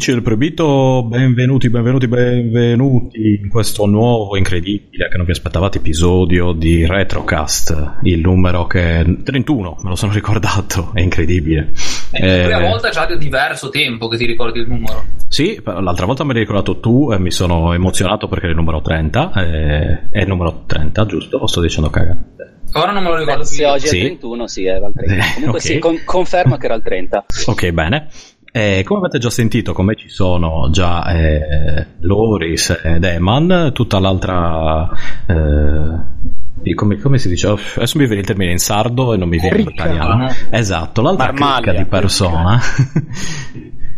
[0.00, 6.52] Amici del Proibito, benvenuti, benvenuti, benvenuti in questo nuovo, incredibile, che non vi aspettavate episodio
[6.52, 9.18] di Retrocast, il numero che...
[9.22, 11.72] 31, me lo sono ricordato, è incredibile.
[12.12, 15.04] È la prima eh, volta già di diverso tempo che ti ricordi il numero.
[15.28, 18.80] Sì, l'altra volta me l'hai ricordato tu e mi sono emozionato perché è il numero
[18.80, 21.36] 30, eh, è il numero 30, giusto?
[21.36, 22.60] O sto dicendo cagate?
[22.72, 23.56] Ora non me lo ricordo Beh, più.
[23.56, 25.24] Se oggi è il 31, sì, era il 30.
[25.34, 25.72] Comunque okay.
[25.72, 27.26] sì, con- conferma che era il 30.
[27.46, 28.08] Ok, bene.
[28.52, 33.98] Eh, come avete già sentito, con me ci sono già eh, Loris ed Eman, tutta
[34.00, 34.88] l'altra.
[35.26, 37.46] Eh, come, come, si dice?
[37.46, 40.28] Adesso mi viene il termine in sardo e non mi viene in italiano.
[40.50, 42.60] Esatto, l'altra cricca di persona.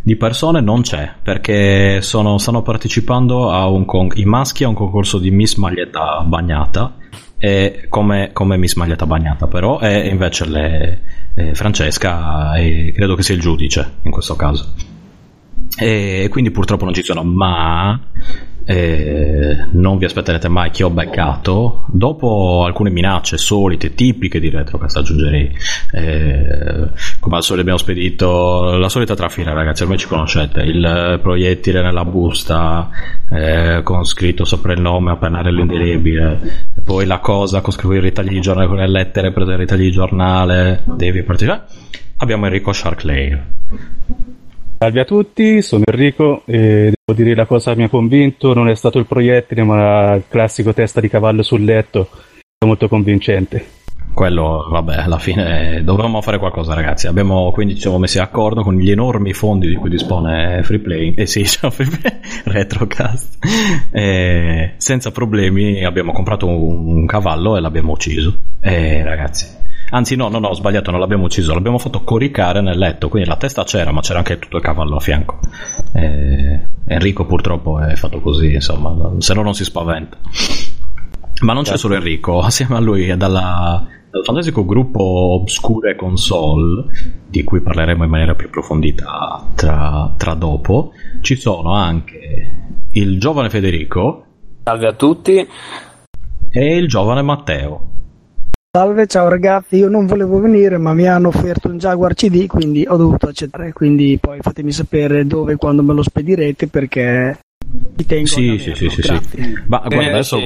[0.04, 4.74] di persone non c'è perché sono, stanno partecipando a un con- i maschi a un
[4.74, 6.96] concorso di Miss Maglietta Bagnata
[7.44, 11.00] e come, come Miss Maglietta Bagnata però e invece le,
[11.34, 14.72] eh, Francesca e credo che sia il giudice in questo caso.
[15.76, 18.00] E quindi purtroppo non ci sono ma
[18.64, 21.84] eh, non vi aspetterete mai che ho beccato.
[21.88, 25.54] Dopo alcune minacce solite tipiche di retrocast aggiungerei
[25.92, 26.88] eh,
[27.20, 30.60] come al solito abbiamo spedito la solita trafila ragazzi ormai ci conoscete.
[30.62, 32.90] Il proiettile nella busta
[33.30, 38.00] eh, con scritto sopra il nome a pennarello indelebile poi la cosa con scritto i
[38.00, 41.62] ritagli di giornale con le lettere prese i ritagli di giornale devi partire.
[42.18, 43.40] Abbiamo Enrico Sharkley
[44.82, 48.68] Salve a tutti, sono Enrico e devo dire la cosa che mi ha convinto non
[48.68, 52.08] è stato il proiettile ma il classico testa di cavallo sul letto,
[52.58, 53.64] è molto convincente.
[54.12, 58.74] Quello, vabbè, alla fine dovevamo fare qualcosa ragazzi, abbiamo quindi ci siamo messi d'accordo con
[58.74, 61.70] gli enormi fondi di cui dispone Freeplay, eh sì, cioè,
[62.46, 63.38] Retrocast,
[63.92, 69.60] e senza problemi abbiamo comprato un, un cavallo e l'abbiamo ucciso, e ragazzi
[69.94, 73.10] Anzi, no, no, no, ho sbagliato, non l'abbiamo ucciso, l'abbiamo fatto coricare nel letto.
[73.10, 75.38] Quindi la testa c'era, ma c'era anche tutto il cavallo a fianco.
[75.92, 80.16] E Enrico purtroppo è fatto così, insomma, se no non si spaventa.
[81.42, 86.86] Ma non c'è solo Enrico, assieme a lui è dalla, dal fantastico gruppo Obscure Console,
[87.28, 92.50] di cui parleremo in maniera più approfondita tra, tra dopo, ci sono anche
[92.92, 94.24] il giovane Federico.
[94.64, 95.46] Salve a tutti.
[96.48, 97.90] E il giovane Matteo.
[98.74, 102.86] Salve, ciao ragazzi, io non volevo venire ma mi hanno offerto un Jaguar CD quindi
[102.88, 107.38] ho dovuto accettare, quindi poi fatemi sapere dove e quando me lo spedirete perché
[107.94, 110.38] ti tengo sì, sì, sì, sì, sì, Ma guarda, adesso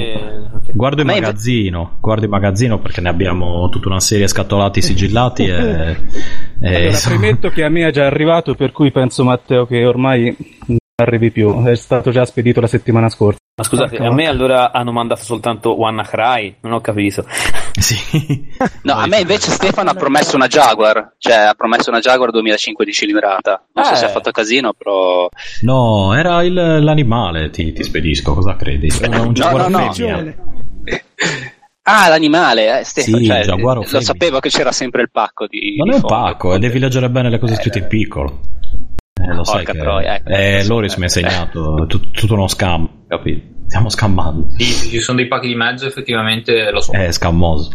[0.73, 5.53] guardo il magazzino, guardo il magazzino perché ne abbiamo tutta una serie scatolati sigillati e,
[6.61, 10.37] e allora, premetto che a me è già arrivato per cui penso Matteo che ormai
[11.03, 13.39] arrivi più, è stato già spedito la settimana scorsa.
[13.55, 16.57] Ma scusate, a me allora hanno mandato soltanto Wanna Cry?
[16.61, 17.25] Non ho capito.
[17.77, 18.49] Sì.
[18.85, 22.87] No, a me invece Stefano ha promesso una Jaguar, cioè ha promesso una Jaguar 2005
[22.87, 23.67] di cilindrata.
[23.75, 23.89] Non eh.
[23.89, 25.29] so se ha fatto casino, però...
[25.61, 28.89] No, era il, l'animale, ti, ti, spedisco, cosa credi?
[28.99, 30.35] Era un Jaguar no, no, no.
[31.83, 35.77] Ah, l'animale, eh, Stefano, sì, cioè, lo sapevo che c'era sempre il pacco di...
[35.77, 38.41] Non di è un pacco, e devi leggere bene le cose scritte in piccolo.
[39.19, 43.07] Eh, lo sai che troia, ecco, eh, Loris mi ha insegnato tutto, tutto uno scam,
[43.09, 43.55] capito?
[43.67, 44.49] Stiamo scammando.
[44.57, 46.93] Sì, sì, ci sono dei pacchi di mezzo, effettivamente lo so.
[46.93, 47.71] È scammoso.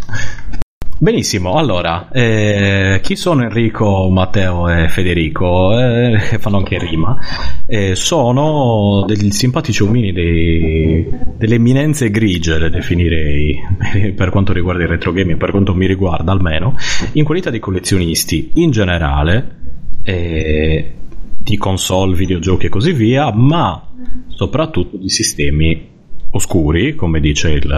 [1.02, 5.76] Benissimo, allora, eh, chi sono Enrico, Matteo e Federico?
[5.80, 7.18] Eh, fanno anche rima.
[7.66, 13.60] Eh, sono degli simpatici omini, dei, delle eminenze grigie, le definirei,
[14.16, 16.76] per quanto riguarda il retro gaming, per quanto mi riguarda almeno,
[17.14, 19.56] in qualità di collezionisti in generale.
[20.04, 20.94] Eh,
[21.44, 23.88] di console, videogiochi e così via, ma
[24.28, 25.90] soprattutto di sistemi
[26.32, 27.72] oscuri, come dice il,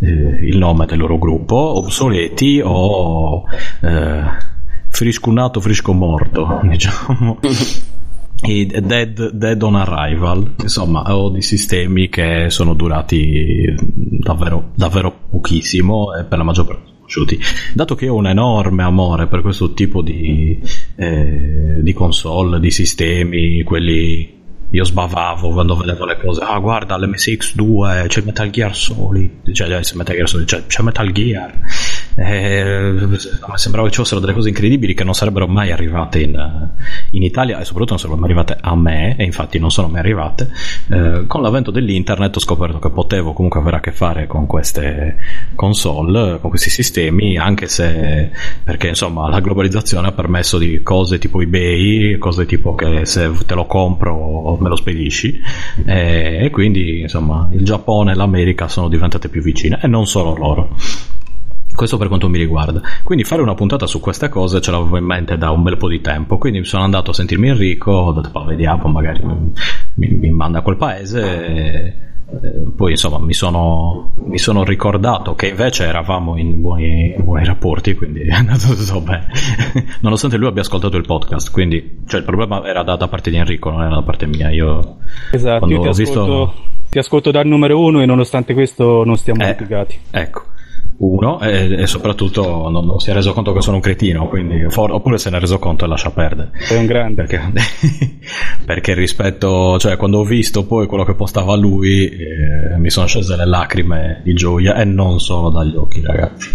[0.00, 3.44] eh, il nome del loro gruppo, obsoleti o
[3.82, 4.22] eh,
[4.88, 7.38] friscunato, frisco morto, diciamo.
[8.38, 16.24] Dead, dead, on arrival, insomma, o di sistemi che sono durati davvero, davvero pochissimo e
[16.24, 17.38] per la maggior parte conosciuti.
[17.72, 20.60] Dato che ho un enorme amore per questo tipo di,
[20.96, 24.34] eh, di console, di sistemi, quelli
[24.68, 26.42] io sbavavo quando vedevo le cose.
[26.42, 31.12] Ah, guarda, l'MSX2 c'è Metal Gear Solid, cioè, c'è Metal Gear Solid, c'è, c'è Metal
[31.12, 31.54] Gear.
[32.18, 32.94] Eh,
[33.56, 36.70] sembrava che ci fossero delle cose incredibili che non sarebbero mai arrivate in,
[37.10, 40.00] in, Italia e soprattutto non sarebbero mai arrivate a me e infatti non sono mai
[40.00, 40.50] arrivate.
[40.88, 45.16] Eh, con l'avvento dell'internet ho scoperto che potevo comunque avere a che fare con queste
[45.54, 48.30] console con questi sistemi anche se
[48.64, 53.54] perché insomma la globalizzazione ha permesso di cose tipo ebay cose tipo che se te
[53.54, 55.38] lo compro me lo spedisci.
[55.84, 60.34] Eh, e quindi insomma il Giappone e l'America sono diventate più vicine e non solo
[60.34, 60.76] loro
[61.76, 62.80] Questo per quanto mi riguarda.
[63.04, 65.88] Quindi fare una puntata su queste cose ce l'avevo in mente da un bel po'
[65.88, 66.38] di tempo.
[66.38, 70.62] Quindi sono andato a sentirmi Enrico, ho detto, "Poi vediamo, magari mi, mi manda a
[70.62, 71.20] quel paese.
[71.46, 71.94] E,
[72.28, 77.44] eh, poi insomma mi sono, mi sono ricordato che invece eravamo in buoni, in buoni
[77.44, 79.28] rapporti, quindi è andato tutto bene.
[80.00, 83.36] Nonostante lui abbia ascoltato il podcast, quindi cioè, il problema era da, da parte di
[83.36, 84.50] Enrico, non era da parte mia.
[84.50, 84.96] Io
[85.30, 86.54] Esatto, io ti ho ascolto, visto...
[86.90, 89.96] ti ascolto dal numero uno e nonostante questo non stiamo Eh, litigati.
[90.10, 90.42] ecco,
[90.98, 94.64] uno, e, e soprattutto non, non si è reso conto che sono un cretino, quindi,
[94.70, 96.50] for- oppure se ne è reso conto e lascia perdere.
[96.58, 97.24] Sei un grande.
[97.24, 97.52] Perché,
[98.64, 103.36] perché rispetto, cioè quando ho visto poi quello che postava lui, eh, mi sono scese
[103.36, 106.48] le lacrime di gioia e non solo dagli occhi, ragazzi.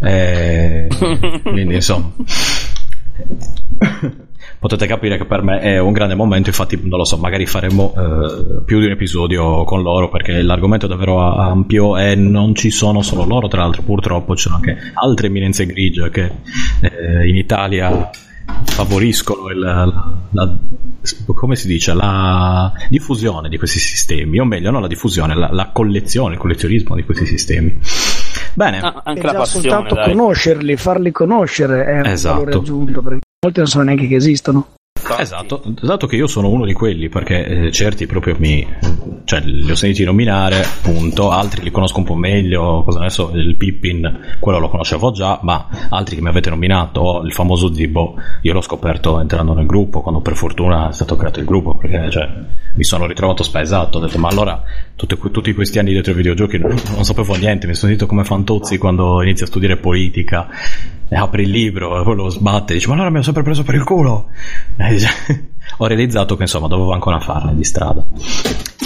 [0.00, 0.88] Eh,
[1.44, 2.12] quindi insomma.
[4.62, 7.92] Potete capire che per me è un grande momento, infatti non lo so, magari faremo
[7.96, 12.70] eh, più di un episodio con loro perché l'argomento è davvero ampio e non ci
[12.70, 16.30] sono solo loro, tra l'altro purtroppo ci sono anche altre eminenze grigie che
[16.80, 18.08] eh, in Italia
[18.64, 19.84] favoriscono il, la,
[20.30, 20.56] la-
[21.34, 25.70] come si dice la diffusione di questi sistemi o meglio non la diffusione la, la
[25.72, 27.78] collezione il collezionismo di questi sistemi
[28.54, 30.08] bene Ah, anche la passione, soltanto dai.
[30.14, 32.34] conoscerli, farli conoscere è un Esatto.
[32.40, 34.66] valore aggiunto, perché molti non sanno neanche che esistono.
[35.18, 36.06] Esatto, esatto.
[36.06, 38.66] Che io sono uno di quelli perché eh, certi proprio mi
[39.24, 43.30] cioè li ho sentiti nominare, punto, altri li conosco un po' meglio, cosa ne so,
[43.34, 48.16] il Pippin, quello lo conoscevo già, ma altri che mi avete nominato, il famoso Zibo,
[48.42, 52.10] io l'ho scoperto entrando nel gruppo, quando per fortuna è stato creato il gruppo, perché
[52.10, 52.28] cioè,
[52.74, 54.62] mi sono ritrovato spaesato, ho detto ma allora
[54.96, 58.24] tutti, tutti questi anni dietro ai videogiochi non, non sapevo niente, mi sono sentito come
[58.24, 60.48] Fantozzi quando inizi a studiare politica
[61.10, 63.62] apri il libro e poi lo sbatte e dici ma allora mi ho sempre preso
[63.62, 64.28] per il culo.
[64.76, 68.04] E dice- ho realizzato che insomma dovevo ancora farne di strada.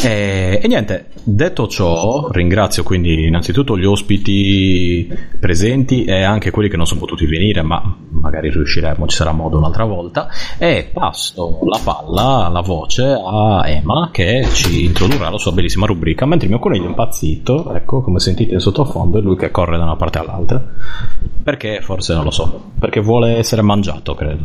[0.02, 6.76] E, e niente detto ciò ringrazio quindi innanzitutto gli ospiti presenti e anche quelli che
[6.76, 10.28] non sono potuti venire ma magari riusciremo ci sarà modo un'altra volta.
[10.58, 16.26] E passo la palla la voce a Emma che ci introdurrà la sua bellissima rubrica
[16.26, 19.78] mentre il mio coniglio è impazzito ecco come sentite in sottofondo è lui che corre
[19.78, 20.62] da una parte all'altra.
[21.42, 21.80] Perché?
[21.80, 22.70] Forse non lo so.
[22.78, 24.44] Perché vuole essere mangiato credo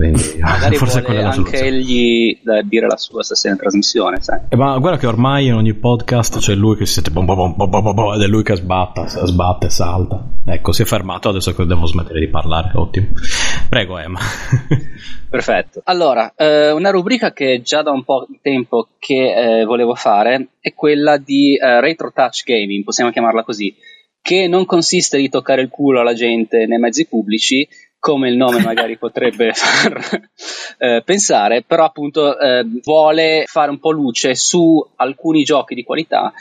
[0.00, 3.52] quindi Magari forse vuole quella è la anche soluzione egli eh, dire la sua stasera
[3.52, 4.40] in trasmissione, sai.
[4.48, 7.36] Eh, ma guarda che ormai in ogni podcast c'è lui che si sente bom bom
[7.36, 10.24] bom bom bom bom bom, ed è lui che sbatta, sbatte, salta.
[10.46, 13.08] Ecco, si è fermato, adesso che devo smettere di parlare, ottimo.
[13.68, 14.18] Prego Emma.
[15.28, 15.82] Perfetto.
[15.84, 20.48] Allora, eh, una rubrica che già da un po' di tempo che eh, volevo fare
[20.60, 23.72] è quella di eh, Retro Touch Gaming, possiamo chiamarla così,
[24.22, 27.66] che non consiste di toccare il culo alla gente nei mezzi pubblici,
[28.00, 30.28] come il nome magari potrebbe far
[30.78, 36.32] eh, pensare, però appunto eh, vuole fare un po' luce su alcuni giochi di qualità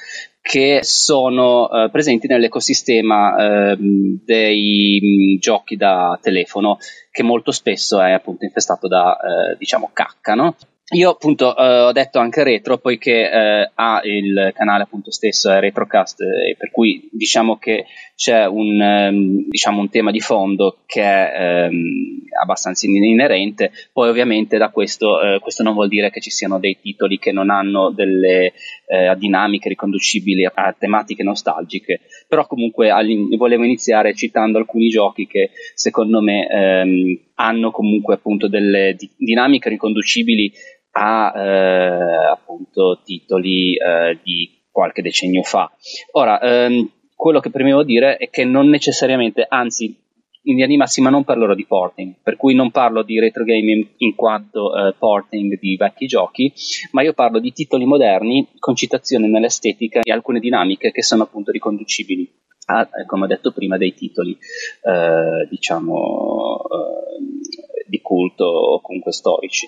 [0.41, 6.77] che sono eh, presenti nell'ecosistema ehm, dei mh, giochi da telefono
[7.11, 10.55] che molto spesso è appunto infestato da eh, diciamo cacca, no?
[10.91, 15.59] Io appunto eh, ho detto anche retro poiché eh, ha il canale appunto stesso è
[15.59, 17.85] Retrocast eh, per cui diciamo che
[18.19, 24.09] c'è un, ehm, diciamo un tema di fondo che è ehm, abbastanza in- inerente poi
[24.09, 27.49] ovviamente da questo eh, questo non vuol dire che ci siano dei titoli che non
[27.49, 28.51] hanno delle
[28.87, 32.91] eh, dinamiche riconducibili a, tematiche nostalgiche però comunque
[33.37, 39.69] volevo iniziare citando alcuni giochi che secondo me ehm, hanno comunque appunto delle di- dinamiche
[39.69, 40.51] riconducibili
[40.91, 45.71] a eh, appunto titoli eh, di qualche decennio fa.
[46.11, 49.87] Ora, ehm, quello che premevo dire è che non necessariamente, anzi,
[50.43, 53.85] in linea di massima non parlerò di porting, per cui non parlo di retro gaming
[53.97, 56.53] in quanto eh, porting di vecchi giochi,
[56.91, 61.51] ma io parlo di titoli moderni con citazione nell'estetica e alcune dinamiche che sono appunto
[61.51, 62.25] riconducibili
[62.67, 69.11] a, eh, come ho detto prima, dei titoli eh, diciamo eh, di culto o comunque
[69.11, 69.67] storici.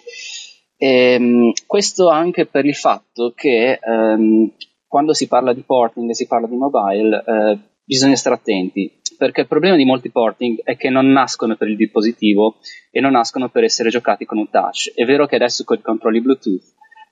[0.77, 4.53] Ehm, questo anche per il fatto che ehm,
[4.91, 9.41] quando si parla di porting e si parla di mobile eh, bisogna stare attenti perché
[9.41, 12.57] il problema di molti porting è che non nascono per il dispositivo
[12.91, 14.91] e non nascono per essere giocati con un touch.
[14.93, 16.63] È vero che adesso con i controlli Bluetooth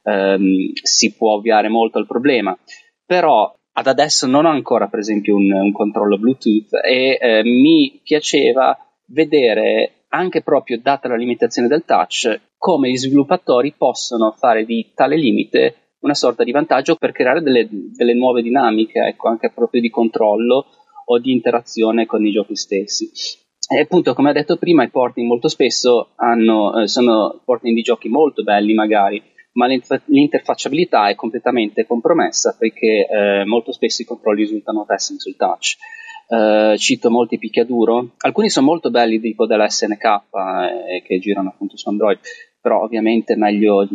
[0.04, 2.58] ehm, si può ovviare molto al problema,
[3.06, 8.02] però ad adesso non ho ancora per esempio un, un controllo Bluetooth e eh, mi
[8.04, 14.92] piaceva vedere anche proprio data la limitazione del touch come gli sviluppatori possono fare di
[14.94, 19.82] tale limite una sorta di vantaggio per creare delle, delle nuove dinamiche, ecco, anche proprio
[19.82, 20.66] di controllo
[21.06, 23.10] o di interazione con i giochi stessi.
[23.72, 27.82] E appunto, come ho detto prima, i porting molto spesso hanno, eh, sono porting di
[27.82, 29.22] giochi molto belli magari,
[29.54, 35.36] ma l'inter- l'interfacciabilità è completamente compromessa perché eh, molto spesso i controlli risultano pessimi sul
[35.36, 35.76] touch.
[36.32, 38.12] eh, cito molti picchiaduro.
[38.20, 42.20] Alcuni sono molto belli, tipo della SNK, eh, che girano appunto su Android,
[42.62, 43.88] però ovviamente è meglio eh,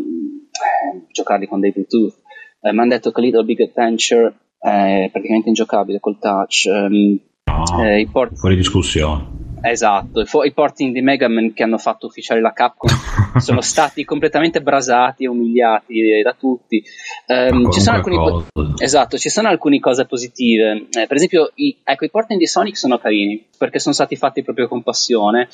[1.10, 2.14] giocarli con dei Bluetooth.
[2.60, 6.66] Eh, mi hanno detto che Little Big Adventure è praticamente ingiocabile col touch.
[6.66, 9.42] ehm, No, eh, port- fuori discussione.
[9.60, 12.90] Esatto, i, fo- i porting di Mega Man che hanno fatto ufficiale la Capcom
[13.40, 16.82] sono stati completamente brasati e umiliati da tutti.
[17.50, 18.46] Ma ci alcuni cosa.
[18.78, 20.86] Esatto, ci sono alcune cose positive.
[20.90, 24.42] Eh, per esempio, i, ecco, i porting di Sonic sono carini perché sono stati fatti
[24.42, 25.48] proprio con passione,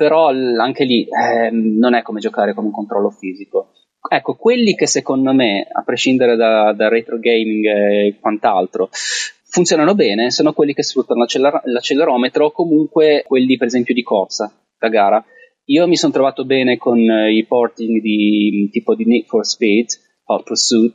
[0.00, 3.72] però anche lì ehm, non è come giocare con un controllo fisico.
[4.08, 10.30] Ecco, quelli che secondo me, a prescindere da, da retro gaming e quant'altro, funzionano bene
[10.30, 15.22] sono quelli che sfruttano l'acceler- l'accelerometro o comunque quelli, per esempio, di corsa da gara.
[15.66, 19.88] Io mi sono trovato bene con eh, i porting di tipo di Need for Speed,
[20.24, 20.94] Hot Pursuit,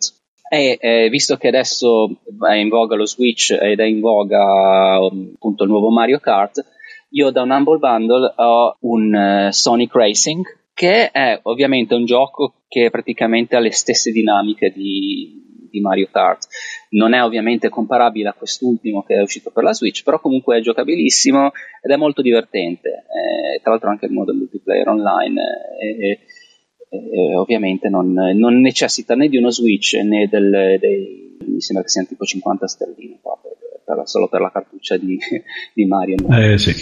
[0.50, 5.64] e eh, visto che adesso è in voga lo Switch ed è in voga appunto
[5.64, 6.74] il nuovo Mario Kart,
[7.16, 10.44] io da un Humble Bundle ho un eh, Sonic Racing,
[10.74, 16.48] che è ovviamente un gioco che praticamente ha le stesse dinamiche di, di Mario Kart.
[16.90, 20.62] Non è ovviamente comparabile a quest'ultimo che è uscito per la Switch, però comunque è
[20.62, 22.90] giocabilissimo ed è molto divertente.
[22.90, 25.42] Eh, tra l'altro anche il modo multiplayer online
[25.80, 26.20] eh, e-
[26.90, 31.90] e ovviamente non, non necessita né di uno Switch né del, dei, mi sembra che
[31.90, 33.55] siano tipo 50 sterline qua per-
[33.86, 35.18] per- solo per la cartuccia di,
[35.74, 36.16] di Mario.
[36.30, 36.74] Eh sì.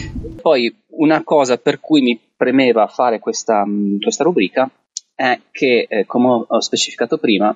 [0.42, 4.70] Poi una cosa per cui mi premeva fare questa, mh, questa rubrica
[5.16, 7.56] è che, eh, come ho- specificato prima,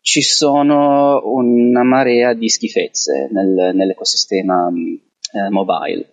[0.00, 5.00] ci sono una marea di schifezze nel- nell'ecosistema mh,
[5.32, 6.10] eh, mobile.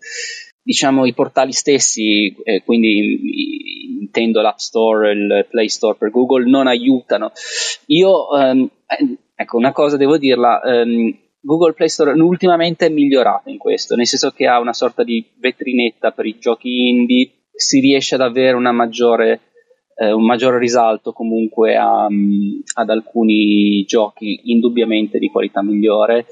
[0.61, 6.65] Diciamo i portali stessi, eh, quindi intendo l'App Store, il Play Store per Google, non
[6.67, 7.31] aiutano.
[7.87, 13.49] Io, ehm, eh, ecco, una cosa devo dirla, ehm, Google Play Store ultimamente è migliorato
[13.49, 17.79] in questo, nel senso che ha una sorta di vetrinetta per i giochi indie, si
[17.79, 19.41] riesce ad avere maggiore,
[19.95, 26.25] eh, un maggiore risalto comunque a, mm, ad alcuni giochi indubbiamente di qualità migliore.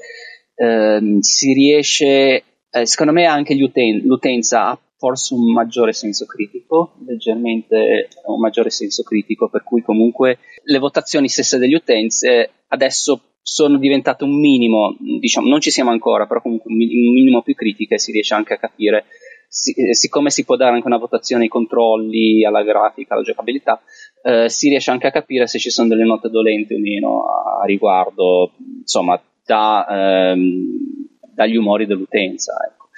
[0.56, 6.96] Ehm, si riesce, eh, secondo me anche uten- l'utenza ha forse un maggiore senso critico,
[7.06, 13.33] leggermente un maggiore senso critico, per cui comunque le votazioni stesse degli utenti eh, adesso
[13.46, 17.42] sono diventate un minimo, diciamo, non ci siamo ancora, però comunque un mi- un minimo
[17.42, 19.04] più critiche, si riesce anche a capire,
[19.76, 23.82] eh, siccome si può dare anche una votazione ai controlli, alla grafica, alla giocabilità,
[24.22, 27.60] eh, si riesce anche a capire se ci sono delle note dolenti o meno a,
[27.60, 30.66] a riguardo, insomma, da, ehm,
[31.34, 32.54] dagli umori dell'utenza.
[32.66, 32.88] Ecco.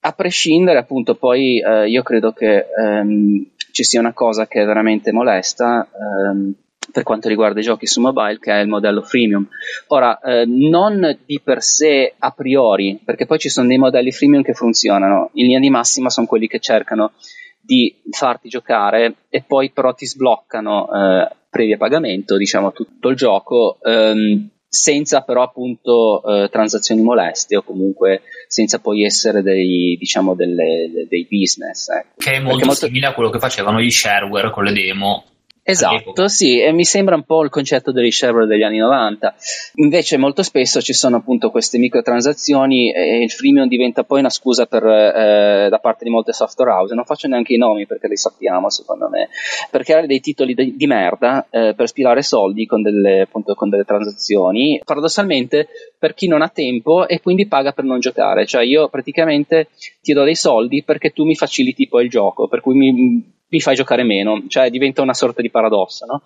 [0.00, 4.64] A prescindere, appunto, poi eh, io credo che ehm, ci sia una cosa che è
[4.64, 6.54] veramente molesta ehm,
[6.92, 9.48] per quanto riguarda i giochi su mobile, che è il modello freemium.
[9.88, 14.42] Ora, eh, non di per sé a priori, perché poi ci sono dei modelli freemium
[14.42, 17.12] che funzionano, in linea di massima sono quelli che cercano
[17.60, 23.78] di farti giocare e poi però ti sbloccano eh, previa pagamento, diciamo, tutto il gioco.
[23.82, 31.06] ehm, senza però appunto eh, transazioni moleste o comunque senza poi essere dei, diciamo, delle-
[31.08, 31.88] dei business.
[31.88, 32.14] ecco.
[32.16, 35.24] Che è Perché molto simile a quello che facevano gli shareware con le demo.
[35.68, 39.34] Esatto, sì, e mi sembra un po' il concetto degli shareware degli anni 90.
[39.74, 44.66] Invece molto spesso ci sono appunto queste microtransazioni e il freemium diventa poi una scusa
[44.66, 46.94] per, eh, da parte di molte software house.
[46.94, 49.28] Non faccio neanche i nomi perché li sappiamo, secondo me,
[49.68, 53.68] per creare dei titoli di, di merda eh, per spilare soldi con delle, appunto, con
[53.68, 54.80] delle transazioni.
[54.84, 55.66] Paradossalmente,
[55.98, 58.46] per chi non ha tempo e quindi paga per non giocare.
[58.46, 59.70] Cioè io praticamente
[60.00, 63.60] ti do dei soldi perché tu mi faciliti poi il gioco, per cui mi, mi
[63.60, 66.22] fai giocare meno, cioè diventa una sorta di paradosso, no?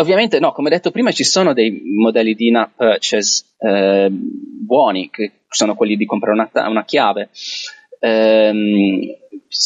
[0.00, 5.32] Ovviamente, no, come detto prima, ci sono dei modelli di in-app purchase eh, buoni, che
[5.48, 7.28] sono quelli di comprare una, una chiave,
[8.00, 9.00] ehm,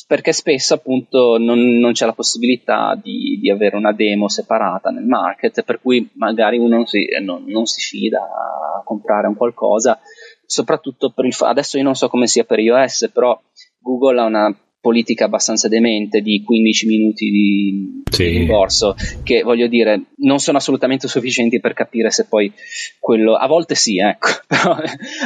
[0.08, 5.04] perché spesso appunto non, non c'è la possibilità di, di avere una demo separata nel
[5.04, 9.99] market, per cui magari uno non si, non- non si fida a comprare un qualcosa,
[10.44, 13.40] soprattutto per il fa- adesso io non so come sia per iOS, però
[13.78, 18.22] Google ha una politica abbastanza demente di 15 minuti di, Sì.
[18.22, 22.52] di rimborso che voglio dire non sono assolutamente sufficienti per capire se poi
[23.00, 24.76] quello a volte sì ecco però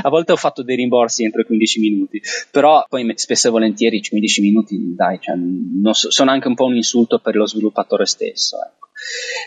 [0.02, 3.96] a volte ho fatto dei rimborsi entro i 15 minuti però poi spesso e volentieri
[3.98, 7.46] i 15 minuti dai cioè, non so- sono anche un po' un insulto per lo
[7.46, 8.88] sviluppatore stesso ecco.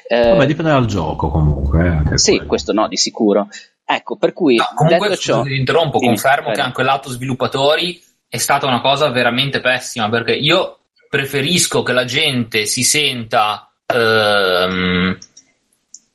[0.07, 1.83] Eh, Vabbè, dipende dal gioco comunque.
[1.85, 2.47] eh, anche sì quello.
[2.47, 3.47] questo no di sicuro
[3.85, 6.53] ecco per cui No, comunque, detto ciò interrompo, Dimmi, confermo prego.
[6.55, 7.99] che anche lato sviluppatori
[8.33, 15.15] è stata una cosa veramente pessima perché io preferisco che la gente si senta ehm,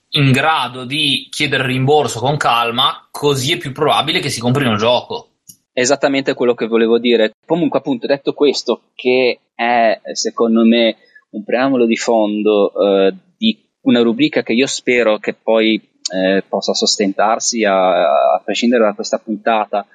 [0.08, 4.78] in grado di chiedere rimborso con calma, così è più probabile che si comprino il
[4.78, 5.28] gioco.
[5.72, 7.34] esattamente quello che volevo dire.
[7.46, 10.96] Comunque, appunto, detto questo, che è secondo me
[11.30, 15.80] un preambolo di fondo eh, di una rubrica che io spero che poi
[16.12, 19.86] eh, possa sostentarsi a, a, prescindere da questa puntata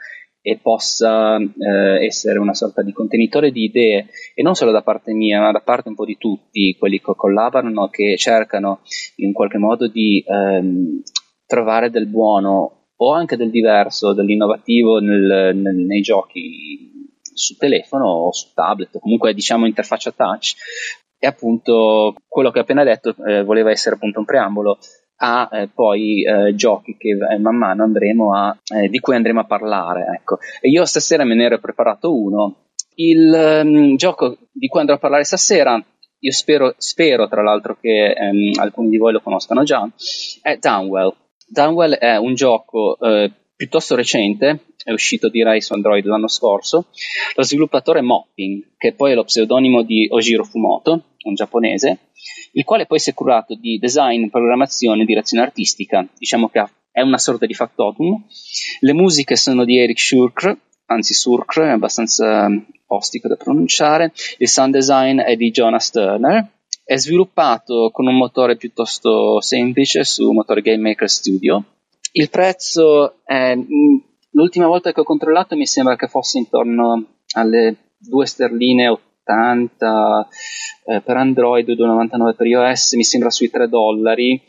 [0.45, 5.13] e possa eh, essere una sorta di contenitore di idee e non solo da parte
[5.13, 8.81] mia ma da parte un po' di tutti quelli che collaborano che cercano
[9.15, 11.01] in qualche modo di ehm,
[11.47, 16.91] trovare del buono o anche del diverso, dell'innovativo nel, nel, nei giochi
[17.33, 20.55] su telefono o su tablet o comunque diciamo interfaccia touch.
[21.17, 24.77] E appunto quello che ho appena detto eh, voleva essere appunto un preambolo
[25.25, 29.39] a eh, poi eh, giochi che eh, man mano andremo a, eh, di cui andremo
[29.39, 30.05] a parlare.
[30.19, 30.39] Ecco.
[30.59, 32.65] E io stasera me ne ero preparato uno.
[32.95, 35.81] Il um, gioco di cui andrò a parlare stasera,
[36.19, 39.89] io spero, spero tra l'altro che um, alcuni di voi lo conoscano già,
[40.41, 41.15] è Downwell.
[41.47, 46.87] Downwell è un gioco eh, piuttosto recente, è uscito direi su Android l'anno scorso.
[47.35, 51.99] Lo sviluppatore è Mopping, che poi è lo pseudonimo di Ojiro Fumoto, un giapponese,
[52.53, 56.07] il quale poi si è curato di design, programmazione e direzione artistica.
[56.17, 58.23] Diciamo che è una sorta di factotum.
[58.79, 62.47] Le musiche sono di Eric Schurk, anzi Surk, è abbastanza
[62.87, 64.13] ostico da pronunciare.
[64.37, 66.47] Il sound design è di Jonas Turner.
[66.85, 71.63] È sviluppato con un motore piuttosto semplice su motore Game Maker Studio.
[72.11, 73.57] Il prezzo è,
[74.31, 77.05] l'ultima volta che ho controllato mi sembra che fosse intorno
[77.35, 84.41] alle 2 sterline 80 eh, per Android, 2,99 per iOS, mi sembra sui 3 dollari.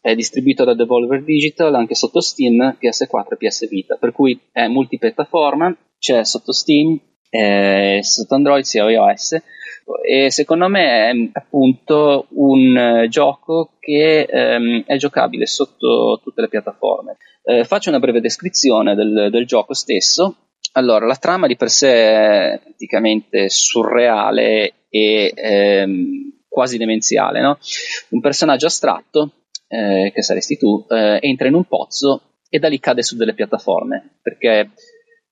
[0.00, 4.66] È distribuito da Devolver Digital anche sotto Steam, PS4 e PS Vita, per cui è
[4.68, 6.98] multipiattaforma, c'è sotto Steam,
[7.30, 9.36] eh, sotto Android sia iOS
[10.02, 16.48] e secondo me è appunto un uh, gioco che um, è giocabile sotto tutte le
[16.48, 17.16] piattaforme.
[17.42, 21.92] Uh, faccio una breve descrizione del, del gioco stesso allora, la trama di per sé
[21.92, 27.58] è praticamente surreale e ehm, quasi demenziale, no?
[28.10, 29.32] Un personaggio astratto,
[29.68, 33.34] eh, che saresti tu, eh, entra in un pozzo e da lì cade su delle
[33.34, 34.70] piattaforme, perché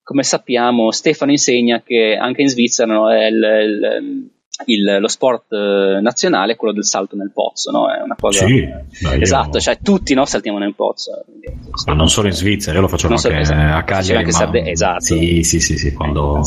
[0.03, 4.31] come sappiamo Stefano insegna che anche in Svizzera no, è il, il
[4.65, 7.91] il, lo sport eh, nazionale è quello del salto nel pozzo, no?
[7.91, 8.45] È una cosa.
[8.45, 8.67] Sì,
[9.19, 11.23] esatto, cioè tutti no, saltiamo nel pozzo.
[11.85, 13.77] Ma non solo in Svizzera, io lo faccio anche so, esatto.
[13.77, 14.17] a Cagliari.
[14.17, 14.37] Anche ma...
[14.37, 14.69] Sarde...
[14.71, 15.03] Esatto.
[15.03, 16.41] Sì, sì, sì, sì quando...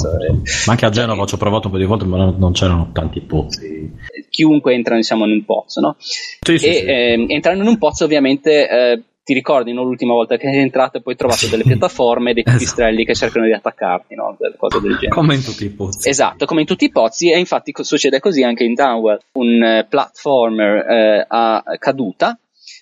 [0.66, 2.90] ma anche a Genova ci ho provato un po' di volte, ma non, non c'erano
[2.92, 3.92] tanti pozzi.
[4.29, 5.96] Chiunque entra diciamo, in un pozzo, no?
[5.99, 6.85] Sì, sì, e sì.
[6.85, 8.68] Eh, entrando in un pozzo, ovviamente.
[8.68, 12.30] Eh, ti ricordi no, l'ultima volta che sei entrato e poi hai trovato delle piattaforme
[12.30, 13.12] e dei pipistrelli esatto.
[13.12, 14.37] che cercano di attaccarti, no?
[14.56, 15.09] Cose del genere.
[15.11, 16.09] Come in tutti i pozzi.
[16.09, 19.88] Esatto, come in tutti i pozzi e infatti succede così anche in Downwell, un uh,
[19.88, 22.38] platformer uh, a caduta,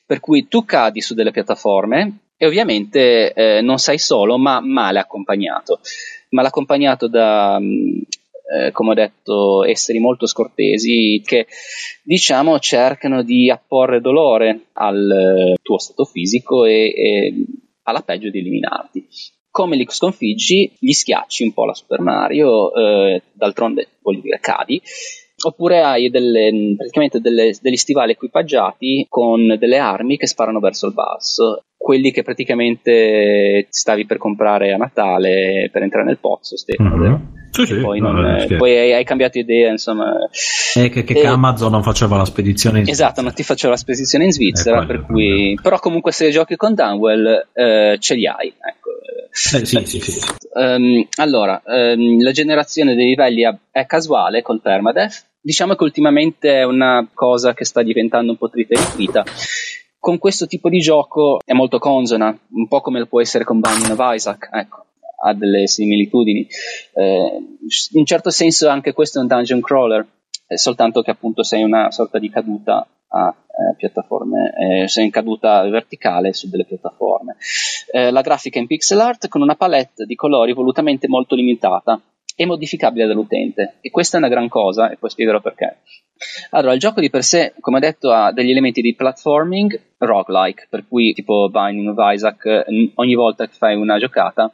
[0.06, 5.00] per cui tu cadi su delle piattaforme e ovviamente uh, non sei solo ma male
[5.00, 5.80] accompagnato,
[6.30, 7.56] male accompagnato da...
[7.58, 8.02] Um,
[8.50, 11.46] eh, come ho detto, esseri molto scortesi che
[12.02, 17.34] diciamo cercano di apporre dolore al tuo stato fisico e, e
[17.82, 19.06] alla peggio di eliminarti.
[19.50, 24.80] Come li sconfiggi, gli schiacci un po' la Super Mario, eh, d'altronde voglio dire cadi,
[25.44, 30.94] oppure hai delle, praticamente delle, degli stivali equipaggiati con delle armi che sparano verso il
[30.94, 37.14] basso, quelli che praticamente stavi per comprare a Natale per entrare nel pozzo, Stefano, mm-hmm.
[37.50, 40.28] Sì, sì, poi, non, no, eh, poi hai, hai, cambiato idea, insomma.
[40.74, 43.08] E che, che, e, Amazon non faceva la spedizione in Svizzera.
[43.08, 45.58] Esatto, non ti faceva la spedizione in Svizzera, per cui...
[45.60, 48.48] però comunque se giochi con Dunwell eh, ce li hai.
[48.48, 48.90] Ecco.
[49.00, 50.20] Eh, sì, sì, sì.
[50.52, 55.26] Um, allora, um, la generazione dei livelli è casuale col permadeath.
[55.40, 59.24] Diciamo che ultimamente è una cosa che sta diventando un po' trita e ritrita
[60.00, 63.60] con questo tipo di gioco è molto consona, un po' come lo può essere con
[63.60, 64.87] Binding of Isaac, ecco
[65.24, 66.46] ha delle similitudini.
[66.94, 67.42] Eh,
[67.92, 70.06] in certo senso anche questo è un dungeon crawler,
[70.46, 75.10] eh, soltanto che appunto sei una sorta di caduta a eh, piattaforme, eh, sei in
[75.10, 77.36] caduta verticale su delle piattaforme.
[77.90, 82.00] Eh, la grafica in pixel art con una palette di colori volutamente molto limitata
[82.40, 85.78] e modificabile dall'utente e questa è una gran cosa e poi spiegherò perché.
[86.50, 90.86] Allora, il gioco di per sé, come detto, ha degli elementi di platforming roguelike, per
[90.86, 94.52] cui tipo Binding of Isaac, ogni volta che fai una giocata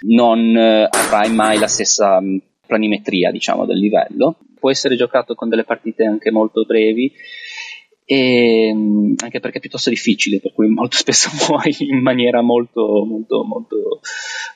[0.00, 4.36] non eh, avrai mai la stessa mh, planimetria, diciamo, del livello.
[4.58, 7.12] Può essere giocato con delle partite anche molto brevi
[8.08, 13.44] e anche perché è piuttosto difficile, per cui molto spesso muori in maniera molto, molto,
[13.44, 14.00] molto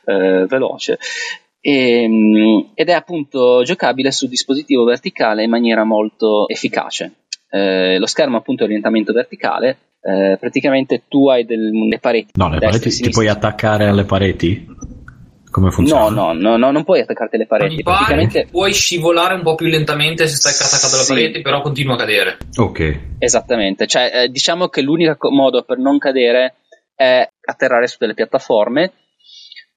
[0.06, 0.98] eh, veloce.
[1.60, 2.08] E,
[2.74, 7.14] ed è appunto giocabile su dispositivo verticale in maniera molto efficace.
[7.50, 12.30] Eh, lo schermo appunto è orientamento verticale, eh, praticamente tu hai delle pareti.
[12.34, 14.64] No, le pareti ti puoi attaccare alle pareti?
[15.50, 16.08] Come funziona?
[16.08, 17.82] No, no, no, no, non puoi attaccarti alle pareti.
[17.82, 21.12] Praticamente, puoi scivolare un po' più lentamente se stai attaccato alla Sì.
[21.12, 22.38] parete, però continua a cadere.
[22.56, 22.98] Ok.
[23.18, 23.86] esattamente.
[23.86, 26.54] Cioè, eh, diciamo che l'unico co- modo per non cadere
[26.94, 28.92] è atterrare su delle piattaforme.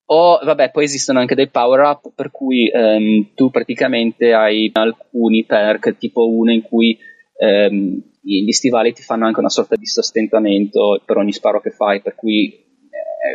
[0.06, 5.98] O, vabbè, poi esistono anche dei power-up per cui ehm, tu praticamente hai alcuni perk,
[5.98, 6.98] tipo uno in cui
[7.38, 12.02] ehm, gli stivali ti fanno anche una sorta di sostentamento per ogni sparo che fai,
[12.02, 12.73] per cui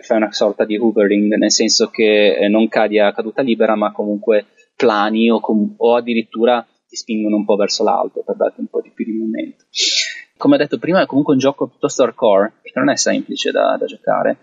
[0.03, 3.93] fai una sorta di hoovering, nel senso che eh, non cadi a caduta libera, ma
[3.93, 4.47] comunque
[4.77, 8.81] plani o, com- o addirittura ti spingono un po' verso l'alto per darti un po'
[8.81, 9.65] di più di movimento.
[10.37, 13.77] Come ho detto prima, è comunque un gioco piuttosto hardcore, perché non è semplice da,
[13.79, 14.39] da giocare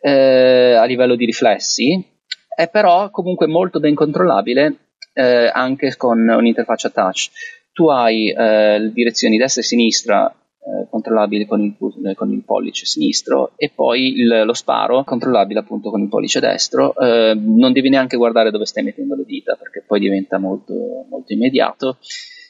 [0.00, 2.14] eh, a livello di riflessi,
[2.54, 7.30] è però comunque molto ben controllabile eh, anche con un'interfaccia touch.
[7.72, 10.34] Tu hai eh, direzioni destra e sinistra
[10.66, 11.76] eh, controllabili con il,
[12.08, 16.40] eh, con il pollice sinistro e poi il- lo sparo controllabile appunto con il pollice
[16.40, 16.92] destro.
[16.96, 21.32] Eh, non devi neanche guardare dove stai mettendo le dita perché poi diventa molto, molto
[21.32, 21.98] immediato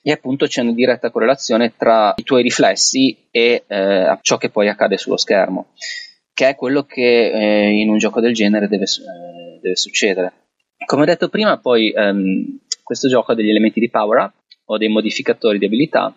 [0.02, 4.68] e appunto c'è una diretta correlazione tra i tuoi riflessi e eh, ciò che poi
[4.68, 5.72] accade sullo schermo,
[6.32, 10.32] che è quello che eh, in un gioco del genere deve, eh, deve succedere.
[10.86, 14.32] Come detto prima, poi ehm, questo gioco ha degli elementi di power up
[14.66, 16.14] o dei modificatori di abilità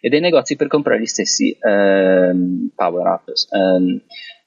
[0.00, 3.32] e dei negozi per comprare gli stessi ehm, power up.
[3.52, 4.00] Ehm,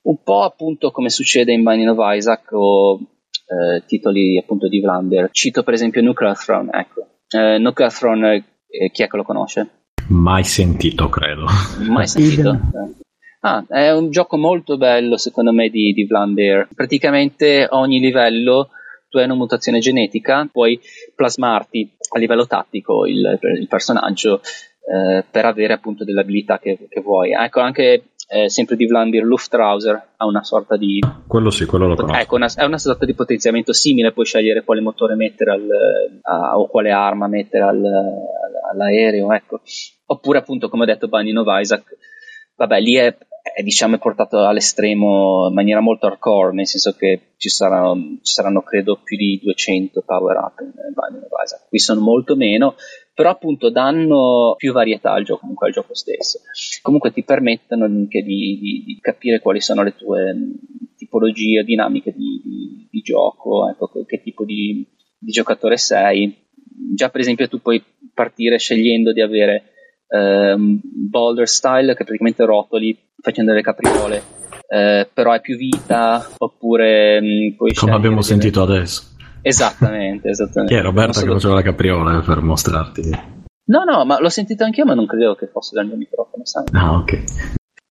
[0.04, 5.30] un po' appunto come succede in Binding of Isaac o eh, titoli appunto di Vlander.
[5.32, 7.08] Cito per esempio Nuclear Throne, ecco.
[7.30, 9.70] Eh, Nuclear Throne, eh, chi è che lo conosce?
[10.10, 11.46] Mai sentito, credo.
[11.88, 12.60] Mai sentito?
[13.42, 16.68] Ah, è un gioco molto bello secondo me di, di Vlander.
[16.74, 18.70] Praticamente ogni livello
[19.10, 20.80] tu hai una mutazione genetica, puoi
[21.16, 24.42] plasmarti a livello tattico il, il personaggio
[24.86, 27.32] eh, per avere appunto delle abilità che, che vuoi.
[27.32, 31.96] Ecco, anche eh, sempre di Vlander Luftrauser ha una sorta di Quello sì, quello lo
[31.96, 32.20] conosco.
[32.20, 35.68] Ecco, una, è una sorta di potenziamento simile, puoi scegliere quale motore mettere al,
[36.22, 39.62] a- o quale arma mettere al- al- all'aereo, ecco.
[40.06, 41.84] Oppure appunto, come ho detto, Binding of Isaac,
[42.56, 43.16] vabbè, lì è,
[43.56, 48.34] è, diciamo, è portato all'estremo in maniera molto hardcore, nel senso che ci saranno, ci
[48.34, 51.68] saranno credo più di 200 power up in Binding of Isaac.
[51.68, 52.76] Qui sono molto meno,
[53.14, 56.40] però appunto danno più varietà al gioco, comunque al gioco stesso.
[56.82, 62.14] Comunque ti permettono anche di, di- di capire quali sono le tue mh, tipologie, dinamiche
[62.16, 62.42] di,
[62.90, 66.34] di- gioco, ecco, che- che tipo di, di giocatore sei.
[66.96, 69.74] Già per esempio tu puoi partire scegliendo di avere
[70.08, 74.24] ehm, boulder style, che praticamente rotoli facendo delle capriole,
[74.70, 79.13] eh, però hai più vita, oppure mh, puoi Come abbiamo sentito adesso.
[79.44, 80.74] Esattamente, esattamente.
[80.74, 83.10] Chi è Roberta Non so che faceva la capriola eh, per mostrarti?
[83.66, 86.64] No, no, ma l'ho sentito anch'io, ma non credevo che fosse dal mio microfono, sai?
[86.72, 87.24] Ah, ok.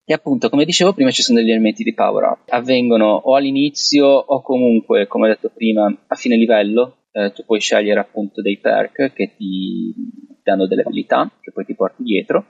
[0.05, 2.39] E appunto, come dicevo prima, ci sono degli elementi di power up.
[2.49, 6.97] Avvengono o all'inizio o comunque, come ho detto prima, a fine livello.
[7.13, 9.95] Eh, tu puoi scegliere appunto dei perk che ti
[10.43, 12.47] danno delle abilità che poi ti porti dietro.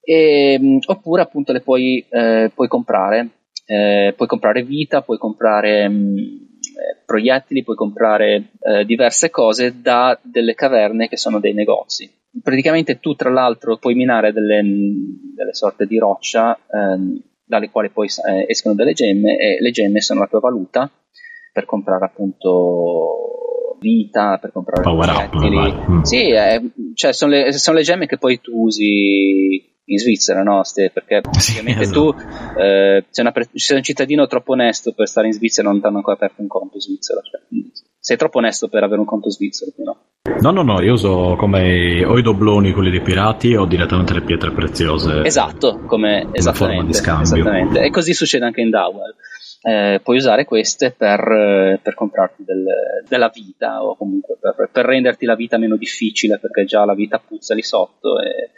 [0.00, 3.28] E, mh, oppure appunto le puoi, eh, puoi comprare.
[3.64, 6.53] Eh, puoi comprare vita, puoi comprare mh, eh,
[7.04, 12.10] proiettili, puoi comprare eh, diverse cose da delle caverne che sono dei negozi.
[12.42, 17.90] Praticamente tu, tra l'altro, puoi minare delle, mh, delle sorte di roccia ehm, dalle quali
[17.90, 20.90] poi eh, escono delle gemme e le gemme sono la tua valuta
[21.52, 23.43] per comprare appunto
[23.84, 25.56] vita, per comprare Power up, proiettili.
[25.56, 25.72] vai.
[25.90, 26.00] Mm.
[26.02, 26.62] Sì, eh,
[26.94, 30.64] cioè sono le, sono le gemme che poi tu usi in Svizzera, no?
[30.64, 32.12] Ste- perché Sì, ovviamente esatto.
[32.14, 32.18] tu
[32.58, 35.98] eh, sei, una sei un cittadino troppo onesto per stare in Svizzera non ti hanno
[35.98, 37.20] ancora aperto un conto svizzero.
[37.20, 37.40] Cioè,
[38.00, 39.96] sei troppo onesto per avere un conto svizzero, no?
[40.40, 44.22] No, no, no, io uso come o i dobloni, quelli dei pirati, o direttamente le
[44.22, 45.22] pietre preziose.
[45.22, 47.22] Esatto, come forma esattamente, di scambio.
[47.24, 47.80] esattamente.
[47.80, 49.14] E così succede anche in Dowell.
[49.66, 54.84] Eh, puoi usare queste per, eh, per comprarti del- della vita o comunque per, per
[54.84, 58.50] renderti la vita meno difficile perché già la vita puzza lì sotto e,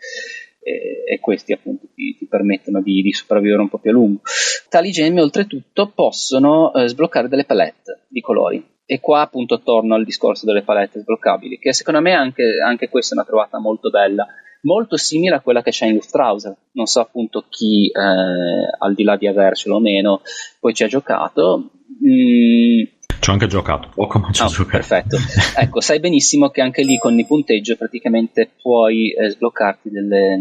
[0.58, 4.22] e- e questi appunto ti, ti permettono di, di sopravvivere un po' più a lungo.
[4.68, 10.04] Tali gemme oltretutto possono eh, sbloccare delle palette di colori e qua appunto torno al
[10.04, 14.26] discorso delle palette sbloccabili che secondo me anche, anche questa è una trovata molto bella
[14.66, 16.54] molto simile a quella che c'è in Luftrauser.
[16.72, 20.22] Non so appunto chi, eh, al di là di avercelo o meno,
[20.58, 21.70] poi ci ha giocato.
[22.04, 22.82] Mm,
[23.18, 24.84] Ci ho anche giocato, ho cominciato ah, a giocare.
[24.84, 25.16] perfetto.
[25.58, 30.38] Ecco, sai benissimo che anche lì con il punteggio praticamente puoi eh, sbloccarti delle,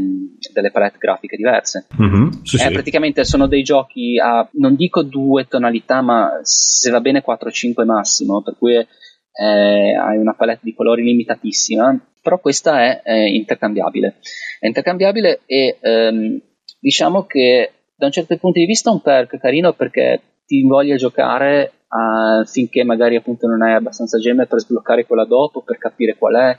[0.54, 1.88] delle palette grafiche diverse.
[1.98, 2.72] Mhm, sì, Eh, sì.
[2.72, 8.42] praticamente sono dei giochi a, non dico due tonalità, ma se va bene 4-5 massimo,
[8.42, 14.16] per cui eh, hai una palette di colori limitatissima, però questa è, intercambiabile.
[14.60, 16.42] È intercambiabile e ehm,
[16.80, 20.96] diciamo che da un certo punto di vista è un perk carino perché ti invoglia
[20.96, 25.78] a giocare uh, finché magari appunto non hai abbastanza gemme per sbloccare quella dopo, per
[25.78, 26.58] capire qual è.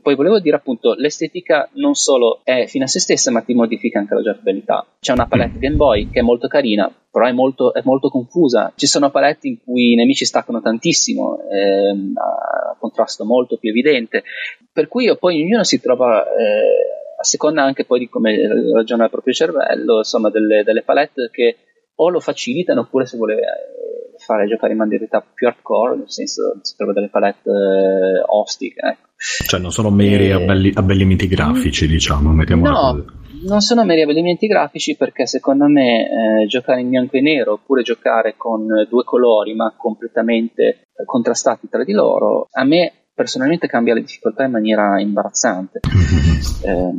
[0.00, 3.98] Poi volevo dire appunto, l'estetica non solo è fine a se stessa, ma ti modifica
[3.98, 4.84] anche la giocabilità.
[4.98, 8.72] C'è una palette Game Boy che è molto carina, però è molto, è molto confusa.
[8.74, 14.24] Ci sono palette in cui i nemici staccano tantissimo, ehm, a contrasto molto più evidente.
[14.72, 19.10] Per cui poi ognuno si trova, eh, a seconda anche poi di come ragiona il
[19.10, 21.56] proprio cervello, insomma, delle, delle palette che
[21.96, 23.73] o lo facilitano oppure se vuole eh,
[24.24, 28.80] fare giocare in modalità più hardcore, nel senso si trova delle palette eh, ostiche.
[28.80, 29.08] Ecco.
[29.46, 30.32] Cioè non sono meri e...
[30.32, 33.04] abbelli, abbellimenti grafici, diciamo, no,
[33.46, 37.82] non sono meri abbellimenti grafici perché secondo me eh, giocare in bianco e nero oppure
[37.82, 44.00] giocare con due colori ma completamente contrastati tra di loro, a me personalmente cambia le
[44.00, 45.80] difficoltà in maniera imbarazzante.
[46.64, 46.92] eh,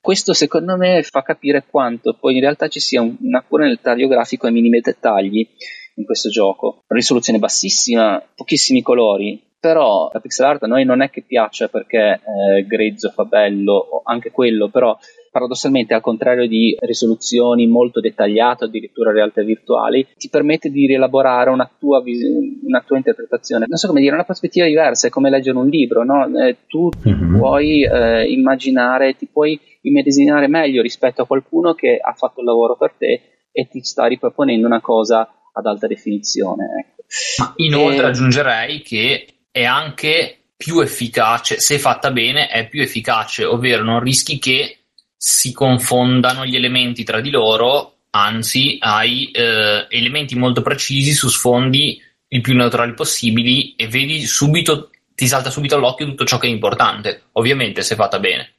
[0.00, 3.80] questo secondo me fa capire quanto poi in realtà ci sia un, una cura nel
[3.80, 5.48] taglio grafico ai minimi dettagli
[5.94, 6.82] in questo gioco.
[6.88, 12.20] Risoluzione bassissima, pochissimi colori, però la pixel art a noi non è che piaccia perché
[12.20, 14.98] eh, grezzo fa bello, anche quello, però
[15.30, 21.70] paradossalmente al contrario di risoluzioni molto dettagliate, addirittura realtà virtuali, ti permette di rielaborare una
[21.78, 22.24] tua, vis-
[22.64, 23.66] una tua interpretazione.
[23.68, 26.26] Non so come dire, una prospettiva diversa, è come leggere un libro, no?
[26.38, 27.38] eh, tu mm-hmm.
[27.38, 32.76] puoi eh, immaginare, ti puoi immedesimare meglio rispetto a qualcuno che ha fatto il lavoro
[32.76, 33.20] per te
[33.52, 36.64] e ti sta riproponendo una cosa ad alta definizione.
[36.80, 37.02] Ecco.
[37.38, 38.08] Ma inoltre e...
[38.08, 44.38] aggiungerei che è anche più efficace, se fatta bene, è più efficace, ovvero non rischi
[44.38, 44.78] che
[45.16, 52.00] si confondano gli elementi tra di loro, anzi hai eh, elementi molto precisi su sfondi
[52.28, 56.50] il più neutrali possibili e vedi subito, ti salta subito all'occhio tutto ciò che è
[56.50, 58.54] importante, ovviamente se fatta bene.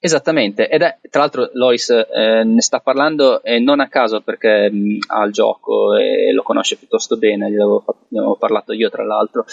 [0.00, 4.70] Esattamente, ed è tra l'altro Lois eh, ne sta parlando e non a caso perché
[4.70, 7.84] mh, ha il gioco e lo conosce piuttosto bene, gli avevo,
[8.38, 9.44] parlato io tra l'altro.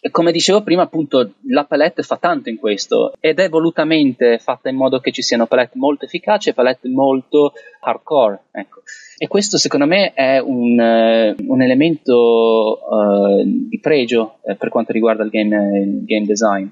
[0.00, 4.70] E come dicevo prima, appunto, la palette fa tanto in questo ed è volutamente fatta
[4.70, 8.44] in modo che ci siano palette molto efficaci e palette molto hardcore.
[8.52, 8.80] Ecco.
[9.18, 14.92] E questo secondo me è un, uh, un elemento uh, di pregio uh, per quanto
[14.92, 16.66] riguarda il game, il game design.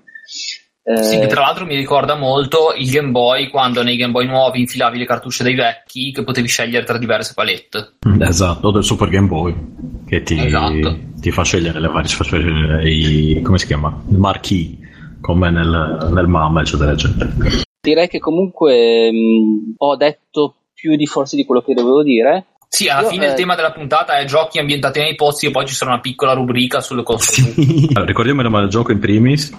[1.03, 4.61] Sì, che tra l'altro mi ricorda molto il Game Boy quando nei Game Boy nuovi
[4.61, 7.97] infilavi le cartucce dei vecchi che potevi scegliere tra diverse palette.
[8.09, 9.55] Mm, esatto, del Super Game Boy
[10.07, 10.99] che ti, esatto.
[11.21, 14.03] ti fa scegliere le varie scegliere i, come si chiama?
[14.09, 14.79] Il marquee
[15.21, 17.31] come nel, nel MAM eccetera eccetera.
[17.81, 22.47] Direi che comunque mh, ho detto più di forse di quello che dovevo dire.
[22.69, 23.29] Sì, alla Io, fine eh...
[23.31, 26.33] il tema della puntata è giochi ambientati nei pozzi e poi ci sarà una piccola
[26.33, 27.53] rubrica sulle console.
[27.53, 27.87] Sì.
[27.91, 29.53] Allora, ricordiamo il gioco in primis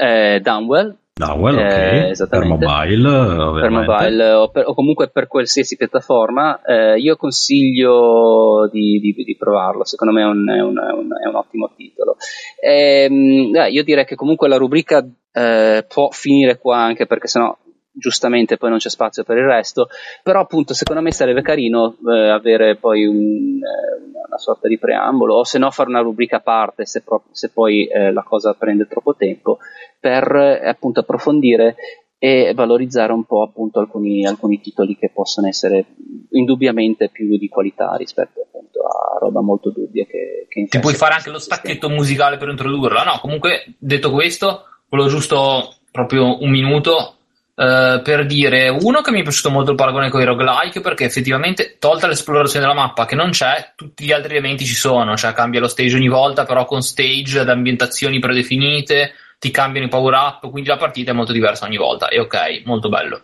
[0.00, 0.96] eh, Downwell.
[1.18, 2.20] Downwell, ok.
[2.20, 3.60] Eh, per mobile, ovviamente.
[3.60, 6.60] per mobile o, per, o, comunque per qualsiasi piattaforma.
[6.62, 11.08] Eh, io consiglio di, di, di, provarlo, secondo me è un, è un, è un,
[11.24, 12.16] è un ottimo titolo.
[12.60, 17.56] Ehm, eh, io direi che comunque la rubrica eh, può finire qua anche perché sennò
[17.98, 19.88] giustamente poi non c'è spazio per il resto,
[20.22, 25.34] però appunto secondo me sarebbe carino eh, avere poi un, eh, una sorta di preambolo
[25.34, 28.54] o se no fare una rubrica a parte se, pro- se poi eh, la cosa
[28.54, 29.58] prende troppo tempo
[29.98, 31.76] per eh, appunto approfondire
[32.20, 35.86] e valorizzare un po' appunto alcuni, alcuni, titoli che possono essere
[36.30, 41.14] indubbiamente più di qualità rispetto appunto a roba molto dubbia che, che Ti puoi fare
[41.14, 43.18] anche lo stacchetto musicale per introdurla, no?
[43.20, 47.17] Comunque detto questo, volevo giusto proprio un minuto
[47.58, 51.06] Uh, per dire uno che mi è piaciuto molto il paragone con i roguelike perché
[51.06, 55.32] effettivamente tolta l'esplorazione della mappa che non c'è tutti gli altri elementi ci sono cioè
[55.32, 60.14] cambia lo stage ogni volta però con stage ad ambientazioni predefinite ti cambiano i power
[60.14, 63.22] up quindi la partita è molto diversa ogni volta e ok molto bello.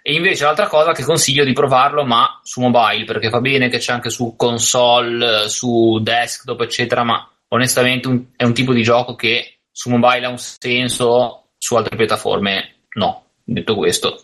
[0.00, 3.78] E invece l'altra cosa che consiglio di provarlo ma su mobile perché va bene che
[3.78, 9.14] c'è anche su console su desktop eccetera ma onestamente un, è un tipo di gioco
[9.14, 14.20] che su mobile ha un senso su altre piattaforme no Detto questo.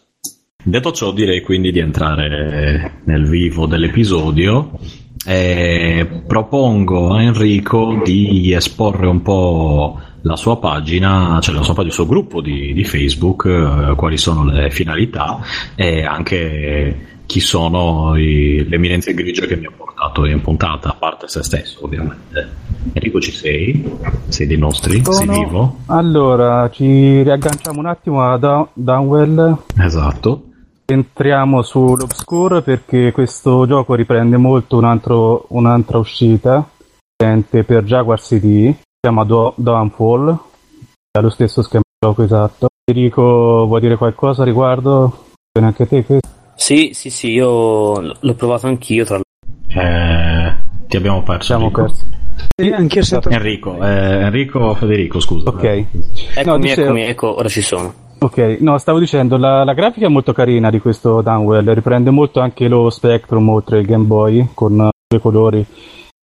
[0.63, 4.79] Detto ciò, direi quindi di entrare nel vivo dell'episodio.
[5.27, 11.89] E propongo a Enrico di esporre un po' la sua pagina, cioè la sua pagina,
[11.89, 15.41] il suo gruppo di, di Facebook, eh, quali sono le finalità
[15.75, 20.95] e anche chi sono i, le eminenze grigie che mi ha portato in puntata, a
[20.95, 22.57] parte se stesso ovviamente.
[22.93, 23.89] Enrico ci sei?
[24.27, 25.01] Sei dei nostri?
[25.05, 25.15] Sono...
[25.15, 25.77] Sei vivo?
[25.87, 29.59] Allora, ci riagganciamo un attimo a Down- Downwell.
[29.79, 30.47] Esatto.
[30.87, 36.69] Entriamo sull'Obscure perché questo gioco riprende molto un altro, un'altra uscita
[37.17, 40.37] per Jaguar CD, si chiama Do- Downfall,
[41.17, 42.67] è lo stesso schema di gioco esatto.
[42.91, 45.27] Enrico, vuoi dire qualcosa riguardo?
[45.61, 46.40] Anche te questo?
[46.61, 49.05] Sì, sì, sì, io l'ho provato anch'io.
[49.07, 50.55] Tra eh,
[50.89, 51.55] ti abbiamo perso.
[51.55, 52.05] Abbiamo perso.
[52.55, 53.31] Sì, anch'io sento...
[53.31, 55.49] Enrico, eh, Enrico Federico, scusa.
[55.49, 55.65] Ok.
[55.65, 57.93] Eccomi, No, dicevo- eccomi, ecco, ora ci sono.
[58.19, 62.41] Ok, no, stavo dicendo, la, la grafica è molto carina di questo Downwell, riprende molto
[62.41, 65.65] anche lo Spectrum oltre il Game Boy, con eh, due colori,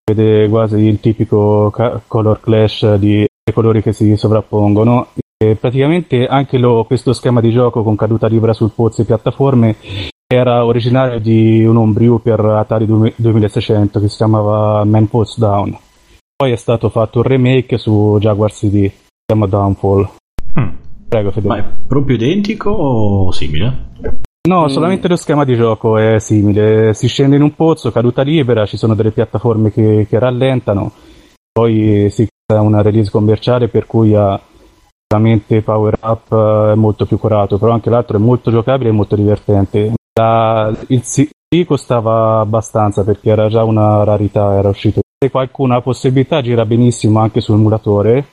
[0.06, 5.08] vede quasi il tipico ca- color clash di colori che si sovrappongono.
[5.36, 9.76] E praticamente anche lo- questo schema di gioco con caduta libera sul pozzo e piattaforme
[10.30, 15.78] era originario di un homebrew per Atari 2000 2600 che si chiamava Man Post Down.
[16.36, 18.92] Poi è stato fatto un remake su Jaguar CD, si
[19.26, 20.08] chiama Downfall.
[20.60, 20.68] Mm.
[21.08, 21.56] Prego, Ma Federico.
[21.56, 23.86] è proprio identico o simile?
[24.50, 24.68] No, Mm.
[24.68, 26.94] solamente lo schema di gioco è simile.
[26.94, 30.92] Si scende in un pozzo, caduta libera, ci sono delle piattaforme che, che rallentano,
[31.52, 34.40] poi si crea una release commerciale per cui ha
[35.10, 39.16] veramente power up eh, molto più curato, però anche l'altro è molto giocabile e molto
[39.16, 39.94] divertente.
[40.18, 41.30] La- il sì
[41.66, 45.02] costava abbastanza perché era già una rarità, era uscito.
[45.20, 48.26] Se qualcuno ha possibilità gira benissimo anche sul emulatore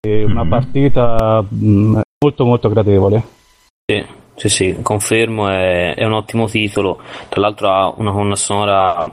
[0.00, 0.48] e una Mhm.
[0.48, 3.22] partita mh, molto molto gradevole.
[3.86, 4.04] Sì,
[4.36, 7.00] sì, sì, confermo, è, è un ottimo titolo.
[7.28, 9.08] Tra l'altro ha una colonna sonora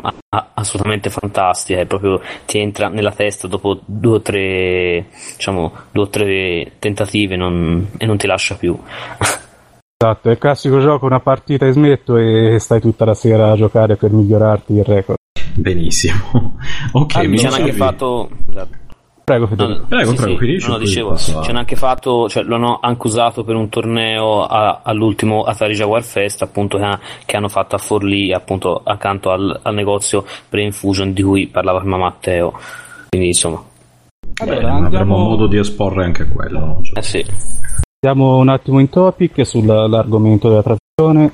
[0.53, 6.07] assolutamente fantastica, e proprio ti entra nella testa dopo due o tre, diciamo, due o
[6.09, 8.77] tre tentative non- e non ti lascia più.
[9.97, 13.55] Esatto, è il classico gioco, una partita e smetto e stai tutta la sera a
[13.55, 15.17] giocare per migliorarti il record.
[15.53, 16.57] Benissimo.
[16.91, 18.29] Ok, Allora, mi ci hanno anche fatto.
[19.23, 19.85] Prego No, Federico.
[19.87, 20.37] Prego, sì, prego, sì.
[20.45, 24.43] finisci, No, no, dicevo, ci hanno anche fatto, cioè, l'hanno anche usato per un torneo
[24.45, 29.31] a- all'ultimo Atari Jaguar Fest, appunto, che, ha- che hanno fatto a Forlì, appunto, accanto
[29.31, 32.53] al, al negozio Brain Fusion di cui parlava prima Matteo.
[33.09, 33.63] Quindi, insomma,
[34.41, 36.59] Allora, avremo andiamo, modo di esporre anche quello.
[36.59, 36.79] no?
[36.83, 37.25] Cioè, eh sì.
[37.99, 41.33] Andiamo un attimo in topic sull'argomento della traduzione.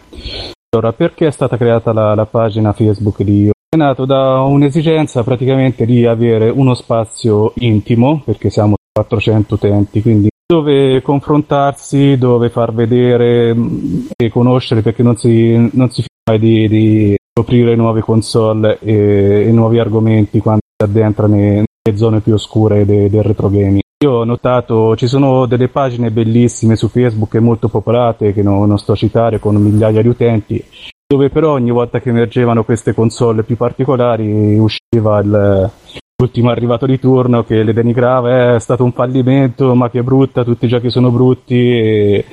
[0.74, 3.52] Allora, perché è stata creata la, la pagina Facebook di Io?
[3.68, 10.30] È nato da un'esigenza praticamente di avere uno spazio intimo, perché siamo 400 utenti, quindi
[10.46, 16.68] dove confrontarsi, dove far vedere mh, e conoscere, perché non si, non si mai di,
[16.68, 22.34] di scoprire nuove console e, e nuovi argomenti quando si addentra ne- nelle zone più
[22.34, 23.82] oscure de- del retro gaming.
[24.04, 28.66] Io ho notato, ci sono delle pagine bellissime su Facebook e molto popolate che no-
[28.66, 30.64] non sto a citare con migliaia di utenti,
[31.06, 35.72] dove però ogni volta che emergevano queste console più particolari usciva il,
[36.20, 40.44] l'ultimo arrivato di turno che le denigrava, "Eh, è stato un fallimento, ma che brutta,
[40.44, 42.26] tutti i giochi sono brutti e,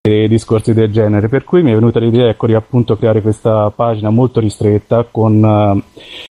[0.00, 1.28] e discorsi del genere.
[1.28, 5.40] Per cui mi è venuta l'idea ecco, di appunto creare questa pagina molto ristretta con...
[5.40, 5.82] non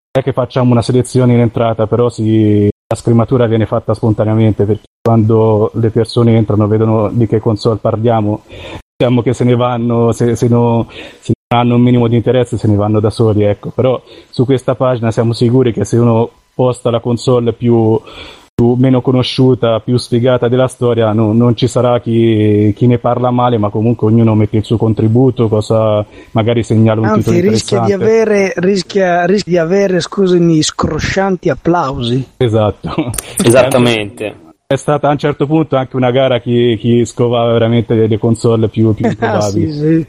[0.10, 4.84] è che facciamo una selezione in entrata, però si, la scrematura viene fatta spontaneamente perché
[5.02, 8.44] quando le persone entrano vedono di che console parliamo,
[8.96, 10.88] diciamo che se ne vanno, se, se no-
[11.20, 13.70] se non hanno un minimo di interesse se ne vanno da soli, ecco.
[13.70, 18.00] Però su questa pagina siamo sicuri che se uno posta la console più,
[18.56, 23.30] più- meno conosciuta, più sfigata della storia, no- non ci sarà chi, chi ne parla
[23.30, 27.78] male, ma comunque ognuno mette il suo contributo, cosa magari segnala un titolo Anzi, rischia
[27.82, 27.98] interessante.
[27.98, 32.26] di avere, rischia, rischia di avere, scusami, scroscianti applausi.
[32.38, 33.12] Esatto.
[33.44, 34.36] Esattamente.
[34.68, 38.68] È stata a un certo punto anche una gara chi, chi scovava veramente delle console
[38.70, 39.72] più, più Ah, improbabili.
[39.72, 40.06] sì, sì.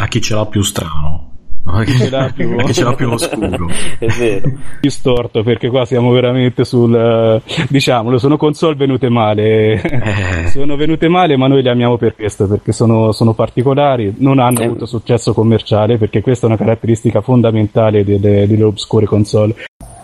[0.00, 1.29] A chi ce l'ha più strano.
[1.64, 3.68] A chi ce l'ha più- a chi ce l'ha più oscuro.
[3.98, 4.50] È vero.
[4.80, 10.46] più storto perché qua siamo veramente sul eh, diciamolo sono console venute male Eh.
[10.50, 14.60] sono venute male ma noi le amiamo per questo perché sono, sono particolari non hanno
[14.60, 14.64] Eh.
[14.64, 19.54] avuto successo commerciale perché questa è una caratteristica fondamentale delle, delle obscure console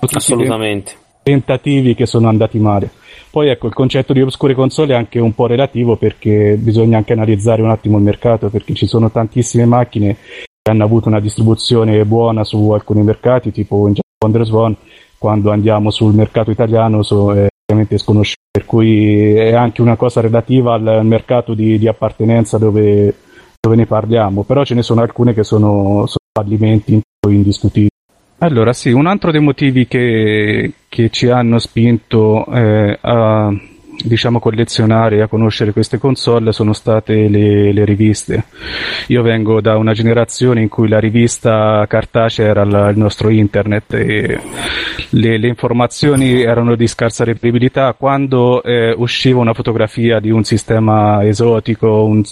[0.01, 0.93] Tutti Assolutamente.
[1.23, 2.91] tentativi che sono andati male
[3.31, 7.13] poi ecco il concetto di obscure console è anche un po' relativo perché bisogna anche
[7.15, 12.05] analizzare un attimo il mercato perché ci sono tantissime macchine che hanno avuto una distribuzione
[12.05, 14.77] buona su alcuni mercati, tipo in Wonders One,
[15.19, 20.21] quando andiamo sul mercato italiano so, è praticamente sconosciuto, per cui è anche una cosa
[20.21, 23.15] relativa al mercato di, di appartenenza dove,
[23.61, 27.91] dove ne parliamo, però ce ne sono alcune che sono, sono fallimenti indiscutibili.
[28.39, 33.51] Allora sì, un altro dei motivi che, che ci hanno spinto eh, a
[34.05, 38.45] diciamo collezionare e a conoscere queste console sono state le, le riviste.
[39.09, 43.95] Io vengo da una generazione in cui la rivista cartacea era la- il nostro internet
[43.95, 44.41] e
[45.11, 47.95] le, le informazioni erano di scarsa reperibilità.
[47.99, 52.23] Quando eh, usciva una fotografia di un sistema esotico, un-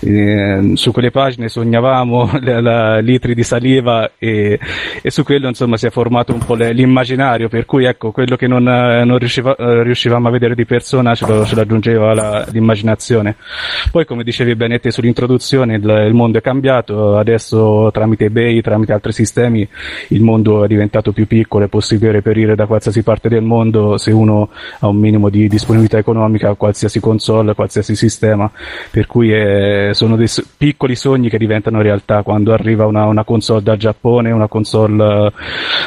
[0.00, 4.58] eh, su quelle pagine sognavamo la- la- litri di saliva e,
[5.02, 8.36] e su quello insomma si è formato un po' le- l'immaginario, per cui ecco quello
[8.36, 11.56] che non, eh, non riusciva- eh, riuscivamo a vedere di persona persona ce lo, ce
[11.56, 13.34] lo aggiungeva la, l'immaginazione.
[13.90, 18.92] Poi, come dicevi bene te sull'introduzione, il, il, mondo è cambiato, adesso tramite eBay, tramite
[18.92, 19.68] altri sistemi,
[20.08, 23.98] il mondo è diventato più piccolo, è possibile reperire da qualsiasi parte del mondo.
[23.98, 28.48] Se uno ha un minimo di disponibilità economica qualsiasi console, qualsiasi sistema,
[28.88, 32.22] per cui è, sono dei piccoli sogni che diventano realtà.
[32.22, 35.32] Quando arriva una, una console dal Giappone, una console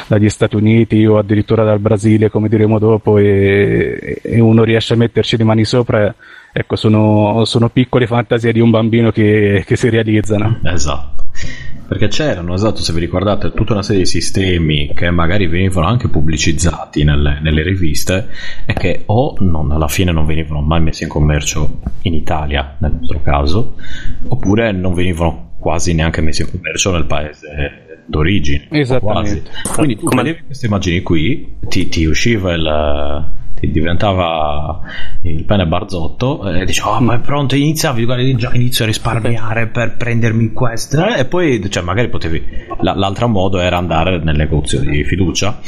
[0.06, 4.96] dagli Stati Uniti o addirittura dal Brasile, come diremo dopo, e, e uno riesce a
[4.96, 6.14] metterci le mani sopra.
[6.52, 10.60] Ecco, sono, sono piccole fantasie di un bambino che, che si realizzano.
[10.64, 11.24] Esatto.
[11.90, 16.06] Perché c'erano, esatto, se vi ricordate, tutta una serie di sistemi che magari venivano anche
[16.06, 18.28] pubblicizzati nelle, nelle riviste
[18.64, 22.92] e che o non, alla fine non venivano mai messi in commercio in Italia, nel
[23.00, 23.74] nostro caso,
[24.28, 28.68] oppure non venivano quasi neanche messi in commercio nel paese d'origine.
[28.70, 29.50] Esattamente.
[29.74, 34.80] Quindi tu vedevi queste immagini qui, ti, ti usciva il diventava
[35.22, 37.54] il pene barzotto e diceva oh, ma è pronto
[38.04, 42.42] guarda già inizio a risparmiare per prendermi questo e poi cioè magari potevi
[42.80, 45.58] l'altro modo era andare nel negozio di fiducia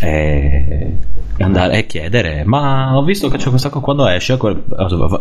[0.00, 0.96] e
[1.38, 4.38] andare e chiedere ma ho visto che c'è questa cosa quando esce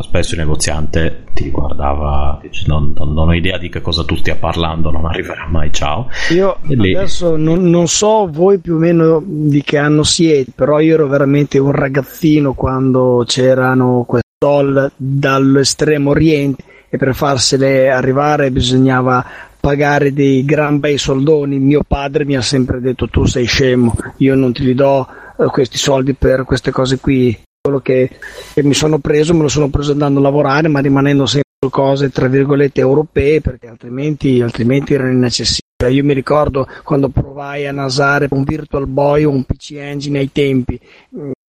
[0.01, 4.15] spesso il negoziante ti guardava dice, non, non, non, ho idea di che cosa tu
[4.15, 6.09] stia parlando non arriverà mai ciao.
[6.31, 10.95] Io adesso non, non so voi più o meno di che anno siete però io
[10.95, 19.25] ero veramente un ragazzino quando c'erano questi doll dall'estremo oriente e per farsele arrivare bisognava
[19.59, 21.59] pagare dei gran bei soldoni.
[21.59, 25.07] Mio padre mi ha sempre detto tu sei scemo, io non ti do
[25.37, 27.37] eh, questi soldi per queste cose qui.
[27.61, 28.09] Quello che,
[28.53, 31.69] che, mi sono preso me lo sono preso andando a lavorare, ma rimanendo sempre su
[31.69, 35.67] cose tra virgolette europee, perché altrimenti, altrimenti erano inaccessibili.
[35.89, 40.29] Io mi ricordo quando provai a nasare un Virtual Boy o un PC Engine ai
[40.31, 40.79] tempi,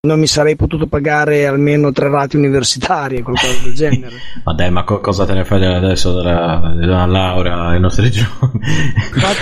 [0.02, 4.16] non mi sarei potuto pagare almeno tre rate universitarie, qualcosa del genere.
[4.46, 8.62] ma dai, ma co- cosa te ne fai adesso della, della laurea ai nostri giorni?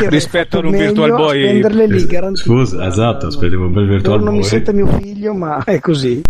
[0.09, 1.43] Rispetto ad un Virtual Boy.
[1.43, 2.49] Spenderle lì, garantito.
[2.49, 4.33] Scusa, esatto, aspettavo un bel Virtual non Boy.
[4.33, 6.23] Non mi senta mio figlio, ma è così.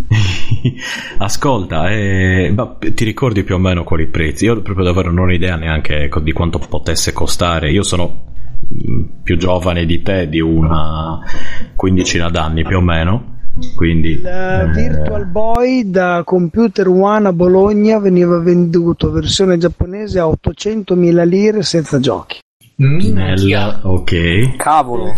[1.20, 4.44] Ascolta, eh, ti ricordi più o meno quali prezzi?
[4.44, 7.72] Io proprio davvero non ho idea neanche di quanto potesse costare.
[7.72, 8.26] Io sono
[8.74, 11.18] mm, più giovane di te di una
[11.78, 13.36] quindicina d'anni più o meno
[13.76, 20.26] quindi, il eh, Virtual Boy da Computer One a Bologna veniva venduto versione giapponese a
[20.26, 22.40] 800.000 lire senza giochi.
[22.80, 23.80] Minchia.
[23.82, 24.56] Ok.
[24.56, 25.16] Cavolo.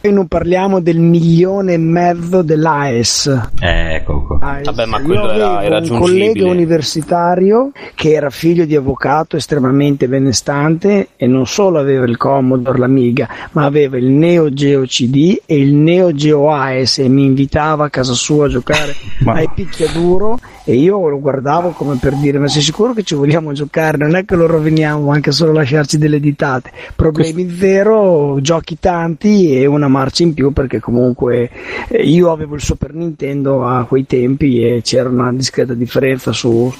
[0.00, 3.50] E non parliamo del milione e mezzo dell'AES.
[3.60, 4.38] Ecco qua.
[4.40, 4.64] AES.
[4.64, 11.10] Vabbè, ma quello era, era un collega universitario che era figlio di avvocato estremamente benestante
[11.14, 15.74] e non solo aveva il Commodore, l'Amiga, ma aveva il Neo Geo CD e il
[15.74, 18.96] Neo Geo AES e mi invitava a casa sua a giocare
[19.26, 23.52] ai picchiaduro e io lo guardavo come per dire ma sei sicuro che ci vogliamo
[23.52, 23.98] giocare?
[23.98, 26.72] Non è che lo roviniamo anche solo lasciarci delle ditate.
[26.96, 31.50] Problemi zero, giochi tanti e una marcia in più perché comunque
[31.88, 36.72] eh, io avevo il Super Nintendo a quei tempi e c'era una discreta differenza su,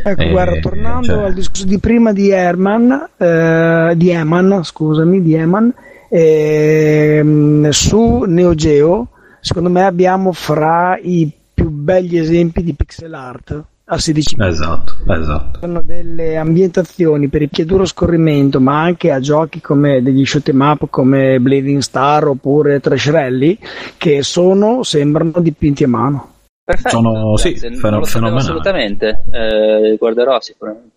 [0.03, 5.21] Ecco, Eh, guarda, tornando cioè- al discorso di prima di Herman, eh, di Eman, scusami,
[5.21, 5.73] di Eman,
[6.09, 9.07] ehm, su Neo Geo,
[9.39, 15.59] secondo me abbiamo fra i più belli esempi di pixel art a 16 Esatto, esatto.
[15.59, 20.61] sono delle ambientazioni per il pieduro scorrimento, ma anche a giochi come degli shoot 'em
[20.61, 23.57] up come Blading Star oppure Trash Rally,
[23.97, 26.29] che sono, sembrano dipinti a mano.
[26.63, 26.89] Perfetto.
[26.89, 28.39] Sono- sì, grazie, non feno- lo sapevo fenomenale.
[28.41, 29.23] assolutamente.
[29.31, 30.91] Eh, guarderò sicuramente.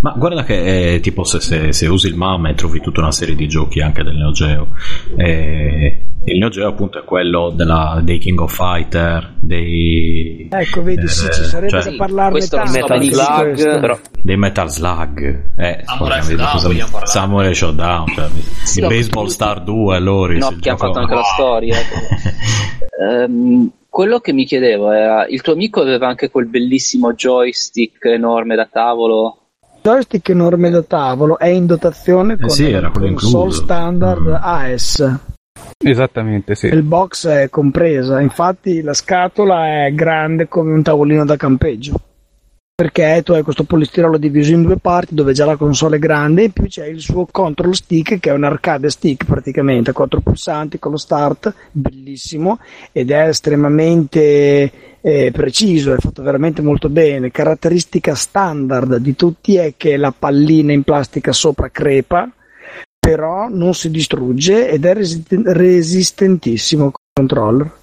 [0.00, 3.34] Ma guarda che eh, tipo se, se- se usi il MAME trovi tutta una serie
[3.34, 4.68] di giochi anche del Neo Geo.
[5.16, 11.04] Eh, il Neo Geo appunto è quello della- dei King of Fighter, dei, Ecco, vedi,
[11.04, 12.70] Eh, sì, ci sarebbe cioè- da parlarne tanto.
[12.72, 13.54] Metal di benissimo.
[13.54, 15.44] Slug, però dei Metal Slug.
[15.56, 17.06] Eh, Samurai Showdown.
[17.06, 18.28] Samurai Showdown, cioè,
[18.64, 20.48] Sì, il no, Baseball tutti- Star 2, Loris.
[20.48, 21.76] No, che ha fatto anche la storia.
[23.00, 28.54] Ehm, quello che mi chiedevo era, il tuo amico aveva anche quel bellissimo joystick enorme
[28.56, 29.36] da tavolo.
[29.82, 34.26] Joystick enorme da tavolo è in dotazione con Eh sì, era una quello console standard
[34.26, 34.34] Mm.
[34.40, 35.18] AES.
[35.82, 36.66] Esattamente, sì.
[36.66, 41.94] Il box è compresa, infatti la scatola è grande come un tavolino da campeggio.
[42.80, 46.40] Perché tu hai questo polistirolo diviso in due parti dove già la console è grande
[46.40, 49.92] e in più c'è il suo control stick che è un arcade stick praticamente, a
[49.92, 52.58] quattro pulsanti con lo start, bellissimo
[52.90, 57.30] ed è estremamente eh, preciso, è fatto veramente molto bene.
[57.30, 62.32] Caratteristica standard di tutti è che la pallina in plastica sopra crepa,
[62.98, 67.79] però non si distrugge ed è resisten- resistentissimo controller.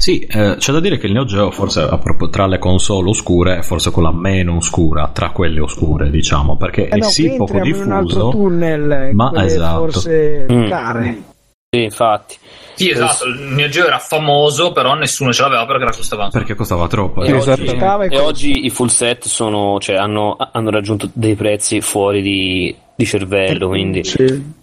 [0.00, 3.10] Sì, eh, c'è da dire che il Neo Geo forse a proprio tra le console
[3.10, 7.34] oscure è forse quella meno oscura tra quelle oscure, diciamo, perché Eh è no, sì
[7.36, 8.30] poco entriamo in un altro diffuso.
[8.30, 9.78] tunnel, ma quelle esatto.
[9.90, 10.68] forse Mm.
[10.68, 11.22] care.
[11.68, 12.36] sì, infatti.
[12.76, 16.30] Sì, esatto, il Neo Geo era famoso, però nessuno ce l'aveva perché era costavano.
[16.30, 17.22] Perché costava troppo.
[17.22, 17.64] E, Sì, oggi.
[17.66, 22.22] Costava e e oggi i full set sono, cioè, hanno, hanno raggiunto dei prezzi fuori
[22.22, 24.58] di, di cervello, quindi Sì.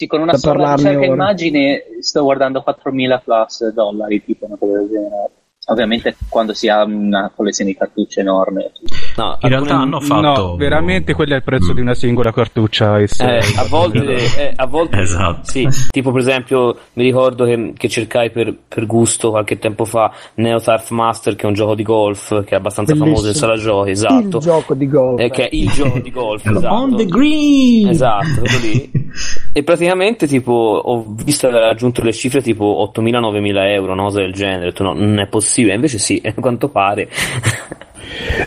[0.00, 1.06] Sì, con una sola parlarne cerca ora.
[1.12, 5.30] immagine sto guardando 4.000 plus dollari, tipo una cosa del genere.
[5.66, 8.72] Ovviamente quando si ha una collezione di cartucce enorme.
[9.16, 10.20] no, In realtà hanno fatto.
[10.20, 11.74] No, veramente quello è il prezzo Mm.
[11.74, 12.98] di una singola cartuccia.
[12.98, 13.08] Eh,
[13.56, 15.40] a volte, eh, a volte Esatto.
[15.42, 20.10] sì, tipo per esempio mi ricordo che, che cercai per, per gusto qualche tempo fa
[20.36, 23.14] Neo Turf Master che è un gioco di golf che è abbastanza Bellissimo.
[23.16, 25.20] famoso in sala giochi, esatto, Il gioco di golf.
[25.20, 26.74] Eh, che è il gioco di golf, esatto.
[26.74, 27.88] On the green!
[27.88, 28.90] Esatto, quello lì.
[29.52, 34.32] E praticamente tipo ho visto aver raggiunto le cifre tipo 8.000-9.000 euro, una cosa del
[34.32, 34.72] genere.
[34.78, 35.49] No, non è possibile.
[35.58, 37.08] Invece sì, a quanto pare.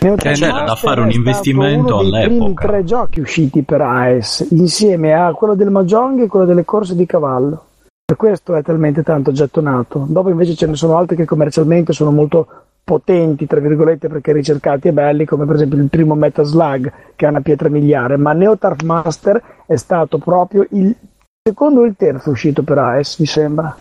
[0.00, 2.66] Neo Eh, da fare un investimento dei primi all'epoca.
[2.66, 7.06] tre giochi usciti per AES, insieme a quello del Mahjong e quello delle corse di
[7.06, 7.66] cavallo.
[8.04, 10.04] Per questo è talmente tanto gettonato.
[10.06, 12.46] Dopo invece ce ne sono altri che commercialmente sono molto
[12.84, 17.24] potenti, tra virgolette, perché ricercati e belli, come per esempio il primo Metal Slug, che
[17.24, 20.94] è una pietra miliare, ma Neo Turf Master è stato proprio il
[21.42, 23.74] secondo o il terzo uscito per AES, mi sembra.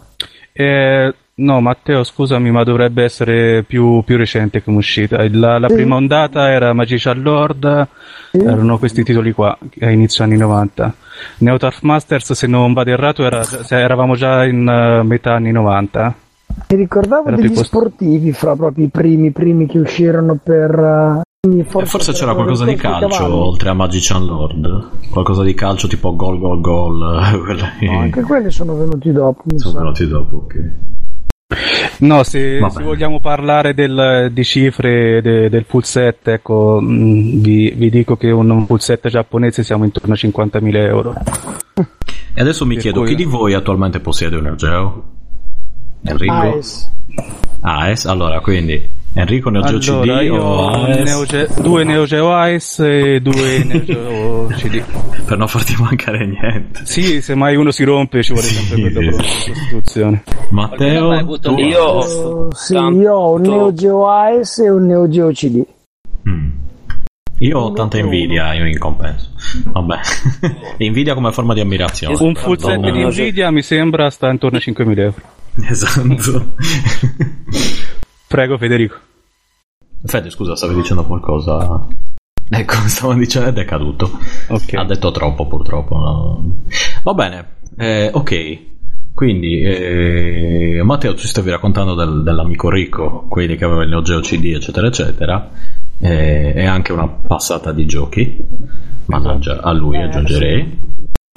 [0.54, 5.18] Eh, no, Matteo, scusami, ma dovrebbe essere più, più recente come uscita.
[5.30, 5.76] La, la Sì.
[5.76, 7.88] prima ondata era Magician Lord,
[8.32, 8.38] Sì.
[8.40, 10.94] erano questi titoli qua, a inizio anni 90.
[11.40, 15.52] Neo Turf Masters, se non vado errato, era, se eravamo già in eh, metà anni
[15.52, 16.16] 90.
[16.70, 20.70] Mi ricordavo Era degli più cost- sportivi fra proprio i primi, primi che uscirono per...
[20.72, 23.48] eh, Eh, Forse, per c'era qualcosa di calcio cavallo.
[23.48, 24.90] oltre a Magician Lord.
[25.10, 27.00] Qualcosa di calcio tipo gol gol gol.
[27.82, 29.42] No, anche quelli sono venuti dopo.
[29.46, 29.80] mi sono sa.
[29.80, 30.36] venuti dopo.
[30.38, 30.56] ok.
[32.00, 37.72] No, se, se vogliamo parlare del- di cifre de- del full set, ecco, mh, vi,
[37.76, 41.14] vi dico che un, full set giapponese siamo intorno a 50.000 euro.
[42.36, 45.04] E adesso mi Per chiedo, cui- chi di voi attualmente possiede un Neo Geo?
[46.04, 46.34] Enrico?
[46.34, 46.92] AES.
[47.62, 48.06] AES?
[48.06, 51.04] Allora, quindi Enrico Neo Geo Allora, CD io o AES?
[51.04, 54.84] Neo Ge- due Neo Geo Ice e due Neo Geo CD.
[55.26, 56.82] Per non farti mancare niente.
[56.84, 58.56] Sì, se mai uno si rompe ci vuole Sì.
[58.56, 60.24] sempre quello per la sostituzione.
[60.50, 61.56] Matteo, tu?
[61.58, 65.64] Io ho Oh, sì, io ho un Neo Geo AES e un Neo Geo CD.
[66.28, 66.50] Mm.
[67.40, 69.30] Io ho tanta invidia io in compenso.
[69.66, 70.00] Vabbè.
[70.78, 72.16] invidia come forma di ammirazione.
[72.20, 75.16] Un full set di Nvidia mi sembra sta intorno a 5.000 euro.
[75.70, 76.54] Esatto.
[78.34, 78.96] Prego Federico.
[80.06, 81.86] Fede, scusa, stavi dicendo qualcosa?
[82.50, 84.10] Ecco, stavo dicendo ed è caduto.
[84.48, 84.74] Ok.
[84.74, 85.96] Ha detto troppo purtroppo.
[85.96, 86.56] no.
[87.04, 87.46] Va bene,
[87.78, 88.72] eh, ok.
[89.14, 94.20] Quindi, eh, Matteo, ci stavi raccontando del- dell'amico ricco, quelli che aveva il Neo Geo
[94.22, 95.52] CD, eccetera, eccetera,
[96.00, 98.36] eh, e anche una passata di giochi.
[99.06, 100.80] Mannaggia, a lui Eh, aggiungerei.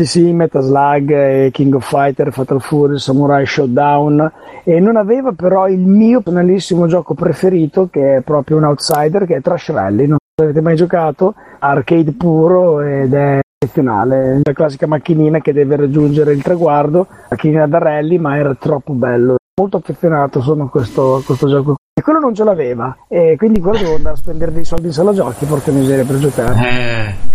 [0.04, 4.30] Sì, Metal Slug, King of Fighter, Fatal Fury, Samurai Showdown.
[4.62, 9.36] E non aveva però il mio personalissimo gioco preferito che è proprio un outsider che
[9.36, 14.52] è Trash Rally, non so se avete mai giocato, arcade puro ed è eccezionale, la
[14.52, 19.78] classica macchinina che deve raggiungere il traguardo, macchinina da rally ma era troppo bello, molto
[19.78, 22.94] affezionato sono a questo, questo gioco e quello non ce l'aveva.
[23.08, 26.18] E quindi quello devo andare a spendere dei soldi in sala giochi porca miseria per
[26.18, 26.60] giocare.
[26.60, 27.25] Eh,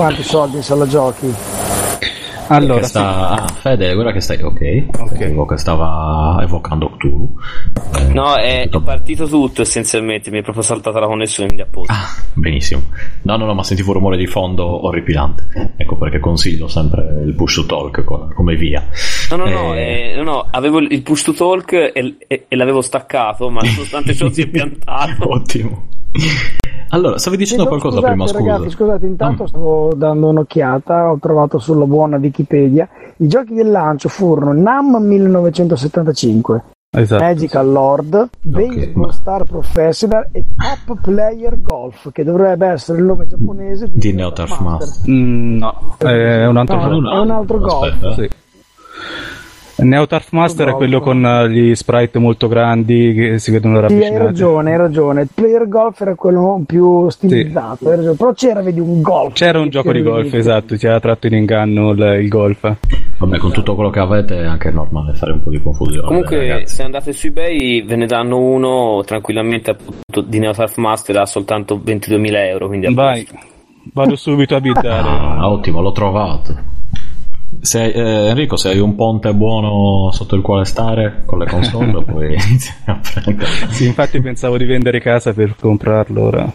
[0.00, 1.30] quanti soldi in sala giochi
[2.48, 3.28] Allora, sta...
[3.28, 4.42] Ah, Fede, guarda che stai...
[4.42, 4.86] Ok.
[4.98, 5.12] Ok.
[5.14, 7.34] Credevo che stava evocando Cthulhu.
[7.98, 11.66] Eh, No, è, è tutto- partito tutto essenzialmente, mi è proprio saltata la connessione, quindi
[11.68, 11.92] apposta.
[11.92, 12.82] Ah, benissimo.
[13.22, 15.74] No, no, no, ma sentivo un rumore di fondo orripilante.
[15.76, 18.84] Ecco perché consiglio sempre il push to talk co- come via.
[19.30, 21.92] No, no, no, Eh, eh, no, no, avevo il il push to talk e,
[22.26, 25.30] e- e l'avevo staccato, ma nonostante ciò si è piantato.
[25.30, 25.86] Ottimo.
[26.92, 28.52] Allora, stavi dicendo Chiedo qualcosa scusate, prima, scusa.
[28.52, 29.46] ragazzi, scusate, intanto Mm.
[29.46, 32.88] stavo dando un'occhiata, ho trovato sulla buona Wikipedia.
[33.18, 37.22] I giochi del lancio furono NAM 1975, esatto.
[37.22, 43.26] Magical Lord, Baseball ma- Star Professional e Top Player Golf, che dovrebbe essere il nome
[43.28, 45.10] giapponese di, Di Neoturf Master.
[45.12, 47.10] Mm, no, è un altro No, gioco.
[47.14, 47.92] è un altro golf.
[47.92, 48.14] Aspetta.
[48.14, 48.28] Sì.
[49.82, 53.88] Neoturf Master è quello con eh, gli sprite molto grandi che si vedono Sì, hai
[53.88, 54.24] ravvicinati.
[54.24, 55.26] ragione, hai ragione.
[55.32, 58.16] Player Golf era quello più stilizzato, ragione.
[58.16, 59.32] però c'era, vedi, un golf.
[59.34, 62.76] C'era un gioco di golf, esatto, ti ha tratto in inganno il, il golf.
[63.18, 66.06] Vabbè, con tutto quello che avete è anche normale fare un po' di confusione.
[66.06, 66.74] Comunque, ragazzi.
[66.76, 71.80] se andate su eBay ve ne danno uno tranquillamente appunto di Neoturf Master a soltanto
[71.84, 72.66] 22.000 euro.
[72.68, 73.26] Quindi Vai,
[73.92, 75.08] vado subito a biddare.
[75.08, 76.78] Ah, ottimo, l'ho trovato.
[77.60, 82.02] Se, eh, Enrico, se hai un ponte buono sotto il quale stare con le console,
[82.04, 83.50] puoi iniziare a prendere.
[83.70, 86.52] Sì, infatti pensavo di vendere casa per comprarlo ora.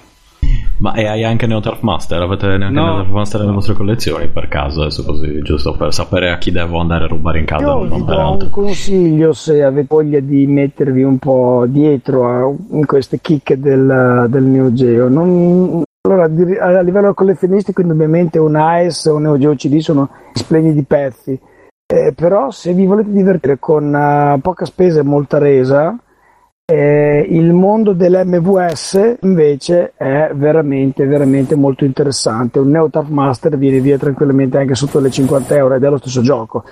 [0.77, 2.21] Ma e hai anche Neoturf Master?
[2.21, 2.85] Avete neanche No.
[2.85, 4.81] Neoturf Master nelle vostre collezioni per caso?
[4.81, 7.63] Adesso così, giusto per sapere a chi devo andare a rubare in casa.
[7.63, 8.45] Io non vi do altro.
[8.45, 14.25] un consiglio se avete voglia di mettervi un po' dietro a in queste chicche del,
[14.29, 15.07] del Neo Geo.
[15.07, 20.83] Non- allora, a livello collezionistico, indubbiamente un AES o un Neo Geo CD sono splendidi
[20.83, 21.39] pezzi.
[21.87, 25.95] Eh, però se vi volete divertire con eh, poca spesa e molta resa,
[26.67, 32.57] eh, il mondo dell'MVS invece è veramente, veramente molto interessante.
[32.57, 36.21] Un Neo Master viene via tranquillamente anche sotto le 50 euro ed è lo stesso
[36.21, 36.63] gioco.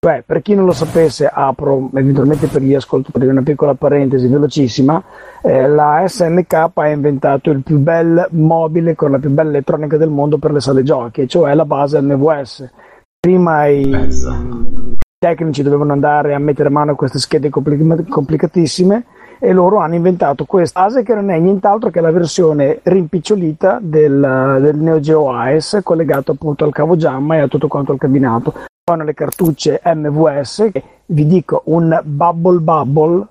[0.00, 5.02] Beh, per chi non lo sapesse, apro eventualmente per gli ascoltatori una piccola parentesi velocissima.
[5.42, 10.08] Eh, la SNK ha inventato il più bel mobile con la più bella elettronica del
[10.10, 12.70] mondo per le sale giochi, cioè la base MVS.
[13.18, 14.98] Prima i Esatto.
[15.18, 19.04] tecnici dovevano andare a mettere mano a queste schede compli- complicatissime
[19.40, 24.58] e loro hanno inventato questa base che non è nient'altro che la versione rimpicciolita del,
[24.60, 28.54] del Neo Geo AES collegato appunto al cavo Jamma e a tutto quanto il cabinato.
[28.92, 33.26] Hanno le cartucce MVS che vi dico un Bubble Bubble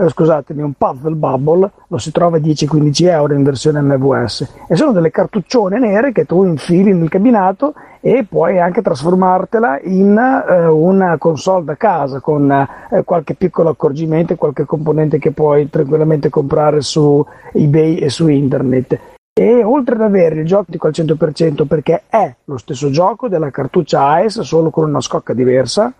[0.00, 4.74] eh, scusatemi, un Puzzle Bubble lo si trova a 10-15 euro in versione MVS e
[4.74, 10.66] sono delle cartuccione nere che tu infili nel cabinato e puoi anche trasformartela in eh,
[10.66, 16.80] una console da casa con eh, qualche piccolo accorgimento qualche componente che puoi tranquillamente comprare
[16.80, 18.98] su eBay e su internet.
[19.32, 24.06] E oltre ad avere il gioco al 100% perché è lo stesso gioco della cartuccia
[24.08, 25.92] AES solo con una scocca diversa,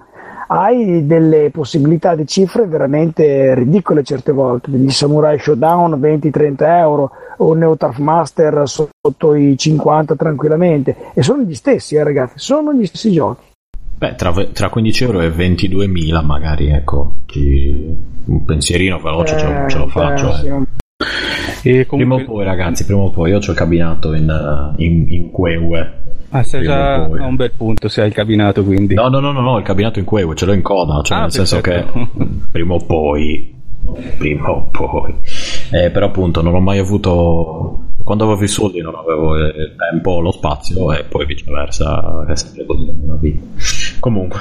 [0.48, 7.46] hai delle possibilità di cifre veramente ridicole certe volte, degli Samurai Showdown 20-30 euro o
[7.52, 12.84] un Neoturf Master sotto i 50 tranquillamente e sono gli stessi eh, ragazzi, sono gli
[12.84, 13.44] stessi giochi.
[13.96, 19.68] Beh, tra, tra 15 euro e 22.000 magari, ecco, ci- un pensierino veloce ce, lo,
[19.68, 20.32] ce lo Eh, faccio.
[20.34, 20.48] sì,
[21.62, 24.82] E Prima o comunque, poi, ragazzi, prima o poi, io ho il cabinato in, eh,
[24.84, 25.92] in, in Queue.
[26.30, 28.94] ah, sei già a un bel punto se hai il cabinato quindi.
[28.94, 31.20] No, no, no, no, no, il cabinato in Queue, ce l'ho in coda, cioè Ah,
[31.22, 31.92] nel senso perfetto.
[32.16, 33.54] che prima o poi,
[34.18, 35.14] prima o poi.
[35.72, 40.20] Eh, però appunto non ho mai avuto, quando avevo i soldi non avevo il tempo
[40.20, 43.42] lo spazio e poi viceversa, è sempre così nella vita.
[44.00, 44.38] Comunque.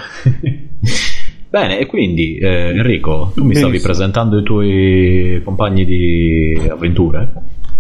[1.50, 7.32] Bene, e quindi eh, Enrico, tu mi stavi presentando i tuoi compagni di avventure?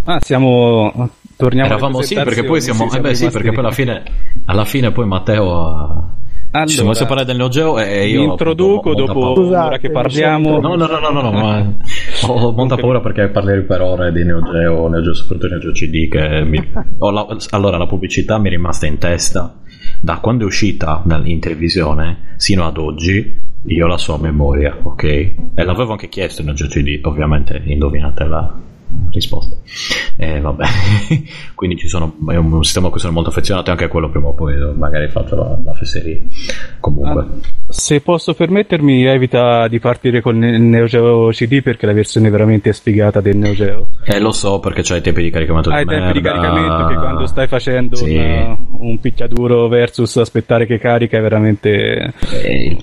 [0.05, 0.91] Ah, siamo
[1.39, 4.03] torniamo Eravamo sì, perché poi siamo, presentazioni, eh beh, sì, perché poi alla fine,
[4.45, 5.65] alla fine poi Matteo
[6.51, 6.65] ha...
[6.65, 9.59] ci siamo messi a parlare del Neo Geo e io vi introduco appunto, dopo paura.
[9.59, 10.59] un'ora che parliamo.
[10.59, 11.73] No, no, no, no, no, no, ma
[12.27, 15.71] ho molta paura perché parleri per ore di Neo Geo, Neo Geo, soprattutto Neo Geo
[15.71, 16.57] CD che mi...
[16.97, 19.59] la- Allora, la pubblicità mi è rimasta in testa
[20.01, 25.03] da quando è uscita in televisione sino ad oggi, io la so a memoria, ok?
[25.03, 28.53] E l'avevo anche chiesto in Neo Geo CD, ovviamente indovinate la
[29.11, 29.55] risposta.
[30.17, 30.65] E vabbè,
[31.53, 34.09] quindi ci sono, è un sistema a cui sono molto affezionato e anche a quello
[34.09, 36.17] prima o poi magari faccio la, la fesseria.
[36.79, 37.21] Comunque.
[37.21, 37.27] Ah,
[37.67, 42.73] se posso permettermi, evita di partire con il Neo Geo CD perché la versione veramente
[42.73, 43.89] sfigata del Neo Geo.
[44.05, 46.39] Eh, lo so perché c'hai i tempi di caricamento Hai di tempi di merda.
[46.41, 48.15] caricamento che quando stai facendo Sì.
[48.15, 52.13] una- un picchiaduro versus aspettare che carica è veramente...
[52.31, 52.77] Eh,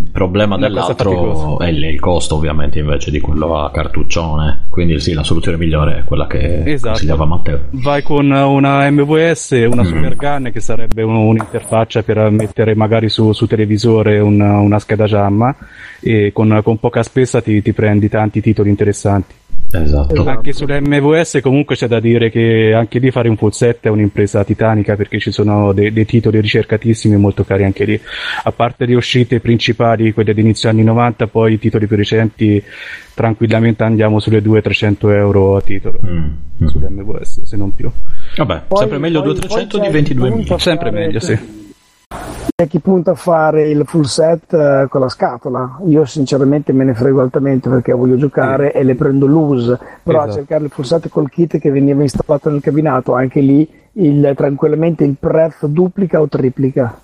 [0.00, 4.66] Il problema Una dell'altro è il, costo, ovviamente, invece di quello a cartuccione.
[4.68, 6.90] Quindi, sì, la soluzione migliore è quella che Esatto.
[6.92, 7.60] consigliava Matteo.
[7.70, 9.86] Vai con una MVS una Mm.
[9.86, 15.04] Super Gun che sarebbe un- un'interfaccia per mettere magari su, su televisore una, una scheda
[15.06, 15.56] JAMMA
[16.00, 19.34] e con, con poca spesa ti, ti prendi tanti titoli interessanti.
[19.70, 20.14] Esatto.
[20.14, 20.28] Esatto.
[20.30, 24.42] Anche sull'MVS comunque c'è da dire che anche lì fare un full set è un'impresa
[24.42, 28.00] titanica perché ci sono dei, dei titoli ricercatissimi e molto cari anche lì.
[28.44, 32.62] A parte le uscite principali, quelle di inizio anni 90, poi i titoli più recenti
[33.14, 35.98] tranquillamente andiamo sulle 200-300 euro a titolo.
[36.06, 36.28] Mm,
[36.62, 36.66] mm.
[36.66, 37.90] Sull'MVS, se non più.
[38.36, 40.30] Vabbè, Poi- sempre meglio poi- 200 poi di c'è il 22.000.
[40.30, 41.38] punto- Sempre meglio, sì.
[42.60, 45.78] C'è chi punta a fare il full set eh, con la scatola.
[45.86, 49.78] Io sinceramente me ne frego altamente perché voglio giocare e le prendo loose.
[50.02, 50.38] Però a Esatto.
[50.38, 55.04] cercare il full set col kit che veniva installato nel cabinato, anche lì il- tranquillamente
[55.04, 57.00] il prezzo duplica o triplica.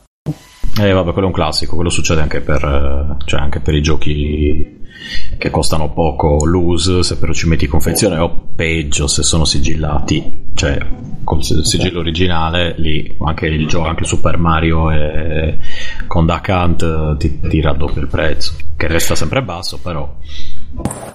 [0.80, 3.80] Eh, vabbè, quello è un classico, quello succede anche per, eh, cioè anche per i
[3.80, 4.82] giochi
[5.38, 10.78] che costano poco loose, se però ci metti confezione o peggio se sono sigillati, cioè
[11.24, 15.58] col sigillo originale lì anche il gioco, anche Super Mario e
[16.06, 20.14] con Duck Hunt eh, ti, ti raddoppia il prezzo, che resta sempre basso però.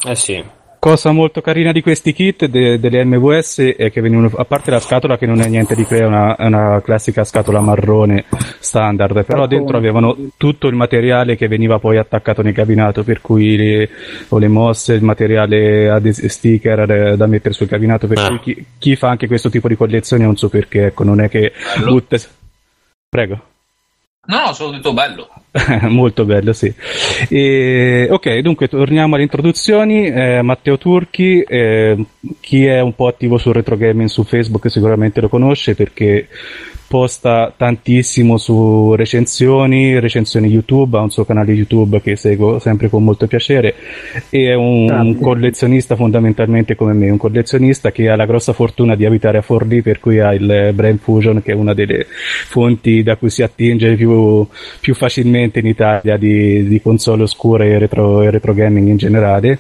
[0.04, 0.44] Eh sì.
[0.80, 4.80] Cosa molto carina di questi kit de- delle MVS è che venivano, a parte la
[4.80, 8.24] scatola che non è niente di che, è una, è una classica scatola marrone
[8.60, 13.58] standard, però dentro avevano tutto il materiale che veniva poi attaccato nel cabinato, per cui
[13.58, 13.90] le,
[14.30, 18.28] o le mosse, il materiale ades- sticker eh, da mettere sul cabinato, per Ah.
[18.30, 21.20] cui chi, chi fa anche questo tipo di collezioni ha un suo perché, ecco, non
[21.20, 21.52] è che
[21.84, 22.16] butta...
[23.10, 23.49] Prego.
[24.30, 25.28] No, no, solo detto bello.
[25.90, 26.72] Molto bello, sì.
[27.30, 30.06] E, ok, dunque torniamo alle introduzioni.
[30.06, 31.98] Eh, Matteo Turchi, eh,
[32.40, 36.28] chi è un po' attivo sul retro gaming su Facebook sicuramente lo conosce perché
[36.90, 43.04] posta tantissimo su recensioni, recensioni YouTube, ha un suo canale YouTube che seguo sempre con
[43.04, 43.76] molto piacere
[44.32, 48.96] e è un, un collezionista fondamentalmente come me, un collezionista che ha la grossa fortuna
[48.96, 53.04] di abitare a Forlì per cui ha il Brain Fusion che è una delle fonti
[53.04, 54.48] da cui si attinge più,
[54.80, 59.60] più facilmente in Italia di, di console oscure e retro, e retro gaming in generale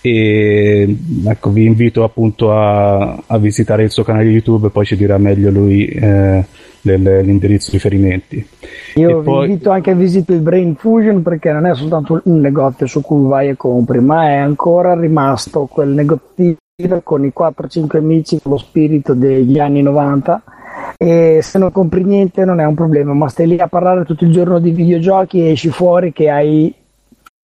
[0.00, 5.18] e ecco vi invito appunto a, a visitare il suo canale YouTube poi ci dirà
[5.18, 6.44] meglio lui eh,
[6.82, 8.46] l'indirizzo riferimenti.
[8.94, 12.20] Io E vi poi- invito anche a visitare il Brain Fusion perché non è soltanto
[12.24, 16.56] un negozio su cui vai e compri, ma è ancora rimasto quel negozio
[17.02, 20.42] con i 4-5 amici con lo spirito degli anni 90
[20.96, 24.24] e se non compri niente non è un problema, ma stai lì a parlare tutto
[24.24, 26.72] il giorno di videogiochi e esci fuori che hai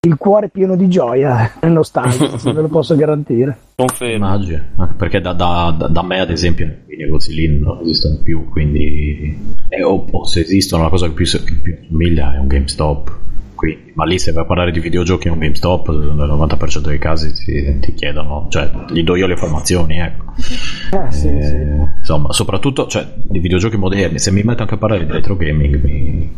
[0.06, 3.58] il cuore pieno di gioia e nostalgia, se ve lo posso garantire.
[3.76, 4.16] Confermo.
[4.16, 4.62] Immagino,
[4.98, 9.38] perché da, da- da- da me ad esempio i negozi lì non esistono più, quindi
[9.70, 13.22] eh, o, o se esistono la cosa che più, che più assomiglia è un GameStop.
[13.56, 16.98] Quindi, ma lì se vai a parlare di videogiochi in un GameStop, nel 90% dei
[17.00, 20.34] casi ti, ti chiedono, cioè gli do io le informazioni, ecco.
[20.36, 21.56] Eh, sì, Eh, sì.
[22.00, 25.82] Insomma, soprattutto cioè, di videogiochi moderni, se mi metto anche a parlare di retro gaming
[25.82, 26.36] mi...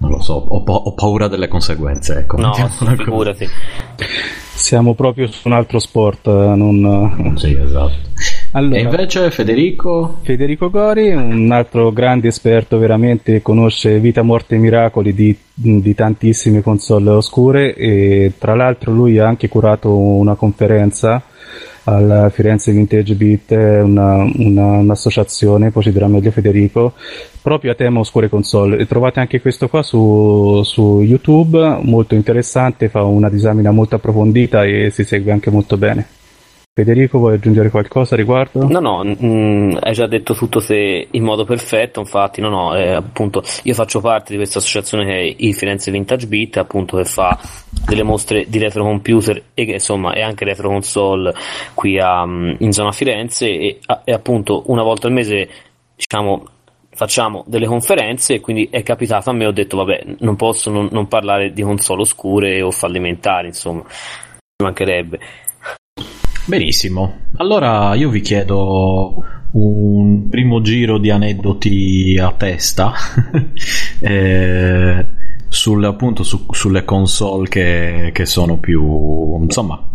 [0.00, 2.38] Non lo so, ho, pa- ho paura delle conseguenze, ecco.
[2.40, 2.52] No,
[2.96, 3.46] figurati.
[4.54, 7.34] siamo proprio su un altro sport eh, non...
[7.36, 8.08] Sì, esatto.
[8.52, 14.58] Allora, E invece Federico, Federico Gori, un altro grande esperto veramente, conosce Vita, Morte e
[14.58, 21.22] Miracoli di, di tantissime console oscure e tra l'altro lui ha anche curato una conferenza
[21.84, 26.92] al Firenze Vintage Beat, una, una- un'associazione, poi ci dirà meglio Federico,
[27.42, 28.78] proprio a tema oscure console.
[28.78, 34.64] E trovate anche questo qua su, su YouTube, molto interessante, fa una disamina molto approfondita
[34.64, 36.06] e si segue anche molto bene.
[36.80, 38.66] Federico, vuoi aggiungere qualcosa a riguardo?
[38.66, 42.92] No, no, mm, hai già detto tutto te in modo perfetto, infatti, no, no, eh,
[42.92, 47.04] appunto, io faccio parte di questa associazione che è il Firenze Vintage Beat, appunto, che
[47.04, 47.38] fa
[47.86, 51.34] delle mostre di retro computer e insomma è anche retro console
[51.74, 55.48] qui a, mm, in zona Firenze e, a- e appunto una volta al mese,
[55.94, 56.44] diciamo,
[56.92, 60.88] facciamo delle conferenze e quindi è capitato a me, ho detto, vabbè, non posso non,
[60.90, 65.18] non parlare di console oscure o fallimentari, insomma, ci mancherebbe.
[66.44, 67.28] Benissimo.
[67.36, 72.92] Allora io vi chiedo un primo giro di aneddoti a testa
[73.98, 75.06] eh,
[75.48, 79.90] sul, appunto su- sulle console che, che sono più insomma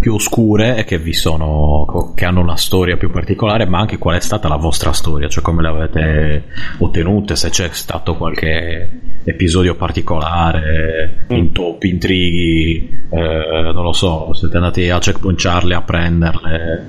[0.00, 4.16] più oscure e che vi sono che hanno una storia più particolare ma anche qual
[4.16, 6.44] è stata la vostra storia cioè come le avete
[6.78, 8.90] ottenute se c'è stato qualche
[9.24, 16.88] episodio particolare intoppi intrighi eh, non lo so siete andati a Checkpoint Charlie a prenderle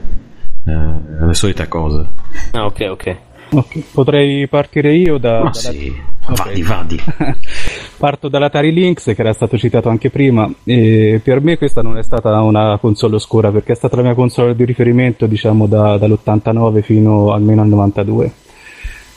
[0.65, 2.07] eh, le solite cose
[2.51, 3.17] Ah, ok, ok.
[3.53, 6.11] Ok, Potrei partire io da, ma dalla- sì.
[6.25, 6.99] Vadi, vadi.
[7.97, 12.03] Parto dall'Atari Lynx che era stato citato anche prima e per me questa non è
[12.03, 16.81] stata una console oscura perché è stata la mia console di riferimento diciamo da, dall'89
[16.81, 18.31] fino almeno al 92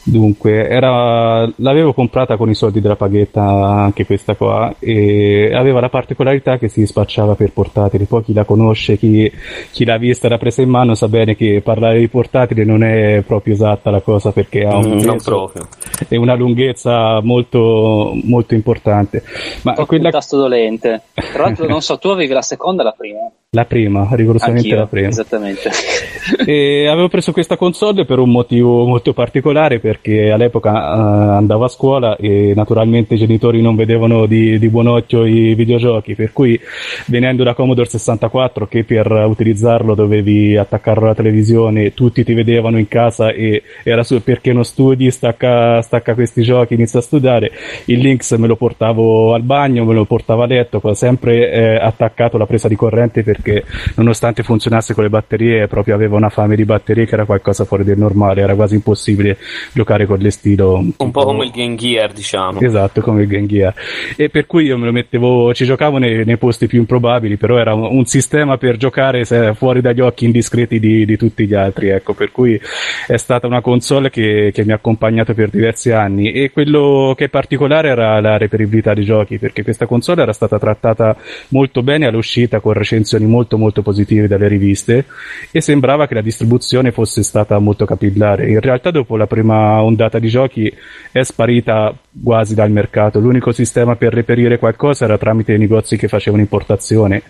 [0.08, 5.88] Dunque, era, l'avevo comprata con i soldi della paghetta anche questa qua e aveva la
[5.88, 8.04] particolarità che si spacciava per portatili.
[8.04, 9.28] Poi chi la conosce, chi,
[9.72, 13.22] chi l'ha vista, l'ha presa in mano, sa bene che parlare di portatili non è
[13.26, 15.68] proprio esatta la cosa perché ha un Mm, non peso proprio.
[16.08, 19.24] e una lunghezza molto, molto importante.
[19.62, 21.02] Ma quella, un tasto dolente.
[21.14, 23.18] Tra l'altro, non so, tu avevi la seconda o la prima?
[23.56, 25.08] La prima, rigorosamente Anch'io, la prima.
[25.08, 25.70] Esattamente.
[26.44, 31.68] E avevo preso questa console per un motivo molto particolare perché all'epoca eh, andavo a
[31.68, 36.60] scuola e naturalmente i genitori non vedevano di, di buon occhio i videogiochi, per cui
[37.06, 42.88] venendo da Commodore 64 che per utilizzarlo dovevi attaccarlo alla televisione, tutti ti vedevano in
[42.88, 47.52] casa e era su perché non studi, stacca, stacca questi giochi, inizia a studiare,
[47.86, 52.34] il Lynx me lo portavo al bagno, me lo portavo a letto, sempre eh, attaccato
[52.34, 53.45] alla presa di corrente perché
[53.94, 57.84] nonostante funzionasse con le batterie proprio aveva una fame di batterie che era qualcosa fuori
[57.84, 59.38] del normale, era quasi impossibile
[59.72, 62.60] giocare con le stilo Un po' come il Game Gear, diciamo.
[62.60, 63.74] Esatto, come il Game Gear.
[64.16, 67.58] E per cui io me lo mettevo, ci giocavo nei, nei posti più improbabili, però
[67.58, 69.24] era un, un sistema per giocare
[69.54, 72.60] fuori dagli occhi indiscreti di, di tutti gli altri, ecco, per cui
[73.06, 77.26] è stata una console che, che mi ha accompagnato per diversi anni e quello che
[77.26, 81.16] è particolare era la reperibilità dei giochi, perché questa console era stata trattata
[81.48, 85.04] molto bene all'uscita con recensioni molto molto positive dalle riviste
[85.50, 88.48] e sembrava che la distribuzione fosse stata molto capillare.
[88.48, 90.72] In realtà dopo la prima ondata di giochi
[91.12, 93.20] è sparita quasi dal mercato.
[93.20, 97.22] L'unico sistema per reperire qualcosa era tramite i negozi che facevano importazione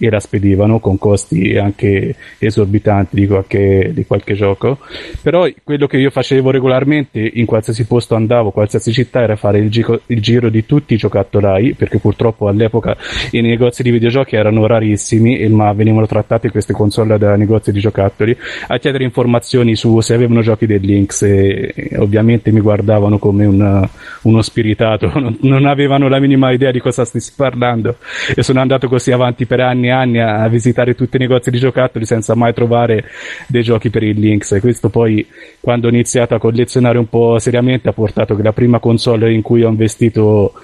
[0.00, 4.78] e la spedivano con costi anche esorbitanti di qualche, di qualche gioco.
[5.22, 9.70] Però quello che io facevo regolarmente in qualsiasi posto andavo, qualsiasi città, era fare il,
[9.70, 12.96] gico- il giro di tutti i giocattolai, perché purtroppo all'epoca
[13.32, 17.80] i negozi di videogiochi erano rarissimi, e- ma venivano trattati queste console da negozi di
[17.80, 18.36] giocattoli,
[18.68, 23.44] a chiedere informazioni su se avevano giochi del Lynx e, e ovviamente mi guardavano come
[23.44, 23.88] un-
[24.22, 27.96] uno spiritato, non, non avevano la minima idea di cosa stessi parlando
[28.34, 31.58] e sono andato così avanti per anni e anni a visitare tutti i negozi di
[31.58, 33.04] giocattoli senza mai trovare
[33.46, 34.52] dei giochi per il Lynx.
[34.52, 35.26] E questo poi
[35.60, 39.42] quando ho iniziato a collezionare un po' seriamente ha portato che la prima console in
[39.42, 40.54] cui ho investito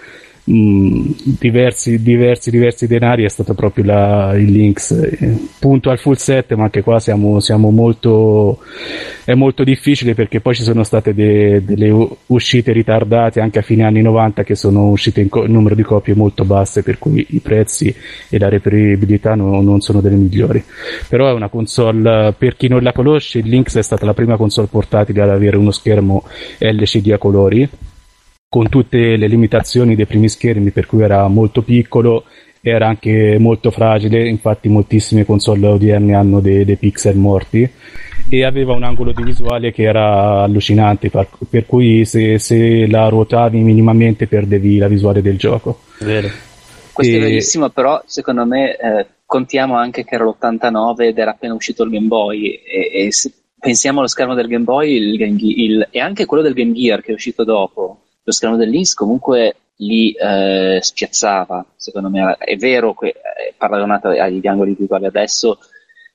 [0.46, 5.48] mh, diversi, diversi, diversi denari è stato proprio la, il Lynx.
[5.58, 8.58] Punto al full set ma anche qua siamo, siamo molto
[9.24, 11.90] è molto difficile perché poi ci sono state de- delle
[12.26, 16.14] uscite ritardate anche a fine anni 90 che sono uscite in, co- numero di copie
[16.14, 17.94] molto basse per cui i prezzi
[18.28, 20.62] e la reperibilità no- non sono delle migliori.
[21.08, 24.36] Però è una console per chi non la conosce il Lynx è stata la prima
[24.36, 26.22] console portatile ad avere uno schermo
[26.58, 27.68] LCD a colori
[28.48, 32.24] con tutte le limitazioni dei primi schermi per cui era molto piccolo
[32.60, 37.68] era anche molto fragile infatti moltissime console odierne hanno dei, dei pixel morti
[38.28, 43.08] e aveva un angolo di visuale che era allucinante per, per cui se, se la
[43.08, 46.28] ruotavi minimamente perdevi la visuale del gioco Vero.
[46.92, 51.32] Questo E- è verissimo, però secondo me eh, contiamo anche che era l'89 ed era
[51.32, 55.16] appena uscito il Game Boy e, e se pensiamo allo schermo del Game Boy il
[55.18, 58.56] Game Ge- il- e anche quello del Game Gear che è uscito dopo, lo schermo
[58.56, 62.36] del Lynx comunque li eh, spiazzava, secondo me.
[62.38, 65.58] È vero, que- eh, paragonato agli angoli visuali adesso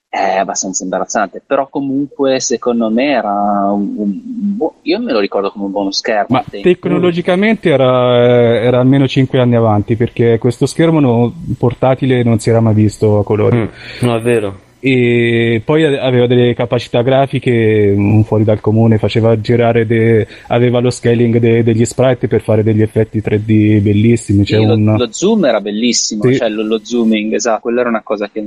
[0.09, 3.31] è abbastanza imbarazzante, però comunque secondo me era
[3.71, 4.19] un, un
[4.57, 6.25] buo- io me lo ricordo come un buono schermo.
[6.35, 8.17] Ma tecnologicamente era,
[8.61, 13.19] era almeno 5 anni avanti perché questo schermo no- portatile non si era mai visto
[13.19, 13.57] a colori.
[13.57, 13.67] Mm,
[14.01, 14.59] No, è vero.
[14.83, 20.79] E poi ave- aveva delle capacità grafiche mm, fuori dal comune, faceva girare, de- aveva
[20.79, 24.43] lo scaling de- degli sprite per fare degli effetti 3D bellissimi.
[24.43, 24.95] C'è lo, un...
[24.97, 26.35] lo zoom era bellissimo, Sì.
[26.35, 28.43] cioè lo, lo zooming, esatto, quello era una cosa che...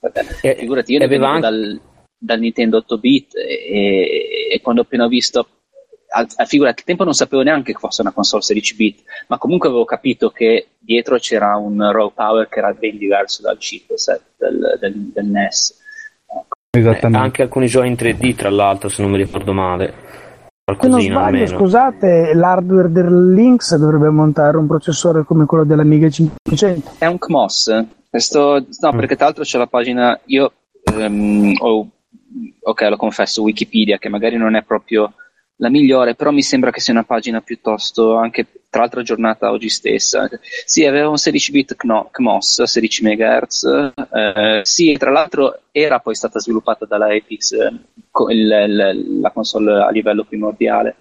[0.00, 1.80] vabbè, E- figurati, io e ne aveva venivo anche- dal,
[2.18, 5.46] dal Nintendo 8 bit e, e- e quando appena ho visto...
[6.14, 9.38] Al, a figura che tempo non sapevo neanche che fosse una console 16 bit, ma
[9.38, 14.20] comunque avevo capito che dietro c'era un raw power che era ben diverso dal chipset
[14.36, 15.80] del, del, del NES.
[16.74, 17.16] Eh, Esattamente.
[17.24, 19.86] anche alcuni giochi in 3D, tra l'altro, se non mi ricordo male.
[19.86, 21.58] Se non Qualcosina sbaglio, almeno.
[21.58, 26.92] scusate, l'hardware del Lynx dovrebbe montare un processore come quello dell'Amiga 500.
[26.98, 27.84] È un CMOS.
[28.08, 28.98] Questo, no, Mm.
[28.98, 30.18] perché tra l'altro c'è la pagina.
[30.26, 30.52] Io
[30.84, 31.88] ehm, ho,
[32.60, 35.12] ok, lo confesso, Wikipedia, che magari non è proprio
[35.56, 39.68] la migliore, però mi sembra che sia una pagina piuttosto anche tra l'altro aggiornata oggi
[39.68, 40.28] stessa.
[40.64, 43.92] Sì, aveva un 16 bit CMOS, 16 MHz.
[44.12, 47.70] eh, sì, tra l'altro era poi stata sviluppata dalla Epix, eh,
[48.10, 50.96] la console a livello primordiale.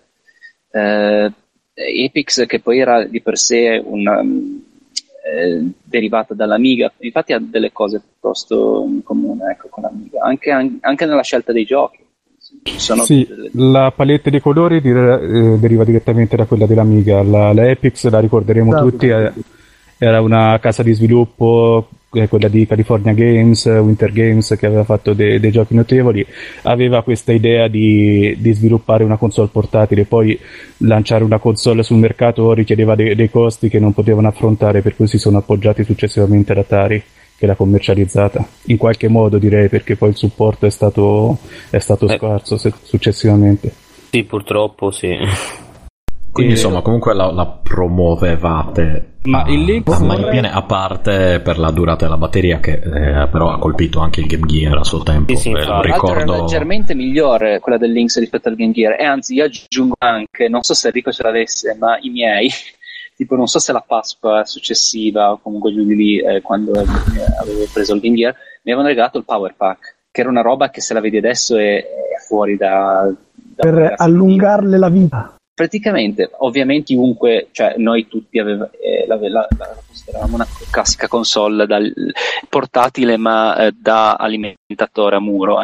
[0.69, 1.31] Eh,
[1.73, 8.01] Epix che poi era di per sé una, eh, derivata dall'Amiga, infatti ha delle cose
[8.01, 11.99] piuttosto in comune ecco, con l'Amiga, anche, anche nella scelta dei giochi.
[12.63, 18.07] Sono sì, la palette dei colori eh, deriva direttamente da quella dell'Amiga, la, la Epix
[18.09, 19.31] la ricorderemo no, tutti, eh,
[19.97, 25.13] era una casa di sviluppo eh, quella di California Games, Winter Games, che aveva fatto
[25.13, 26.25] de- dei giochi notevoli,
[26.63, 30.39] aveva questa idea di, di, sviluppare una console portatile, poi
[30.77, 35.07] lanciare una console sul mercato richiedeva de- dei costi che non potevano affrontare, per cui
[35.07, 37.03] si sono appoggiati successivamente ad Atari
[37.41, 38.45] che l'ha commercializzata.
[38.65, 41.39] In qualche modo direi perché poi il supporto è stato,
[41.71, 42.15] è stato eh.
[42.15, 43.73] scarso se- successivamente.
[44.11, 45.17] Sì purtroppo sì.
[46.31, 49.07] Quindi insomma comunque la, la promuovevate.
[49.23, 53.27] Ma il link a mani piene a parte per la durata della batteria che eh,
[53.27, 56.33] però ha colpito anche il Game Gear a suo tempo sì, sì, eh, lo ricordo...
[56.33, 58.99] è leggermente migliore quella del Lynx rispetto al Game Gear.
[58.99, 62.51] E anzi io aggiungo anche non so se Enrico ce l'avesse ma i miei
[63.21, 66.85] tipo non so se la PASP successiva o comunque giù di lì eh, quando eh,
[67.39, 70.71] avevo preso il Game Gear mi avevano regalato il Power Pack che era una roba
[70.71, 76.31] che se la vedi adesso è, è fuori da, da per allungarle la vita praticamente,
[76.39, 81.93] ovviamente, chiunque, cioè noi tutti aveva, eh, la, la, la, consideravamo una classica console dal,
[82.49, 85.59] portatile ma eh, da alimentatore a muro.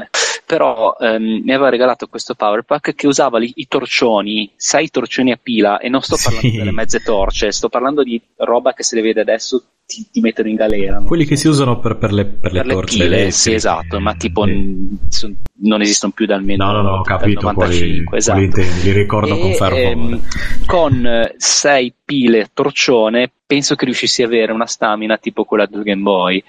[0.47, 0.55] Eh.
[0.55, 4.89] Però ehm, mi aveva regalato questo power pack che usava li, i torcioni, sai i
[4.89, 6.57] torcioni a pila, e non sto parlando sì.
[6.57, 10.49] delle mezze torce, sto parlando di roba che se le vede adesso ti, ti mettono
[10.49, 11.01] in galera.
[11.01, 11.29] Quelli so.
[11.29, 13.03] che si usano per, per le, per per le torce.
[13.03, 14.51] Pile, sì, esatto, ma tipo sì.
[14.51, 18.47] n- non esistono più dal meno no, no, no, ho capito 95, quali, esatto.
[18.49, 19.89] Quali li ricordo e, con fervore.
[19.89, 20.21] Ehm,
[20.65, 26.01] con sei pile torcione penso che riuscissi a avere una stamina tipo quella del Game
[26.01, 26.43] Boy.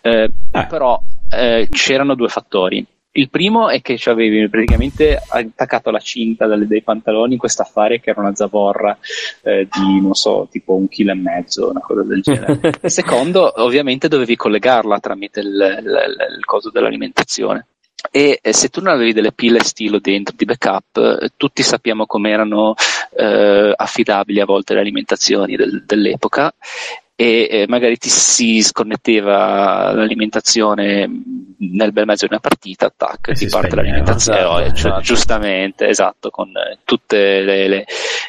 [0.00, 0.66] Eh, eh.
[0.68, 2.84] Però eh, c'erano due fattori.
[3.14, 8.10] Il primo è che avevi praticamente attaccato la cinta dalle, dei pantaloni questo affare che
[8.10, 8.96] era una zavorra
[9.42, 12.78] eh, di, non so, tipo un chilo e mezzo, una cosa del genere.
[12.80, 17.66] Il secondo, ovviamente, dovevi collegarla tramite il, il, il coso dell'alimentazione
[18.10, 22.74] e se tu non avevi delle pile stilo dentro di backup, tutti sappiamo come erano
[23.16, 26.52] eh, affidabili a volte le alimentazioni del, dell'epoca
[27.14, 31.08] e eh, magari ti si sconnetteva l'alimentazione
[31.58, 35.00] nel bel mezzo di una partita, tac, ti parte l'alimentazione, esatto, cioè, esatto.
[35.00, 36.50] giustamente, esatto, con
[36.84, 37.84] tutte le, le,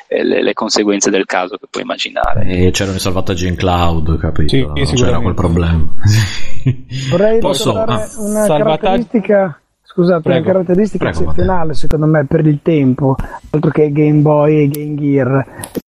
[0.09, 2.45] le, le, conseguenze del caso che puoi immaginare.
[2.45, 4.49] E c'erano i salvataggi in cloud, capito?
[4.49, 5.83] Sì, non c'era quel problema.
[7.09, 9.57] Vorrei Posso, ah, una caratteristica
[9.93, 10.39] Scusate, Prego.
[10.39, 13.15] una caratteristica Prego, eccezionale secondo me per il tempo,
[13.51, 15.45] altro che Game Boy e Game Gear,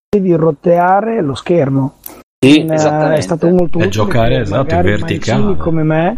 [0.07, 1.95] devi roteare lo schermo.
[2.49, 6.17] Sì, In, è stato molto utile giocare esatto, verticale come me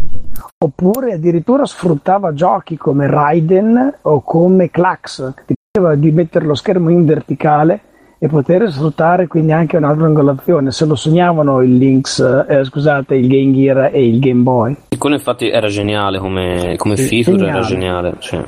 [0.58, 6.90] oppure addirittura sfruttava giochi come Raiden o come Clax ti poteva di mettere lo schermo
[6.90, 7.82] in verticale
[8.20, 10.72] e poter sfruttare quindi anche un'altra angolazione.
[10.72, 14.76] Se lo sognavano il Lynx, eh, scusate, il Game Gear e il Game Boy.
[14.90, 17.58] E quello infatti era geniale come, come sì, feature, geniale.
[17.60, 18.14] era geniale.
[18.18, 18.44] Cioè.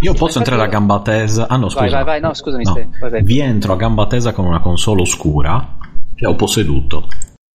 [0.00, 1.46] Io posso entrare a gamba tesa.
[1.48, 1.84] Ah no, scusa.
[1.84, 2.20] Vai, vai, vai.
[2.20, 2.64] No, scusami.
[2.64, 2.72] No.
[2.98, 3.22] Vai, vai.
[3.22, 5.82] Vi entro a gamba tesa con una console oscura
[6.14, 7.08] che ho posseduto.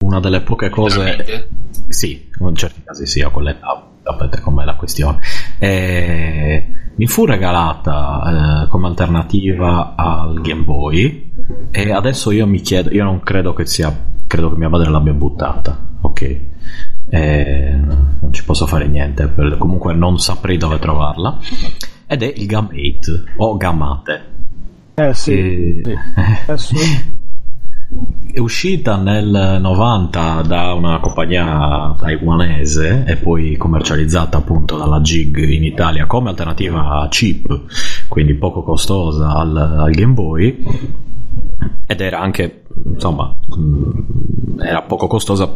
[0.03, 0.99] Una delle poche cose.
[0.99, 1.49] Veramente?
[1.87, 3.87] Sì, in certi casi sì, a quell'età.
[4.03, 5.19] Sapete com'è la questione.
[5.59, 11.31] E mi fu regalata eh, come alternativa al Game Boy
[11.71, 13.95] e adesso io mi chiedo, io non credo che sia,
[14.27, 16.39] credo che mia madre l'abbia buttata, ok?
[17.09, 21.39] E non ci posso fare niente, per, comunque non saprei dove trovarla.
[22.05, 24.21] Ed è il Gamate o Gamate.
[24.95, 25.81] Eh sì, e...
[25.83, 26.51] sì.
[26.51, 27.17] Eh, sì.
[28.31, 35.63] È uscita nel 90 da una compagnia taiwanese e poi commercializzata appunto dalla Jig in
[35.63, 37.61] Italia come alternativa cheap,
[38.07, 40.63] quindi poco costosa al, al Game Boy.
[41.87, 45.51] Ed era anche insomma mm, era poco costosa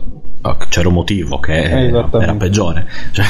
[0.68, 2.88] c'era un motivo che eh, era peggiore.
[3.14, 3.26] Cioè,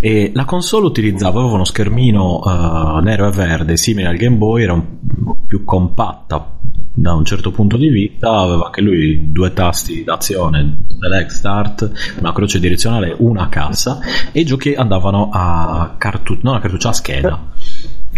[0.00, 4.62] e la console utilizzava aveva uno schermino uh, nero e verde simile al Game Boy
[4.62, 4.84] era un,
[5.46, 6.55] più compatta
[6.98, 12.32] da un certo punto di vista aveva anche lui due tasti d'azione select start una
[12.32, 14.00] croce direzionale una cassa
[14.32, 17.42] e i giochi andavano a cartuccia non a cartuccia a scheda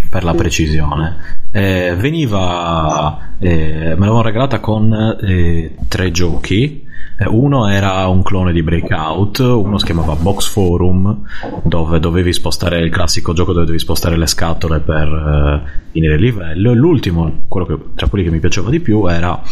[0.09, 1.17] per la precisione.
[1.51, 6.87] Eh, veniva eh, me l'avevano regalata con eh, tre giochi
[7.27, 11.25] uno era un clone di Breakout, uno si chiamava Box Forum,
[11.65, 16.21] dove dovevi spostare il classico gioco dove dovevi spostare le scatole per uh, finire il
[16.21, 16.71] livello.
[16.71, 19.43] E l'ultimo, quello che, tra quelli che mi piaceva di più, era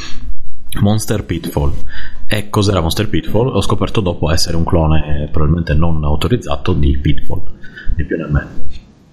[0.80, 1.72] Monster Pitfall.
[2.24, 3.48] E cos'era Monster Pitfall?
[3.48, 7.42] Ho scoperto dopo essere un clone probabilmente non autorizzato di Pitfall,
[7.96, 8.48] di più né meno.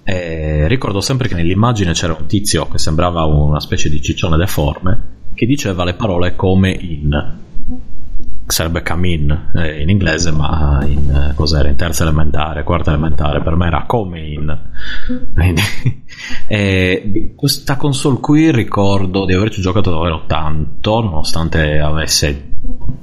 [0.03, 5.21] E ricordo sempre che nell'immagine c'era un tizio che sembrava una specie di ciccione deforme
[5.33, 7.41] che diceva le parole come in
[8.45, 13.55] sarebbe Camin eh, in inglese, ma in, eh, cos'era in terza elementare, quarta elementare, per
[13.55, 14.59] me era come in.
[15.33, 15.61] Quindi,
[16.47, 22.55] eh, questa console qui ricordo di averci giocato davvero tanto, nonostante avesse,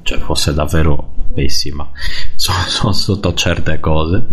[0.02, 1.88] cioè fosse davvero pessima
[2.34, 4.26] so, so, sotto certe cose.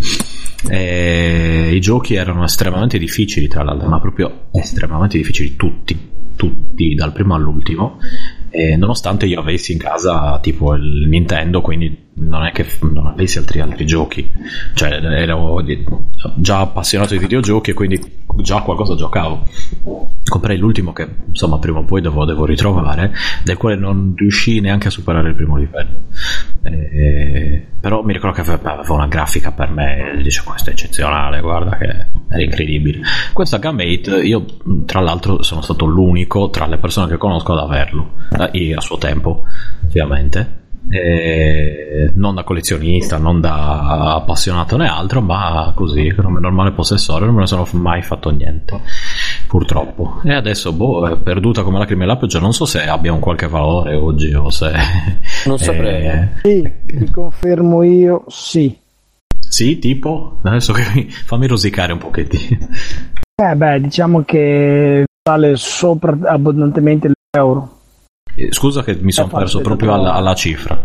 [0.69, 7.13] E I giochi erano estremamente difficili, tra l'altro, ma proprio estremamente difficili tutti, tutti dal
[7.13, 7.99] primo all'ultimo
[8.49, 13.37] e nonostante io avessi in casa tipo il Nintendo, quindi non è che non avessi
[13.37, 14.31] altri, altri giochi,
[14.73, 15.63] cioè ero
[16.35, 18.01] già appassionato di videogiochi e quindi
[18.37, 19.43] già qualcosa giocavo.
[20.27, 23.13] Comprai l'ultimo che insomma prima o poi devo, devo ritrovare,
[23.43, 26.05] del quale non riuscii neanche a superare il primo livello.
[26.63, 31.77] Eh, però mi ricordo che aveva una grafica per me, dice questo è eccezionale, guarda
[31.77, 31.85] che
[32.29, 33.01] era incredibile.
[33.31, 34.45] Questa Gamate, io
[34.85, 38.13] tra l'altro sono stato l'unico tra le persone che conosco ad averlo,
[38.51, 39.43] eh, a suo tempo,
[39.85, 47.25] ovviamente eh, non da collezionista, non da appassionato né altro, ma così, come normale possessore,
[47.25, 48.79] non me ne sono mai fatto niente,
[49.47, 50.21] purtroppo.
[50.23, 53.47] E adesso, boh, è perduta come lacrime alla pioggia, non so se abbia un qualche
[53.47, 54.71] valore oggi o se...
[55.45, 56.05] Non saprei.
[56.05, 58.75] Eh, sì, ti confermo io, sì.
[59.39, 60.39] Sì, tipo?
[60.43, 62.67] Adesso che fammi rosicare un pochettino.
[63.35, 67.76] Eh beh, diciamo che vale sopra abbondantemente l'euro.
[68.37, 70.79] Eh, scusa che mi sono perso proprio alla, alla, cifra.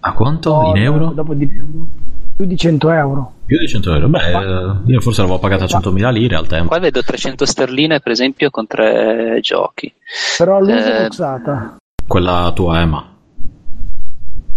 [0.00, 1.12] A quanto no, in euro?
[1.12, 3.32] Dopo di, più di 100 euro.
[3.46, 4.08] Più di 100 euro?
[4.08, 6.68] Beh, eh, io forse l'avevo pagata 100.000 lire al tempo.
[6.68, 9.92] Qua vedo 300 sterline, per esempio, con tre giochi.
[10.36, 11.76] Però l'uso eh, boxata.
[12.04, 13.12] Quella tua Emma.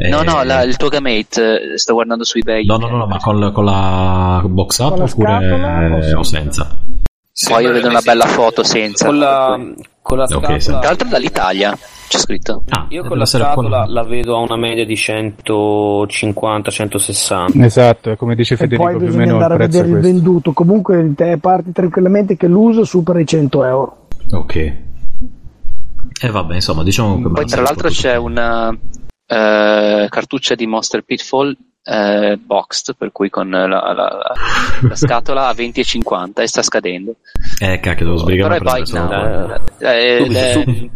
[0.09, 2.65] No, no, la, il tuo Gamate, sto guardando su eBay.
[2.65, 6.79] No, no, no, ma con, con la boxata con oppure o senza?
[7.47, 9.05] Poi io vedo una bella foto senza.
[9.05, 9.59] Con la,
[10.01, 10.79] con la okay, scatola.
[10.79, 11.77] Tra l'altro dall'Italia
[12.07, 12.63] c'è scritto.
[12.69, 17.63] Ah, io con la scatola la vedo a una media di 150-160.
[17.63, 18.89] Esatto, è come dice Federico.
[18.89, 20.51] E poi bisogna andare a vedere il venduto.
[20.51, 24.07] Comunque te parti tranquillamente che l'uso supera i 100 euro.
[24.31, 24.55] Ok.
[24.55, 24.83] E
[26.21, 27.29] eh, vabbè, insomma, diciamo che.
[27.29, 28.77] Poi tra l'altro c'è una uh,
[30.07, 34.33] cartuccia di Monster Pitfall eh, boxed, per cui con la, la, la,
[34.81, 37.15] la scatola a 20 e 50 e sta scadendo.
[37.59, 38.59] Eh, cacchio, devo sbrigare.
[38.59, 39.61] Però è buy now.
[39.79, 40.89] Eh, eh,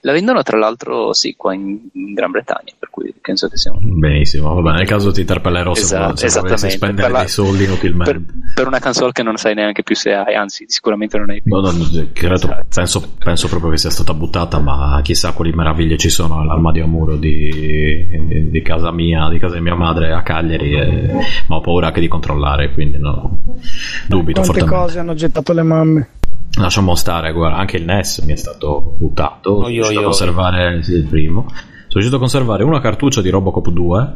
[0.00, 3.72] la vendono tra l'altro sì qua in, in, Gran Bretagna, per cui penso che sia
[3.72, 3.98] un...
[3.98, 8.12] Benissimo, vabbè, nel caso ti interpellerò esatto, se, se volessi spendere la, dei soldi inutilmente.
[8.12, 8.22] Per,
[8.54, 11.54] per, una console che non sai neanche più se hai, anzi sicuramente non hai più.
[11.54, 11.72] No, no,
[12.12, 12.66] credo, esatto.
[12.74, 16.86] penso, penso, proprio che sia stata buttata, ma chissà quali meraviglie ci sono all'armadio a
[16.86, 21.10] muro di, di casa mia, di casa di mia madre a Cagliari, e,
[21.46, 23.42] ma ho paura anche di controllare, quindi no,
[24.06, 24.74] dubito Quante fortemente.
[24.74, 26.08] cose hanno gettato le mamme?
[26.58, 29.50] Lasciamo stare, guarda, anche il NES mi è stato buttato.
[29.50, 31.44] Oh, sono riuscito a conservare sì, il primo.
[31.48, 34.14] Sono riuscito a conservare una cartuccia di Robocop 2,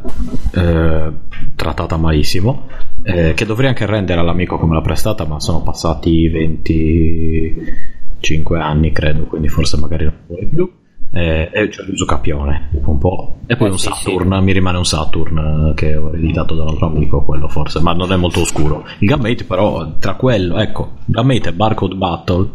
[0.51, 1.11] eh,
[1.55, 2.67] trattata malissimo,
[3.03, 9.25] eh, che dovrei anche rendere all'amico come l'ha prestata, ma sono passati 25 anni, credo,
[9.25, 10.71] quindi forse magari non vuole più
[11.15, 13.37] e, e cioè l'uso capione un po'.
[13.45, 14.43] e poi eh, un sì, Saturn sì.
[14.43, 18.11] mi rimane un Saturn che ho ereditato da un altro amico quello forse ma non
[18.11, 22.49] è molto oscuro il Gammate però tra quello ecco Gammate e Barcode Battle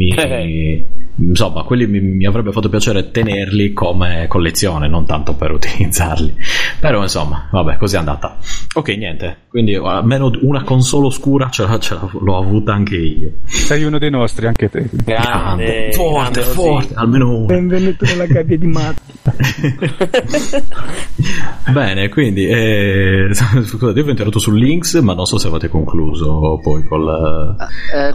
[0.00, 0.84] mi, eh.
[1.16, 6.34] insomma quelli mi, mi, avrebbe fatto piacere tenerli come collezione non tanto per utilizzarli.
[6.80, 8.38] Però insomma vabbè così è andata.
[8.74, 9.36] Ok niente.
[9.48, 13.32] Quindi almeno una console oscura ce l'ho, ce l'ho avuta anche io.
[13.44, 14.88] Sei uno dei nostri anche te.
[14.90, 19.12] Grande, forte grande forte almeno uno benvenuto nella gabbia di matti
[21.72, 25.68] bene quindi eh, scusate io vi ho interrotto su Links ma non so se avete
[25.68, 27.56] concluso poi col
[27.94, 28.14] eh,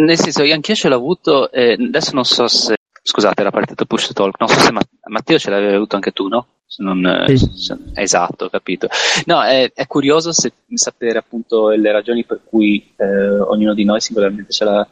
[0.00, 2.76] nel senso, io anch'io ce l'ho avuto, eh, adesso non so se.
[3.04, 4.38] Scusate, era partito push to talk.
[4.38, 4.72] Non so se
[5.06, 6.46] Matteo ce l'avevi avuto anche tu, no?
[6.66, 7.50] Se non, eh, sì.
[7.52, 8.88] se, esatto, capito.
[9.26, 14.00] No, è, è curioso se, sapere appunto le ragioni per cui eh, ognuno di noi
[14.00, 14.88] singolarmente ce l'ha.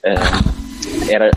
[0.00, 0.18] Eh,
[1.08, 1.28] era,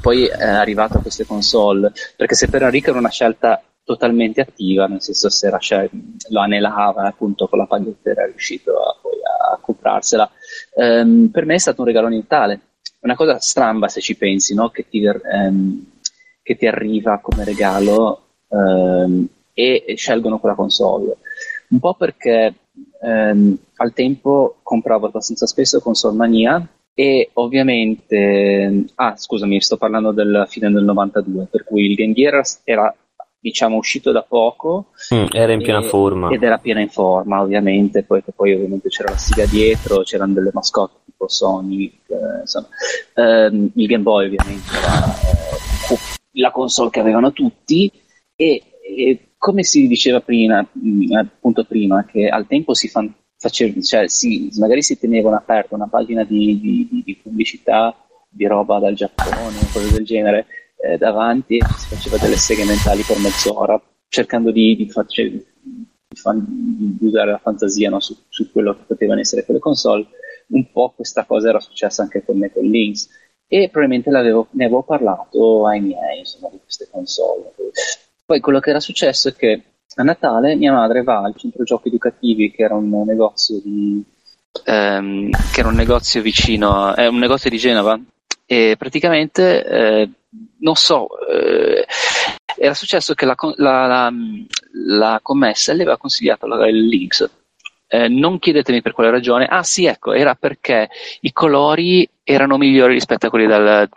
[0.00, 1.92] poi è arrivato a queste console.
[2.16, 5.88] Perché se per Enrico era una scelta totalmente attiva, nel senso se era, cioè,
[6.30, 10.30] lo anelava appunto con la paghetta era riuscito a, poi a comprarsela.
[10.74, 12.60] Um, per me è stato un regalo di Natale,
[13.00, 14.70] una cosa stramba se ci pensi, no?
[14.70, 15.84] che, ti, um,
[16.42, 21.16] che, ti, arriva come regalo um, e, e, scelgono quella console.
[21.68, 22.54] Un po' perché
[23.04, 30.70] al tempo compravo abbastanza spesso console mania e ovviamente, ah scusami, sto parlando della fine
[30.70, 32.94] del 92, per cui il Game Gear era
[33.42, 37.42] diciamo uscito da poco mm, era in e, piena forma ed era piena in forma
[37.42, 42.68] ovviamente poi, poi ovviamente c'era la sigla dietro c'erano delle mascotte tipo Sonic eh, insomma.
[43.14, 46.00] Um, il Game Boy ovviamente era,
[46.32, 47.90] la console che avevano tutti
[48.34, 53.80] e, e come si diceva prima, mh, appunto prima, che al tempo si fan, faceva,
[53.80, 57.94] cioè si, magari si tenevano aperta una pagina di, di, di, pubblicità
[58.28, 60.46] di roba dal Giappone o cose del genere
[60.82, 65.44] eh, davanti e si faceva delle seghe mentali per mezz'ora cercando di, di, facce, di,
[66.14, 66.44] fan,
[66.98, 70.06] di usare la fantasia no, su, su, quello che potevano essere quelle console.
[70.48, 73.08] Un po' questa cosa era successa anche con me con Lynx
[73.46, 77.52] e probabilmente ne avevo parlato ai miei insomma, di queste console.
[78.24, 79.62] Poi quello che era successo è che
[79.94, 84.02] a Natale mia madre va al centro giochi educativi, che era un negozio di,
[84.64, 88.00] ehm, che era un negozio vicino, è un negozio di Genova,
[88.46, 90.10] e praticamente, eh,
[90.58, 91.86] non so, eh,
[92.56, 94.12] era successo che la, la, la,
[94.86, 97.30] la commessa le aveva consigliato il Lynx.
[97.86, 99.46] Eh, non chiedetemi per quale ragione.
[99.46, 100.88] Ah sì, ecco, era perché
[101.20, 103.88] i colori erano migliori rispetto a quelli del,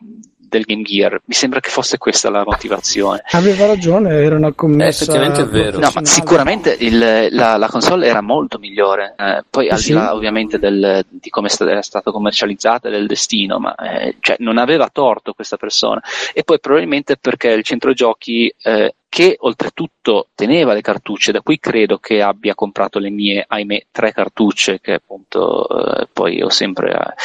[0.55, 1.21] del Game Gear.
[1.25, 3.23] Mi sembra che fosse questa la motivazione.
[3.31, 5.03] Aveva ragione, era una commessa.
[5.03, 5.79] Eh, effettivamente è vero.
[5.79, 9.15] No, ma sicuramente il, la, la, console era molto migliore.
[9.17, 13.59] Eh, poi, al di là ovviamente del, di come era stata commercializzata e del destino,
[13.59, 16.01] ma eh, cioè, non aveva torto questa persona.
[16.33, 21.57] E poi probabilmente perché il centro giochi eh, che oltretutto teneva le cartucce, da cui
[21.57, 25.67] credo che abbia comprato le mie, ahimè, tre cartucce che appunto
[26.01, 27.15] eh, poi ho sempre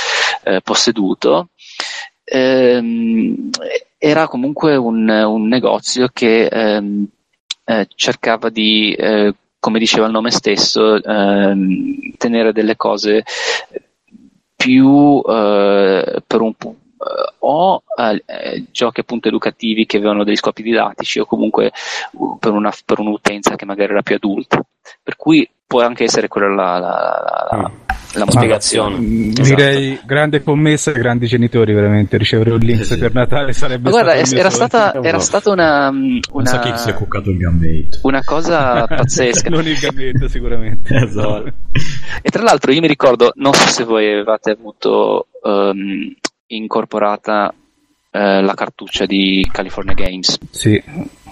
[0.45, 1.49] eh, posseduto
[2.31, 3.51] ehm,
[3.99, 7.07] era comunque un, un negozio che ehm,
[7.65, 13.25] eh, cercava di, eh, come diceva il nome stesso, ehm, tenere delle cose
[14.57, 20.63] più eh, per un punto eh, o eh, giochi appunto educativi che avevano degli scopi
[20.63, 21.73] didattici o comunque
[22.39, 24.63] per, una, per, un'utenza che magari era più adulta.
[25.03, 27.73] Per cui può anche essere quella la, la, la,
[28.15, 28.99] la spiegazione.
[28.99, 30.07] Mm, direi esatto.
[30.07, 32.17] grande commessa e grandi genitori, veramente.
[32.17, 32.99] Ricevere un link sì.
[32.99, 36.51] per Natale sarebbe Ma guarda, era stata, era stata una, una.
[36.51, 37.99] Non chi si è cuccato il gambetto.
[38.03, 39.49] Una cosa pazzesca.
[39.51, 40.95] non il gambetto, sicuramente.
[40.97, 41.53] esatto.
[42.23, 46.13] E tra l'altro, io mi ricordo, non so se voi avevate avuto um,
[46.47, 50.39] incorporata uh, la cartuccia di California Games.
[50.51, 50.83] Sì.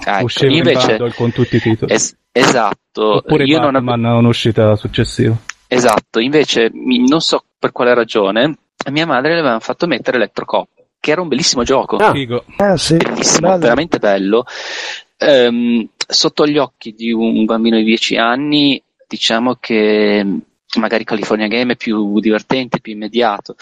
[0.04, 1.92] Ecco, Usciva invece, con tutti i titoli.
[1.92, 3.16] Es- esatto.
[3.16, 4.14] Oppure io Batman non...
[4.16, 5.36] un'uscita successiva.
[5.68, 10.68] Esatto, invece non so per quale ragione a mia madre le avevano fatto mettere Electrocop,
[10.98, 11.96] che era un bellissimo gioco.
[11.96, 12.44] Ah, figo.
[12.56, 12.96] Eh, sì.
[12.96, 13.58] Bellissimo, bello.
[13.60, 14.44] veramente bello.
[15.18, 20.24] Ehm, sotto gli occhi di un bambino di 10 anni, diciamo che
[20.78, 23.56] magari California Game è più divertente, più immediato.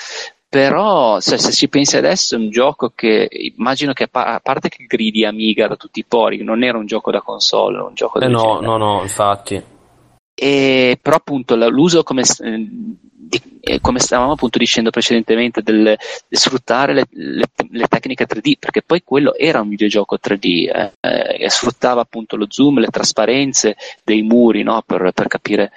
[0.48, 4.84] Però se, se ci pensi adesso è un gioco che immagino che a parte che
[4.86, 8.28] gridi Amiga da tutti i pori, non era un gioco da console, un gioco eh
[8.28, 8.66] no, genere.
[8.66, 9.62] no, no, infatti.
[10.38, 12.22] E, però appunto l'uso come,
[13.26, 15.96] di, eh, come stavamo appunto dicendo precedentemente del, del
[16.28, 21.50] sfruttare le, le, le, tecniche 3D perché poi quello era un videogioco 3D eh, eh,
[21.50, 24.82] sfruttava appunto lo zoom le trasparenze dei muri no?
[24.86, 25.72] per, per, capire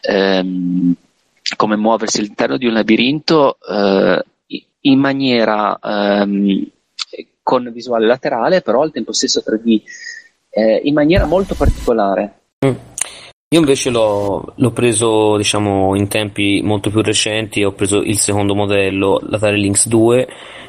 [0.00, 0.94] ehm,
[1.56, 4.24] come muoversi all'interno di un labirinto eh,
[4.80, 6.66] in maniera ehm,
[7.42, 9.80] con visuale laterale però al tempo stesso 3D
[10.50, 12.90] eh, in maniera molto particolare mm.
[13.52, 18.54] Io invece l'ho, l'ho, preso diciamo in tempi molto più recenti, ho preso il secondo
[18.54, 20.28] modello, l'Atari Lynx 2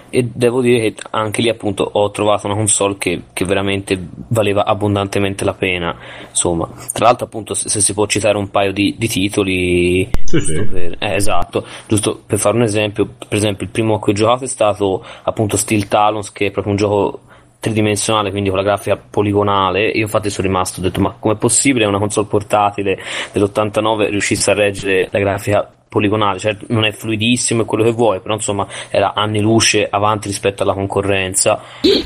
[0.09, 3.97] e devo dire che anche lì appunto ho trovato una console che, che veramente
[4.27, 5.95] valeva abbondantemente la pena,
[6.27, 6.69] insomma.
[6.91, 10.09] Tra l'altro appunto se, se si può citare un paio di, di titoli...
[10.25, 10.61] Sì, sì.
[10.65, 14.15] Per, eh, esatto, giusto per fare un esempio, per esempio il primo a cui ho
[14.15, 17.21] giocato è stato appunto Steel Talons che è proprio un gioco
[17.63, 19.87] tridimensionale, quindi con la grafica poligonale.
[19.87, 22.99] Io infatti sono rimasto, ho detto ma com'è possibile una console portatile
[23.31, 28.19] dell'89 riuscisse a reggere la grafica poligonale, cioè non è fluidissimo e quello che vuoi,
[28.19, 31.61] però insomma era anni luce avanti rispetto alla concorrenza.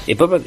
[0.05, 0.43] E poi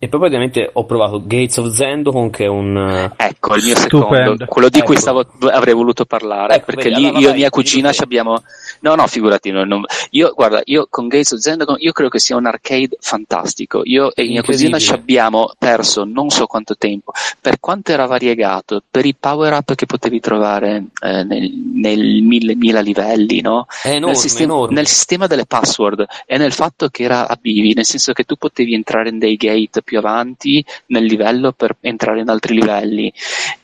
[0.00, 2.76] e poi praticamente ho provato Gates of Zendokon che è un...
[2.76, 4.16] Eh, ecco, il mio Stupendo.
[4.16, 4.86] secondo, quello di ecco.
[4.86, 8.40] cui stavo, avrei voluto parlare, ecco, perché vedi, lì allora io e mia cugina abbiamo...
[8.80, 9.80] No, no, figurati, no, no.
[10.10, 13.80] io, guarda, io con Gates of Zendokon, io credo che sia un arcade fantastico.
[13.82, 17.10] Io e mia cugina ci abbiamo perso non so quanto tempo,
[17.40, 22.54] per quanto era variegato, per i power up che potevi trovare eh, nel, nel mille,
[22.54, 23.66] mille livelli, no?
[23.82, 27.84] Enorme, nel, sistema, nel sistema delle password e nel fatto che era a bivi, nel
[27.84, 32.28] senso che tu potevi entrare in dei gate più avanti nel livello per entrare in
[32.28, 33.10] altri livelli.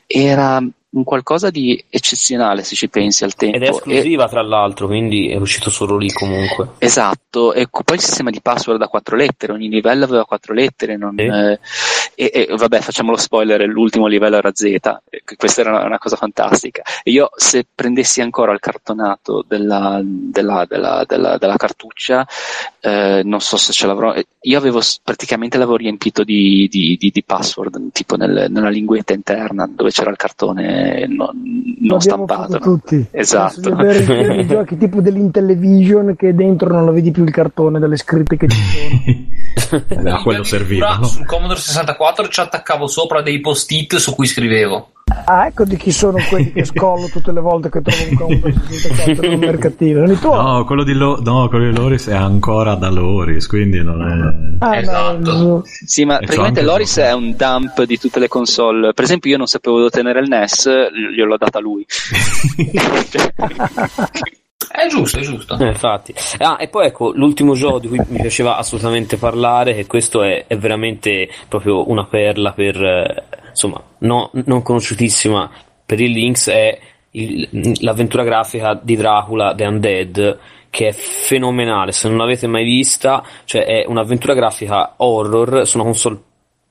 [0.07, 0.59] Era
[0.95, 3.57] un qualcosa di eccezionale se ci pensi al tempo.
[3.57, 4.29] Ed è esclusiva, e...
[4.29, 6.69] tra l'altro, quindi è uscito solo lì comunque.
[6.77, 10.95] Esatto, e poi il sistema di password da quattro lettere, ogni livello aveva quattro lettere.
[10.95, 11.59] Non, eh,
[12.15, 14.75] e, e, vabbè, facciamo lo spoiler: l'ultimo livello era Z.
[15.35, 16.81] Questa era una, una cosa fantastica.
[17.03, 22.25] E io, se prendessi ancora il cartonato della, della, della, della, della cartuccia,
[22.79, 24.13] eh, non so se ce l'avrò.
[24.41, 29.67] Io avevo praticamente l'avevo riempito di, di, di, di password, tipo nel, nella linguetta interna
[29.69, 31.31] dove c'era il cartone non,
[31.79, 32.59] non stampato.
[32.59, 33.05] Tutti.
[33.11, 33.69] Esatto.
[33.69, 38.47] I giochi tipo dell'Intellivision che dentro non lo vedi più il cartone delle scritte che
[38.47, 39.83] ci sono.
[39.87, 40.97] eh, a quello serviva.
[40.97, 41.05] No?
[41.05, 44.89] Sul Commodore 64 ci attaccavo sopra dei post-it su cui scrivevo.
[45.23, 48.53] Ah, ecco di chi sono quelli che scollo tutte le volte che trovo un Commodore
[49.05, 50.05] in un mercatino.
[50.05, 54.63] No, quello di, Lo- no, quello di Loris è ancora da Loris, quindi non è...
[54.63, 55.37] Ah, esatto.
[55.37, 55.61] No.
[55.63, 58.93] Sì, ma e praticamente Loris è un dump di tutte le console.
[58.93, 60.69] Per esempio io non sapevo dove tenere il NES,
[61.15, 61.85] gliel'ho data a lui.
[64.75, 65.57] È giusto, è giusto.
[65.57, 66.13] Eh, infatti.
[66.37, 70.45] Ah, e poi ecco, l'ultimo gioco di cui mi piaceva assolutamente parlare, che questo è,
[70.47, 75.49] è veramente proprio una perla per, eh, insomma, no, non conosciutissima
[75.85, 76.79] per il Lynx, è
[77.11, 83.23] il, l'avventura grafica di Dracula The Undead, che è fenomenale, se non l'avete mai vista,
[83.45, 86.19] cioè è un'avventura grafica horror su una console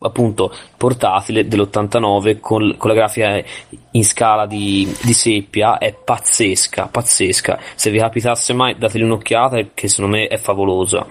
[0.05, 3.43] appunto portatile dell'89 con, con la grafica
[3.93, 7.59] in scala di, di, seppia è pazzesca, pazzesca.
[7.75, 11.07] Se vi capitasse mai dateli un'occhiata che secondo me è favolosa.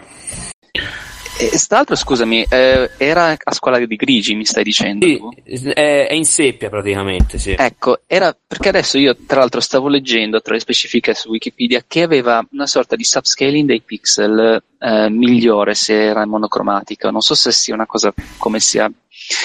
[1.36, 5.06] E st'altro, scusami, eh, era a scuola di grigi, mi stai dicendo?
[5.46, 7.56] Sì, è, è, in seppia praticamente, sì.
[7.58, 12.04] Ecco, era perché adesso io tra l'altro stavo leggendo tra le specifiche su Wikipedia che
[12.04, 17.10] aveva una sorta di subscaling dei pixel eh, migliore se era monocromatica.
[17.10, 18.92] Non so se sia una cosa come sia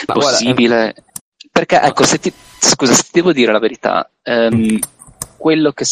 [0.06, 0.92] Ma possibile.
[0.92, 1.02] Guarda,
[1.50, 4.78] perché, ecco, se ti, scusa, se ti devo dire la verità, ehm,
[5.36, 5.86] quello che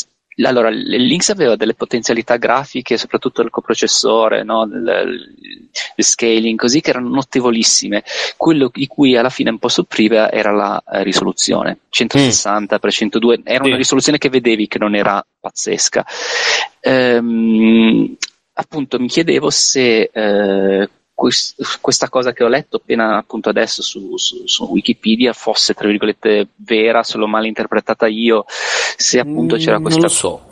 [0.44, 4.64] allora, il Lynx aveva delle potenzialità grafiche, soprattutto il coprocessore, no?
[4.64, 8.04] il, il, scaling, così che erano notevolissime.
[8.36, 13.40] Quello di cui alla fine un po' soffriva era la eh, risoluzione, 160 x 102,
[13.44, 13.68] era sì.
[13.70, 16.04] una risoluzione che vedevi che non era pazzesca.
[16.80, 18.16] Ehm,
[18.52, 24.47] appunto mi chiedevo se eh, questa cosa che ho letto appena appunto adesso su, su,
[24.47, 30.01] su, Wikipedia fosse tra virgolette vera, solo mal interpretata io, se appunto c'era questa...
[30.01, 30.44] Non lo so.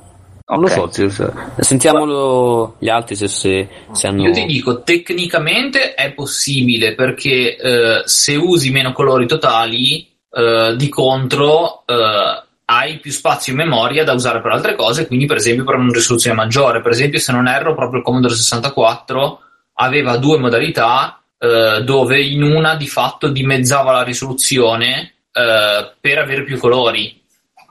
[0.47, 0.77] Non okay.
[0.77, 4.25] lo so, sentiamolo gli altri se, se, se, hanno...
[4.25, 10.89] Io ti dico, tecnicamente è possibile perché eh, se usi meno colori totali, eh, di
[10.89, 15.65] contro eh, hai più spazio in memoria da usare per altre cose, quindi per esempio
[15.65, 16.81] per una risoluzione maggiore.
[16.81, 19.41] Per esempio, se non erro, proprio il Commodore 64
[19.75, 26.45] aveva due modalità eh, dove in una di fatto dimezzava la risoluzione eh, per avere
[26.45, 27.21] più colori.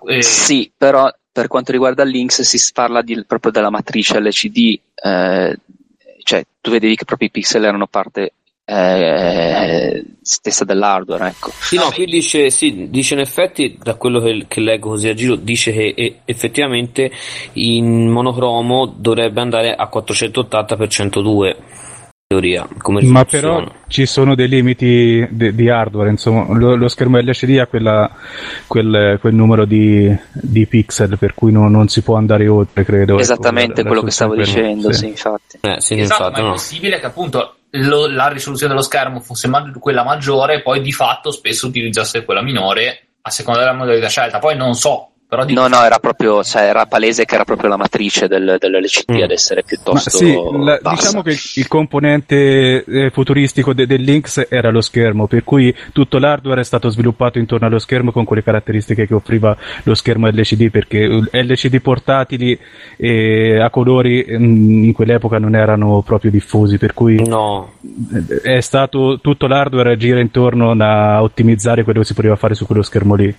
[0.05, 5.57] Eh, sì, però per quanto riguarda Lynx si parla di, proprio della matrice LCD, eh,
[6.23, 8.33] cioè tu vedevi che proprio i pixel erano parte
[8.65, 11.27] eh, stessa dell'hardware.
[11.27, 11.51] Ecco.
[11.51, 15.13] Sì, no, qui dice, sì, dice in effetti, da quello che, che leggo così a
[15.13, 17.11] giro, dice che e, effettivamente
[17.53, 21.55] in monocromo dovrebbe andare a 480x102
[22.33, 22.67] teoria.
[23.03, 27.67] Ma però ci sono dei limiti de- di hardware, insomma, lo, lo, schermo LCD ha
[27.67, 28.09] quella,
[28.67, 33.13] quel, quel, numero di, di, pixel per cui no, non si può andare oltre, credo.
[33.13, 35.57] Ecco, Esattamente ecco, quello che stavo dicendo, sì, sì infatti.
[35.61, 36.53] Eh, sì, esatto, infatti, ma no.
[36.53, 40.81] è possibile che appunto lo, la risoluzione dello schermo fosse ma- quella maggiore e poi
[40.81, 44.39] di fatto spesso utilizzasse quella minore a seconda della modalità scelta.
[44.39, 47.77] Poi non so però no, no, era proprio, cioè, era palese che era proprio la
[47.77, 49.23] matrice del, dell'LCD mm.
[49.23, 50.11] ad essere piuttosto.
[50.11, 55.25] Ma sì, la, diciamo che il, componente eh, futuristico de, del Lynx era lo schermo,
[55.25, 59.57] per cui tutto l'hardware è stato sviluppato intorno allo schermo con quelle caratteristiche che offriva
[59.83, 62.57] lo schermo LCD, perché LCD portatili
[62.97, 67.73] eh, a colori mm, in quell'epoca non erano proprio diffusi, per cui no.
[68.43, 72.83] è stato tutto l'hardware gira intorno a ottimizzare quello che si poteva fare su quello
[72.83, 73.35] schermo lì.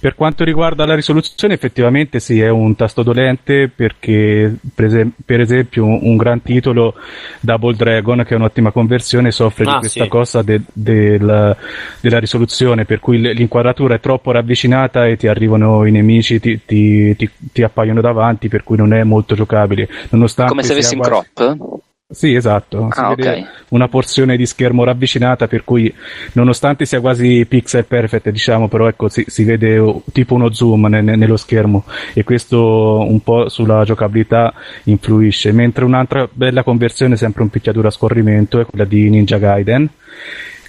[0.00, 5.40] Per quanto riguarda la risoluzione, effettivamente sì, è un tasto dolente perché, per, esempio, per
[5.40, 6.94] esempio un gran titolo,
[7.40, 10.10] Double Dragon, che è un'ottima conversione, soffre ah, di questa sì.
[10.10, 11.56] cosa de, de, la,
[12.00, 17.16] della risoluzione, per cui l'inquadratura è troppo ravvicinata e ti arrivano i nemici, ti, ti,
[17.16, 19.88] ti, ti appaiono davanti, per cui non è molto giocabile.
[20.10, 21.82] Nonostante Come se avessi in crop?
[22.14, 22.88] Sì, esatto.
[22.92, 23.46] Si ah, vede okay.
[23.70, 25.92] una porzione di schermo ravvicinata, per cui
[26.32, 31.02] nonostante sia quasi pixel perfect, diciamo, però ecco, si, si vede tipo uno zoom ne,
[31.02, 34.54] ne, nello schermo e questo un po' sulla giocabilità
[34.84, 35.52] influisce.
[35.52, 39.90] Mentre un'altra bella conversione, sempre un picchiaduro a scorrimento, è quella di Ninja Gaiden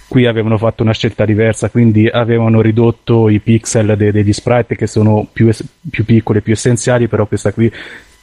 [0.08, 4.86] qui avevano fatto una scelta diversa, quindi avevano ridotto i pixel de- degli sprite che
[4.86, 7.70] sono più, es- più piccoli, più essenziali, però questa qui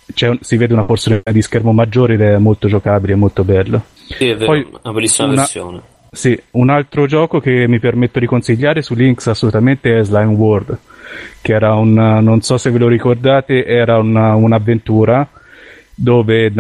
[0.06, 3.84] si vede una porzione di schermo maggiore ed è molto giocabile, molto bello.
[3.94, 5.82] Sì, è vero, Poi, una bellissima una, versione.
[6.12, 10.78] Sì, un altro gioco che mi permetto di consigliare su Links assolutamente è Slime World,
[11.42, 15.28] che era un, non so se ve lo ricordate, era una, un'avventura
[15.96, 16.52] dove eh,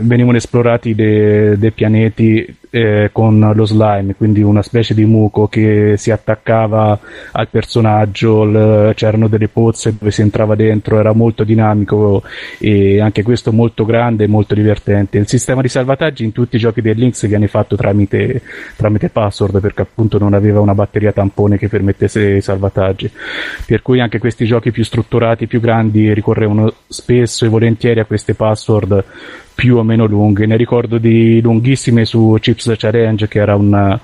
[0.00, 5.94] venivano esplorati dei, dei pianeti eh, con lo slime, quindi una specie di muco che
[5.96, 6.98] si attaccava
[7.30, 12.24] al personaggio, l- c'erano delle pozze dove si entrava dentro, era molto dinamico
[12.58, 15.18] e anche questo molto grande e molto divertente.
[15.18, 18.42] Il sistema di salvataggi in tutti i giochi del Lynx viene fatto tramite,
[18.74, 23.08] tramite password perché appunto non aveva una batteria tampone che permettesse i salvataggi.
[23.66, 28.34] Per cui anche questi giochi più strutturati, più grandi ricorrevano spesso e volentieri a queste
[28.34, 29.04] password
[29.54, 30.46] più o meno lunghe.
[30.46, 33.98] Ne ricordo di lunghissime su Chips Challenge, che era un,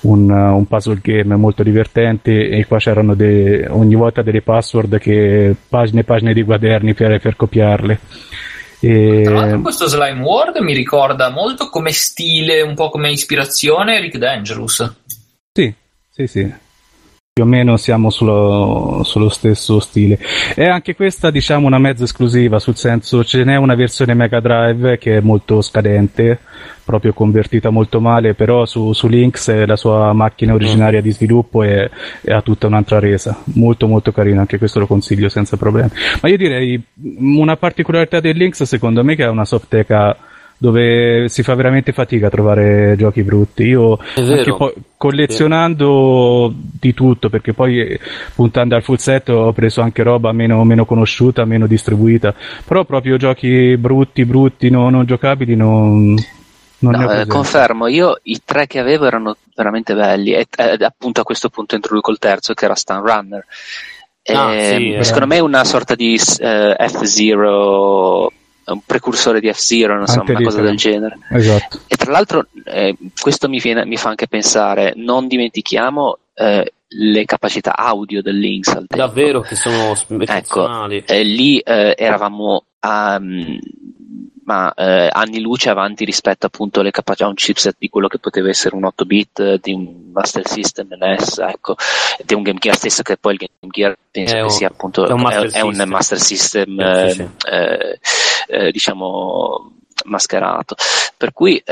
[0.00, 5.54] un, un puzzle game molto divertente, e qua c'erano de, ogni volta delle password che
[5.68, 7.98] pagine e pagine di quaderni per, per copiarle.
[8.80, 9.20] E...
[9.22, 14.18] Tra l'altro questo Slime World mi ricorda molto come stile, un po' come ispirazione Rick
[14.18, 14.94] Dangerous.
[15.52, 15.72] Sì,
[16.10, 16.52] sì, sì
[17.34, 20.18] più o meno siamo sullo, sullo, stesso stile.
[20.54, 24.98] E anche questa, diciamo, una mezza esclusiva, sul senso ce n'è una versione Mega Drive
[24.98, 26.40] che è molto scadente,
[26.84, 31.88] proprio convertita molto male, però su, su Lynx la sua macchina originaria di sviluppo è,
[32.20, 33.42] è, ha tutta un'altra resa.
[33.54, 35.88] Molto molto carina, anche questo lo consiglio senza problemi.
[36.20, 36.82] Ma io direi
[37.16, 40.14] una particolarità del Lynx secondo me che è una softeca
[40.62, 43.64] dove si fa veramente fatica a trovare giochi brutti.
[43.64, 43.98] Io
[44.56, 46.78] poi, collezionando sì.
[46.78, 47.98] di tutto, perché poi
[48.32, 52.32] puntando al full set ho preso anche roba meno, meno conosciuta, meno distribuita,
[52.64, 56.14] però proprio giochi brutti, brutti, no, non giocabili non...
[56.78, 61.22] non no, eh, confermo, io i tre che avevo erano veramente belli e eh, appunto
[61.22, 63.44] a questo punto introduco il terzo che era Stun Runner.
[64.26, 68.30] Ah, sì, eh, secondo me è una sorta di eh, F-Zero
[68.64, 71.18] un precursore di F-Zero, non so, una cosa del genere.
[71.30, 71.80] Esatto.
[71.86, 77.24] E tra l'altro eh, questo mi, viene, mi, fa anche pensare, non dimentichiamo eh, le
[77.24, 78.96] capacità audio del Lynx al tempo.
[78.96, 79.94] Davvero che sono
[80.26, 83.58] ecco, eh, lì eh, eravamo a, um,
[84.44, 88.18] ma eh, anni luce avanti rispetto appunto alle capacità, a un chipset di quello che
[88.18, 91.76] poteva essere un 8 bit di un Master System NES, ecco,
[92.24, 95.06] di un Game Gear stesso che poi il Game Gear penso è che sia appunto
[95.06, 95.60] è un Master, è, System.
[95.60, 97.28] È un master system eh, sì, sì.
[97.48, 97.98] Eh,
[98.48, 99.72] eh, diciamo
[100.04, 100.74] mascherato.
[101.16, 101.62] Per cui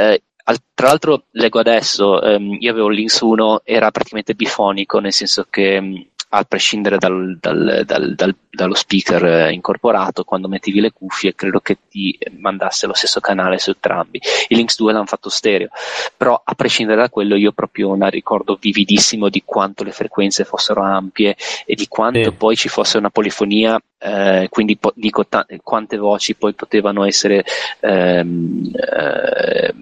[0.45, 5.47] eh, tra l'altro leggo adesso, ehm, io avevo l'Inks 1, era praticamente bifonico, nel senso
[5.49, 11.59] che a prescindere dal, dal, dal, dallo speaker eh, incorporato, quando mettevi le cuffie, credo
[11.59, 14.21] che ti mandasse lo stesso canale su entrambi.
[14.49, 15.71] I Lynx 2 l'hanno fatto stereo,
[16.17, 20.83] però a prescindere da quello io proprio una ricordo vividissimo di quanto le frequenze fossero
[20.83, 21.37] ampie
[21.67, 22.33] e di quanto sì.
[22.33, 27.45] poi ci fosse una polifonia, eh, quindi po- dico ta- quante voci poi potevano essere
[27.81, 29.75] ehm, eh,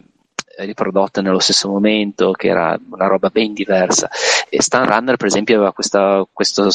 [0.64, 4.08] riprodotte nello stesso momento, che era una roba ben diversa.
[4.48, 6.68] E Stan Runner, per esempio, aveva questa, questo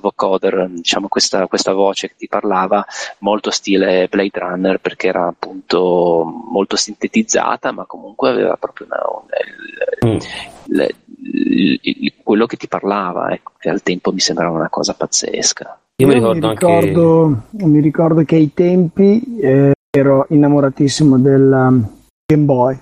[0.00, 2.84] vocoder, diciamo questa, questa voce che ti parlava,
[3.18, 10.14] molto stile Blade Runner, perché era appunto molto sintetizzata, ma comunque aveva proprio una, una,
[10.14, 10.18] mm.
[10.66, 14.94] le, le, le, quello che ti parlava, ecco, che al tempo mi sembrava una cosa
[14.94, 15.78] pazzesca.
[15.96, 17.64] Io, Io mi, ricordo, mi, ricordo anche...
[17.64, 21.88] mi ricordo che ai tempi eh, ero innamoratissimo del um,
[22.26, 22.78] Game Boy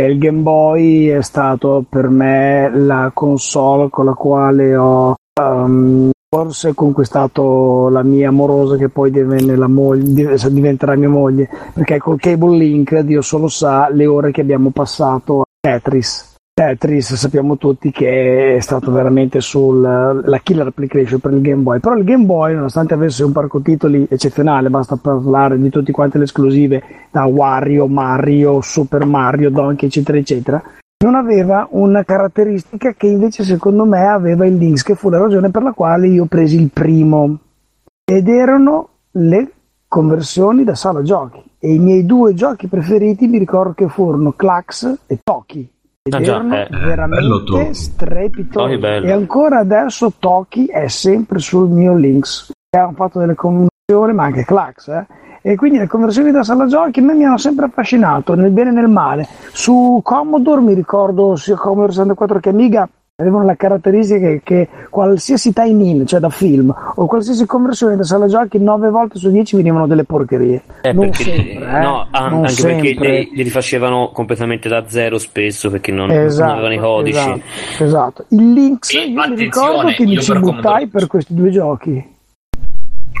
[0.00, 6.72] il Game Boy è stato per me la console con la quale ho um, forse
[6.72, 9.10] conquistato la mia amorosa che poi
[9.68, 11.50] moglie, diventerà mia moglie.
[11.74, 16.31] Perché col cable link Dio solo sa le ore che abbiamo passato a Tetris
[16.62, 21.96] Tetris sappiamo tutti che è stato veramente sulla killer application per il Game Boy, però
[21.96, 26.24] il Game Boy nonostante avesse un parco titoli eccezionale, basta parlare di tutte quante le
[26.24, 30.62] esclusive da Wario, Mario, Super Mario, Donkey eccetera eccetera,
[31.04, 35.50] non aveva una caratteristica che invece secondo me aveva il Lynx, che fu la ragione
[35.50, 37.38] per la quale io presi il primo.
[38.04, 39.50] Ed erano le
[39.88, 41.42] conversioni da sala giochi.
[41.58, 45.68] E i miei due giochi preferiti mi ricordo che furono Clax e Toki
[46.10, 48.74] ah, erano eh, veramente strepitosi.
[48.74, 52.50] E ancora adesso Toki è sempre sul mio Links.
[52.76, 55.06] Hanno fatto delle conversioni, ma anche Clax, eh?
[55.42, 58.70] E quindi le conversioni da sala giochi a me mi hanno sempre affascinato, nel bene
[58.70, 59.28] e nel male.
[59.52, 65.52] Su Commodore mi ricordo sia Commodore 64 che Amiga avevano la caratteristica che, che qualsiasi
[65.52, 69.86] tie-in, cioè da film, o qualsiasi conversione da sala giochi, 9 volte su 10 venivano
[69.86, 70.62] delle porcherie.
[70.80, 72.94] Eh, non perché, sempre, eh, no, an- non anche sempre.
[72.94, 77.18] perché li, li rifacevano completamente da zero spesso perché non, non Esatto, avevano i codici.
[77.18, 78.24] Esatto, esatto.
[78.30, 81.34] Il Lynx, E io mi attenzione, ricordo che mi io ci per buttai per questi
[81.34, 82.10] due giochi.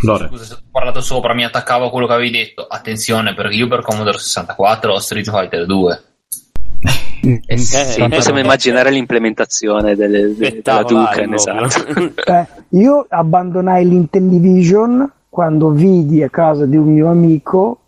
[0.04, 0.26] Lore.
[0.28, 2.66] Scusa se ho parlato sopra, mi attaccavo a quello che avevi detto.
[2.66, 6.02] Attenzione, perché io per Commodore 64 ho Street Fighter 2.
[7.24, 12.12] Eh sì, Eh, possiamo eh, immaginare l'implementazione delle, della Spettacolare Duken, esatto.
[12.32, 17.78] Eh, io abbandonai l'Intellivision quando vidi a casa di un mio amico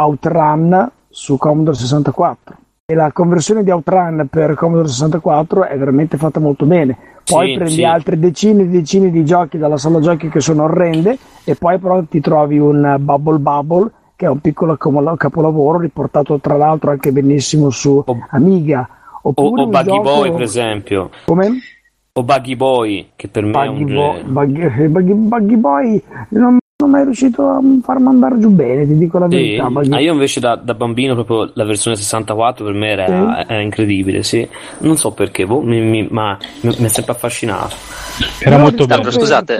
[0.00, 2.56] Outrun su Commodore 64
[2.86, 6.96] e la conversione di Outrun per Commodore 64 è veramente fatta molto bene.
[7.24, 7.84] Poi Sì, prendi sì.
[7.84, 12.02] altre decine e decine di giochi dalla sala giochi che sono orrende e poi però
[12.04, 17.12] ti trovi un Bubble Bubble che è un piccolo capola- capolavoro riportato tra l'altro anche
[17.12, 18.88] benissimo su O- Amiga.
[19.22, 21.10] O, Oppure o un Buggy gioco- Boy, per esempio.
[21.24, 21.50] Come?
[22.14, 24.24] O Buggy Boy, che per me è Buggy, un Bo- genere.
[24.24, 29.18] Buggy- Buggy- Buggy Boy non non mai riuscito a farmi andare giù bene, ti dico
[29.18, 29.34] la Sì?
[29.36, 29.68] verità.
[29.68, 33.52] Buggy- Ah, io invece da, da bambino proprio la versione 64 per me era, Sì.
[33.52, 34.48] era incredibile, sì.
[34.78, 37.74] Non so perché, boh, mi- mi- ma mi, mi ha sempre affascinato.
[38.40, 39.00] Era ho molto bello.
[39.02, 39.12] bello.
[39.12, 39.58] scusate.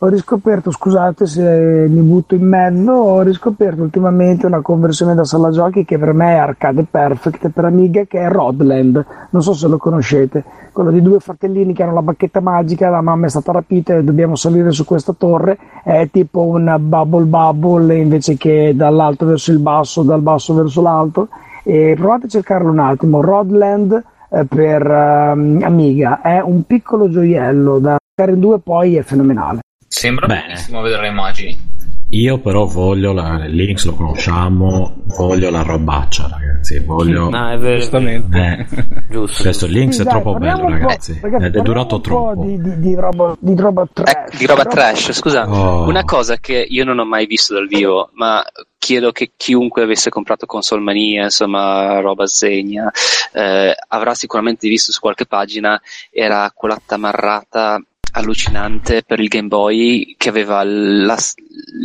[0.00, 5.50] Ho riscoperto, scusate se mi butto in mezzo, ho riscoperto ultimamente una conversione da sala
[5.50, 9.66] giochi che per me è arcade perfect per Amiga che è Rodland, non so se
[9.66, 13.50] lo conoscete, quello di due fratellini che hanno la bacchetta magica, la mamma è stata
[13.50, 19.26] rapita e dobbiamo salire su questa torre, è tipo un bubble bubble invece che dall'alto
[19.26, 21.28] verso il basso, dal basso verso l'alto.
[21.64, 24.00] E provate a cercarlo un attimo, Rodland
[24.30, 29.58] eh, per ehm, Amiga è un piccolo gioiello da giocare in due poi è fenomenale.
[29.88, 30.46] Sembra Bene.
[30.48, 31.76] bellissimo vedere le immagini.
[32.10, 37.78] Io però voglio la Links lo conosciamo, voglio la robaccia, ragazzi, voglio No, è vero.
[37.80, 38.66] Giustamente.
[38.70, 39.42] eh, Giusto.
[39.42, 41.18] questo Links Sì, è dai, troppo bello, ragazzi.
[41.20, 42.42] ragazzi, Ed è durato un po' troppo.
[42.44, 44.10] Di, di- di roba, di roba trash.
[44.14, 45.50] Ecco, di roba trash, scusa.
[45.50, 45.86] Oh.
[45.86, 48.42] Una cosa che io non ho mai visto dal vivo, ma
[48.78, 52.90] chiedo che chiunque avesse comprato Console Mania, insomma, roba segna,
[53.34, 55.78] eh, avrà sicuramente visto su qualche pagina,
[56.10, 57.82] era quella tamarrata
[58.12, 61.16] allucinante per il Game Boy che aveva la,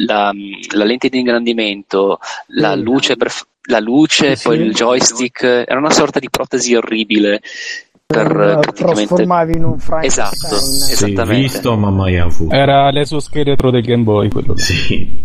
[0.05, 0.31] la-
[0.75, 2.81] la lente di ingrandimento, la Sì.
[2.81, 3.31] luce, per,
[3.67, 4.63] la luce Sì, poi sì.
[4.63, 7.41] il joystick, era una sorta di protesi orribile
[8.05, 9.05] per eh, praticamente...
[9.05, 10.27] trasformavi in un Frankenstein.
[10.33, 11.41] Esatto, Sì, esattamente.
[11.41, 12.53] visto ma mai avuto.
[12.53, 14.55] Era l'esoscheletro del Game Boy quello.
[14.57, 15.23] Sì.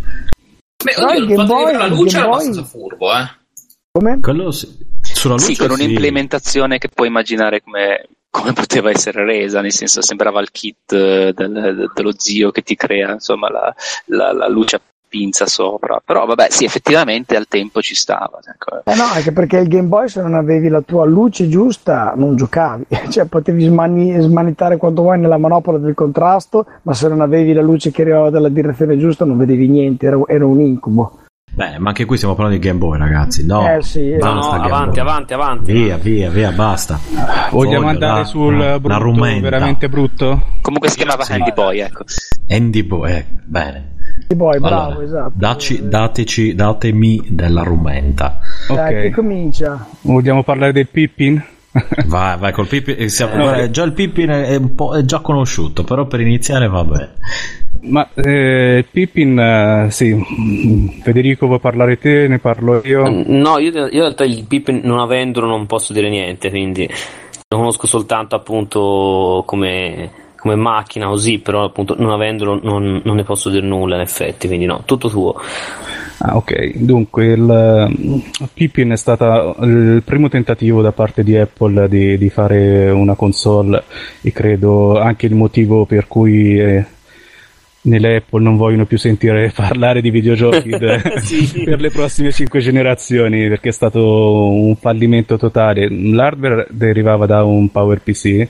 [0.82, 3.28] Beh, oddio, il il Game Boy- la luce è Boy- abbastanza furbo, eh.
[3.90, 4.20] Come?
[4.20, 4.86] Quello sì.
[5.02, 5.82] Sulla luce Sì, con sì.
[5.82, 11.32] un'implementazione che puoi immaginare come, come poteva essere resa, nel senso sembrava il kit eh,
[11.34, 13.74] del- dello zio che ti crea insomma la,
[14.06, 14.80] la- la luce a
[15.10, 18.38] pinza sopra, però vabbè sì effettivamente al tempo ci stava.
[18.44, 18.82] ecco.
[18.84, 22.36] Eh no, anche perché il Game Boy se non avevi la tua luce giusta non
[22.36, 27.54] giocavi, cioè potevi smani- smanitare quanto vuoi nella manopola del contrasto, ma se non avevi
[27.54, 31.20] la luce che arrivava dalla direzione giusta non vedevi niente, era, era un incubo.
[31.50, 33.44] Beh, ma anche qui stiamo parlando di Game Boy, ragazzi.
[33.44, 35.72] No, Eh, sì, basta No, no, avanti, avanti, avanti.
[35.72, 37.00] Via, via, via, basta.
[37.50, 39.40] Vogliamo Voglio andare la- sul la- la brutto, rumenta.
[39.40, 40.42] veramente brutto?
[40.60, 41.32] Comunque si chiamava Sì.
[41.32, 42.04] Handy Boy, ecco.
[42.48, 43.96] Andy Boy, eh, bene.
[44.28, 45.32] Game Boy, bravo, Allora, esatto.
[45.34, 48.38] daci- dateci, datemi della rumenta.
[48.68, 49.14] Dai, Ok.
[49.14, 49.84] comincia?
[50.02, 51.42] Vogliamo parlare del Pippin?
[52.06, 52.94] Vai, vai col Pippin.
[52.98, 56.20] eh, siamo- Eh, guarda, già il Pippin è, un po', è già conosciuto, però per
[56.20, 57.10] iniziare va bene.
[57.80, 60.12] Ma eh, Pippin, eh, sì.
[60.14, 62.26] Mm, Federico vuoi parlare te?
[62.26, 63.08] Ne parlo io.
[63.08, 66.88] No, io, io in realtà il Pippin non avendolo non posso dire niente, quindi
[67.50, 73.22] lo conosco soltanto appunto come, come macchina così, però appunto non avendolo non, non ne
[73.22, 75.34] posso dire nulla in effetti, quindi no, tutto tuo.
[76.20, 76.78] Ah, ok.
[76.78, 82.28] Dunque, il uh, Pippin è stato il primo tentativo da parte di Apple di, di
[82.28, 83.84] fare una console
[84.20, 86.84] e credo anche il motivo per cui eh,
[87.88, 91.02] nelle Apple non vogliono più sentire parlare di videogiochi de-
[91.64, 95.88] per le prossime cinque generazioni perché è stato un fallimento totale.
[95.90, 98.48] L'hardware derivava da un PowerPC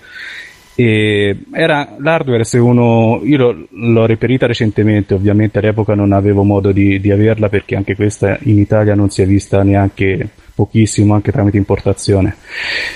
[0.81, 6.71] e era l'hardware se uno io l'ho, l'ho reperita recentemente ovviamente all'epoca non avevo modo
[6.71, 11.33] di, di averla perché anche questa in Italia non si è vista neanche pochissimo anche
[11.33, 12.37] tramite importazione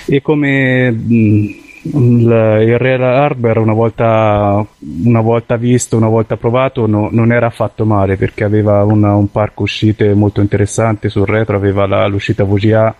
[0.05, 4.65] e come mh, il, il real hardware una volta,
[5.03, 9.29] una volta visto una volta provato no- non era affatto male perché aveva una- un
[9.29, 12.95] parco uscite molto interessante sul retro aveva la- l'uscita VGA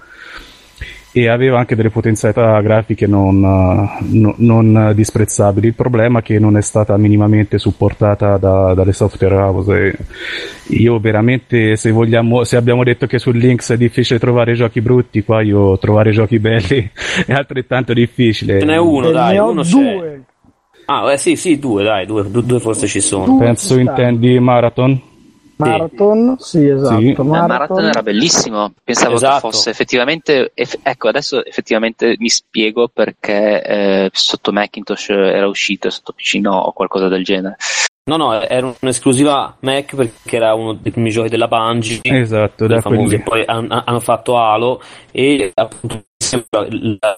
[1.16, 5.68] e aveva anche delle potenzialità grafiche non, no, non disprezzabili.
[5.68, 9.98] Il problema è che non è stata minimamente supportata da, dalle software house.
[10.70, 15.24] Io veramente, se vogliamo, se abbiamo detto che su Lynx è difficile trovare giochi brutti,
[15.24, 16.90] qua io trovare giochi belli
[17.28, 18.60] è altrettanto difficile.
[18.60, 19.70] Ce n'è uno, E dai, ne ho uno c'è.
[19.70, 20.24] due.
[20.86, 23.26] Ah, eh, sì, sì, due, dai, due, due, due forse ci sono.
[23.26, 25.00] Due Penso intendi Marathon.
[25.58, 27.00] Marathon, sì, esatto.
[27.00, 27.12] Sì.
[27.12, 29.34] Eh, Marathon era bellissimo, pensavo Esatto.
[29.34, 35.90] che fosse effettivamente, eff- ecco adesso effettivamente mi spiego perché eh, sotto Macintosh era uscito
[35.90, 37.56] sotto PC no o qualcosa del genere.
[38.06, 42.02] No, no, era un'esclusiva Mac perché era uno dei primi giochi della Bungie.
[42.04, 43.20] Esatto, da famosi.
[43.20, 44.82] Poi han- hanno fatto Halo
[45.12, 46.04] e appunto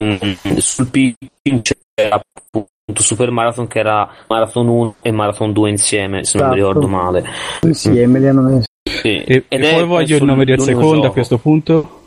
[0.03, 6.23] mm, sul PC c'era appunto Super Marathon che era Marathon 1 e Marathon 2 insieme,
[6.23, 6.67] se non mi Esatto.
[6.79, 7.23] ricordo male.
[7.63, 8.67] Insieme li hanno messi.
[8.87, 9.23] Sì.
[9.23, 11.11] E, e poi voglio il nome del secondo a gioco.
[11.13, 12.01] questo punto.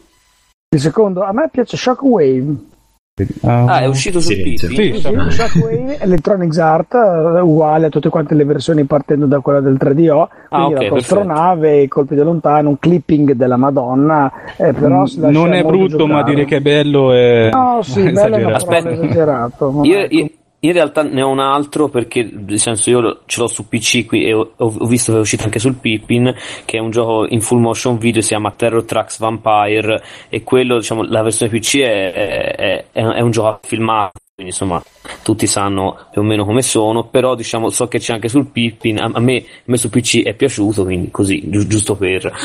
[0.71, 2.55] Il secondo, a me piace Shockwave.
[3.43, 4.67] Ah, è uscito su Sì, PC?
[4.69, 4.75] sì.
[4.77, 5.99] Sì, Sì, Shockwave.
[5.99, 10.75] Electronics Art, eh, uguale a tutte quante le versioni partendo da quella del 3DO, quindi
[10.75, 15.53] ok, la astronave, i colpi da lontano, un clipping della Madonna, eh, però lascia non
[15.55, 16.35] è brutto, ma giocare.
[16.35, 18.91] dire che è bello è No, sì, bello è una Aspetta.
[18.93, 19.71] esagerato.
[19.73, 20.31] ma Io, io-
[20.61, 24.25] in realtà ne ho un altro perché nel senso io ce l'ho su PC qui
[24.25, 27.41] e ho, ho visto che è uscito anche sul Pippin che è un gioco in
[27.41, 32.13] full motion video si chiama Terror Tracks Vampire e quello diciamo la versione PC è,
[32.13, 34.83] è- è- è un gioco filmato quindi insomma
[35.23, 38.99] tutti sanno più o meno come sono però diciamo so che c'è anche sul Pippin
[39.01, 42.33] a, a me, a me su PC è piaciuto quindi così gi- giusto per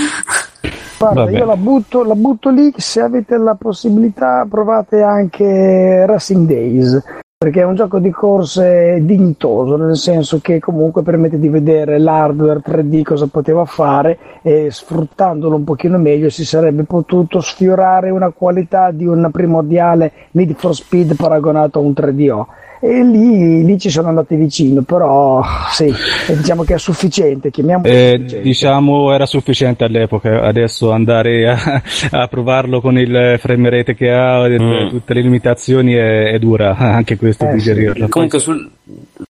[1.00, 1.38] Guarda, Vabbè.
[1.38, 7.04] io la butto, la butto lì, se avete la possibilità provate anche Racing Days,
[7.44, 12.62] perché è un gioco di corse dignitoso, nel senso che comunque permette di vedere l'hardware
[12.66, 18.92] 3D cosa poteva fare e sfruttandolo un pochino meglio si sarebbe potuto sfiorare una qualità
[18.92, 22.46] di un primordiale Need for Speed paragonato a un 3DO.
[22.86, 25.42] E lì, lì ci sono andati vicino, però
[25.72, 25.90] sì,
[26.36, 28.42] diciamo che è sufficiente, chiamiamolo Eh, sufficiente.
[28.42, 31.82] diciamo era sufficiente all'epoca, adesso andare a,
[32.12, 34.90] a provarlo con il frame rate che ha Mm.
[34.90, 38.08] tutte le limitazioni è, è dura, anche questo Eh, digerirlo.
[38.10, 38.70] comunque sul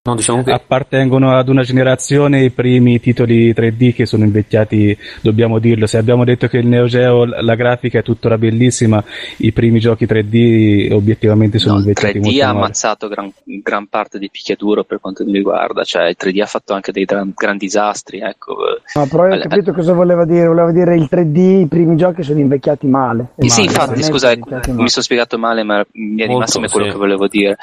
[0.05, 5.59] no diciamo che Appartengono ad una generazione i primi titoli 3D che sono invecchiati, dobbiamo
[5.59, 5.85] dirlo.
[5.85, 9.01] Se abbiamo detto che il Neo Geo, la grafica è tuttora bellissima,
[9.37, 12.57] i primi giochi 3D obiettivamente sono No, il invecchiati 3D molto ha male.
[12.57, 16.73] ammazzato gran, gran parte di picchiaduro per quanto mi riguarda, cioè il 3D ha fatto
[16.73, 18.55] anche dei gran, gran disastri, ecco.
[18.95, 20.47] No, però io ho capito cosa voleva dire.
[20.47, 23.29] Voleva dire il 3D, i primi giochi sono invecchiati male.
[23.37, 24.41] Eh sì, Male, infatti, scusa, mi
[24.73, 24.89] male.
[24.89, 26.91] sono spiegato male, ma massima è quello sì.
[26.91, 27.57] che volevo dire.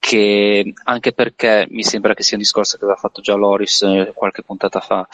[0.00, 4.12] Che anche perché mi sembra che sia un discorso che aveva fatto già Loris eh,
[4.14, 5.06] qualche puntata fa,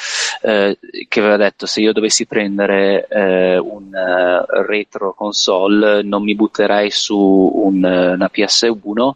[0.42, 6.36] eh, che aveva detto se io dovessi prendere eh, un eh, retro console non mi
[6.36, 9.10] butterei su un, eh, una PS1,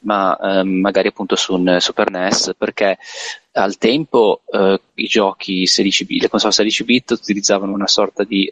[0.00, 2.98] ma eh, magari appunto su un Super NES, perché
[3.52, 4.42] al tempo
[4.94, 8.50] i giochi 16 bit, le console 16 bit utilizzavano una sorta di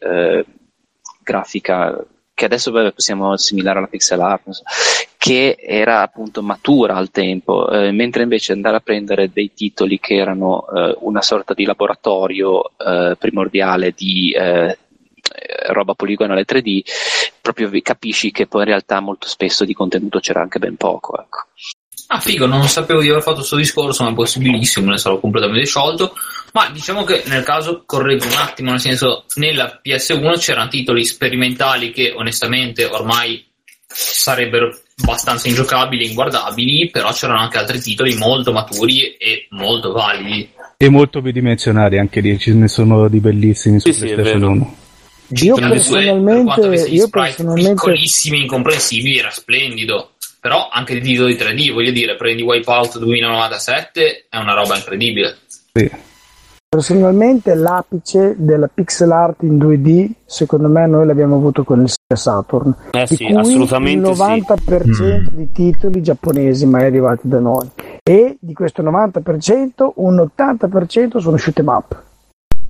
[1.23, 2.05] grafica
[2.41, 4.63] che adesso possiamo assimilare alla pixel art,
[5.19, 10.15] che era appunto matura al tempo, eh, mentre invece andare a prendere dei titoli che
[10.15, 14.79] erano eh, una sorta di laboratorio eh, primordiale di eh,
[15.69, 16.81] roba poligonale 3D,
[17.43, 21.21] proprio capisci che poi in realtà molto spesso di contenuto c'era anche ben poco.
[21.21, 21.41] Ecco.
[22.07, 25.67] Ah, figo, non sapevo di aver fatto questo discorso, ma è possibilissimo, ne sarò completamente
[25.67, 26.15] sciolto.
[26.53, 31.93] Ma diciamo che nel caso correggo un attimo, nel senso, nella PS1 c'erano titoli sperimentali
[31.93, 33.45] che onestamente ormai
[33.87, 40.49] sarebbero abbastanza ingiocabili, inguardabili, però c'erano anche altri titoli molto maturi e molto validi.
[40.77, 44.51] E molto bidimensionali anche lì, ce ne sono di bellissimi su Sì, PlayStation vero.
[44.53, 44.77] 1.
[45.43, 50.13] Io per personalmente- gli io personalmente- piccolissimi, incomprensibili, era splendido.
[50.41, 55.37] Però anche i titoli 3D, voglio dire, prendi Wipeout 2097, è una roba incredibile.
[55.75, 55.91] Sì.
[56.73, 62.15] Personalmente l'apice della pixel art in 2D, secondo me noi l'abbiamo avuto con il Sega
[62.15, 67.41] Saturn, eh di sì cui assolutamente il sì 90% di titoli giapponesi mai arrivati da
[67.41, 67.69] noi.
[68.05, 72.03] E di questo 90% un 80% sono shoot 'em up.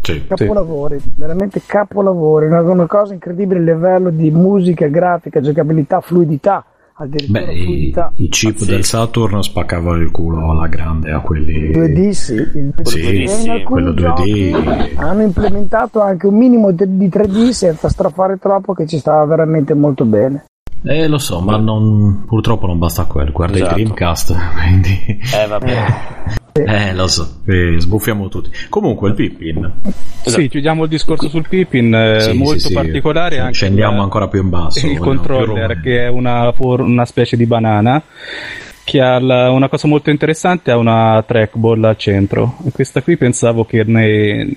[0.01, 0.27] Sì.
[0.27, 6.65] Capolavori, veramente capolavori, una, una cosa incredibile a livello di musica, grafica, giocabilità, fluidità,
[7.03, 8.13] addirittura Beh, i, fluidità.
[8.17, 8.71] i chip Pazzesco.
[8.71, 12.83] del Saturn spaccavano il culo alla grande a quelli 2D sì, 2D.
[12.83, 13.95] Sì, in sì, alcuni quello 2D.
[13.97, 14.55] giochi
[14.97, 20.05] hanno implementato anche un minimo di 3D senza strafare troppo che ci stava veramente molto
[20.05, 20.45] bene.
[20.83, 23.33] Eh, lo so, ma non- purtroppo non basta quello.
[23.33, 23.71] Guarda Esatto.
[23.73, 24.99] i Dreamcast, quindi...
[25.35, 25.85] eh vabbè
[26.53, 28.51] Eh, lo so, eh, sbuffiamo tutti.
[28.69, 29.73] Comunque il Pippin.
[30.25, 32.73] Sì, chiudiamo il discorso sul Pippin, eh, Sì, molto sì, sì.
[32.75, 34.87] particolare anche Scendiamo la- ancora più in basso.
[34.87, 38.03] il controller rom- che è una, for- una specie di banana
[38.91, 42.57] che ha la- una cosa molto interessante ha una trackball al centro.
[42.67, 44.53] E questa qui pensavo che nei,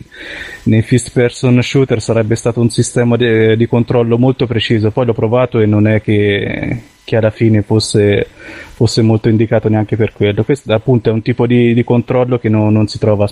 [0.64, 4.90] nei first person shooter sarebbe stato un sistema di, di controllo molto preciso.
[4.90, 8.26] Poi l'ho provato e non è che, che alla fine fosse,
[8.74, 10.44] fosse molto indicato neanche per quello.
[10.44, 13.30] Questo appunto è un tipo di, di controllo che no- non si trova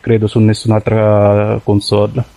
[0.00, 2.36] credo su nessun'altra console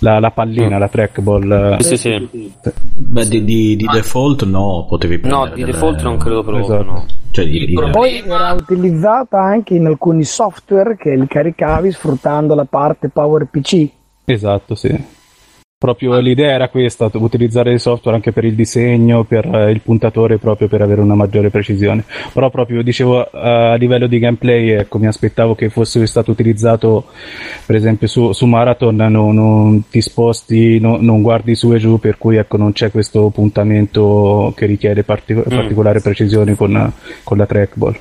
[0.00, 2.52] la, la pallina, la trackball eh, Sì, sì, sì.
[2.94, 5.48] Beh, di, di- di default no, potevi prendere.
[5.48, 6.64] No, di delle- default non credo proprio.
[6.64, 6.82] Esatto.
[6.84, 7.06] No.
[7.30, 13.08] Cioè, di- Poi era utilizzata anche in alcuni software che li caricavi sfruttando la parte
[13.08, 13.88] PowerPC.
[14.24, 15.16] Esatto, sì.
[15.80, 20.38] Proprio l'idea era questa, utilizzare il software anche per il disegno, per eh, il puntatore,
[20.38, 22.04] proprio per avere una maggiore precisione.
[22.32, 27.04] Però proprio dicevo a livello di gameplay, ecco, mi aspettavo che fosse stato utilizzato,
[27.64, 32.00] per esempio su, su Marathon, no- non ti sposti, no- non guardi su e giù,
[32.00, 36.92] per cui ecco, non c'è questo puntamento che richiede parti- particolare precisione con,
[37.22, 37.96] con la trackball.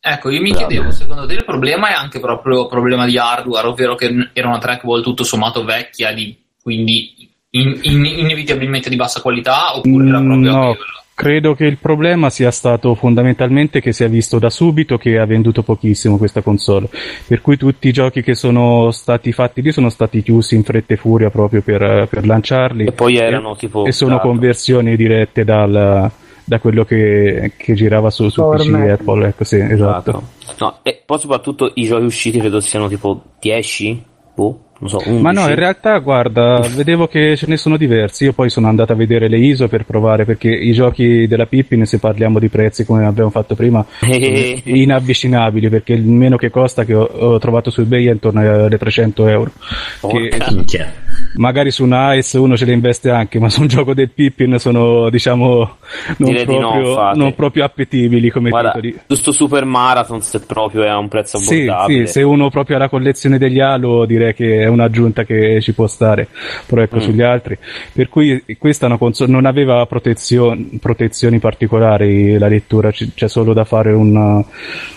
[0.00, 3.96] Ecco, io mi chiedevo, secondo te il problema è anche proprio problema di hardware, ovvero
[3.96, 9.76] che era una trackball tutto sommato vecchia, di- quindi in- in- inevitabilmente di bassa qualità,
[9.76, 10.76] oppure era Mm, proprio no, quello?
[11.14, 15.24] credo che il problema sia stato fondamentalmente che si è visto da subito che ha
[15.26, 16.88] venduto pochissimo questa console,
[17.28, 20.94] per cui tutti i giochi che sono stati fatti lì sono stati chiusi in fretta
[20.94, 23.84] e furia proprio per, per lanciarli E poi erano tipo.
[23.84, 24.26] e sono esatto.
[24.28, 26.10] conversioni dirette dal,
[26.44, 28.88] da quello che, che girava su, su PC Mac.
[29.00, 30.10] Apple, ecco sì, esatto.
[30.10, 30.22] Esatto.
[30.58, 34.04] No, e poi soprattutto i giochi usciti credo siano tipo 10?
[34.34, 35.22] Boh, so, 11.
[35.22, 38.24] Ma no, in realtà, guarda, vedevo che ce ne sono diversi.
[38.24, 41.86] Io poi sono andato a vedere le ISO per provare, perché i giochi della Pippin,
[41.86, 43.84] se parliamo di prezzi come abbiamo fatto prima,
[44.24, 48.40] Eh, inavvicinabili, perché il meno che costa che ho, ho trovato su eBay è intorno
[48.40, 49.50] alle 300 euro.
[49.52, 50.50] Che Porca.
[50.50, 50.92] Minchia.
[51.36, 54.58] Magari su una Ice uno ce le investe anche, ma su un gioco del Pippin
[54.58, 55.76] sono, diciamo,
[56.18, 57.18] non, no, proprio, infatti.
[57.18, 58.98] non proprio appetibili come Guarda, titoli.
[59.06, 62.06] giusto Super Marathon se proprio è a un prezzo Sì, abbordabile.
[62.06, 65.72] sì, se uno proprio ha la collezione degli Halo direi che è un'aggiunta che ci
[65.72, 66.28] può stare,
[66.66, 67.00] però ecco Mm.
[67.00, 67.58] sugli altri.
[67.92, 73.64] Per cui questa console, non aveva protezio- protezioni particolari la lettura, c- c'è solo da
[73.64, 74.44] fare un,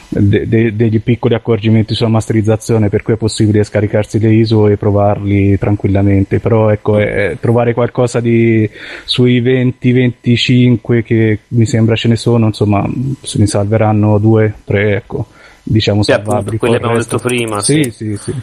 [0.09, 4.77] de- de- degli piccoli accorgimenti sulla masterizzazione, per cui è possibile scaricarsi le ISO e
[4.77, 8.69] provarli tranquillamente, però ecco, è- trovare qualcosa di
[9.05, 12.87] sui 20-25 che mi sembra ce ne sono, insomma,
[13.21, 15.27] se ne salveranno due, tre, ecco
[15.63, 16.57] diciamo Sì, appunto, salvabili.
[16.57, 17.91] quelli Poi il abbiamo resto- detto prima, Sì, sì.
[17.91, 18.33] sì, sì.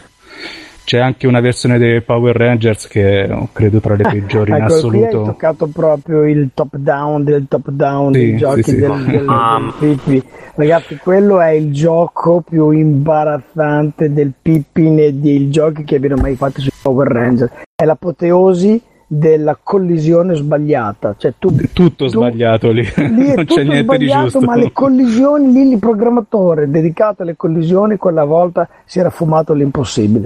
[0.85, 4.71] C'è anche una versione dei Power Rangers che credo tra le peggiori in Ecco, hai
[4.71, 5.21] assoluto.
[5.23, 8.75] toccato proprio il top down del top down Sì, dei giochi sì, sì.
[8.81, 10.23] del, del, Ah, del Pippi.
[10.53, 16.35] Ragazzi, quello è il gioco più imbarazzante del Pippin e dei giochi che abbiano mai
[16.35, 17.51] fatto sui Power Rangers.
[17.75, 21.15] È l'apoteosi della collisione sbagliata.
[21.17, 24.41] Cioè, tu Tutto tu- sbagliato lì, Lì è non tutto c'è niente di sbagliato, giusto.
[24.41, 30.25] ma le collisioni, lì il programmatore dedicato alle collisioni quella volta si era fumato l'impossibile.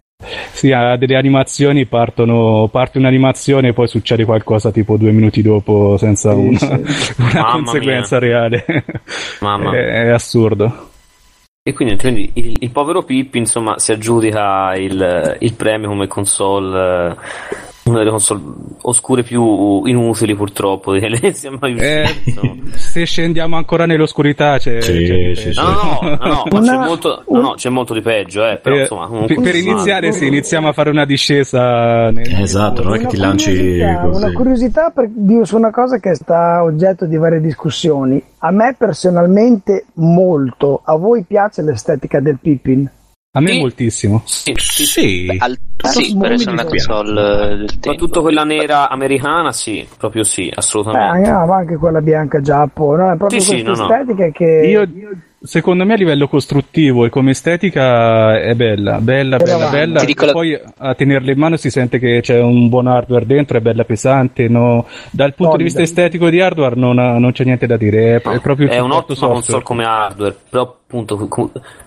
[0.52, 5.98] Sì, ha delle animazioni, partono, parte un'animazione e poi succede qualcosa tipo due minuti dopo
[5.98, 7.16] senza Sì, una, sì.
[7.22, 8.66] una conseguenza reale.
[9.40, 9.72] Mamma.
[9.78, 10.88] È, è assurdo.
[11.62, 17.12] E quindi, quindi il, il povero Pippi, insomma, si aggiudica il, il premio come console,
[17.12, 17.16] eh,
[17.90, 18.42] una delle console
[18.82, 22.56] oscure più inutili purtroppo che sia mai Eh, uscite, insomma.
[22.76, 25.60] se scendiamo ancora nell'oscurità c'è, Sì, c'è sì, sì.
[25.60, 28.58] No, no, no, no, ma Una- c'è, molto, no, no, c'è molto di peggio, eh,
[28.58, 32.10] però Eh, insomma, comunque, per, per insomma, iniziare, sì, iniziamo a fare una discesa.
[32.12, 33.52] Nel, Esatto, non è che ti lanci
[34.02, 34.24] così.
[34.24, 35.10] Una curiosità per,
[35.44, 38.22] su una cosa che sta oggetto di varie discussioni.
[38.40, 40.82] A me personalmente molto.
[40.84, 42.90] A voi piace l'estetica del Pippin?
[43.32, 43.60] A me Sì.
[43.60, 44.24] moltissimo.
[44.26, 44.86] sì, sì, sì.
[44.86, 47.80] Sì, Beh, al- Tutto sì, per essere una console eh, del tempo.
[47.84, 51.30] Soprattutto quella nera americana, sì, proprio sì, Eh, assolutamente.
[51.32, 53.12] ma anche quella bianca giappo, no?
[53.14, 53.94] È proprio Sì, sì, questa no, no.
[54.02, 54.90] estetica che Io,
[55.42, 60.00] secondo me, a livello costruttivo e come estetica è bella, bella, Però bella, bella.
[60.02, 63.26] Ti dico la- Poi a tenerla in mano si sente che c'è un buon hardware
[63.26, 64.48] dentro, è bella pesante.
[64.48, 65.80] no- Dal punto di Solida.
[65.82, 68.80] vista estetico di hardware non, ha- non c'è niente da dire, è, è proprio è
[68.80, 69.64] un'ottima console software.
[69.64, 71.28] come hardware, però appunto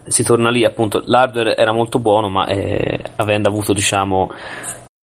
[0.06, 4.30] si torna lì, appunto, l'hardware era molto buono, ma eh, avendo avuto diciamo,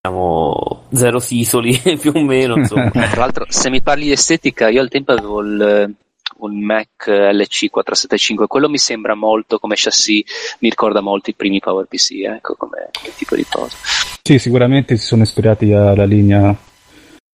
[0.02, 2.90] diciamo zero titoli più o meno, insomma.
[2.92, 5.94] Tra l'altro, se mi parli di estetica, io al tempo avevo il,
[6.40, 11.60] un Mac LC 475, quello mi sembra molto come chassis, mi ricorda molto i primi
[11.60, 13.76] PowerPC, ecco, come, tipo di cosa.
[14.22, 16.56] Sì, sicuramente si sono ispirati alla linea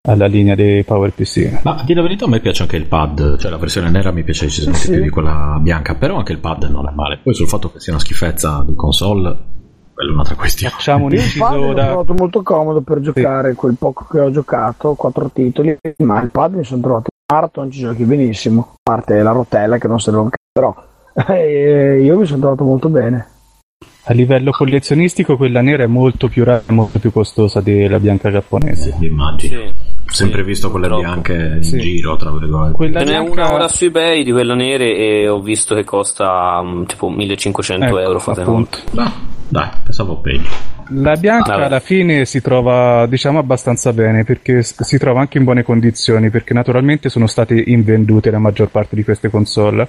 [0.07, 1.61] alla linea dei PowerPC.
[1.63, 4.23] Ma di la verità a me piace anche il pad, cioè la versione nera mi
[4.23, 4.91] piace decisamente Sì.
[4.91, 7.19] più di quella bianca, però anche il pad non è male.
[7.23, 9.35] Poi sul fatto che sia una schifezza di console,
[9.93, 10.73] quella è un'altra questione.
[10.75, 11.85] Facciamo un inciso l'ho da...
[11.87, 16.53] trovato molto comodo per giocare quel poco che ho giocato, quattro titoli, ma il pad
[16.53, 20.19] mi sono trovato smart, non ci giochi benissimo, a parte la rotella che non serve
[20.19, 20.75] un c***o, però
[21.33, 23.27] eh, io mi sono trovato molto bene.
[24.07, 28.29] A livello collezionistico quella nera è molto più rara e molto più costosa della bianca
[28.29, 28.95] giapponese.
[29.01, 29.59] Eh, immagino.
[29.61, 29.65] Sì.
[30.07, 31.21] Ho sempre Sì, visto quelle purtroppo.
[31.21, 31.79] bianche in Sì.
[31.79, 32.73] giro, tra virgolette.
[32.75, 35.83] Quella Ce n'è bianca- una ora su eBay di quella nere e ho visto che
[35.83, 38.19] costa mm, tipo 1500 Ecco, euro.
[38.19, 38.77] Fate appunto.
[38.97, 39.11] Ah,
[39.49, 40.49] dai, pensavo peggio.
[40.89, 41.65] La bianca Vabbè.
[41.65, 46.53] alla fine si trova diciamo abbastanza bene perché si trova anche in buone condizioni perché
[46.53, 49.87] naturalmente sono state invendute la maggior parte di queste console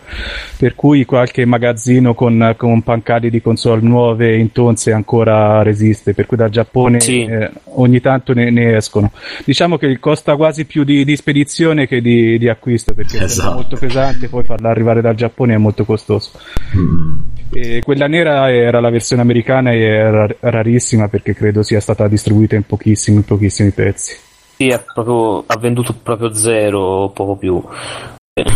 [0.57, 6.39] per cui qualche magazzino con, con pancali di console nuove intonse ancora resiste per cui
[6.39, 7.25] dal Giappone Sì.
[7.25, 9.13] eh, ogni tanto ne, ne escono
[9.45, 13.51] diciamo che costa quasi più di, di spedizione che di, di acquisto perché Esatto.
[13.51, 16.31] è molto pesante poi farla arrivare dal Giappone è molto costoso
[16.75, 17.19] Mm.
[17.53, 22.55] E quella nera era la versione americana e era rarissima perché credo sia stata distribuita
[22.57, 24.17] in pochissimi, pochissimi pezzi.
[24.57, 27.63] Sì, è proprio, ha venduto proprio zero o poco più.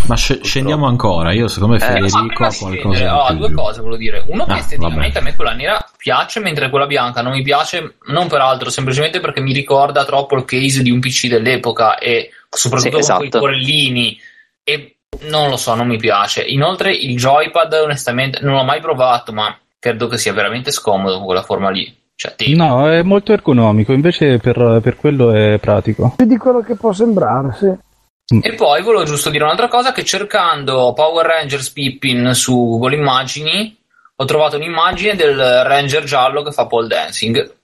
[0.09, 1.33] Ma sc- scendiamo ancora.
[1.33, 3.37] Io, secondo me, Eh, Federico prima ha qualcosa oh, più.
[3.37, 4.25] due cose volevo dire.
[4.27, 5.19] Uno che Ah, esteticamente vabbè.
[5.19, 9.21] a me quella nera piace, mentre quella bianca non mi piace, non per altro, semplicemente
[9.21, 13.29] perché mi ricorda troppo il case di un PC dell'epoca e soprattutto Sì, con quei
[13.29, 13.39] esatto.
[13.39, 14.19] corellini.
[14.63, 16.43] E non lo so, non mi piace.
[16.43, 21.27] Inoltre il joypad, onestamente, non l'ho mai provato, ma credo che sia veramente scomodo con
[21.27, 21.95] quella forma lì.
[22.15, 26.15] Cioè, te- No, è molto ergonomico, invece per, per quello è pratico.
[26.17, 28.39] Più di quello che può sembrare, sì.
[28.43, 33.77] E poi volevo giusto dire un'altra cosa, che cercando Power Rangers Pippin su Google Immagini
[34.15, 37.55] ho trovato un'immagine del Ranger giallo che fa pole dancing.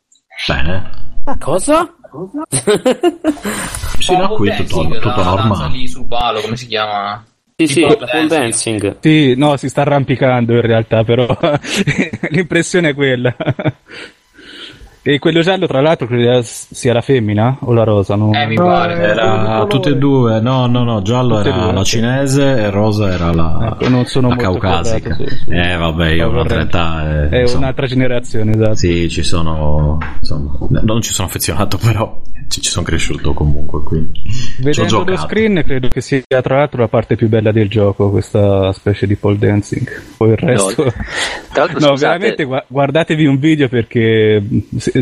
[0.49, 0.91] Bene.
[1.39, 1.89] Cosa?
[3.99, 5.69] Sì, no, qui Pole tutto, tutto normale.
[5.77, 7.23] lì sul palo, come si chiama?
[7.59, 8.99] Sì, sì, pole dancing.
[9.01, 11.27] Sì, no, si sta arrampicando in realtà, però
[12.29, 13.35] l'impressione è quella.
[15.15, 18.17] E quello giallo, tra l'altro, credo sia la femmina o la rosa?
[18.17, 18.33] No?
[18.33, 18.95] Eh, mi No, pare.
[18.99, 21.91] eh, Era tutte e due, no, no, no, giallo Tutte era due, la sì.
[21.97, 25.15] cinese e rosa era la, Ecco, non sono la molto caucasica.
[25.15, 27.25] su- su- eh, vabbè, io ho un'altra età.
[27.25, 27.59] eh, È insomma.
[27.61, 28.75] un'altra generazione, esatto.
[28.75, 33.83] Sì, ci sono, insomma, non ci sono affezionato, però ci, ci sono cresciuto comunque.
[33.85, 34.21] Quindi.
[34.59, 38.73] Vedendo lo screen credo che sia tra l'altro la parte più bella del gioco, questa
[38.73, 39.89] specie di pole dancing.
[40.17, 40.83] Poi il resto...
[41.53, 44.43] Tra l'altro, No, scusate, veramente gua- guardatevi un video perché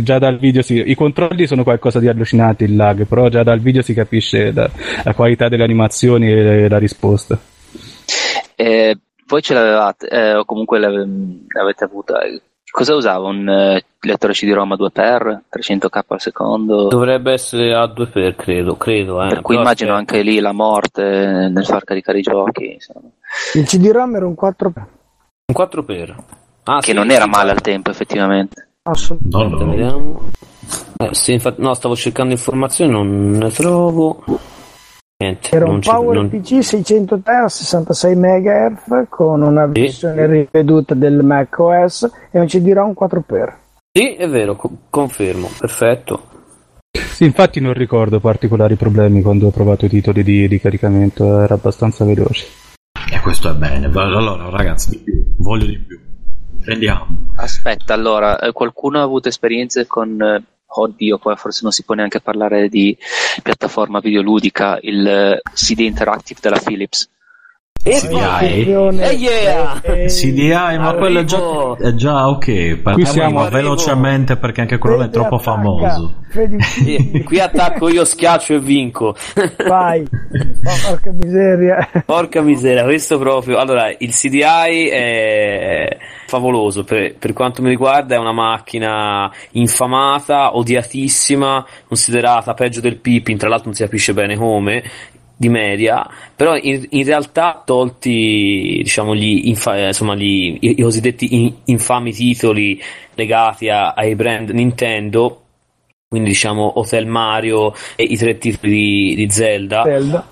[0.02, 0.82] già dal video si...
[0.86, 4.68] I controlli sono qualcosa di allucinante, il lag, però già dal video si capisce la,
[5.04, 7.38] la qualità delle animazioni e la risposta.
[8.56, 8.96] eh,
[9.26, 11.06] voi ce l'avevate, eh, o comunque l'ave-
[11.48, 12.20] l'avete avuta.
[12.70, 13.28] Cosa usava?
[13.28, 16.88] Un eh, lettore CD-ROM a 2x, 300k al secondo?
[16.88, 19.22] Dovrebbe essere a 2 per, credo, credo.
[19.22, 19.28] Eh.
[19.28, 20.16] per cui Però immagino aspetta.
[20.16, 23.08] anche lì la morte nel far caricare i giochi, insomma.
[23.54, 26.16] Il CD-ROM era un 4 Un 4 per.
[26.64, 28.63] Ah, che sì, non era sì, male al tempo, effettivamente.
[28.84, 29.54] Assolutamente.
[29.56, 29.70] No, no.
[29.70, 30.20] vediamo.
[30.96, 34.22] Eh, sì, infatti, no, stavo cercando informazioni, non ne trovo.
[35.16, 39.80] Niente, Era un Power non- PC 600 a 66 MHz con una Sì.
[39.80, 43.52] versione riveduta del Mac OS e un CD-ROM 4x.
[43.96, 46.22] Sì, è vero, co- confermo, perfetto.
[46.90, 51.54] Sì, infatti non ricordo particolari problemi quando ho provato i titoli di, di caricamento, era
[51.54, 52.46] abbastanza veloce.
[53.12, 53.86] E questo è bene.
[53.86, 55.02] Allora, ragazzi.
[55.38, 56.00] Voglio di più.
[56.64, 57.06] Prendiamo.
[57.36, 60.20] Aspetta, allora, eh, qualcuno ha avuto esperienze con...
[60.20, 60.42] eh,
[60.76, 62.96] Oddio, poi forse non si può neanche parlare di
[63.44, 67.08] piattaforma videoludica, il eh, CD Interactive della Philips.
[67.84, 68.72] CDI.
[68.98, 69.80] Eh, yeah!
[69.82, 72.76] eh, CDI, ma quello è già, è già ok.
[72.78, 75.50] Parliamo velocemente perché anche quello è Fede troppo attacca.
[75.52, 76.14] famoso.
[76.30, 79.14] Fede- Qui attacco io, schiaccio e vinco.
[79.68, 80.02] Vai,
[80.64, 81.88] porca miseria.
[82.04, 83.58] Porca miseria, questo proprio.
[83.58, 86.84] Allora, il CDI è favoloso.
[86.84, 93.36] Per, per quanto mi riguarda, è una macchina infamata, odiatissima, considerata peggio del Pippin.
[93.36, 94.82] Tra l'altro, non si capisce bene come.
[95.36, 101.34] Di media, però in, in realtà, tolti diciamo gli, infa- insomma, gli i, i cosiddetti
[101.34, 102.80] in- infami titoli
[103.14, 105.42] legati a- ai brand Nintendo,
[106.08, 109.82] quindi diciamo Hotel Mario e i tre titoli di, di Zelda.
[109.82, 110.24] Zelda.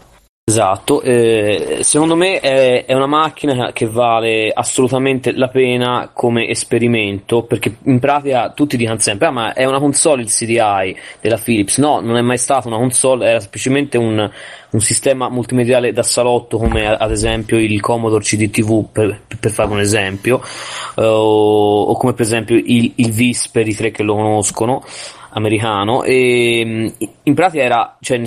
[0.45, 7.45] Esatto, eh, secondo me è, è una macchina che vale assolutamente la pena come esperimento
[7.45, 11.79] perché in pratica tutti dicono sempre: Ah, ma è una console il CDI della Philips?
[11.79, 14.29] No, non è mai stata una console, era semplicemente un,
[14.71, 19.79] un sistema multimediale da salotto come ad esempio il Commodore CDTV per, per fare un
[19.79, 20.43] esempio,
[20.97, 24.83] eh, o come per esempio il, il VIS per i tre che lo conoscono.
[25.35, 26.93] americano e
[27.23, 28.19] in pratica era, cioè,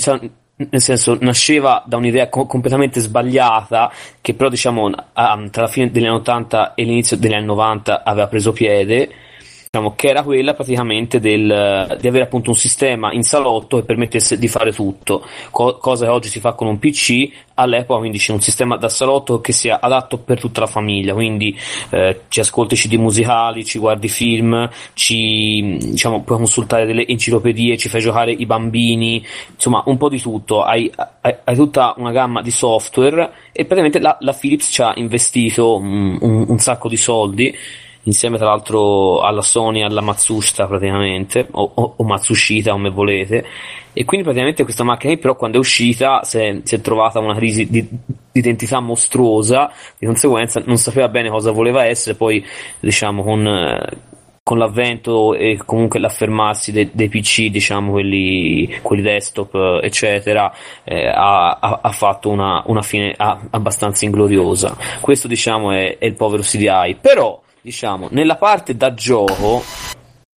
[0.58, 3.92] nel senso nasceva da un'idea co- completamente sbagliata
[4.22, 8.04] che però diciamo a, tra la fine degli anni 80 e l'inizio degli anni 90
[8.04, 9.10] aveva preso piede
[9.76, 14.38] diciamo, che era quella praticamente del, di avere appunto un sistema in salotto che permettesse
[14.38, 18.32] di fare tutto, co- cosa che oggi si fa con un PC, all'epoca quindi c'è
[18.32, 21.58] un sistema da salotto che sia adatto per tutta la famiglia, quindi
[21.90, 27.90] eh, ci ascolti CD musicali, ci guardi film, ci, diciamo, puoi consultare delle enciclopedie, ci
[27.90, 30.90] fai giocare i bambini, insomma un po' di tutto, hai,
[31.22, 35.76] hai, hai tutta una gamma di software e praticamente la, la Philips ci ha investito
[35.76, 37.54] un, un, un sacco di soldi
[38.06, 43.46] insieme tra l'altro alla Sony alla Matsushita praticamente o, o, o Matsushita come volete
[43.94, 47.36] e quindi praticamente questa macchina però quando è uscita si è, si è trovata una
[47.36, 52.46] crisi di, di, identità mostruosa di conseguenza non sapeva bene cosa voleva essere poi
[52.80, 53.44] diciamo con
[54.46, 60.54] con l'avvento e comunque l'affermarsi dei, dei PC, diciamo quelli, quelli desktop, eccetera,
[60.84, 64.78] eh, ha, ha, fatto una, una fine abbastanza ingloriosa.
[65.02, 66.96] Questo, diciamo, è, è il povero CDI.
[67.02, 69.64] Però, diciamo, nella parte da gioco,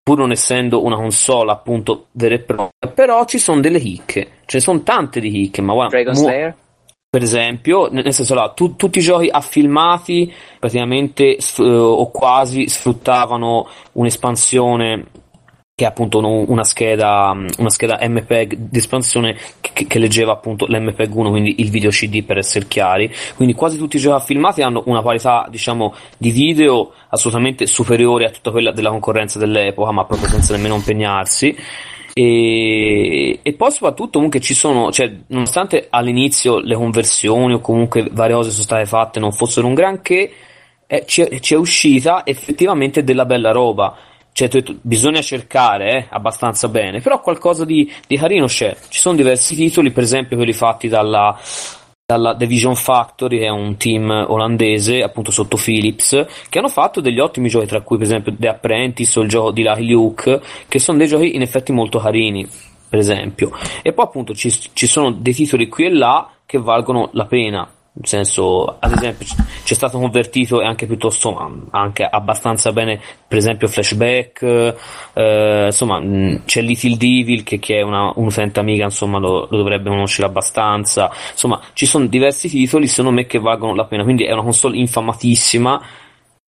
[0.03, 4.57] pur non essendo una console appunto vera e propria, però ci sono delle chicche, ce
[4.57, 6.57] ne sono tante di chicche, ma guarda, Dragon Slayer?
[7.11, 13.69] per esempio, nel senso là, tu, tutti i giochi affilmati praticamente sf- o quasi sfruttavano
[13.93, 15.07] un'espansione
[15.79, 21.15] che è appunto una scheda, una scheda MPEG di espansione che, che, leggeva appunto l'MPEG
[21.15, 23.09] 1, quindi il video CD per essere chiari.
[23.37, 28.31] Quindi quasi tutti i giochi filmati hanno una qualità, diciamo, di video assolutamente superiore a
[28.31, 31.57] tutta quella della concorrenza dell'epoca, ma proprio senza nemmeno impegnarsi.
[32.13, 38.35] E, e, poi soprattutto comunque ci sono, cioè, nonostante all'inizio le conversioni o comunque varie
[38.35, 40.29] cose sono state fatte non fossero un granché,
[40.89, 43.97] eh, ci, è, ci è uscita effettivamente della bella roba
[44.47, 48.77] cioè, bisogna cercare eh, abbastanza bene, però qualcosa di, di, carino c'è.
[48.89, 51.37] Ci sono diversi titoli, per esempio quelli fatti dalla,
[52.07, 57.19] dalla Division Factory, che è un team olandese, appunto sotto Philips, che hanno fatto degli
[57.19, 60.79] ottimi giochi, tra cui per esempio The Apprentice o il gioco di Lucky Luke, che
[60.79, 62.49] sono dei giochi in effetti molto carini,
[62.89, 63.51] per esempio.
[63.83, 67.69] E poi appunto ci, ci sono dei titoli qui e là che valgono la pena
[67.99, 69.27] nel senso ad esempio
[69.65, 74.43] c'è stato convertito e anche piuttosto anche abbastanza bene per esempio flashback
[75.15, 76.01] eh, insomma
[76.45, 80.27] c'è Little Devil che, che è una, un utente amica insomma lo, lo, dovrebbe conoscere
[80.27, 81.11] abbastanza.
[81.31, 84.03] Insomma ci sono diversi titoli secondo me che valgono la pena.
[84.03, 85.81] Quindi è una console infamatissima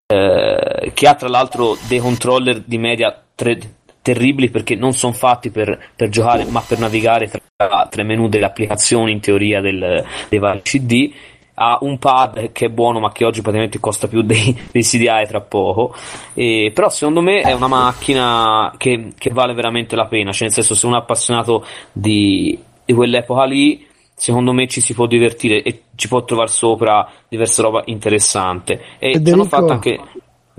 [0.07, 3.59] eh, che ha tra l'altro dei controller di media 3,
[4.03, 8.47] terribili perché non sono fatti per, per, giocare ma per navigare tra, i menu delle
[8.47, 11.13] applicazioni in teoria del, dei vari CD
[11.63, 15.27] ha un pad che è buono ma che oggi praticamente costa più dei, dei CDI
[15.29, 15.95] tra poco
[16.33, 20.53] e, però secondo me è una macchina che, che, vale veramente la pena cioè nel
[20.53, 25.63] senso se uno è appassionato di, di quell'epoca lì secondo me ci si può divertire
[25.63, 30.01] e ci può trovare sopra diversa roba interessante e Federico, ci hanno fatto anche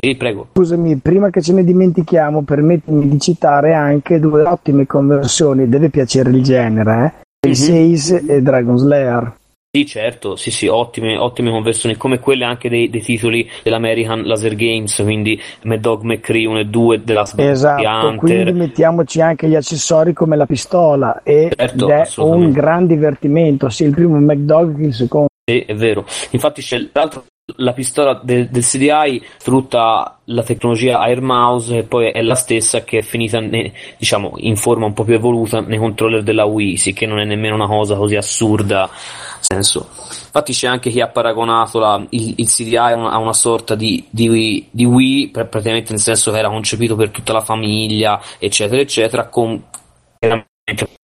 [0.04, 0.48] sì, prego.
[0.54, 6.32] Scusami, prima che ce ne dimentichiamo, permettimi di citare anche due ottime conversioni, deve piacere
[6.32, 7.48] il genere, eh?
[7.48, 7.94] Mm-hmm.
[7.94, 9.36] 6 e Dragon Slayer.
[9.74, 14.54] Sì, certo, sì, sì, ottime, ottime conversioni, come quelle anche dei, dei, titoli dell'American Laser
[14.54, 20.12] Games, quindi Mad Dog McCree 1 e 2 della Esatto, quindi mettiamoci anche gli accessori
[20.12, 24.94] come la pistola e certo, è un gran divertimento, sia il primo McDog che il
[24.94, 25.30] secondo.
[25.50, 26.06] Sì, è vero.
[26.32, 27.24] Infatti c'è l'altro
[27.58, 32.84] la pistola del, del, CDI sfrutta la tecnologia Air Mouse e poi è la stessa
[32.84, 36.78] che è finita ne, diciamo in forma un po' più evoluta nei controller della Wii,
[36.78, 38.90] sì che non è nemmeno una cosa così assurda
[39.40, 39.90] senso.
[39.98, 43.76] Infatti c'è anche chi ha paragonato la, il, il, CDI a una, a una sorta
[43.76, 48.82] di, di, di, Wii, praticamente nel senso che era concepito per tutta la famiglia, eccetera,
[48.82, 49.62] eccetera, con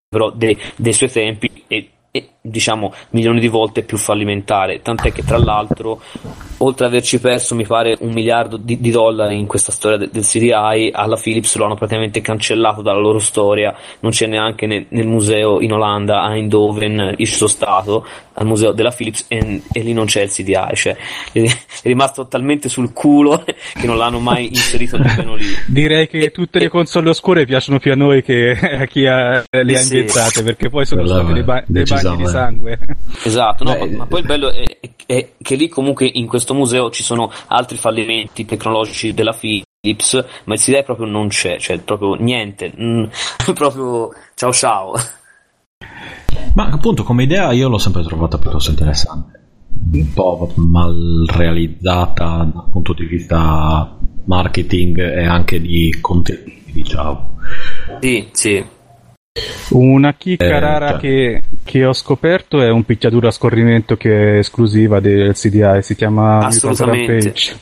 [0.10, 4.82] però dei, dei suoi tempi e e diciamo milioni di volte più fallimentare.
[4.82, 6.02] Tant'è che, tra l'altro,
[6.58, 10.10] oltre ad averci perso, mi pare, un miliardo di, di dollari in questa storia de,
[10.12, 13.76] del CDI, alla Philips lo hanno praticamente cancellato dalla loro storia.
[14.00, 18.72] Non c'è neanche nel, nel museo in Olanda, a Eindhoven, il suo stato, al museo
[18.72, 20.76] della Philips, e, e lì non c'è il CDI.
[20.76, 20.96] Cioè,
[21.32, 21.48] è, è
[21.84, 25.46] rimasto talmente sul culo che non l'hanno mai inserito nemmeno lì.
[25.68, 29.78] Direi che tutte le console oscure piacciono più a noi che a chi ha, le
[29.78, 32.80] ha inventate, perché poi sono state dei, ba- dei bagni di sangue.
[33.24, 36.90] Esatto, no, ma, ma, poi il bello è, è, che lì comunque in questo museo
[36.90, 42.14] ci sono altri fallimenti tecnologici della Philips, ma il CD proprio non c'è, cioè proprio
[42.16, 43.06] niente, mm,
[43.54, 44.94] proprio ciao ciao.
[46.54, 49.40] Ma appunto come idea io l'ho sempre trovata piuttosto interessante,
[49.94, 57.38] un po' mal realizzata dal punto di vista marketing e anche di contenuti, diciamo
[58.02, 58.66] Sì, sì.
[59.72, 64.38] Una chicca Eh, rara che, che ho scoperto è un picchiaduro a scorrimento che è
[64.40, 67.12] esclusiva del CDI, si chiama Assolutamente.
[67.14, 67.56] Rampage.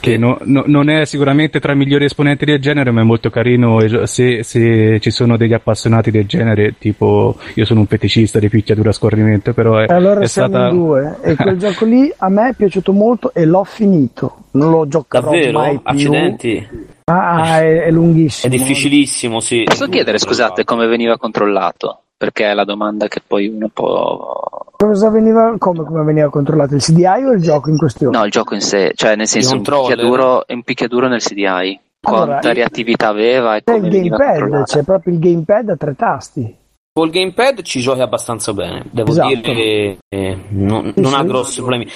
[0.00, 3.30] Che no- no- non è sicuramente tra i migliori esponenti del genere, ma è molto
[3.30, 3.80] carino.
[3.80, 8.50] e Se, se ci sono degli appassionati del genere, tipo io sono un feticista di
[8.50, 10.68] picchiaduro a scorrimento, però è, allora è siamo stata.
[10.68, 11.16] in due.
[11.22, 14.44] E quel gioco lì a me è piaciuto molto e l'ho finito.
[14.52, 15.58] Non lo giocherò Davvero?
[15.58, 15.82] mai più.
[15.84, 16.68] Accidenti.
[17.08, 18.52] Ah, è, è È lunghissimo.
[18.52, 19.62] difficilissimo, sì.
[19.64, 22.00] Posso chiedere, scusate, come veniva controllato?
[22.16, 24.40] Perché è la domanda che poi uno può...
[24.76, 26.74] Cosa veniva, come, come veniva controllato?
[26.74, 28.16] Il CDI o il gioco in questione?
[28.16, 31.78] No, il gioco in sé, cioè nel senso un picchiaduro, un picchiaduro nel CDI.
[32.08, 35.94] Allora, Quanta reattività aveva e C'è come il gamepad, c'è proprio il gamepad a tre
[35.96, 36.56] tasti.
[36.92, 39.28] Col gamepad ci giochi abbastanza bene, devo Esatto.
[39.28, 41.26] dire che eh, non, Sì, non ha sì.
[41.26, 41.88] grossi problemi.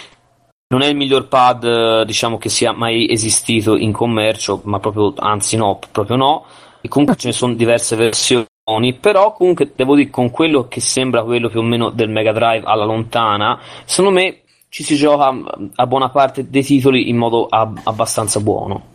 [0.73, 5.13] Non è il miglior pad, eh, diciamo, che sia mai esistito in commercio, ma proprio,
[5.17, 6.45] anzi no, proprio no.
[6.81, 11.25] E comunque ce ne sono diverse versioni, però comunque devo dire con quello che sembra
[11.25, 15.47] quello più o meno del Mega Drive alla lontana, secondo me ci si gioca mm,
[15.75, 18.90] a buona parte dei titoli in modo ab- abbastanza buono.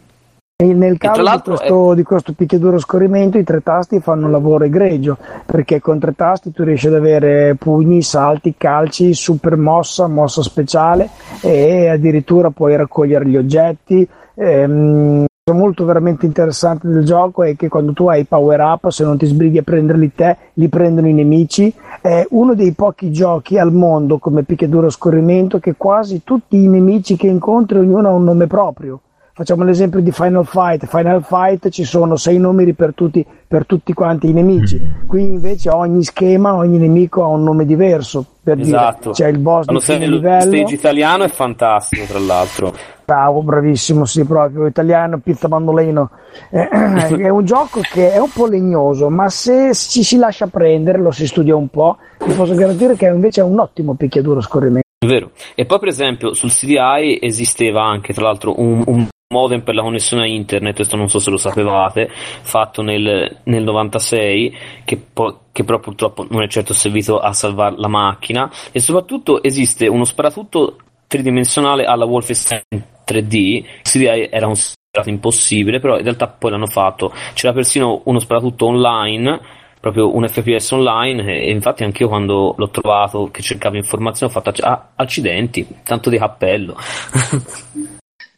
[0.58, 4.64] E nel caso di questo, di questo picchiaduro scorrimento i tre tasti fanno un lavoro
[4.64, 10.42] egregio perché con tre tasti tu riesci ad avere pugni, salti, calci, super mossa, mossa
[10.42, 11.10] speciale
[11.42, 14.08] e addirittura puoi raccogliere gli oggetti.
[14.36, 18.88] Ehm, la cosa molto veramente interessante del gioco è che quando tu hai power up,
[18.88, 21.74] se non ti sbrighi a prenderli te, li prendono i nemici.
[22.00, 27.18] È uno dei pochi giochi al mondo come picchiaduro scorrimento che quasi tutti i nemici
[27.18, 29.02] che incontri ognuno ha un nome proprio.
[29.38, 30.86] Facciamo l'esempio di Final Fight.
[30.86, 34.80] Final Fight ci sono sei numeri per tutti, per tutti quanti i nemici.
[35.06, 38.26] Qui invece ogni schema, ogni nemico ha un nome diverso.
[38.42, 39.12] Per Esatto.
[39.12, 40.56] dire, c'è il boss Quando di fine livello.
[40.56, 42.74] stage italiano è fantastico, tra l'altro.
[43.04, 46.12] Bravo, bravissimo, sì, proprio italiano, pizza mandolino.
[46.50, 46.70] Eh,
[47.20, 51.12] è un gioco che è un po' legnoso, ma se ci si lascia prendere, lo
[51.12, 54.84] si studia un po', vi posso garantire che invece è un ottimo picchiaduro scorrimento.
[55.06, 55.32] Vero.
[55.56, 59.82] E poi, per esempio, sul CDI esisteva anche, tra l'altro, un, un modem per la
[59.82, 65.46] connessione a internet, questo non so se lo sapevate, fatto nel, nel 96, che, po-
[65.52, 70.06] che però purtroppo non è certo servito a salvare la macchina, e soprattutto esiste uno
[70.06, 70.78] sparatutto
[71.08, 72.62] tridimensionale alla Wolfenstein
[73.06, 78.20] 3D, il CDI era considerato impossibile, però in realtà poi l'hanno fatto, c'era persino uno
[78.20, 79.42] sparatutto online,
[79.80, 84.42] proprio un FPS online e infatti anche io quando l'ho trovato che cercavo informazioni ho
[84.42, 86.76] fatto ah, accidenti, tanto di cappello.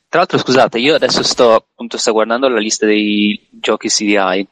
[0.10, 4.48] Tra l'altro, scusate, io adesso sto appunto sto guardando la lista dei giochi CDI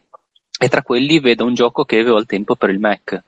[0.60, 3.24] e tra quelli vedo un gioco che avevo al tempo per il Mac,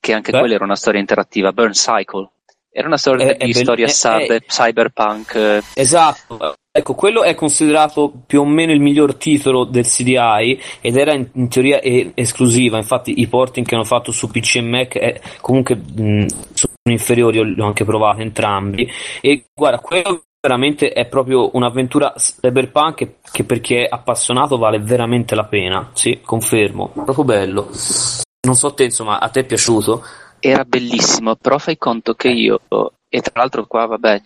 [0.00, 0.38] che anche Beh.
[0.40, 2.28] quella era una storia interattiva, Burn Cycle.
[2.72, 5.34] Era una sorta È- è di bell- storia è- cyber- è- cyberpunk.
[5.34, 10.96] eh, Esatto, ecco, quello è considerato più o meno il miglior titolo del CDI ed
[10.96, 14.60] era in, in teoria e- esclusiva, infatti i porting che hanno fatto su PC e
[14.62, 18.88] Mac è- comunque mh, sono inferiori, ho anche provati entrambi
[19.20, 24.78] e guarda, quello veramente è proprio un'avventura cyberpunk che, che per chi è appassionato vale
[24.78, 27.70] veramente la pena, sì, confermo, proprio bello.
[28.42, 30.02] Non so te, insomma, a te è piaciuto?
[30.40, 32.60] Era bellissimo, però fai conto che io,
[33.08, 34.22] e tra l'altro qua vabbè,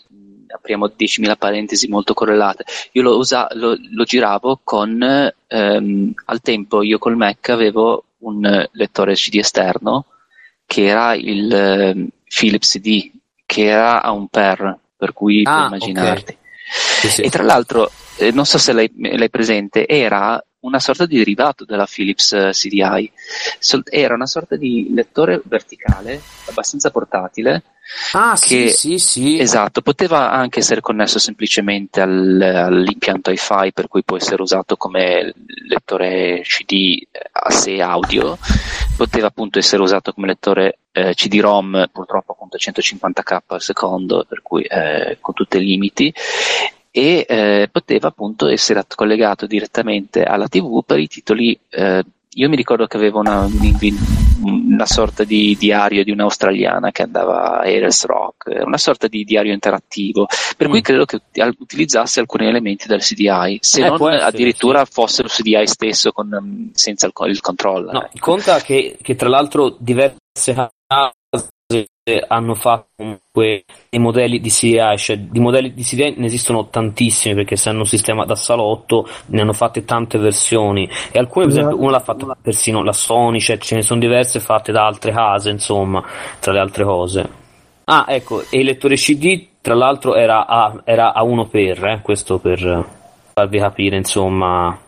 [0.55, 5.03] apriamo 10.000 parentesi molto correlate, io lo, usa- lo- lo giravo con,
[5.49, 10.07] ehm, al tempo io col Mac avevo un eh, lettore CD esterno
[10.65, 13.11] che era il ehm, Philips CD,
[13.45, 16.39] che era a un per, per cui puoi Ah, immaginarti.
[17.01, 17.21] Sì, sì.
[17.21, 21.65] E tra l'altro, eh, non so se lei è presente, era una sorta di derivato
[21.65, 23.11] della Philips eh, CDI.
[23.91, 27.63] Era una sorta di lettore verticale, abbastanza portatile.
[28.13, 29.39] Ah, che- sì, sì, sì.
[29.39, 35.35] Esatto, poteva anche essere connesso semplicemente al- all'impianto hi-fi, per cui può essere usato come
[35.69, 38.39] lettore CD a sé audio.
[38.97, 44.63] Poteva appunto essere usato come lettore eh, CD-ROM, purtroppo appunto 150k al secondo, per cui
[44.63, 46.15] eh, con tutti i limiti
[46.97, 51.59] e eh, poteva appunto essere collegato direttamente alla TV per i titoli.
[51.71, 52.05] eh,
[52.37, 53.49] io mi ricordo che avevo una,
[54.43, 59.53] una sorta di diario di un'australiana che andava a Eres Rock, una sorta di diario
[59.53, 60.27] interattivo,
[60.57, 60.83] per cui Mm.
[60.83, 61.21] credo che
[61.59, 66.29] utilizzasse alcuni elementi del CDI, se Eh, non essere, addirittura fosse lo CDI stesso con,
[66.29, 67.93] mm, senza il, il controller.
[67.93, 68.19] No, ecco.
[68.19, 70.19] conta che, che tra l'altro diverse
[72.29, 77.35] hanno fatto comunque dei modelli di CDI, cioè di modelli di CDI ne esistono tantissimi
[77.35, 81.55] perché se hanno un sistema da salotto ne hanno fatte tante versioni e alcune per
[81.55, 81.69] Esatto.
[81.69, 85.13] esempio una l'ha fatta persino la Sony, cioè ce ne sono diverse fatte da altre
[85.13, 86.05] case insomma,
[86.41, 87.31] tra le altre cose.
[87.85, 92.01] Ah ecco, e il lettore CD tra l'altro era a, era a uno per, eh,
[92.03, 92.87] questo per
[93.33, 94.79] farvi capire insomma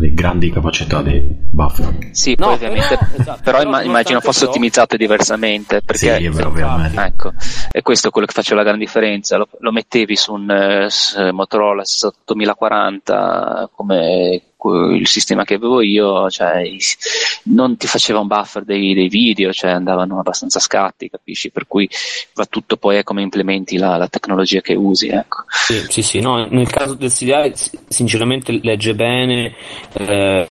[0.00, 2.08] le grandi capacità di buffer.
[2.12, 6.16] Sì, No, poi ovviamente, però- esatto, però, però imma- immagino fosse ciò- ottimizzato diversamente, perché
[6.18, 7.00] Sì, beh, ovviamente.
[7.02, 7.32] Ecco,
[7.70, 9.36] e questo è quello che faceva la grande differenza.
[9.36, 16.62] Lo, lo mettevi su un eh, Motorola 8040 come il sistema che avevo io, cioè,
[17.44, 21.50] non ti faceva un buffer dei, dei video, cioè andavano abbastanza scatti, capisci?
[21.50, 21.88] Per cui
[22.34, 25.44] va tutto poi a come implementi la, la tecnologia che usi, ecco.
[25.48, 27.52] Sì, sì, sì, no, nel caso del CDI
[27.88, 29.54] sinceramente legge bene,
[29.92, 30.46] eh,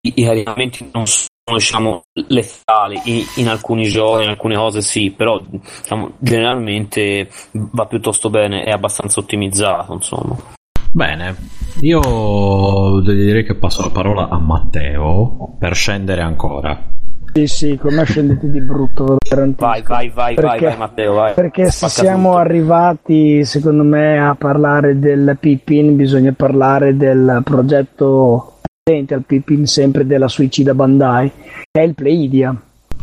[0.00, 5.10] i, i caricamenti non sono diciamo letali in, in alcuni giochi, in alcune cose sì,
[5.10, 10.58] però diciamo, generalmente va piuttosto bene, è abbastanza ottimizzato, insomma.
[10.92, 11.36] Bene,
[11.80, 16.88] io direi che passo la parola a Matteo per scendere ancora.
[17.32, 19.64] Sì, sì, con me scendete di brutto, ve lo garantisco.
[19.66, 21.34] Vai, vai, vai, vai, Perché- vai Matteo, vai.
[21.34, 22.38] Perché se Spacca siamo tutto.
[22.40, 30.04] arrivati, secondo me, a parlare del Pippin, bisogna parlare del progetto presente al Pippin, sempre
[30.04, 31.30] della Suicida Bandai,
[31.70, 32.60] che è il Pleidia.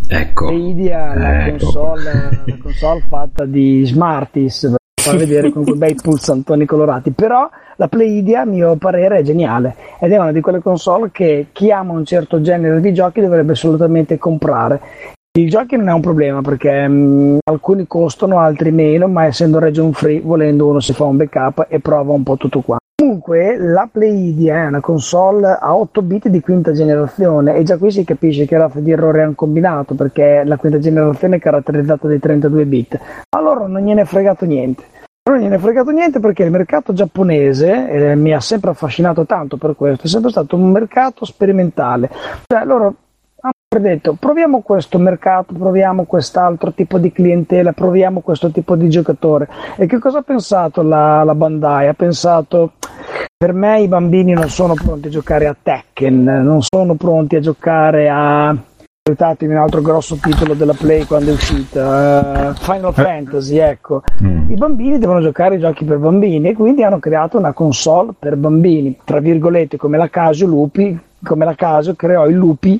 [0.09, 0.47] Ecco.
[0.47, 1.63] Pleidia, la, Ecco.
[1.63, 2.11] console,
[2.45, 4.75] la console fatta di Smarties,
[5.07, 7.11] far vedere con quei bei pulsantoni colorati.
[7.11, 11.47] Però la Pleidia, a mio parere, è geniale ed è una di quelle console che
[11.51, 14.81] chi ama un certo genere di giochi dovrebbe assolutamente comprare.
[15.37, 19.93] I giochi non è un problema perché mh, alcuni costano, altri meno, ma essendo region
[19.93, 22.77] free, volendo uno si fa un backup e prova un po' tutto qua.
[22.99, 27.91] Comunque la Pleidia è una console a 8 bit di quinta generazione e già qui
[27.91, 32.17] si capisce che razza di errore hanno combinato perché la quinta generazione è caratterizzata dai
[32.17, 32.99] 32 bit.
[33.29, 34.83] A loro non gliene è fregato niente.
[35.27, 39.57] Non gliene è fregato niente perché il mercato giapponese eh, mi ha sempre affascinato tanto
[39.57, 42.09] per questo, è sempre stato un mercato sperimentale.
[42.45, 42.93] Cioè loro
[43.41, 49.49] hanno detto proviamo questo mercato, proviamo quest'altro tipo di clientela, proviamo questo tipo di giocatore.
[49.75, 51.89] E che cosa ha pensato la, la Bandai?
[51.89, 52.71] Ha pensato
[53.35, 57.41] per me i bambini non sono pronti a giocare a Tekken, non sono pronti a
[57.41, 58.55] giocare a
[59.07, 64.03] aiutatemi un altro grosso titolo della Play quando è uscita, eh, Final Fantasy, ecco.
[64.23, 64.51] Mm.
[64.51, 68.35] I bambini devono giocare i giochi per bambini e quindi hanno creato una console per
[68.35, 72.79] bambini, tra virgolette, come la Casio Lupi, come la Casio creò i lupi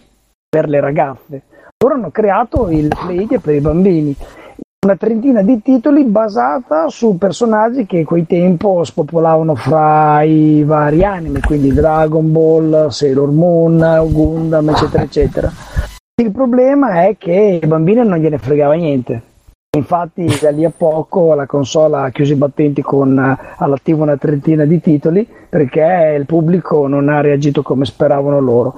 [0.49, 1.44] per le ragazze.
[1.80, 4.16] Loro hanno creato il Playdia per i bambini.
[4.86, 11.04] Una trentina di titoli basata su personaggi che a quel tempo spopolavano fra i vari
[11.04, 15.52] anime, quindi Dragon Ball, Sailor Moon, Gundam, eccetera, eccetera.
[16.19, 19.22] Il problema è che ai bambini non gliene fregava niente.
[19.77, 24.18] Infatti, da lì a poco la console ha chiuso i battenti con eh, all'attivo una
[24.18, 28.73] trentina di titoli perché il pubblico non ha reagito come speravano loro.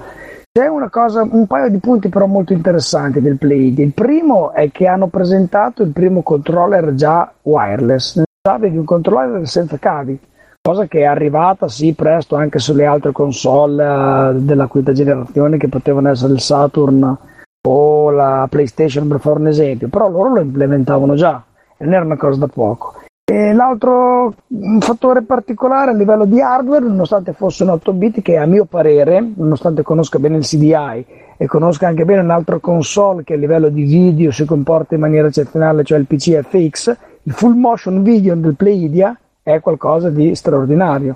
[0.51, 3.73] C'è cosa, un paio di punti però molto interessanti del Play.
[3.77, 9.77] Il primo è che hanno presentato il primo controller già wireless, avevi un controller senza
[9.77, 10.19] cavi,
[10.61, 15.69] cosa che è arrivata sì presto anche sulle altre console eh, della quinta generazione che
[15.69, 17.27] potevano essere il Saturn
[17.67, 21.43] o la PlayStation per fare un esempio, però loro lo implementavano già
[21.77, 23.01] e non era una cosa da poco.
[23.25, 24.33] E l'altro
[24.79, 29.33] fattore particolare a livello di hardware, nonostante fosse un 8 bit, che a mio parere,
[29.35, 31.05] nonostante conosca bene il CDI
[31.37, 35.01] e conosca anche bene un altro console che a livello di video si comporta in
[35.01, 40.33] maniera eccezionale, cioè il PC FX, il full motion video del Playdia è qualcosa di
[40.33, 41.15] straordinario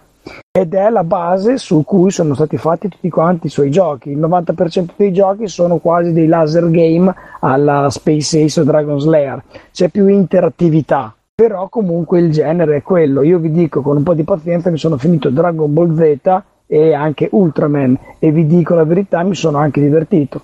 [0.52, 4.12] ed è la base su cui sono stati fatti tutti quanti i suoi giochi.
[4.12, 9.44] Il 90% dei giochi sono quasi dei laser game alla Space Ace o Dragon Slayer,
[9.72, 11.14] c'è più interattività.
[11.36, 13.24] Però comunque il genere è quello.
[13.24, 16.94] Io vi dico con un po' di pazienza mi sono finito Dragon Ball Z e
[16.94, 20.42] anche Ultraman e vi dico la verità mi sono anche divertito.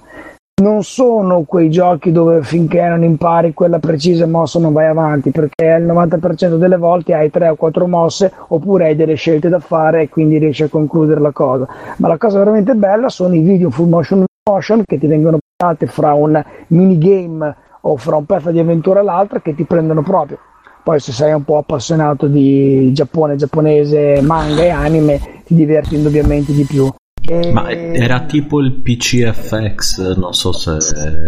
[0.60, 5.64] Non sono quei giochi dove finché non impari quella precisa mossa non vai avanti, perché
[5.64, 10.02] il 90% delle volte hai 3 o 4 mosse oppure hai delle scelte da fare
[10.02, 11.66] e quindi riesci a concludere la cosa.
[11.98, 15.86] Ma la cosa veramente bella sono i video full motion, motion che ti vengono portati
[15.86, 20.40] fra un minigame o fra un pezzo di avventura all'altro che ti prendono proprio.
[20.84, 26.52] Poi se sei un po' appassionato di Giappone, giapponese, manga e anime, ti diverti indubbiamente
[26.52, 26.92] di più.
[27.22, 30.78] E- Ma era tipo il PCFX, non so se...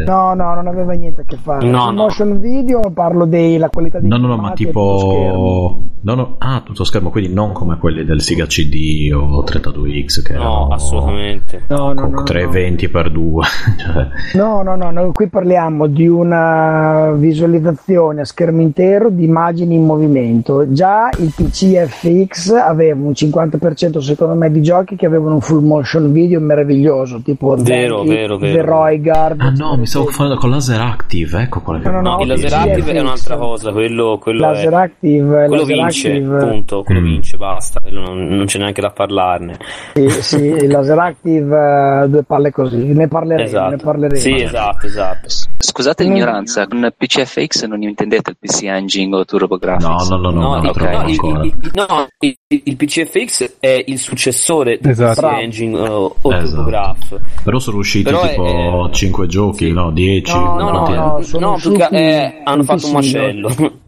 [0.05, 1.67] No, no, non aveva niente a che fare.
[1.67, 2.03] No, no.
[2.03, 5.83] motion video parlo della qualità dei No, no, no, ma tipo...
[6.03, 10.33] No, no, ah, tutto schermo, quindi non come quelli del Sega CD o 32X che
[10.33, 11.65] No, assolutamente.
[11.67, 12.23] No, no, con no, no.
[12.23, 13.43] 320 per 2
[13.77, 19.75] cioè, No, no, no, noi qui parliamo di una visualizzazione a schermo intero di immagini
[19.75, 20.71] in movimento.
[20.71, 25.63] Già il PC FX aveva un 50% secondo me di giochi che avevano un full
[25.63, 28.65] motion motion video meraviglioso, tipo Vero, The, vero, The vero.
[28.65, 29.41] Roygard.
[29.41, 32.33] Ah no, mi stavo facendo con laser active, ecco quale No, no, no, il no,
[32.33, 34.75] laser sì, active è è un'altra cosa, quello, quello Laser è...
[34.75, 37.03] active, Quello laser vince, active, punto, quello Mm.
[37.05, 39.57] vince, basta, non, non c'è neanche da parlarne.
[39.93, 43.83] Sì, sì, il laser active, eh, due palle così, ne parleremo, ne Esatto.
[43.83, 44.19] parleremo.
[44.19, 45.27] Sì, esatto, esatto.
[45.57, 46.07] Scusate Mm.
[46.11, 49.83] l'ignoranza, con PCFX non intendete il PC Engine o TurboGrafx?
[49.83, 53.97] No, no, no, no, No, no, il- il- il- no, il- il PCFX è il
[53.97, 55.21] successore del Esatto.
[55.27, 56.45] PC Engine uh, o Esatto.
[56.47, 57.15] TurboGrafx.
[57.43, 59.71] Però sono usciti Però tipo è- 5 giochi, sì.
[59.73, 59.91] no?
[59.91, 63.49] 10, No, No, no, no, no, usciti eh, hanno fatto un macello.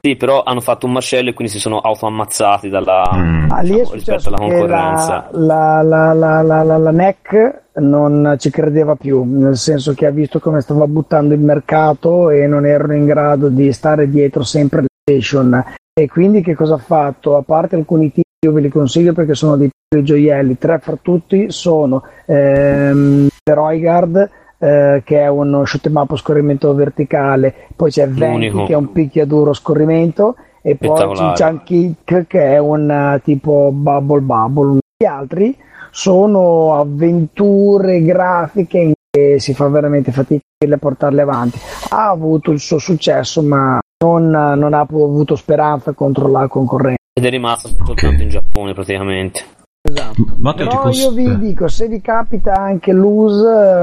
[0.00, 3.50] sì, però hanno fatto un macello e quindi si sono autoammazzati dalla, Mm.
[3.50, 5.28] Ah, diciamo, rispetto alla concorrenza.
[5.32, 10.10] la, la, la, la, la, la NEC non ci credeva più, nel senso che ha
[10.10, 14.78] visto come stava buttando il mercato e non erano in grado di stare dietro sempre
[14.80, 15.64] alle station.
[15.92, 17.36] E quindi che cosa ha fatto?
[17.36, 20.96] A parte alcuni titoli, io ve li consiglio perché sono dei piccoli gioielli, tre fra
[21.00, 27.54] tutti sono ehm, The Roygard, eh, che è uno shoot 'em up a scorrimento verticale,
[27.76, 31.34] poi c'è Venti che è un picchiaduro scorrimento e poi.
[31.34, 34.78] Chin Kick che è un eh, tipo Bubble Bubble.
[34.96, 35.54] Gli altri
[35.90, 41.58] sono avventure grafiche in cui si fa veramente fatica a portarle avanti.
[41.90, 46.99] Ha avuto il suo successo, ma non, non ha avuto speranza contro la concorrenza.
[47.20, 49.44] Ed è rimasto soltanto in Giappone praticamente.
[49.82, 50.24] Esatto.
[50.38, 53.42] Matteo, Però posso- io vi dico, se vi capita anche l'US,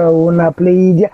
[0.10, 1.08] una Pleidia,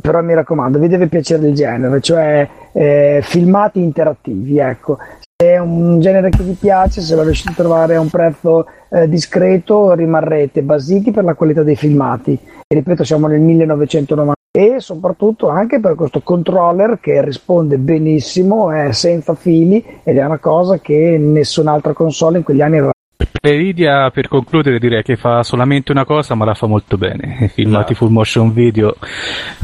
[0.00, 4.98] però mi raccomando, vi deve piacere il genere, cioè eh, filmati interattivi, ecco.
[5.40, 8.66] Se è un genere che vi piace, se lo riuscite a trovare a un prezzo
[8.88, 12.32] eh, discreto, rimarrete basiti per la qualità dei filmati.
[12.32, 18.92] E ripeto, siamo nel 1990 e soprattutto anche per questo controller che risponde benissimo, è
[18.92, 22.92] senza fili ed è una cosa che nessun'altra console in quegli anni aveva.
[23.40, 27.38] Nvidia per concludere direi che fa solamente una cosa ma la fa molto bene.
[27.44, 28.06] I filmati Esatto.
[28.06, 28.96] full motion video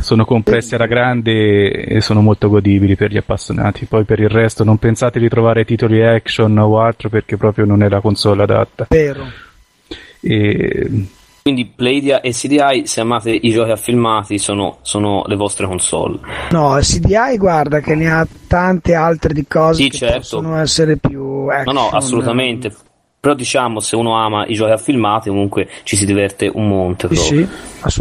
[0.00, 3.86] sono compressi alla grande e sono molto godibili per gli appassionati.
[3.86, 7.82] Poi per il resto non pensate di trovare titoli action o altro perché proprio non
[7.82, 8.86] è la console adatta.
[8.90, 9.24] Vero.
[10.20, 11.06] E
[11.46, 16.18] Quindi Playdia e CDI, se amate i giochi a filmati, sono, sono le vostre console.
[16.52, 20.16] No, CDI guarda che ne ha tante altre di cose Sì, che certo.
[20.20, 21.74] possono essere più No, action.
[21.74, 22.74] no, assolutamente.
[23.20, 27.08] Però diciamo, se uno ama i giochi a filmati, comunque ci si diverte un monte.
[27.08, 27.46] Sì, proprio.
[27.46, 27.48] sì.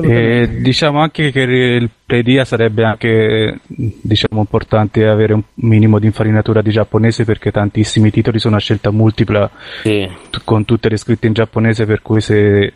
[0.03, 6.61] E diciamo anche che il Playdia sarebbe anche diciamo, importante avere un minimo di infarinatura
[6.61, 9.49] di giapponese perché tantissimi titoli sono a scelta multipla
[9.83, 10.07] Sì.
[10.29, 12.73] t- con tutte le scritte in giapponese per cui se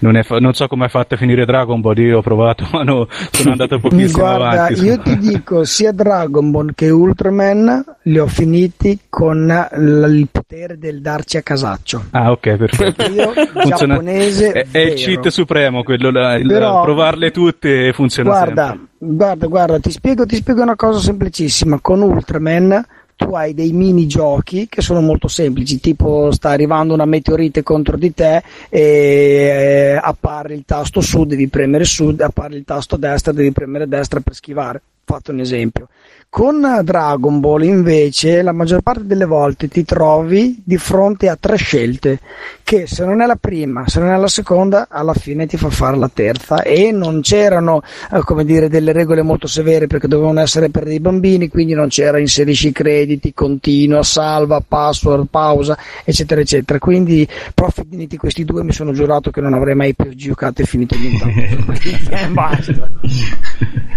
[0.00, 2.66] non, è fa- non so come hai fatto a finire Dragon Ball io ho provato
[2.72, 7.84] ma no, sono andato pochissimo Guarda, avanti io ti dico sia Dragon Ball che Ultraman
[8.02, 12.04] li ho finiti con l- il potere del darci a casaccio.
[12.12, 17.30] ah ok perfetto Io Funziona- giapponese è, è il cheat supremo quello là, Però- provarle
[17.30, 21.78] tutte funziona Guarda, sempre guarda, guarda, ti spiego, ti spiego una cosa semplicissima.
[21.80, 22.84] Con Ultraman
[23.18, 27.96] tu hai dei mini giochi che sono molto semplici, tipo sta arrivando una meteorite contro
[27.96, 33.32] di te e eh, appare il tasto su, devi premere su, appare il tasto destra,
[33.32, 34.80] devi premere destra per schivare.
[35.04, 35.88] Fatto un esempio.
[36.30, 41.56] Con Dragon Ball invece la maggior parte delle volte ti trovi di fronte a tre
[41.56, 42.20] scelte
[42.62, 45.70] che se non è la prima, se non è la seconda, alla fine ti fa
[45.70, 47.80] fare la terza e non c'erano
[48.12, 51.88] eh, come dire delle regole molto severe perché dovevano essere per dei bambini, quindi non
[51.88, 56.78] c'era inserisci i crediti, continua, salva, password, pausa, eccetera eccetera.
[56.78, 60.66] Quindi però finiti questi due mi sono giurato che non avrei mai più giocato e
[60.66, 61.64] finito nient'altro.
[61.72, 62.90] Quindi, basta.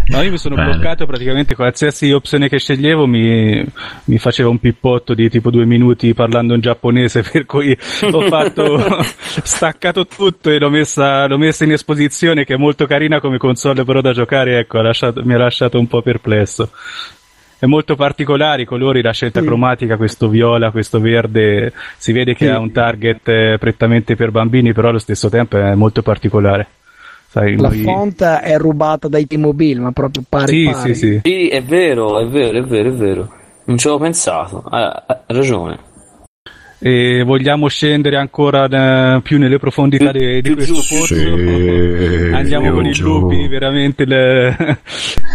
[0.07, 0.71] No, io mi sono Bene.
[0.71, 3.63] bloccato praticamente qualsiasi opzione che sceglievo mi,
[4.05, 7.75] mi faceva un pippotto di tipo due minuti parlando in giapponese, per cui
[8.11, 8.79] ho fatto
[9.43, 13.83] staccato tutto e l'ho messa, l'ho messa in esposizione, che è molto carina come console,
[13.83, 16.69] però da giocare, ecco, ha lasciato- mi ha lasciato un po' perplesso.
[17.59, 19.45] È molto particolare, i colori, la scelta Sì.
[19.45, 22.51] cromatica, questo viola, questo verde, si vede che Sì.
[22.51, 26.67] ha un target eh, prettamente per bambini, però allo stesso tempo è molto particolare.
[27.31, 30.93] Sai, La noi- font è rubata dai T-Mobile, ma proprio pari Sì, pari.
[30.95, 31.19] sì, sì.
[31.23, 33.29] Sì, è vero, è vero, è vero, è vero.
[33.63, 35.79] Non ci avevo pensato, ha, ha ragione.
[36.83, 41.05] E vogliamo scendere ancora eh, più nelle profondità di, di questo pozzo?
[41.05, 44.55] Sì, Andiamo con i lupi, veramente le-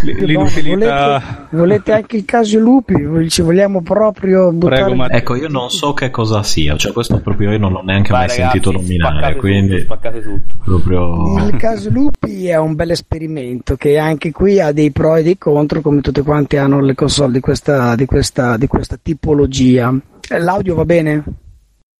[0.04, 1.46] Che l'inutilità.
[1.50, 2.94] Volete, volete anche il caso lupi?
[3.28, 5.08] Ci vogliamo proprio buttare Prego.
[5.08, 8.26] Ecco, io non so che cosa sia, cioè questo proprio io non l'ho neanche Vai,
[8.26, 10.54] mai ragazzi, sentito nominare, spaccate quindi tutto, spaccate tutto.
[10.64, 11.46] proprio...
[11.46, 15.38] Il caso lupi è un bel esperimento che anche qui ha dei pro e dei
[15.38, 19.94] contro, come tutte quante hanno le console di questa, di questa, di questa tipologia.
[20.28, 21.22] L'audio va bene?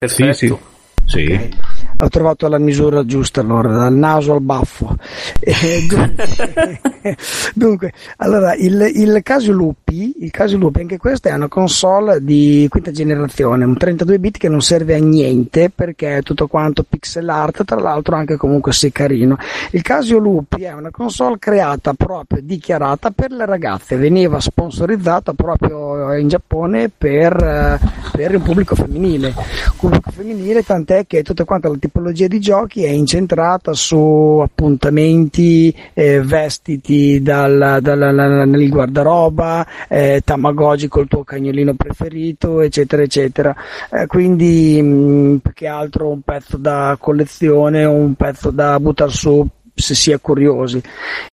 [0.07, 0.57] Sì, sì.
[1.05, 1.25] Sì.
[1.33, 1.66] Ok.
[1.99, 4.95] Ho trovato la misura giusta allora, dal naso al baffo.
[5.47, 7.17] E dunque,
[7.55, 12.67] dunque, allora, il, il Casio Lupi, il Casio Lupi, anche questa è una console di
[12.69, 17.29] quinta generazione, un 32 bit che non serve a niente perché è tutto quanto pixel
[17.29, 19.37] art, tra l'altro anche comunque se carino.
[19.71, 26.13] Il Casio Lupi è una console creata proprio, dichiarata per le ragazze, veniva sponsorizzata proprio
[26.15, 27.79] in Giappone per, eh,
[28.13, 29.35] per il pubblico femminile.
[29.79, 36.21] Pubblico femminile, tant'è che tutta quanta la tipologia di giochi è incentrata su appuntamenti, eh,
[36.21, 43.55] vestiti dal, dal, dal, nel guardaroba, eh, Tamagotchi col tuo cagnolino preferito, eccetera, eccetera.
[43.91, 49.47] Eh, quindi, mh, più che altro un pezzo da collezione, un pezzo da buttare su
[49.77, 50.81] se si è curiosi.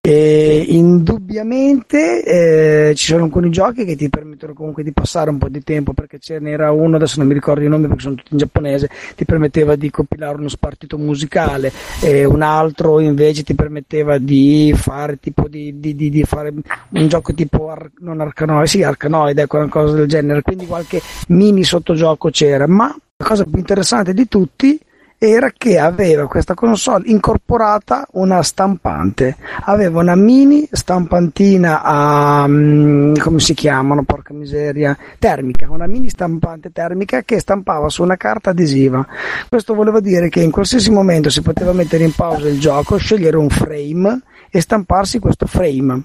[0.01, 5.49] E indubbiamente eh, ci sono alcuni giochi che ti permettono comunque di passare un po'
[5.49, 8.33] di tempo perché ce n'era uno, adesso non mi ricordo i nomi perché sono tutti
[8.33, 14.19] in giapponese, ti permetteva di compilare uno spartito musicale e un altro invece ti permetteva
[14.19, 18.83] di fare tipo di, di, di, di fare un gioco tipo ar- non arcanoide, sì
[18.83, 23.59] arcanoide, ecco una cosa del genere, quindi qualche mini sottogioco c'era, ma la cosa più
[23.59, 24.81] interessante di tutti
[25.25, 29.37] era che aveva questa console incorporata una stampante,
[29.67, 36.73] aveva una mini stampantina a um, come si chiamano, porca miseria, termica, una mini stampante
[36.73, 39.07] termica che stampava su una carta adesiva.
[39.49, 43.37] Questo voleva dire che in qualsiasi momento si poteva mettere in pausa il gioco, scegliere
[43.37, 46.03] un frame e stamparsi questo frame.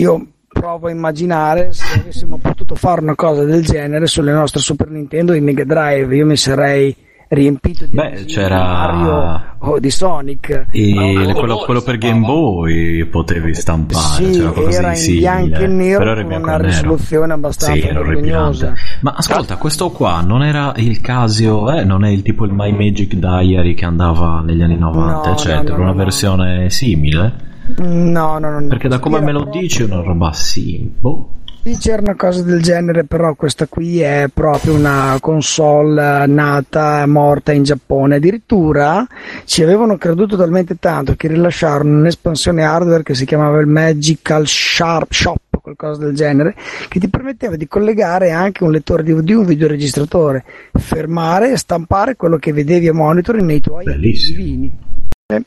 [0.00, 4.88] Io provo a immaginare se avessimo potuto fare una cosa del genere sulle nostre Super
[4.88, 6.96] Nintendo e Mega Drive, io mi sarei
[7.28, 10.66] riempito di Beh, c'era Mario o di Sonic.
[10.70, 16.32] E quello, quello, per Game Boy potevi stampare sì, era in bianco e nero con
[16.32, 18.74] una risoluzione abbastanza sì, vergognosa.
[19.00, 22.72] Ma ascolta questo qua non era il Casio eh, non è il tipo il My
[22.72, 25.96] Magic Diary che andava negli anni 90 No, eccetera no, no, una no.
[25.96, 27.44] versione simile?
[27.78, 31.30] No no no perché da come Era me lo dici è una roba sì boh.
[31.66, 37.04] Sì, c'era una cosa del genere, però questa qui è proprio una console eh, nata,
[37.08, 38.14] morta in Giappone.
[38.14, 39.04] Addirittura
[39.46, 45.12] ci avevano creduto talmente tanto che rilasciarono un'espansione hardware che si chiamava il Magical Sharp
[45.12, 46.54] Shop, qualcosa del genere,
[46.86, 52.36] che ti permetteva di collegare anche un lettore DVD, un videoregistratore, fermare e stampare quello
[52.36, 54.36] che vedevi a monitor nei tuoi Bellissimo.
[54.36, 54.85] divini.
[55.28, 55.42] Eh,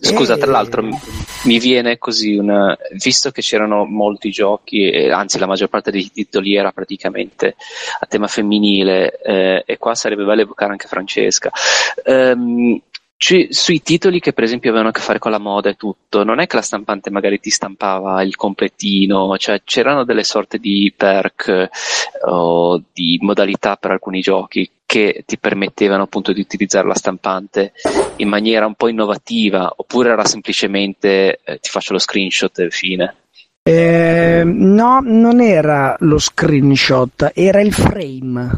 [0.00, 0.98] Scusa, tra l'altro mi-
[1.44, 2.74] mi viene così una...
[2.92, 7.54] visto che c'erano molti giochi, anzi la maggior parte dei titoli era praticamente
[7.98, 11.50] a tema femminile, eh, e qua sarebbe bello evocare anche Francesca.
[12.02, 12.80] Ehm,
[13.18, 16.24] ci- sui titoli che per esempio avevano a che fare con la moda e tutto,
[16.24, 20.90] non è che la stampante magari ti stampava il completino, cioè c'erano delle sorte di
[20.96, 21.70] perk eh,
[22.24, 27.74] o di modalità per alcuni giochi che ti permettevano appunto di utilizzare la stampante
[28.16, 33.14] in maniera un po' innovativa, oppure era semplicemente eh, ti faccio lo screenshot e fine.
[33.62, 38.50] Eh, no, non era lo screenshot, era il frame.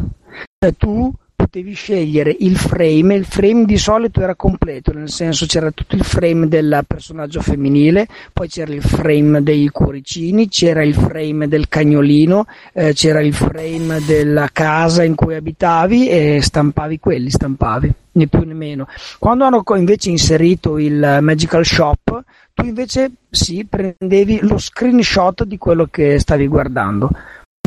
[0.59, 1.13] Cioè, tu
[1.53, 6.03] potevi scegliere il frame, il frame di solito era completo, nel senso c'era tutto il
[6.03, 12.47] frame del personaggio femminile, poi c'era il frame dei cuoricini, c'era il frame del cagnolino,
[12.73, 18.45] eh, c'era il frame della casa in cui abitavi e stampavi quelli, stampavi, né più
[18.45, 18.89] né meno.
[19.19, 22.23] Quando hanno invece inserito il Magical Shop,
[22.55, 27.11] tu invece sì, prendevi lo screenshot di quello che stavi guardando.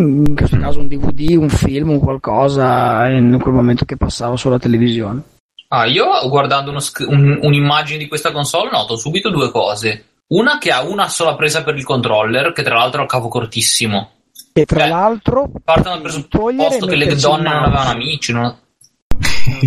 [0.02, 4.60] In questo caso un DVD, un film, un qualcosa in quel momento che passava sulla
[4.60, 5.22] televisione.
[5.70, 10.06] Ah, io guardando uno sc- un- un'immagine di questa console noto subito due cose.
[10.28, 14.10] Una che ha una sola presa per il controller, che tra l'altro ha cavo cortissimo.
[14.52, 18.34] E tra Beh, l'altro Partono dal presupposto che le donne non avevano amici.
[18.34, 18.54] non-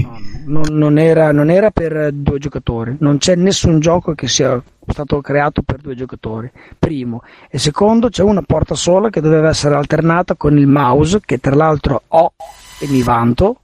[0.02, 0.18] No,
[0.48, 5.20] non, non era, non era per due giocatori, non c'è nessun gioco che sia stato
[5.20, 6.50] creato per due giocatori.
[6.78, 7.22] Primo.
[7.50, 11.54] E secondo, c'è una porta sola che doveva essere alternata con il mouse, che tra
[11.54, 12.32] l'altro ho
[12.80, 13.60] e mi vanto.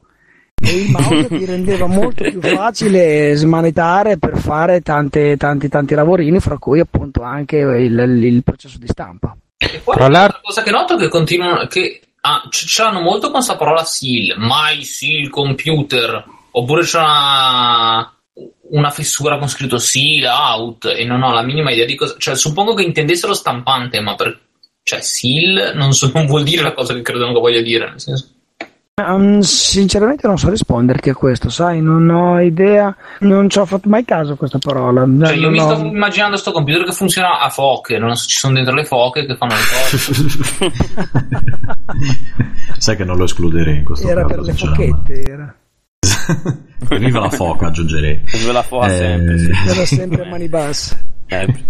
[0.61, 6.39] E il mouse ti rendeva molto più facile smanettare per fare tante, tanti, tanti lavorini,
[6.41, 9.37] fra cui appunto anche il, il processo di stampa.
[9.57, 11.67] E poi Tra l'altro- cosa che noto è che continuano.
[11.67, 16.25] Che ah, ce l'hanno molto con sta parola SEAL, mai SEAL computer.
[16.57, 18.13] Oppure c'è una,
[18.71, 22.15] una fessura con scritto SEAL out e non ho la minima idea di cosa.
[22.17, 24.39] Cioè, suppongo che intendessero stampante, ma per.
[24.83, 27.89] Cioè, SEAL non, so- non vuol dire la cosa che credono che voglia dire.
[27.91, 28.29] Nel senso.
[29.03, 33.89] Um, sinceramente non so risponderti a questo, sai, non ho idea, non ci ho fatto
[33.89, 35.05] mai caso a questa parola.
[35.27, 38.29] Cioè, io Non mi ho- sto immaginando sto computer che funziona a foche, non so,
[38.29, 40.69] ci sono dentro le foche che fanno le cose.
[42.79, 45.57] sai che non lo escluderei in questo Era caso per le fochette, era.
[46.99, 48.21] Viva la foca, aggiungerei.
[48.33, 49.39] Viva la foca Eh, sempre.
[49.39, 49.95] sì.
[49.97, 50.99] Sempre a mani basse.
[51.27, 51.63] Sempre.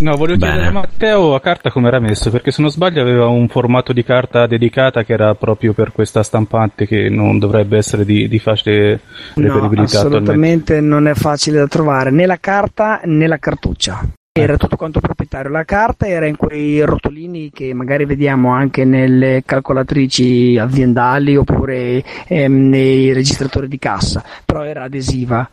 [0.00, 0.52] No, volevo Bene.
[0.52, 3.92] chiedere a Matteo a carta come era messo, perché se non sbaglio aveva un formato
[3.92, 8.38] di carta dedicata che era proprio per questa stampante che non dovrebbe essere di, di
[8.38, 9.00] facile
[9.34, 10.16] No, reperibilità attualmente.
[10.30, 14.06] assolutamente non è facile da trovare né la carta né la cartuccia.
[14.40, 15.50] Era tutto quanto proprietario.
[15.50, 22.68] La carta era in quei rotolini che magari vediamo anche nelle calcolatrici aziendali oppure ehm,
[22.68, 25.48] nei registratori di cassa, però era adesiva.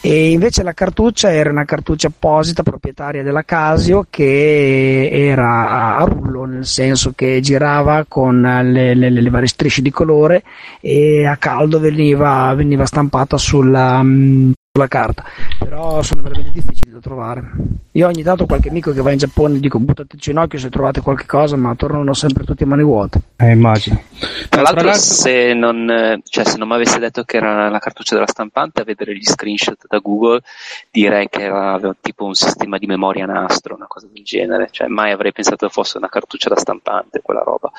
[0.00, 6.04] E invece la cartuccia era una cartuccia apposita proprietaria della Casio che era a- a
[6.04, 10.44] rullo, nel senso che girava con le, le- le varie strisce di colore
[10.80, 15.24] e a caldo veniva, veniva stampata sulla, mm, sulla carta.
[15.58, 17.50] Però sono veramente difficili da trovare.
[17.92, 21.00] Io ogni tanto qualche amico che va in Giappone dico buttateci in occhio se trovate
[21.00, 23.20] qualche cosa, ma tornano sempre tutti a mani vuote.
[23.36, 24.02] Eh, immagino.
[24.50, 28.14] Tra No, l'altro, se non, cioè, se non mi avesse detto che era la cartuccia
[28.14, 30.42] della stampante, a vedere gli screenshot da Google,
[30.90, 34.68] direi che era, aveva tipo un sistema di memoria nastro, una cosa del genere.
[34.70, 37.70] Cioè, mai avrei pensato fosse una cartuccia da stampante, quella roba.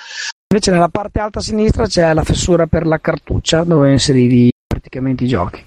[0.49, 5.25] Invece nella parte alta a sinistra c'è la fessura per la cartuccia dove inserivi praticamente
[5.25, 5.63] i giochi.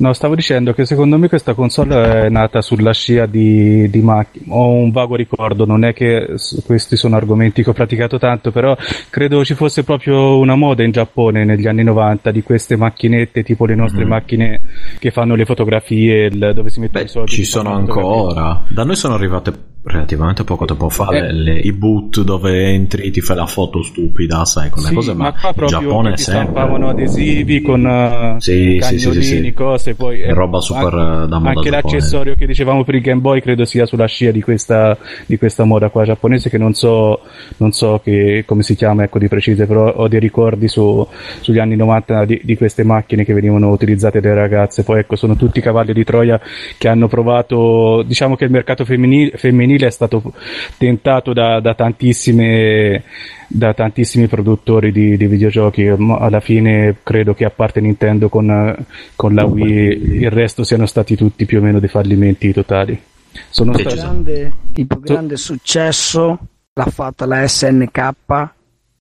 [0.00, 4.44] No, stavo dicendo che secondo me questa console è nata sulla scia di, di macchine.
[4.50, 6.34] Ho un vago ricordo, non è che
[6.64, 8.76] questi sono argomenti che ho praticato tanto, però
[9.10, 13.66] credo ci fosse proprio una moda in Giappone negli anni 90 di queste macchinette, tipo
[13.66, 14.08] le nostre Mhm.
[14.08, 14.60] macchine
[15.00, 17.30] che fanno le fotografie, il- dove si mettono Beh, i soldi.
[17.32, 18.62] ci sono ancora.
[18.68, 19.52] Da noi sono arrivate
[19.82, 21.20] relativamente poco tempo fa Eh.
[21.20, 25.14] le- le- i boot dove entri, ti fai la foto stupida, sai, quelle Sì, cose,
[25.14, 26.42] ma, qua in Giappone sempre.
[26.42, 31.28] stampavano adesivi con uh, Sì, sì, sì, sì, cose, poi È roba super, anche, eh,
[31.28, 34.42] da moda Anche l'accessorio che dicevamo per il Game Boy credo sia sulla scia di
[34.42, 37.20] questa, di questa moda qua giapponese che non so,
[37.58, 41.06] non so che, come si chiama ecco di precise, però ho dei ricordi su,
[41.40, 44.82] sugli anni 90 di, di queste macchine che venivano utilizzate dalle ragazze.
[44.82, 46.38] Poi ecco, sono tutti cavalli di Troia
[46.76, 50.32] che hanno provato, diciamo che il mercato femminile, femminile è stato
[50.76, 53.02] tentato da, da tantissime
[53.50, 58.76] da tantissimi produttori di, di videogiochi, alla fine credo che a parte Nintendo con,
[59.16, 63.00] con la Wii il resto siano stati tutti più o meno dei fallimenti totali.
[63.48, 66.38] Sono Il, stati- grande, il più grande successo
[66.74, 68.12] l'ha fatta la SNK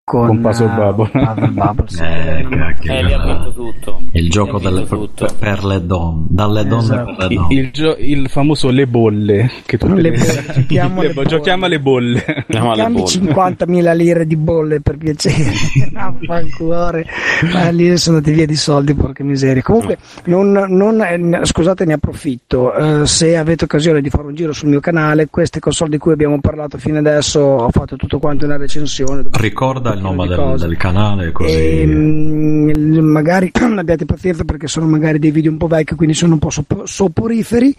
[0.09, 1.09] con, Con Puzzle eh, Bubble.
[1.11, 2.01] Puzzle Bubble, sì.
[2.01, 2.93] Eh, cacchio.
[2.93, 4.01] Eh, lì ha vinto tutto.
[4.13, 5.25] Il gioco delle, tutto.
[5.25, 7.15] per, per le donne, dalle donne Esatto.
[7.17, 7.53] per le il, donne.
[7.55, 11.27] il gio- il famoso le bolle che tutte Le bolle, giochiamo le le bo- bolle.
[11.27, 12.25] giochiamo alle bolle.
[12.25, 13.03] Andiamo alle bolle.
[13.03, 15.51] 50.000 lire di bolle per piacere,
[15.91, 17.03] Vaffanculo.
[17.51, 19.61] ma lì sono andati via di soldi, porca miseria.
[19.61, 19.97] Comunque,
[20.27, 22.73] non, non- eh, scusate, ne approfitto.
[23.01, 26.13] eh, se avete occasione di fare un giro sul mio canale, queste console di cui
[26.13, 29.23] abbiamo parlato fino adesso, ho fatto tutto quanto una recensione.
[29.31, 31.52] Ricorda il nome del, del canale così.
[31.53, 36.34] E, mm, magari abbiate pazienza perché sono magari dei video un po' vecchi, quindi sono
[36.34, 37.76] un po' sop- soporiferi.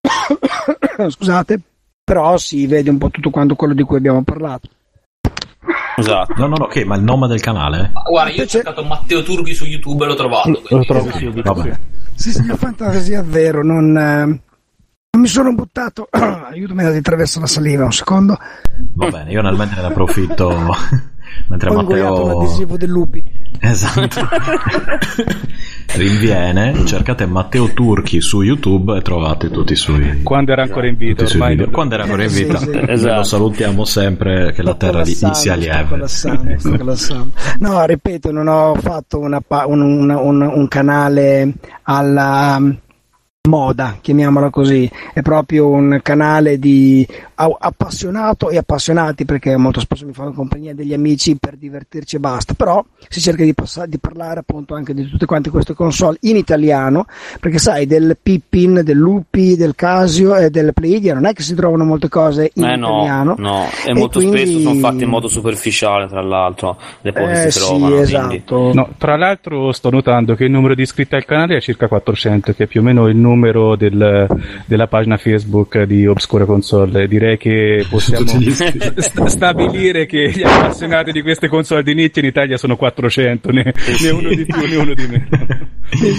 [1.08, 1.60] Scusate,
[2.04, 4.68] però si vede un po' tutto quanto quello di cui abbiamo parlato.
[5.98, 6.34] Esatto.
[6.36, 7.90] No, no, no, ok, ma il nome del canale?
[7.92, 10.50] Ma Guarda, io ho cercato Matteo Turchi su YouTube e l'ho trovato.
[10.50, 11.52] Lo quindi- trovi subito.
[11.52, 11.78] Vabbè.
[12.14, 16.08] Sì, sì, è fantasia vero, non, eh, non mi sono buttato.
[16.12, 18.38] Aiutami ad attraverso la saliva un secondo.
[18.94, 20.74] Va bene, io nel mentre ne approfitto
[21.48, 23.24] mentre Ho un Matteo adesivo del lupi.
[23.60, 24.20] esatto
[25.96, 30.96] rinviene cercate Matteo Turchi su YouTube e trovate tutti i suoi Quando era ancora in
[30.96, 31.64] vita, ormai video.
[31.66, 32.70] non- quando era ancora in Sì, vita sì.
[32.70, 33.14] noi Esatto.
[33.16, 37.30] lo salutiamo sempre che la Sto terra gli, sia lieve collassando.
[37.60, 42.60] No, ripeto, non ho fatto una pa- un, un- un- un canale alla
[43.46, 50.12] moda, chiamiamola così, è proprio un canale di appassionato e appassionati perché molto spesso mi
[50.12, 54.40] fanno compagnia degli amici per divertirci e basta, però si cerca di, passa- di parlare
[54.40, 57.06] appunto anche di tutte quante queste console in italiano
[57.40, 61.54] perché sai del Pippin, del Lupi, del Casio e del Pleidia non è che si
[61.54, 65.04] trovano molte cose in Eh no, italiano no, e, E molto quindi- spesso sono fatte
[65.04, 67.86] in modo superficiale, tra l'altro, le poche eh si sì, trovano.
[67.86, 68.72] quindi- esatto.
[68.72, 72.52] No, tra l'altro sto notando che il numero di iscritti al canale è circa 400,
[72.52, 74.26] che è più o meno il numero del-
[74.66, 77.06] della pagina Facebook di Obscura Console.
[77.06, 82.56] Direi che possiamo st- stabilire che gli appassionati di queste console di nicchia in Italia
[82.56, 83.72] sono 400, né,
[84.02, 85.46] né uno di più né uno di meno.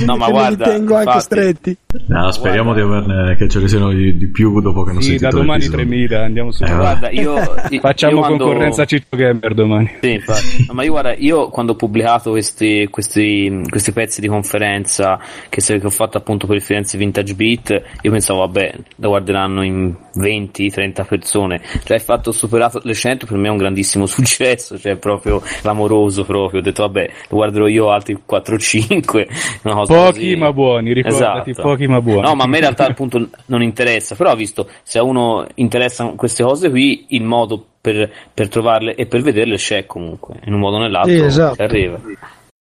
[0.06, 1.78] No, ma guarda, li tengo anche infatti- stretti.
[2.08, 5.14] No, speriamo di averne che ce ne siano di, di più dopo che non Sì,
[5.14, 5.86] da sentito domani l'episodio.
[5.88, 6.64] 3000, andiamo su.
[6.64, 6.74] Eh.
[6.74, 7.36] Guarda, io,
[7.82, 9.92] Facciamo io quando- concorrenza a Ciccio Gamer domani.
[10.02, 10.66] Sì, infatti.
[10.68, 15.20] No, ma io guarda, io quando ho pubblicato questi, questi, questi pezzi di conferenza
[15.50, 19.10] che, se- che ho fatto appunto per il Firenze Vintage Beat, io pensavo, vabbè, lo
[19.10, 21.62] guarderanno in 20-30 persone.
[21.84, 26.24] Cioè, il fatto superato le 100 per me è un grandissimo successo, cioè proprio clamoroso
[26.26, 26.60] proprio.
[26.60, 29.28] Ho detto, vabbè, lo guarderò io altri 4-5
[29.64, 30.36] una cosa Pochi così.
[30.36, 31.68] ma buoni, ricordati, Esatto.
[31.70, 32.22] pochi ma buoni.
[32.22, 35.46] No, ma a me in realtà appunto non interessa, però ho visto se a uno
[35.56, 40.54] interessano queste cose qui, il modo per, per trovarle e per vederle c'è comunque, in
[40.54, 41.62] un modo o nell'altro Sì, esatto.
[41.64, 42.00] arriva.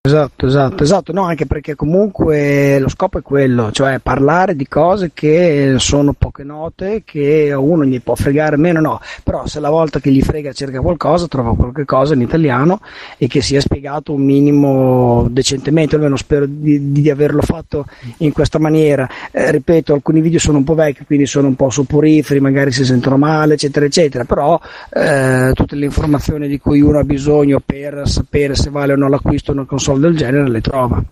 [0.07, 5.11] Esatto, esatto, esatto, no, anche perché comunque lo scopo è quello, cioè parlare di cose
[5.13, 9.69] che sono poche note, che a uno gli può fregare meno, no, però se la
[9.69, 12.79] volta che gli frega cerca qualcosa, trova qualche cosa in italiano
[13.19, 17.87] e che sia spiegato un minimo decentemente, almeno spero di, di averlo fatto
[18.19, 19.09] in questa maniera.
[19.33, 22.85] Eh, ripeto, alcuni video sono un po' vecchi, quindi sono un po' soporiferi, magari si
[22.85, 24.57] sentono male, eccetera, eccetera, però
[24.89, 29.09] eh, tutte le informazioni di cui uno ha bisogno per sapere se vale o no
[29.09, 31.03] l'acquisto di una console del genere le trova.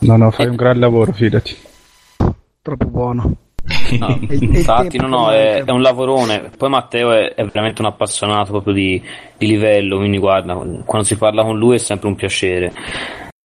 [0.00, 1.56] No, no, fai un gran lavoro, fidati.
[2.62, 3.34] Troppo buono.
[3.98, 6.50] No, E- infatti, no, no, è, è un lavorone.
[6.56, 9.02] Poi Matteo è, è veramente un appassionato proprio di,
[9.36, 12.72] di livello, quindi guarda, quando si parla con lui è sempre un piacere.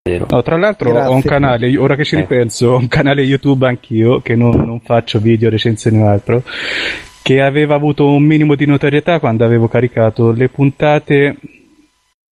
[0.04, 0.26] Vero.
[0.30, 1.30] No, tra l'altro ho un Grazie.
[1.30, 2.20] canale, ora che ci Eh.
[2.20, 6.44] ripenso, ho un canale YouTube anch'io, che non, non faccio video, recensioni o altro,
[7.22, 11.38] che aveva avuto un minimo di notorietà quando avevo caricato le puntate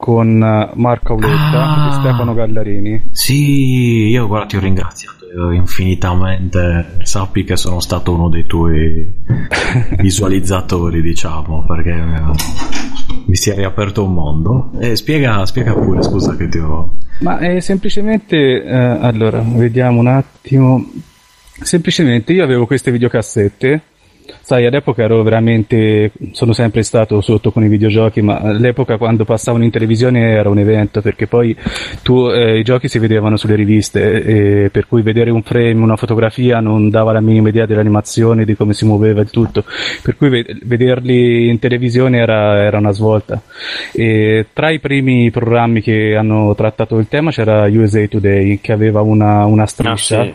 [0.02, 1.88] con eh, Marco Auletta Ah.
[1.90, 3.10] e Stefano Gallarini.
[3.11, 5.19] Sì, io guarda ti ho ringraziato
[5.53, 6.98] infinitamente.
[7.03, 9.14] Sappi che sono stato uno dei tuoi
[10.02, 14.72] visualizzatori, diciamo, perché eh, mi si è riaperto un mondo.
[14.80, 16.98] E spiega, spiega pure, scusa che ti ho.
[17.19, 20.84] Ma è semplicemente, eh, allora, vediamo un attimo.
[21.61, 23.82] Semplicemente io avevo queste videocassette.
[24.41, 29.64] Sai, all'epoca ero veramente, sono sempre stato sotto con i videogiochi, ma all'epoca quando passavano
[29.64, 31.56] in televisione era un evento, perché poi
[32.02, 34.23] tu, eh, i giochi si vedevano sulle riviste,
[34.65, 38.56] e per cui vedere un frame, una fotografia non dava la minima idea dell'animazione, di
[38.56, 39.64] come si muoveva il tutto,
[40.02, 43.41] per cui ve- vederli in televisione era, era una svolta.
[43.93, 49.02] E tra i primi programmi che hanno trattato il tema c'era USA Today, che aveva
[49.02, 50.34] una, una Ah, striscia sì.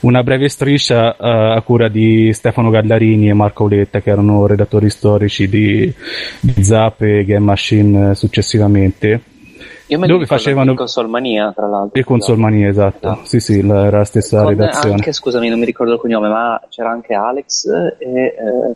[0.00, 4.90] Una breve striscia eh, a cura di Stefano Gallarini e Marco Auletta, che erano redattori
[4.90, 5.92] storici di,
[6.40, 9.22] di Zap e Game Machine eh, successivamente.
[9.88, 12.00] Io me Dove facevano- in Consolmania, tra l'altro.
[12.00, 13.06] E Consolmania, esatto.
[13.12, 13.26] Esatto.
[13.26, 14.94] Sì, sì, la- era la stessa Con redazione.
[14.94, 17.66] anche, scusami, non mi ricordo il cognome, ma c'era anche Alex
[17.98, 18.10] e...
[18.10, 18.74] eh,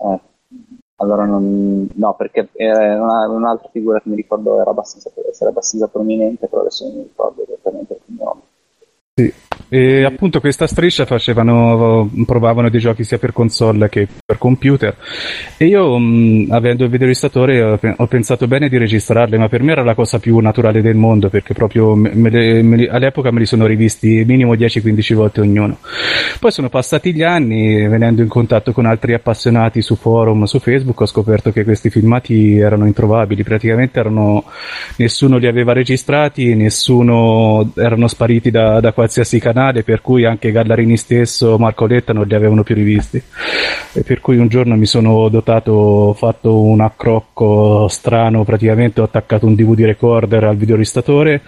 [0.00, 0.20] eh,
[1.00, 1.86] allora non...
[1.94, 6.62] No, perché era una- un'altra figura che mi ricordo era abbastanza, essere abbastanza prominente, però
[6.62, 8.40] adesso non mi ricordo esattamente il cognome.
[9.18, 9.32] Sì.
[9.70, 14.96] E appunto questa striscia facevano, provavano dei giochi sia per console che per computer.
[15.56, 19.72] E io mh, avendo il videoregistratore ho, ho pensato bene di registrarle ma per me
[19.72, 23.46] era la cosa più naturale del mondo perché proprio me- me me all'epoca me li
[23.46, 25.78] sono rivisti minimo 10-15 volte ognuno.
[26.40, 31.00] Poi sono passati gli anni venendo in contatto con altri appassionati su forum su Facebook
[31.00, 33.42] ho scoperto che questi filmati erano introvabili.
[33.42, 34.44] Praticamente erano
[34.96, 40.98] nessuno li aveva registrati, nessuno erano spariti da, da qualsiasi canale, per cui anche Gallarini
[40.98, 43.20] stesso, Marco Letta non li avevano più rivisti.
[43.94, 49.04] E per cui un giorno mi sono dotato, ho fatto un accrocco strano, praticamente ho
[49.04, 51.40] attaccato un DVD recorder al videoregistratore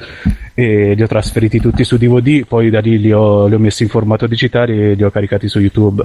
[0.55, 3.83] e li ho trasferiti tutti su DVD, poi da lì li ho, li ho messi
[3.85, 6.05] in formato digitale e li ho caricati su YouTube.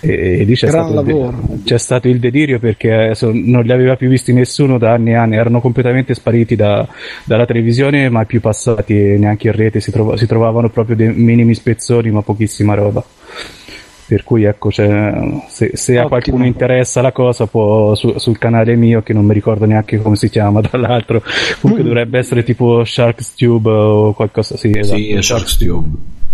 [0.00, 3.72] E, e lì c'è stato, il de- c'è stato il delirio perché so- non li
[3.72, 6.86] aveva più visti nessuno da anni e anni, erano completamente spariti da-
[7.24, 11.54] dalla televisione, mai più passati neanche in rete, si, trova- si trovavano proprio dei minimi
[11.54, 13.04] spezzoni, ma pochissima roba.
[14.10, 15.12] Per cui ecco, cioè,
[15.46, 19.32] se, se a qualcuno interessa la cosa, può su- sul canale mio, che non mi
[19.32, 21.22] ricordo neanche come si chiama, tra l'altro,
[21.60, 24.98] comunque dovrebbe essere tipo Shark's Tube o qualcosa, sì, esatto.
[24.98, 25.88] Sì, Shark's Tube.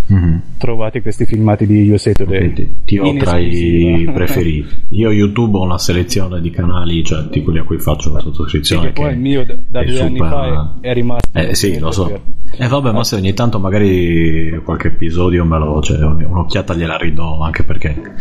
[0.07, 0.43] Mhm.
[0.59, 2.39] Trovate questi filmati di USA Today.
[2.41, 4.67] Vedi, ti ho tra i preferiti.
[4.91, 8.27] Io YouTube ho una selezione di canali, cioè di quelli a cui faccio la Sì,
[8.27, 8.87] sottoscrizione.
[8.87, 11.29] che poi il mio da, due anni super- fa è, è rimasto.
[11.39, 12.21] Eh sì, lo so.
[12.59, 17.41] E vabbè, ma se ogni tanto magari qualche episodio me lo, cioè, un'occhiata gliela ridò,
[17.41, 18.15] anche perché...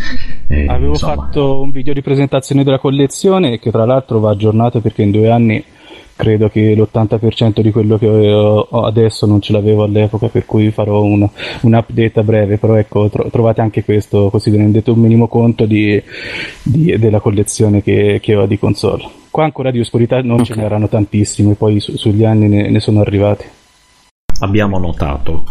[0.48, 4.82] eh, Avevo insomma, fatto un video di presentazione della collezione che tra l'altro va aggiornato
[4.82, 5.64] perché in due anni
[6.16, 11.02] credo che l'80% di quello che ho adesso non ce l'avevo all'epoca per cui farò
[11.04, 11.28] un,
[11.62, 15.28] un update a breve però ecco tro- trovate anche questo così vi rendete un minimo
[15.28, 16.02] conto di,
[16.64, 20.88] di- della collezione che, che ho di console qua ancora di oscurità non ce n'erano
[20.88, 23.46] tantissime poi su- sugli anni ne, ne sono arrivati
[24.40, 25.46] Abbiamo notato.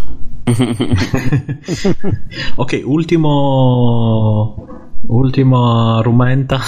[2.57, 4.68] ok, ultimo...
[5.07, 6.59] Ultima rumenta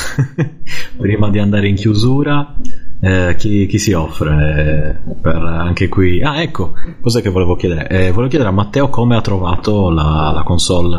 [0.99, 2.55] prima di andare in chiusura.
[2.99, 6.23] Eh, chi, chi si offre eh, per anche qui?
[6.23, 7.87] Ah, ecco, cos'è che volevo chiedere?
[7.89, 10.97] Eh, volevo chiedere a Matteo come ha trovato la, la console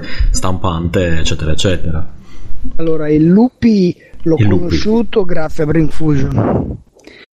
[0.00, 2.10] eh, stampante, eccetera, eccetera.
[2.76, 4.58] Allora, il Lupi l'ho Il Lupi.
[4.58, 6.76] conosciuto grazie a Brain Fusion.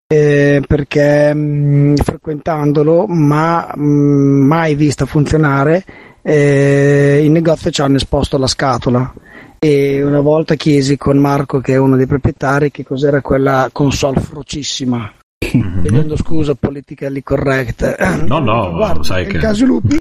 [0.08, 5.84] eh, perché mh, frequentandolo, ma mh, mai vista funzionare,
[6.22, 9.14] eh, in negozio ci hanno esposto la scatola.
[9.58, 14.20] E una volta chiesi con Marco, che è uno dei proprietari, che cos'era quella console
[14.20, 15.12] frocissima.
[15.38, 17.98] Chiedendo scusa, politically correct.
[18.26, 19.98] No, no, Guarda, sai che- caso lupi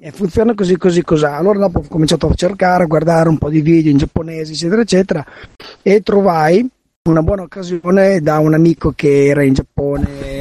[0.00, 1.36] e funziona così così cos'ha.
[1.36, 4.80] Allora dopo ho cominciato a cercare, a guardare un po' di video in giapponese, eccetera,
[4.82, 5.24] eccetera,
[5.82, 6.66] e trovai
[7.08, 10.33] una buona occasione da un amico che era in Giappone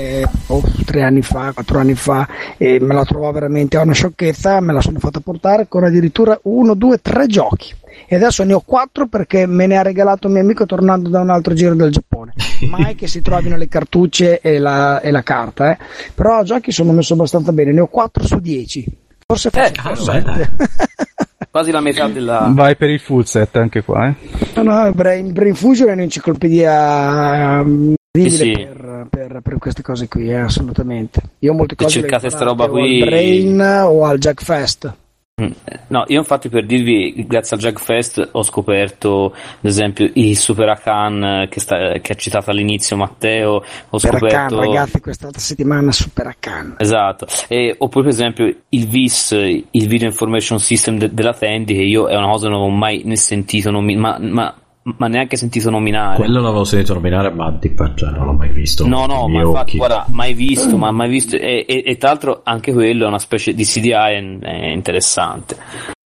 [0.48, 4.60] oh, tre anni fa, quattro anni fa, e me la trovò veramente a una sciocchezza,
[4.60, 7.74] me la sono fatta portare con addirittura uno, due, tre giochi.
[8.08, 11.22] E adesso ne ho quattro perché me ne ha regalato un mio amico tornando da
[11.22, 12.34] un altro giro del Giappone.
[12.70, 15.78] Mai che si trovino le cartucce e la, e la carta, eh.
[16.14, 18.98] però giochi sono messo abbastanza bene, ne ho 4 su 10.
[19.26, 20.50] Forse Eh, faccio ah, beh,
[21.50, 22.52] Quasi la metà della.
[22.52, 24.16] Vai per il full set anche qua, eh.
[24.56, 28.52] No, no, Brain, Brain Fusion è un'enciclopedia um, Sì, sì.
[28.52, 31.20] per, per- per queste cose qui, eh, assolutamente.
[31.40, 34.44] Io ho molte Se cose cercate sta imparate roba qui- al Brain o al Jack
[34.44, 34.94] Fest.
[35.42, 35.52] Mm,
[35.88, 41.24] No, io infatti per dirvi, grazie al Jackfest ho scoperto, ad esempio, il Super Akan
[41.24, 44.60] eh, che, sta- che ha citato all'inizio Matteo, ho Super Akan, scoperto...
[44.60, 46.76] ragazzi, quest'altra settimana Super Akan.
[46.78, 49.32] Esatto, e, oppure per esempio il VIS,
[49.72, 52.70] il Video Information System de- della Tandy, che io è una cosa che non ho
[52.70, 54.56] mai sentito, nomi- ma, ma-
[54.98, 56.18] ma neanche sentito nominare.
[56.18, 58.86] Quello l'avevo sentito nominare, ma di cioè, non l'ho mai visto.
[58.88, 59.78] No, no, ma infatti, occhi.
[59.78, 63.20] guarda, mai visto, ma mai visto, e, e- e tra l'altro anche quello è una
[63.20, 65.58] specie di CDI è, è interessante.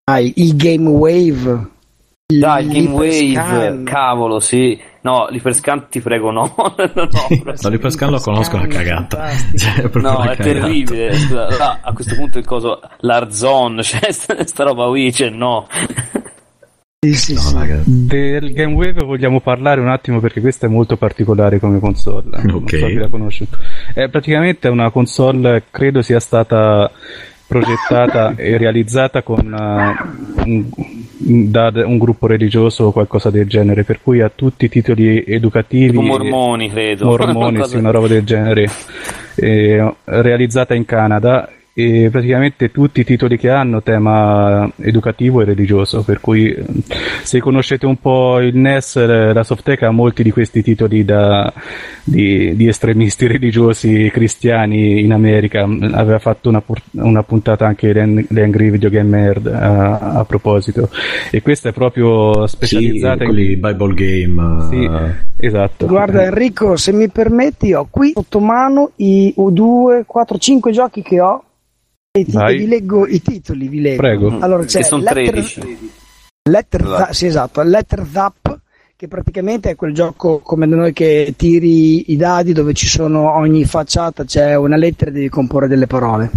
[0.03, 1.69] Dai, il Game Wave.
[2.27, 4.79] il Dai, il Game Wave, cavolo, sì.
[5.01, 6.53] No, l'Hyperscan ti prego, no.
[6.57, 7.07] no, no,
[7.61, 9.29] No, l'Hyperscan lo conosco, una cagata.
[9.55, 10.43] Cioè, è No, una è cagata.
[10.43, 11.13] terribile.
[11.13, 15.67] Scusa, là, a questo punto il coso, l'Arzon, cioè sta, sta roba qui, cioè no.
[16.99, 18.07] Sì, sì, No, sì.
[18.07, 22.39] Del Game Wave vogliamo parlare un attimo perché questa è molto particolare come console.
[22.41, 22.75] Non Ok.
[22.75, 23.55] so chi l'ha conosciuto.
[23.93, 26.89] È praticamente una console, credo sia stata
[27.45, 33.99] progettata e realizzata con uh, un, da un gruppo religioso o qualcosa del genere, per
[34.01, 35.89] cui ha tutti i titoli educativi.
[35.91, 37.05] Tipo mormoni, credo.
[37.05, 38.67] Mormoni, sì, una roba del genere,
[39.35, 41.47] eh, realizzata in Canada
[41.79, 46.65] e praticamente tutti i titoli che hanno tema educativo e religioso, per cui eh,
[47.21, 51.53] se conoscete un po' il NES, eh, la Softec ha molti di questi titoli da,
[52.03, 58.43] di, di estremisti religiosi cristiani in America, aveva fatto una, una puntata anche le, le
[58.43, 60.89] Angry Video Game Nerd a, a proposito
[61.29, 63.29] e questa è proprio Sì, specializzata in...
[63.29, 64.67] quelli Bible Game.
[64.71, 65.85] Sì, eh, esatto.
[65.85, 71.21] Guarda Enrico, se mi permetti, ho qui sotto mano i 2, 4, 5 giochi che
[71.21, 71.43] ho.
[72.27, 72.57] Vai.
[72.57, 73.97] vi leggo i titoli, vi leggo.
[73.97, 74.39] Prego.
[74.39, 75.91] Allora c'è Che sono Letter, 13.
[76.49, 76.97] Letter Esatto.
[76.97, 78.59] Za- sì, esatto, Letter Zap,
[78.95, 83.35] che praticamente è quel gioco come da noi che tiri i dadi dove ci sono
[83.35, 86.29] ogni facciata c'è una lettera e devi comporre delle parole.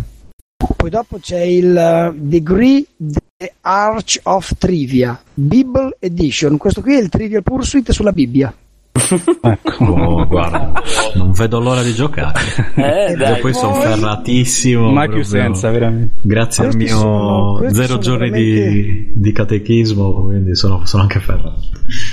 [0.76, 6.56] Poi dopo c'è il eh, Degree The Arch of Trivia, Bible Edition.
[6.56, 8.52] Questo qui è il Trivial Pursuit sulla Bibbia.
[8.92, 9.84] Ecco.
[9.84, 10.72] oh, guarda,
[11.14, 12.38] non vedo l'ora di giocare.
[12.74, 13.40] Eh, Io dai.
[13.40, 14.90] poi sono ferratissimo.
[14.90, 16.20] Mai più senza, veramente.
[16.22, 21.60] Grazie al mio sono- zero giorni veramente- di, di catechismo, quindi sono, sono anche ferrato.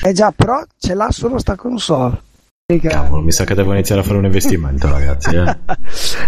[0.03, 2.21] Eh già, però ce l'ha solo sta console.
[2.81, 5.35] Cavolo, mi sa che devo iniziare a fare un investimento, ragazzi.
[5.35, 5.57] Eh.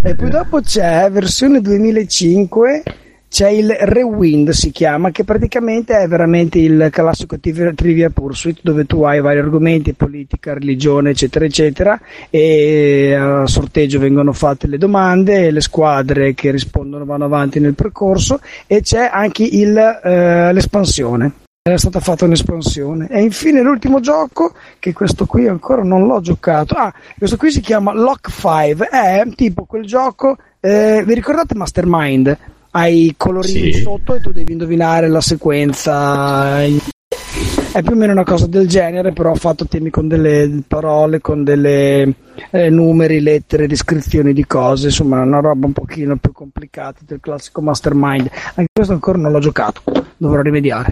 [0.10, 2.84] e poi dopo c'è versione 2005
[3.30, 9.03] c'è il Rewind si chiama che praticamente è veramente il classico Trivia Pursuit dove tu
[9.03, 12.01] hai vari argomenti politica, religione eccetera eccetera
[12.32, 17.75] e a sorteggio vengono fatte le domande e le squadre che rispondono vanno avanti nel
[17.75, 21.32] percorso e c'è anche il, eh, l'espansione.
[21.61, 23.09] Era stata fatta un'espansione.
[23.09, 26.74] E infine l'ultimo gioco che questo qui ancora non l'ho giocato.
[26.74, 32.38] Ah questo qui si chiama Lock 5 è tipo quel gioco eh, vi ricordate Mastermind
[32.72, 33.82] hai i colorini Sì.
[33.82, 36.64] sotto e tu devi indovinare la sequenza.
[36.64, 41.44] È più o meno una cosa del genere però fatto temi con delle parole con
[41.44, 42.14] delle
[42.52, 47.62] eh, numeri lettere descrizioni di cose insomma una roba un pochino più complicata del classico
[47.62, 48.30] Mastermind.
[48.56, 49.82] Anche questo ancora non l'ho giocato
[50.18, 50.92] dovrò rimediare.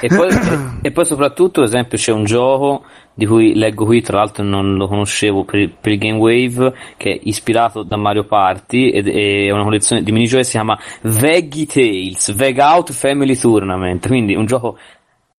[0.00, 0.28] E poi,
[0.82, 2.84] e poi soprattutto, ad esempio, c'è un gioco
[3.14, 7.12] di cui leggo qui, tra l'altro non lo conoscevo per, per il Game Wave, che
[7.12, 11.66] è ispirato da Mario Party ed è una collezione di minigiochi che si chiama Veggie
[11.66, 14.76] Tales, Veg Out Family Tournament, quindi un gioco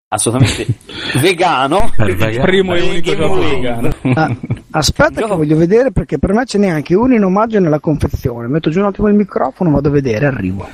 [0.07, 0.65] assolutamente
[1.19, 1.91] vegano.
[2.41, 3.89] Primo e unico Game gioco vegano.
[4.13, 4.35] Ah,
[4.77, 8.47] aspetta che voglio vedere perché per me ce n'è anche uno in omaggio nella confezione
[8.47, 10.67] metto giù un attimo il microfono vado a vedere arrivo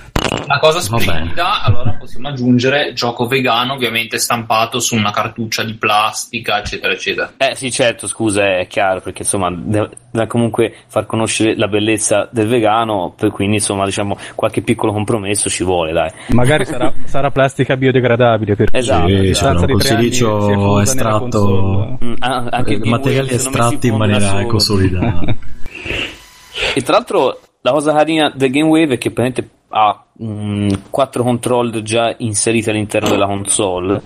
[0.46, 6.60] Una cosa splendida, allora possiamo aggiungere gioco vegano, ovviamente stampato su una cartuccia di plastica,
[6.60, 7.34] eccetera, eccetera.
[7.38, 12.30] Eh sì, certo, scusa, è chiaro, perché insomma deve, deve comunque far conoscere la bellezza
[12.32, 16.12] del vegano, per quindi insomma diciamo qualche piccolo compromesso ci vuole, dai.
[16.30, 19.66] Magari sarà, sarà plastica biodegradabile perché Esatto, Sì, esatto.
[19.66, 21.98] c'era un di estratto.
[22.04, 24.42] Mm, ah, materiali estratti in maniera solo.
[24.42, 25.38] ecosolidale
[26.76, 31.24] E tra l'altro la cosa carina del Game Wave è che praticamente ha mm, quattro
[31.24, 34.02] controller già inseriti all'interno della console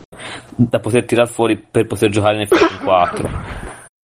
[0.56, 3.30] da poter tirare fuori per poter giocare nel Falcon 4.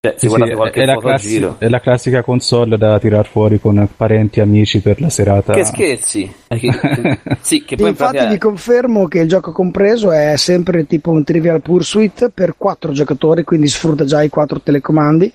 [0.04, 1.56] Cioè, se Sì, sì, guardate qualche è, la classi- giro.
[1.60, 5.54] è la classica console da tirar fuori con parenti e amici per la serata.
[5.54, 6.34] Che scherzi!
[6.48, 11.12] Che- sì, che poi in Infatti vi confermo che il gioco compreso è sempre tipo
[11.12, 15.34] un Trivial Pursuit per quattro giocatori, quindi sfrutta già i quattro telecomandi.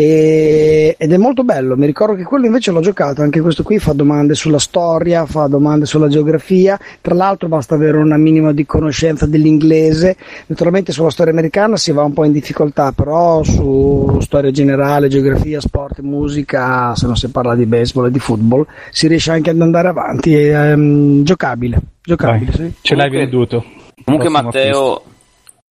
[0.00, 3.80] E- ed è molto bello, mi ricordo che quello invece l'ho giocato, anche questo qui
[3.80, 8.64] fa domande sulla storia, fa domande sulla geografia, tra l'altro basta avere una minima di
[8.64, 14.52] conoscenza dell'inglese, naturalmente sulla storia americana si va un po' in difficoltà, però su storia
[14.52, 19.32] generale, geografia, sport, musica, se non si parla di baseball e di football, si riesce
[19.32, 22.74] anche ad andare avanti, è ehm, giocabile, giocabile, Vai, sì.
[22.82, 23.64] Ce l'hai Comunque- venduto.
[24.04, 25.02] Comunque Matteo,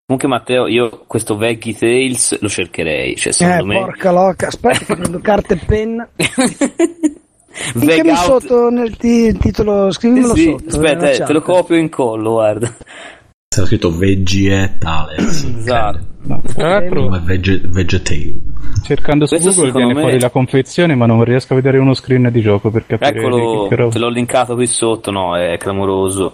[0.07, 3.79] comunque Matteo, io questo Veggie Tales lo cercherei, cioè Eh, secondo me...
[3.81, 6.07] porca loca, aspetta che prendo carta e penna.
[7.75, 10.67] Out- sotto nel ti- titolo, scrivimelo Sì, sì, sotto.
[10.69, 12.73] aspetta, nella eh, te lo copio in collo, guarda.
[13.49, 16.05] c'era scritto veggie tales Esatto.
[16.21, 18.39] No, tra l'altro, come vegetale
[18.83, 21.93] cercando su Questo Google viene me- fuori la confezione, ma non riesco a vedere uno
[21.93, 23.91] screen di gioco per capire Eccolo, che roba.
[23.91, 26.33] te l'ho linkato qui sotto, no, è clamoroso.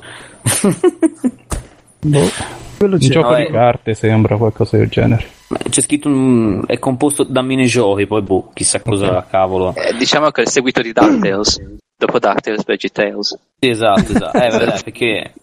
[2.01, 2.29] Boh,
[2.83, 3.09] quello Un c'è.
[3.09, 5.25] gioco No, di è- carte sembra qualcosa del genere.
[5.69, 6.63] C'è scritto un...
[6.65, 9.73] è composto da minigiochi, poi boh, chissà cosa cavolo.
[9.75, 11.61] Eh, diciamo che è il seguito di DuckTales.
[11.95, 13.39] Dopo DuckTales, VeggieTales.
[13.59, 14.37] Sì, esatto, esatto.
[14.37, 15.33] Eh, vabbè, perché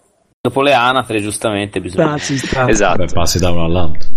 [0.41, 2.13] dopo le anatre, giustamente, bisogna...
[2.15, 2.69] Ah, ci sta.
[2.69, 3.05] Esatto.
[3.05, 4.09] Beh, passi da uno all'altro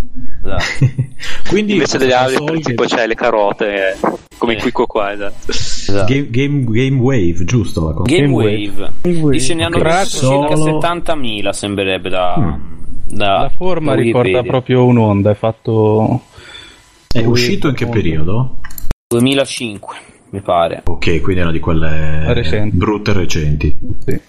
[0.44, 0.92] Esatto.
[1.48, 3.96] quindi Invece delle altre, tipo c'è le carote, eh,
[4.36, 5.50] come in Quico qua, esatto.
[5.50, 6.12] esatto.
[6.12, 8.92] game, game, game Wave giusto la cosa Game Game Wave.
[9.04, 9.30] Wave.
[9.30, 12.36] Dice ne hanno Ok, venduto circa solo- 70.000, sembrerebbe da...
[12.38, 12.72] Mm.
[13.06, 16.22] Da La forma da ricorda proprio un'onda, è fatto...
[17.12, 18.60] è uscito in che periodo?
[19.08, 19.96] 2005,
[20.30, 20.82] mi pare.
[20.84, 22.76] ok quindi è una di quelle Recenti.
[22.76, 24.20] brutte recenti Sì.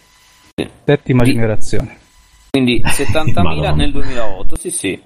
[0.55, 0.69] Sì.
[0.85, 1.31] Settima Sì.
[1.33, 1.97] generazione.
[2.51, 3.71] Quindi 70.000 Madonna.
[3.73, 5.01] nel 2008, sì sì.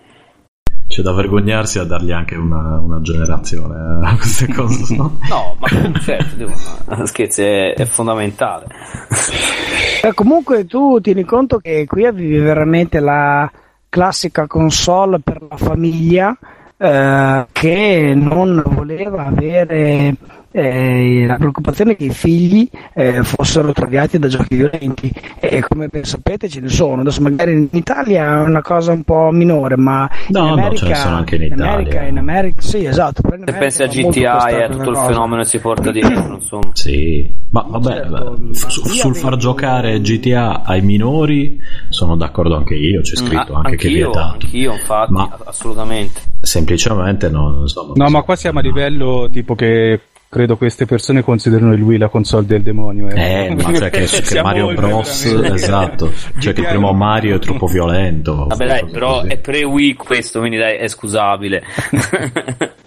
[0.90, 5.20] C'è da vergognarsi a dargli anche una, una generazione a queste cose no?
[5.30, 5.68] No, ma
[6.00, 8.66] certo, devo- scherzi, è, è fondamentale.
[10.02, 13.52] Eh, comunque tu tieni conto che qui avevi veramente la
[13.90, 16.34] classica console per la famiglia
[16.78, 20.16] eh, che non voleva avere
[20.52, 26.04] eh, la preoccupazione che i figli eh, fossero traviati da giochi violenti e come ben
[26.04, 30.10] sapete ce ne sono adesso magari in Italia è una cosa un po' minore ma
[30.30, 31.66] No, in no, America, ce ne sono anche in Italia.
[31.72, 34.96] America, in America sì esatto in Se America pensi a GTA e a tutto il
[34.96, 35.06] cosa.
[35.08, 36.70] fenomeno che si porta dietro, insomma.
[36.74, 42.76] Sì, ma vabbè, Certo, su- ma sul far giocare GTA ai minori sono d'accordo anche
[42.76, 44.20] io, c'è scritto Mm, anche che vietato.
[44.34, 46.22] anch'io, infatti, Ma- assolutamente.
[46.42, 51.74] Semplicemente non insomma, No, ma qua siamo a livello tipo che credo queste persone considerano
[51.74, 53.10] il Wii la console del demonio.
[53.10, 57.66] Eh, ma cioè che, che Mario Bros, esatto, cioè che il primo Mario è troppo
[57.66, 58.46] violento.
[58.48, 59.28] Vabbè dai, però così.
[59.30, 61.64] è pre-Wii questo, quindi dai, è scusabile.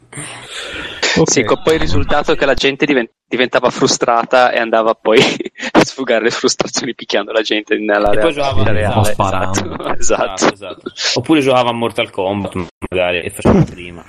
[1.16, 1.30] Ok.
[1.30, 5.18] Sì, con poi il risultato che la gente diven- diventava frustrata e andava poi
[5.72, 8.94] a sfugare le frustrazioni picchiando la gente nella E poi realtà giocava- reale.
[9.00, 9.60] o sparando.
[10.02, 10.54] Esatto, esatto.
[10.54, 10.92] esatto.
[11.18, 14.02] Oppure giocava a Mortal Kombat, magari, e faceva prima.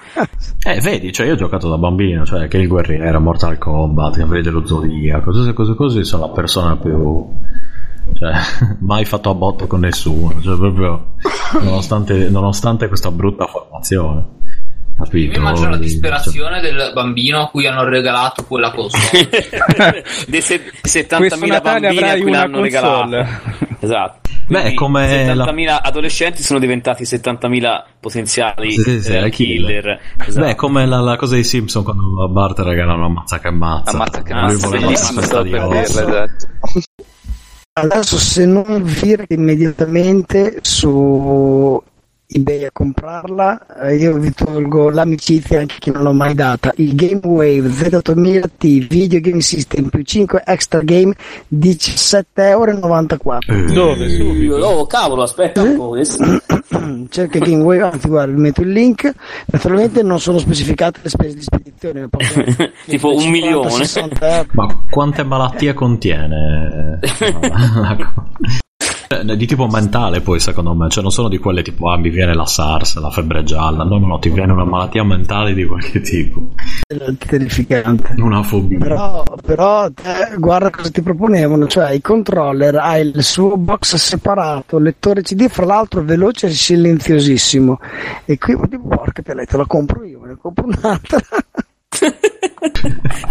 [0.66, 4.44] Eh, vedi, cioè io ho giocato da bambino, cioè che il guerriero, Mortal Kombat, Cavalieri
[4.44, 7.28] dello Zodiaco, cose cose così, sono la persona più...
[8.14, 8.34] Cioè,
[8.82, 11.14] mai fatto a botte con nessuno, cioè proprio,
[11.62, 14.26] nonostante, nonostante questa brutta formazione.
[14.96, 15.32] Io Capito?
[15.32, 19.30] mi immagino la Cioè, disperazione del bambino a cui hanno regalato quella console.
[20.28, 22.64] Dei se- 70.000 Questo Natale bambini a cui l'hanno console.
[22.64, 23.42] regalato.
[23.80, 24.22] Esatto.
[24.46, 29.82] Beh, Quindi come la- 70.000 adolescenti sono diventati 70.000 potenziali Sì, sì, serial killer.
[29.82, 30.00] killer.
[30.28, 30.46] Esatto.
[30.46, 33.92] Beh, come la, la cosa dei Simpson quando a Bart regalano ammazza che ammazza.
[33.92, 36.48] Ammazza che Ah, Lui ammazza, la di esatto.
[37.76, 41.82] Adesso se non vi immediatamente su
[42.34, 46.72] eBay a comprarla, eh, io vi tolgo l'amicizia anche chi non l'ho mai data.
[46.78, 51.14] Il Game Wave Z8000T Video Game System più 5 extra game
[51.54, 52.72] 17,94 euro.
[53.48, 54.10] Eh, Dove?
[54.10, 54.56] Subito.
[54.56, 55.90] Oh, cavolo, aspetta un po'.
[55.90, 56.24] questo.
[57.10, 59.14] Cerca Game Wave, anzi guarda, vi metto il link.
[59.46, 62.10] Naturalmente non sono specificate le spese di spedizione.
[62.86, 63.70] Tipo un 50, milione.
[63.70, 64.50] 60 euro.
[64.54, 67.00] Ma quante malattie contiene?
[69.08, 72.10] Cioè, di tipo mentale poi secondo me, cioè non sono di quelle tipo ah mi
[72.10, 75.66] viene la SARS, la febbre gialla, no no no, ti viene una malattia mentale di
[75.66, 76.50] qualche tipo,
[77.28, 78.16] terrificante.
[78.18, 78.78] una fobia.
[78.78, 84.80] Però, però te, guarda cosa ti proponevano, cioè i controller, hai il suo box separato,
[84.80, 87.80] lettore CD, fra l'altro veloce e silenziosissimo.
[88.26, 88.56] E qui
[88.88, 91.20] porca te te la compro io, me ne compro un'altra.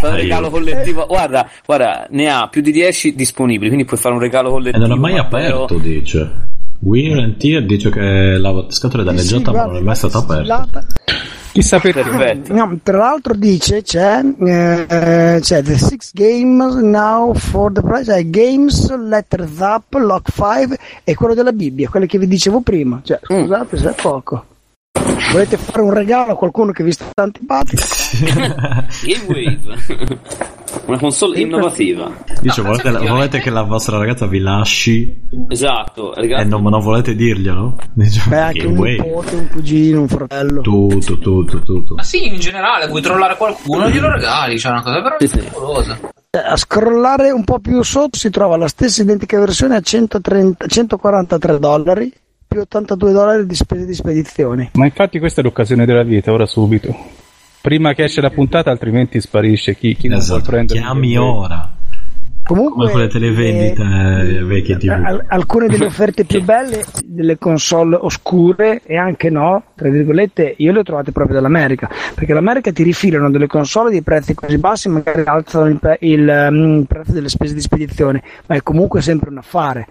[0.00, 1.07] Regalo collettivo.
[1.07, 4.86] Guarda, guarda, ne ha più di 10 disponibili, quindi puoi fare un regalo E collettivo.
[4.86, 6.50] non è mai aperto, dice.
[6.81, 8.00] Weir and Tear dice che
[8.39, 10.84] la scatola danneggiata Sì, ma non è mai stata aperta.
[11.52, 12.41] Chissà perché.
[12.52, 18.28] No, tra l'altro dice c'è, eh, c'è The Six Games Now for the Price, c'è
[18.31, 23.00] Games, Letters Up, Lock 5 e quello della Bibbia, quello che vi dicevo prima.
[23.05, 24.47] Cioè, scusate se è poco.
[25.32, 27.82] Volete fare un regalo a qualcuno che vi sta antipatico?
[28.20, 29.78] Game Wave.
[30.86, 32.10] Una console innovativa.
[32.40, 36.48] Dice, No, volete, effettivamente- volete che la vostra ragazza vi lasci Esatto, e ragazzi.
[36.48, 37.76] non, non volete dirglielo?
[37.94, 40.60] Dice, Beh, anche Game un nipote, un cugino, un fratello.
[40.60, 41.94] Tutto, tutto, tutto.
[41.94, 45.46] Ma sì, in generale, vuoi trollare qualcuno, glielo regali, cioè una cosa veramente Sì, sì.
[45.46, 45.98] favolosa.
[46.30, 50.66] Eh, A scrollare un po' più sotto si trova la stessa identica versione a 130
[50.66, 52.12] 143 dollari
[52.52, 54.70] più 82 dollari di spese di spedizione.
[54.74, 56.94] Ma infatti questa è l'occasione della vita, ora subito.
[57.62, 60.50] Prima che esce la puntata, altrimenti sparisce chi, chi non vuole Esatto.
[60.50, 60.81] prendere.
[60.81, 61.70] Chiami ora.
[62.44, 64.89] Comunque, Come quelle televendite eh, vecchie TV.
[64.90, 70.72] al- alcune delle offerte più belle delle console oscure e anche no, tra virgolette, io
[70.72, 74.89] le ho trovate proprio dall'America, perché l'America ti rifilano delle console di prezzi così bassi,
[74.89, 79.31] magari alzano il, pre- il, il prezzo delle spese di spedizione, ma è comunque sempre
[79.31, 79.86] un affare.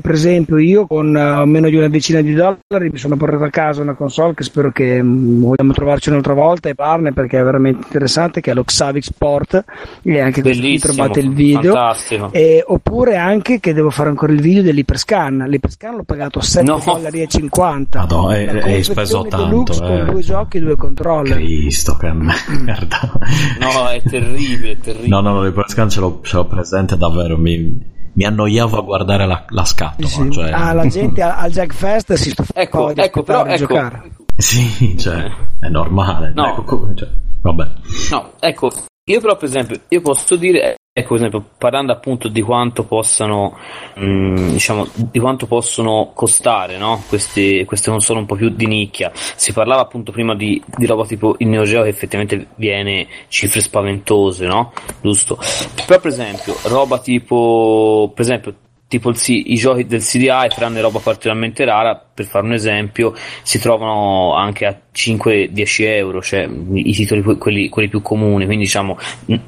[0.00, 3.50] Per esempio, io con eh, meno di una decina di dollari mi sono portato a
[3.50, 7.42] casa una console che spero che mm, vogliamo trovarci un'altra volta e parlarne perché è
[7.42, 9.64] veramente interessante, che è lo Xavix Sport,
[10.02, 10.94] e anche qui Bellissimo.
[10.94, 11.74] trovate il video.
[11.74, 12.32] Fantastico.
[12.32, 15.44] E- oppure anche che devo fare ancora il video dell'Hyperscan.
[15.46, 16.80] L'Hyperscan l'ho pagato 7 No.
[16.82, 17.98] dollari e 50.
[17.98, 19.76] Madonna, e- La e hai speso tanto, eh.
[19.76, 21.36] con due giochi e due controller.
[21.36, 23.12] Cristo, che merda.
[23.60, 25.08] No, è terribile, è terribile.
[25.08, 27.36] No, no, no, il Scan ce l'ho, ce l'ho presente davvero.
[27.36, 30.06] Mi, mi annoiavo a guardare la, la scatola.
[30.06, 30.30] Sì.
[30.30, 33.56] Cioè, Ah, la gente al, al Jack Fest si stufava Ecco, di ecco, però, ecco,
[33.56, 34.10] giocare.
[34.36, 36.32] Sì, cioè, è normale.
[36.34, 36.46] No.
[36.58, 37.08] Ecco, cioè,
[37.40, 37.70] vabbè.
[38.10, 38.70] No, ecco,
[39.04, 43.58] io però per esempio, io posso dire, ecco per esempio, parlando appunto di quanto possano,
[43.96, 47.02] mh, diciamo, di quanto possono costare, no?
[47.08, 49.10] Queste, queste console un po' più di nicchia.
[49.12, 53.60] Si parlava appunto prima di, di roba tipo il Neo Geo che effettivamente viene cifre
[53.60, 54.72] spaventose, no?
[55.00, 55.36] Giusto?
[55.84, 58.54] Però per esempio, roba tipo, per esempio,
[58.92, 63.58] tipo il i giochi del CDI, tranne roba particolarmente rara, per fare un esempio, si
[63.58, 68.98] trovano anche a 5-10 euro, cioè i titoli que- quelli, quelli più comuni, quindi diciamo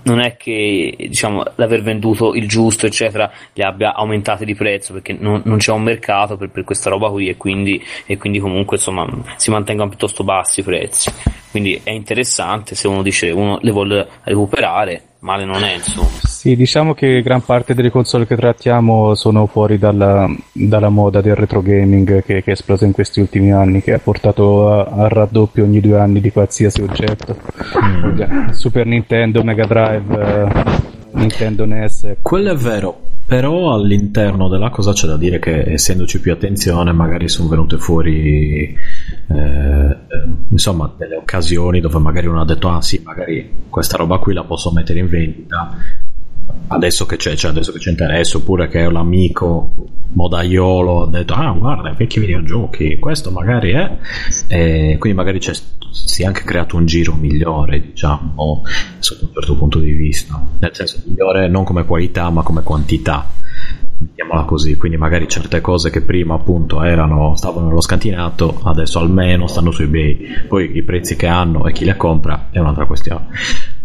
[0.04, 5.14] non è che diciamo, l'aver venduto il giusto eccetera li abbia aumentati di prezzo perché
[5.18, 8.78] non, non c'è un mercato per, per questa roba qui e quindi, e quindi comunque
[8.78, 9.06] insomma
[9.36, 11.12] si mantengono piuttosto bassi i prezzi.
[11.50, 16.54] Quindi è interessante se uno dice uno le vuole recuperare male non è insomma Sì,
[16.54, 21.62] diciamo che gran parte delle console che trattiamo sono fuori dalla, dalla moda del retro
[21.62, 25.80] gaming che, che è esplosa in questi ultimi anni, che ha portato al raddoppio ogni
[25.80, 27.36] due anni di qualsiasi oggetto.
[28.52, 30.64] Super Nintendo, Mega Drive, eh,
[31.12, 32.16] Nintendo NES.
[32.20, 37.28] Quello è vero, però all'interno della cosa c'è da dire che essendoci più attenzione magari
[37.28, 38.76] sono venute fuori
[39.28, 39.96] eh, eh,
[40.50, 44.44] insomma delle occasioni dove magari uno ha detto ah sì magari questa roba qui la
[44.44, 45.74] posso mettere in vendita
[46.68, 49.74] adesso che c'è, cioè adesso che c'è interesse oppure che l'amico
[50.12, 53.96] modaiolo ha detto ah guarda vecchi videogiochi questo magari è.
[54.48, 58.62] E quindi magari si è anche creato un giro migliore diciamo
[58.98, 60.42] sotto un certo punto di vista.
[60.58, 63.26] Nel senso migliore non come qualità ma come quantità
[63.98, 64.76] mettiamola così.
[64.76, 69.82] Quindi magari certe cose che prima appunto erano stavano nello scantinato adesso almeno stanno su
[69.82, 73.28] ebay poi i prezzi che hanno e chi le compra è un'altra questione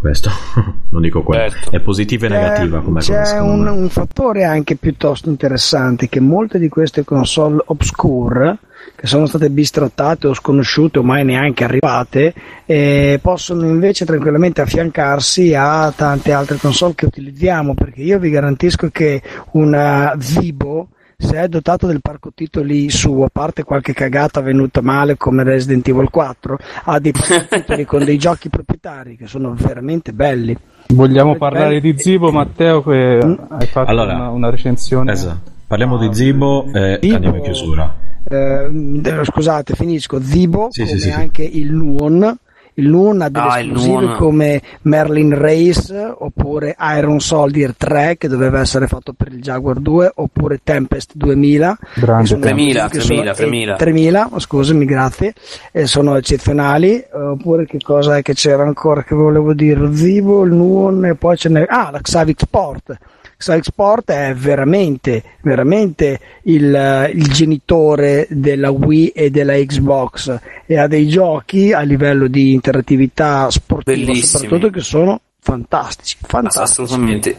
[0.00, 0.30] questo.
[0.90, 1.50] Non dico quello.
[1.50, 1.70] Certo.
[1.70, 6.68] è positiva e negativa come c'è un, un fattore anche piuttosto interessante che molte di
[6.68, 8.58] queste console obscure
[8.96, 12.34] che sono state bistrattate o sconosciute o mai neanche arrivate
[12.66, 18.88] eh, possono invece tranquillamente affiancarsi a tante altre console che utilizziamo perché io vi garantisco
[18.90, 19.22] che
[19.52, 20.88] una Vibo
[21.20, 25.86] se è dotato del parco titoli su, a parte qualche cagata venuta male come Resident
[25.86, 30.56] Evil 4, ha dei parco titoli con dei giochi proprietari che sono veramente belli.
[30.88, 33.34] Vogliamo parlare di Zibo, Matteo, che Mm.
[33.50, 35.12] hai fatto Allora, una, una recensione.
[35.12, 35.50] Esatto.
[35.66, 37.94] Parliamo di Zibo e Zibo- andiamo in chiusura.
[38.28, 40.20] Eh, scusate, finisco.
[40.20, 41.14] Zibo, Sì, sì, come sì, sì.
[41.14, 42.36] anche il Nuon.
[42.80, 48.60] Il Nuon ha delle Ah, esclusive come Merlin Race oppure Iron Soldier 3 che doveva
[48.60, 52.22] essere fatto per il Jaguar 2 oppure Tempest 2000 Grande.
[52.22, 53.74] che sono 3000, che sono- 3000, 3000.
[53.74, 55.34] eh, 3000, scusami, grazie,
[55.72, 57.04] eh, sono eccezionali.
[57.12, 59.94] Oppure che cosa è che c'era ancora che volevo dire?
[59.94, 61.64] Zivo, il Nuon e poi ce n'è.
[61.68, 62.96] Ah, la Xavic Sport.
[63.40, 70.86] Xavic Sport è veramente, veramente il, il genitore della Wii e della Xbox e ha
[70.86, 74.42] dei giochi a livello di interattività sportiva Bellissimi.
[74.42, 76.82] soprattutto che sono fantastici, fantastici.
[76.82, 77.32] Assolutamente.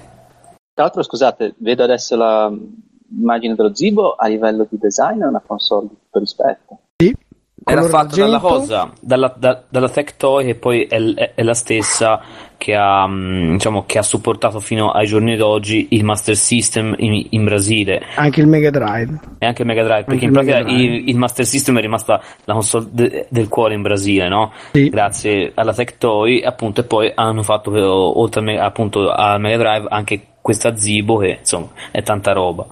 [0.74, 5.88] Tra l'altro, scusate, vedo adesso l'immagine dello Zibo a livello di design è una console
[5.88, 6.80] di tutto rispetto.
[7.64, 8.56] Era colore fatta dalla argento.
[8.58, 12.20] cosa, dalla, da- dalla Tectoy che poi è, è- è la stessa
[12.58, 17.28] che ha, mh, diciamo, che ha supportato fino ai giorni d'oggi il Master System in,
[17.32, 19.20] in Brasile anche il Mega Drive.
[19.40, 22.54] e anche il Mega Drive, perché in pratica il, il Master System è rimasta la
[22.54, 24.52] console de- del cuore in Brasile, no?
[24.74, 24.90] Sì.
[24.90, 30.22] Grazie alla Tectoy, appunto, e poi hanno fatto, eh, oltre appunto al Mega Drive, anche
[30.42, 32.66] questa Zibo che, insomma, è tanta roba.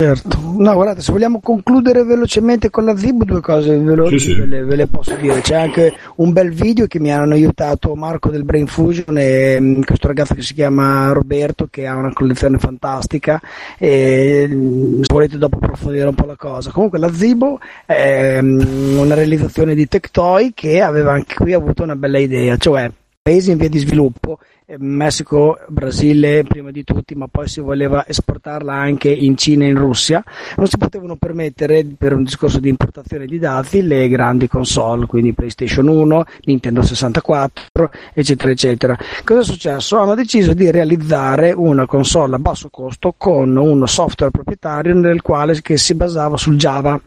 [0.00, 4.38] Certo, no, guardate, se vogliamo concludere velocemente con la Zib, due cose veloci Sì, sì.
[4.38, 5.40] Ve, le, ve le posso dire.
[5.40, 9.82] C'è anche un bel video che mi hanno aiutato Marco del Brain Fusion e mm,
[9.82, 13.42] questo ragazzo che si chiama Roberto che ha una collezione fantastica
[13.76, 16.70] e mm, se volete dopo approfondire un po' la cosa.
[16.70, 21.96] Comunque la Zibo è mm, una realizzazione di Tectoy che aveva anche qui avuto una
[21.96, 22.88] bella idea, cioè
[23.20, 24.38] paesi in via di sviluppo,
[24.76, 29.78] Messico, Brasile prima di tutti, ma poi si voleva esportarla anche in Cina e in
[29.78, 30.22] Russia,
[30.56, 35.32] non si potevano permettere per un discorso di importazione di dazi le grandi console, quindi
[35.32, 38.98] PlayStation 1, Nintendo 64, eccetera, eccetera.
[39.24, 39.96] Cosa è successo?
[39.96, 45.58] Hanno deciso di realizzare una console a basso costo con un software proprietario nel quale
[45.62, 47.00] che si basava sul Java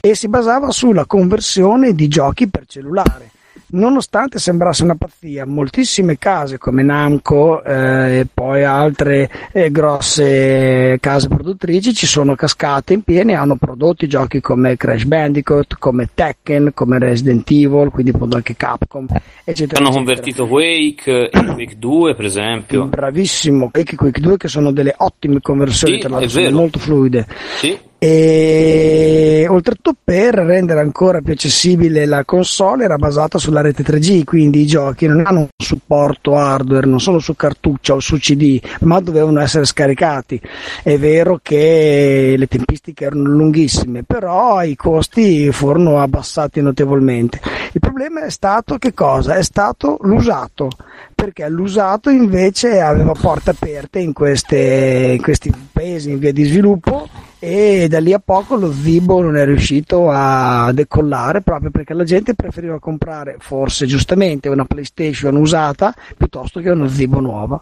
[0.00, 3.30] e si basava sulla conversione di giochi per cellulare.
[3.74, 11.28] Nonostante sembrasse una pazzia, moltissime case come Namco eh, e poi altre eh, grosse case
[11.28, 16.72] produttrici ci sono cascate in piene e hanno prodotto giochi come Crash Bandicoot, come Tekken,
[16.74, 19.78] come Resident Evil, quindi appunto anche Capcom, eccetera.
[19.78, 19.90] Hanno eccetera.
[19.90, 22.84] convertito Quake e Quake 2, per esempio.
[22.84, 26.78] Bravissimo, Quake e Quake 2 che sono delle ottime conversioni, Sì, tra l'altro sono molto
[26.78, 27.26] fluide.
[27.56, 27.90] Sì.
[28.04, 34.62] E oltretutto per rendere ancora più accessibile la console era basata sulla rete 3G, quindi
[34.62, 38.98] i giochi non hanno un supporto hardware, non sono su cartuccia o su CD, ma
[38.98, 40.40] dovevano essere scaricati.
[40.82, 47.40] È vero che le tempistiche erano lunghissime, però i costi furono abbassati notevolmente.
[47.74, 49.36] Il problema è stato che cosa?
[49.36, 50.68] È stato l'usato,
[51.14, 57.08] perché l'usato invece aveva porte aperte in, queste, in questi paesi in via di sviluppo
[57.38, 62.04] e da lì a poco lo Zibo non è riuscito a decollare proprio perché la
[62.04, 67.60] gente preferiva comprare forse giustamente una PlayStation usata piuttosto che uno Zibo nuova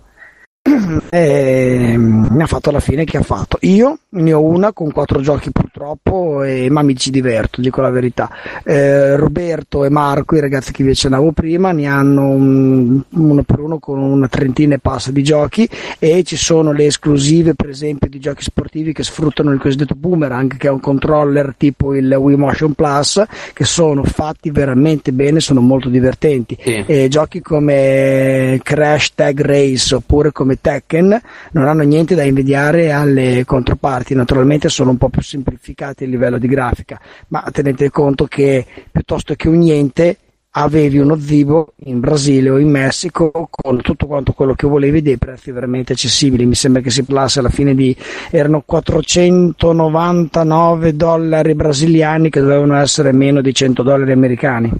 [1.08, 3.56] e mi ha fatto la fine che ha fatto?
[3.62, 7.88] Io ne ho una con quattro giochi purtroppo e, ma mi ci diverto dico la
[7.90, 8.28] verità.
[8.62, 13.58] Eh, Roberto e Marco i ragazzi che vi accennavo prima ne hanno un- uno per
[13.60, 18.08] uno con una trentina e passa di giochi e ci sono le esclusive per esempio
[18.10, 22.36] di giochi sportivi che sfruttano il cosiddetto boomerang che è un controller tipo il Wii
[22.36, 23.22] Motion Plus
[23.54, 26.56] che sono fatti veramente bene sono molto divertenti.
[26.60, 26.84] Sì.
[26.86, 31.20] e giochi come Crash Tag Race oppure come Tekken
[31.52, 36.38] non hanno niente da invidiare alle controparti, naturalmente sono un po' più semplificati a livello
[36.38, 40.16] di grafica, ma tenete conto che piuttosto che un niente
[40.52, 45.18] avevi uno Zibo in Brasile o in Messico con tutto quanto quello che volevi dei
[45.18, 46.44] prezzi veramente accessibili.
[46.46, 47.96] Mi sembra che si parlasse alla fine di
[48.30, 54.72] erano 499 dollari brasiliani che dovevano essere meno di 100 dollari americani.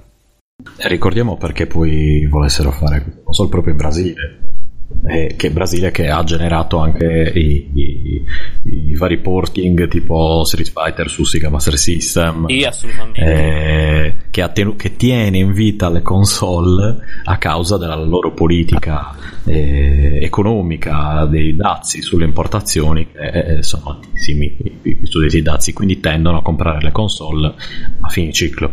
[0.76, 4.39] Ricordiamo perché poi volessero fare questa console proprio in Brasile.
[5.02, 8.24] Eh, che Brasile che ha generato anche i, i-
[8.64, 12.46] i vari porting tipo Street Fighter su Sega Master System.
[12.48, 13.20] Sì, assolutamente.
[13.22, 19.14] eh, che, tenu- che tiene in vita le console a causa della loro politica
[19.46, 25.98] eh, economica dei dazi sulle importazioni che eh, sono altissimi i, i suddetti dazi quindi
[26.00, 27.54] tendono a comprare le console
[28.00, 28.70] a fine ciclo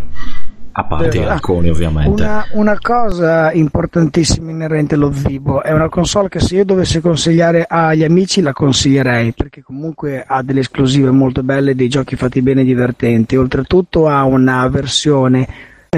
[0.80, 2.22] A parte Eh, alcuni, ovviamente.
[2.22, 7.66] Una, una cosa importantissima inerente allo Vivo è una console che se io dovessi consigliare
[7.68, 12.62] agli amici la consiglierei perché comunque ha delle esclusive molto belle, dei giochi fatti bene
[12.62, 13.36] e divertenti.
[13.36, 15.48] Oltretutto ha una versione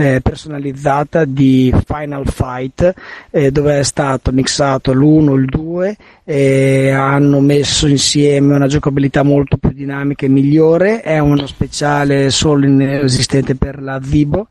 [0.01, 2.93] eh, personalizzata di Final Fight
[3.31, 9.57] eh, dove è stato mixato l'1, il 2 e hanno messo insieme una giocabilità molto
[9.57, 11.01] più dinamica e migliore.
[11.01, 14.47] È uno speciale solo in- esistente per la Vivo.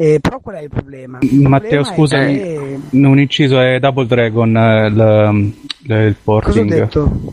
[0.00, 1.18] Eh, però qual è il problema?
[1.22, 5.52] Il Matteo, problema scusami, che- non inciso è Double Dragon eh, il,
[5.88, 6.88] il- il porting.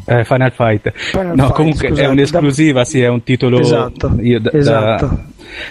[0.06, 0.92] Eh, Final Fight.
[0.96, 5.06] Final no, Fight, comunque scusate, è un'esclusiva, sì, è un titolo Esatto, da, esatto.
[5.06, 5.26] da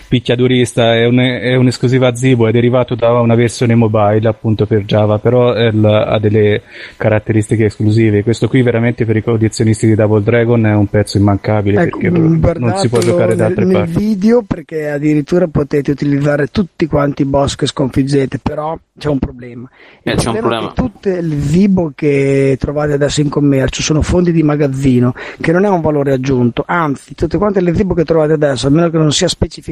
[0.09, 5.19] picchiadurista, è, un- è un'esclusiva Zibo, è derivato da una versione mobile appunto per Java,
[5.19, 6.62] però è il- ha delle
[6.97, 8.23] caratteristiche esclusive.
[8.23, 12.19] Questo qui veramente per i collezionisti di Double Dragon è un pezzo immancabile Ecco, perché
[12.59, 13.93] non si può giocare da nel, altre nel parti.
[13.99, 19.69] video perché addirittura potete utilizzare tutti quanti i boss che sconfiggete, però c'è un problema.
[20.03, 20.73] Il Eh, c'è un problema problema.
[20.93, 25.69] tutte le Vibo che trovate adesso in commercio sono fondi di magazzino, che non è
[25.69, 29.11] un valore aggiunto, anzi, tutte quante le Vibo che trovate adesso, a meno che non
[29.12, 29.64] sia specificato,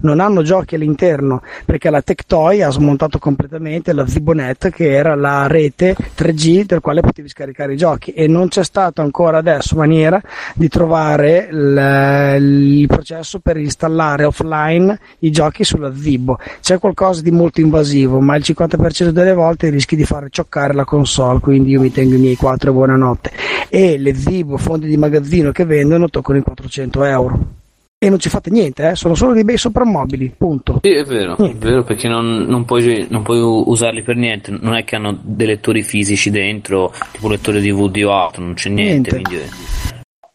[0.00, 5.46] non hanno giochi all'interno, perché la Tectoy ha smontato completamente la Zibonet, che era la
[5.46, 10.20] rete 3G del quale potevi scaricare i giochi, e non c'è stata ancora adesso maniera
[10.54, 12.36] di trovare il,
[12.80, 16.38] il processo per installare offline i giochi sulla Zibo.
[16.60, 20.84] C'è qualcosa di molto invasivo, ma il 50% delle volte rischi di fare cioccare la
[20.84, 23.30] console, quindi io mi tengo i miei 4 e buonanotte.
[23.68, 27.57] E le Zibo, fondi di magazzino che vendono, toccano i 400 euro.
[28.00, 28.94] E non ci fate niente, eh?
[28.94, 30.78] sono solo dei bei soprammobili, punto.
[30.82, 34.74] Sì, è vero, è vero perché non, non puoi, non puoi usarli per niente, non
[34.74, 39.10] è che hanno dei lettori fisici dentro, tipo lettore DVD o altro, non c'è niente.
[39.16, 39.48] Niente.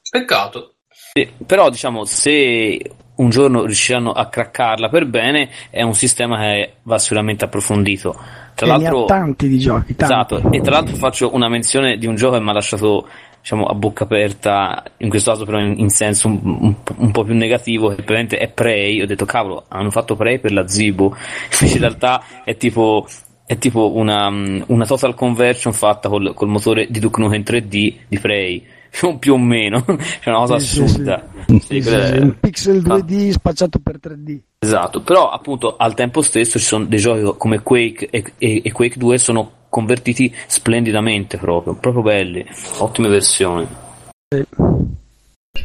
[0.09, 0.73] Peccato.
[1.13, 2.81] Sì, però diciamo se
[3.15, 8.13] un giorno riusciranno a craccarla per bene è un sistema che va sicuramente approfondito.
[8.55, 10.13] Tra E ne ha l'altro, tanti di giochi, tanti.
[10.13, 13.07] esatto, e tra l'altro faccio una menzione di un gioco che mi ha lasciato
[13.43, 17.25] diciamo a bocca aperta, in questo caso però in, in senso un, un un po'
[17.25, 21.13] più negativo, che praticamente è Prey, ho detto cavolo, hanno fatto Prey per la Zibo,
[21.59, 23.05] invece in realtà è tipo
[23.45, 28.19] è tipo una, una total conversion fatta col, col motore di Duke Nukem 3D di
[28.19, 29.83] Prey, più, più o meno,
[30.21, 31.27] è una cosa Sì, assurda.
[31.47, 32.95] Sì, Sì, sì, quella un pixel Ah.
[32.97, 34.39] 2D spacciato per 3D.
[34.59, 38.71] Esatto, però appunto al tempo stesso ci sono dei giochi come Quake e, e- e
[38.71, 42.45] Quake 2 sono convertiti splendidamente proprio, proprio belli,
[42.77, 43.67] ottime versioni.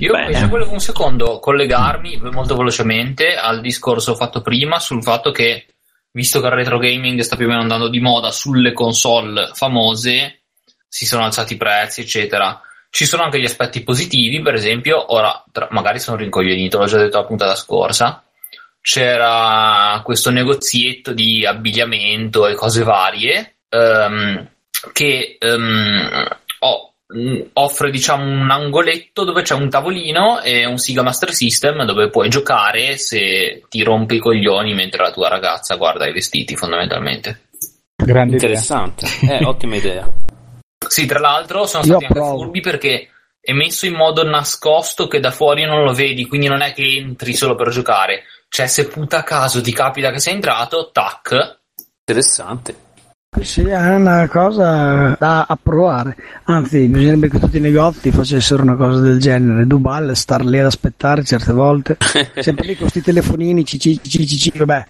[0.00, 0.26] Io Bene.
[0.26, 5.66] invece volevo un secondo collegarmi molto velocemente al discorso fatto prima sul fatto che,
[6.12, 10.42] visto che il retro gaming sta più o meno andando di moda sulle console famose,
[10.88, 12.60] si sono alzati i prezzi, eccetera.
[12.90, 16.98] Ci sono anche gli aspetti positivi, per esempio, ora tra- magari sono rincoglionito, l'ho già
[16.98, 18.22] detto la puntata scorsa.
[18.80, 24.48] C'era questo negozietto di abbigliamento e cose varie ehm,
[24.92, 25.36] che
[26.60, 31.84] ho- mh, offre diciamo un angoletto dove c'è un tavolino e un Siga Master System
[31.84, 36.56] dove puoi giocare se ti rompi i coglioni mentre la tua ragazza guarda i vestiti
[36.56, 37.48] fondamentalmente.
[37.96, 38.48] Grande idea.
[38.48, 40.08] Interessante, è ottima idea.
[40.88, 43.08] Sì, tra l'altro sono Io stati anche furbi perché
[43.40, 46.82] è messo in modo nascosto che da fuori non lo vedi, quindi non è che
[46.82, 48.24] entri solo per giocare.
[48.48, 51.58] Cioè, se puta caso ti capita che sei entrato, tac,
[52.08, 52.74] Interessante.
[53.42, 56.16] Sì, è una cosa da approvare.
[56.44, 59.66] Anzi, bisognerebbe che tutti i negozi facessero una cosa del genere.
[59.66, 61.98] Dubal, star lì ad aspettare certe volte.
[62.40, 64.86] Sempre lì con questi telefonini, cici, cici, cici, vabbè.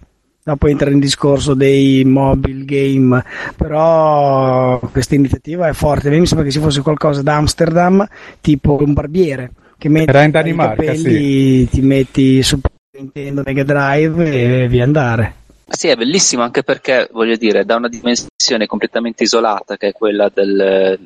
[0.49, 3.23] Dopo entra in discorso dei mobile game,
[3.55, 6.09] però questa iniziativa è forte.
[6.09, 8.09] A me mi sembra che ci fosse qualcosa da Amsterdam,
[8.41, 12.59] tipo un barbiere, che mette in i Danimarca, capelli, ti metti su
[12.97, 15.35] Nintendo Mega Drive e via andare.
[15.69, 20.31] Sì, è bellissimo anche perché, voglio dire, da una dimensione completamente isolata, che è quella
[20.33, 20.99] del,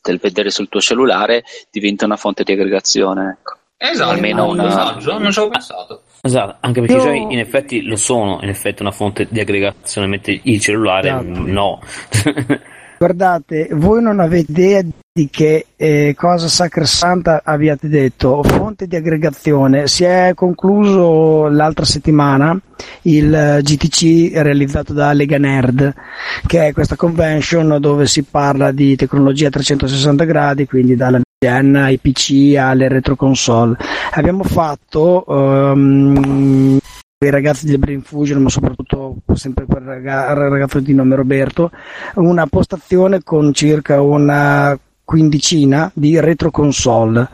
[0.00, 3.36] del vedere sul tuo cellulare, diventa una fonte di aggregazione.
[3.38, 3.56] Ecco.
[3.76, 6.02] esatto, Almeno un una- messaggio, non ci avevo pensato.
[6.20, 9.40] Esatto, anche perché Io- i giochi in effetti lo sono, in effetti una fonte di
[9.40, 11.46] aggregazione, mentre il cellulare Esatto.
[11.46, 11.80] no.
[12.98, 14.82] Guardate, voi non avete idea
[15.12, 18.42] di che eh, cosa sacrosanta abbiate detto.
[18.42, 19.86] Fonte di aggregazione.
[19.86, 22.60] Si è concluso l'altra settimana
[23.02, 25.94] il eh, GTC realizzato da Lega Nerd,
[26.44, 31.76] che è questa convention dove si parla di tecnologia a 360 gradi, quindi dalla VN
[31.76, 33.76] ai PC alle retroconsole.
[34.12, 36.78] Abbiamo fatto ehm,
[37.24, 41.70] i ragazzi del Brain Fusion, ma soprattutto sempre quel raga- ragazzo di nome Roberto,
[42.14, 47.28] una postazione con circa una quindicina di retroconsole.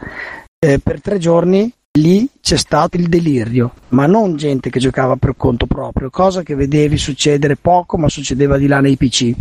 [0.59, 5.35] Eh, per tre giorni lì c'è stato il delirio, ma non gente che giocava per
[5.35, 9.33] conto proprio, cosa che vedevi succedere poco, ma succedeva di là nei PC,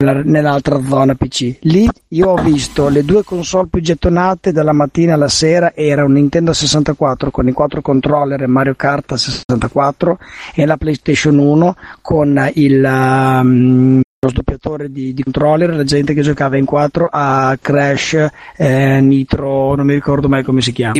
[0.00, 1.56] nell'altra zona PC.
[1.62, 6.12] Lì io ho visto le due console più gettonate dalla mattina alla sera, era un
[6.12, 10.20] Nintendo 64 con i quattro controller e Mario Kart 64
[10.54, 16.22] e la PlayStation 1 con il um, lo sdoppiatore di, di, controller, la gente che
[16.22, 20.94] giocava in 4 a Crash, eh, Nitro, non mi ricordo mai come si chiama.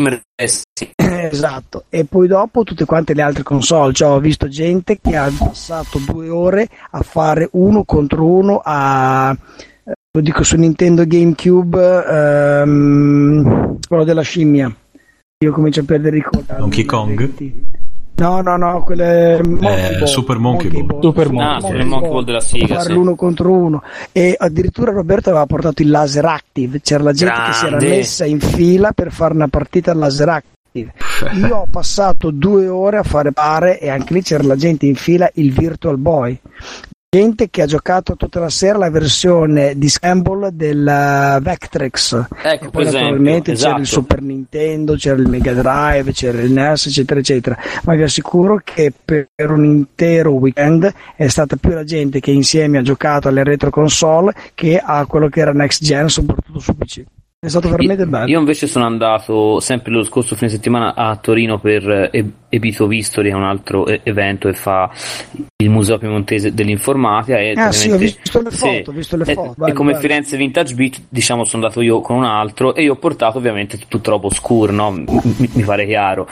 [0.94, 5.28] esatto, e poi dopo tutte quante le altre console, cioè ho visto gente che ha
[5.36, 9.36] passato due ore a fare uno contro uno a
[9.84, 14.72] eh, lo dico su Nintendo GameCube ehm, quello della scimmia.
[15.44, 17.32] Io comincio a perdere i ricordo Donkey Kong
[18.18, 21.00] No, no, no, quelle eh, Super Monkey, Monkey Ball.
[21.00, 21.10] Ball.
[21.10, 22.66] Super Monkey, ah, Monkey Ball della Siga.
[22.66, 22.92] Fare sì.
[22.92, 23.82] l'uno contro uno.
[24.10, 26.80] E addirittura Roberto aveva portato il laser active.
[26.80, 27.50] C'era la gente Grande.
[27.50, 30.92] che si era messa in fila per fare una partita al laser active.
[31.34, 34.96] Io ho passato due ore a fare pare e anche lì c'era la gente in
[34.96, 36.38] fila, il Virtual Boy
[37.10, 42.68] gente che ha giocato tutta la sera la versione di Scramble del uh, Vectrex ecco,
[42.68, 43.68] poi naturalmente esatto.
[43.68, 44.00] c'era il esatto.
[44.02, 48.92] Super Nintendo c'era il Mega Drive c'era il NES eccetera eccetera ma vi assicuro che
[49.02, 53.70] per un intero weekend è stata più la gente che insieme ha giocato alle retro
[53.70, 57.04] console che a quello che era Next Gen soprattutto su PC
[57.40, 58.26] è stato veramente io, bello.
[58.26, 63.28] Io invece sono andato sempre lo scorso fine settimana a Torino per eh, Ebito Vistori,
[63.28, 64.90] che è un altro evento e fa
[65.58, 67.38] il Museo Piemontese dell'Informatica.
[67.38, 68.90] E ah sì, ho visto le foto.
[68.90, 69.52] Sì, visto le foto.
[69.52, 70.02] E, bello, e, come bello.
[70.02, 73.78] Firenze Vintage Beat, diciamo, sono andato io con un altro e io ho portato ovviamente
[73.86, 74.90] tutto roba oscuro, no?
[74.90, 76.26] mi, mi pare chiaro.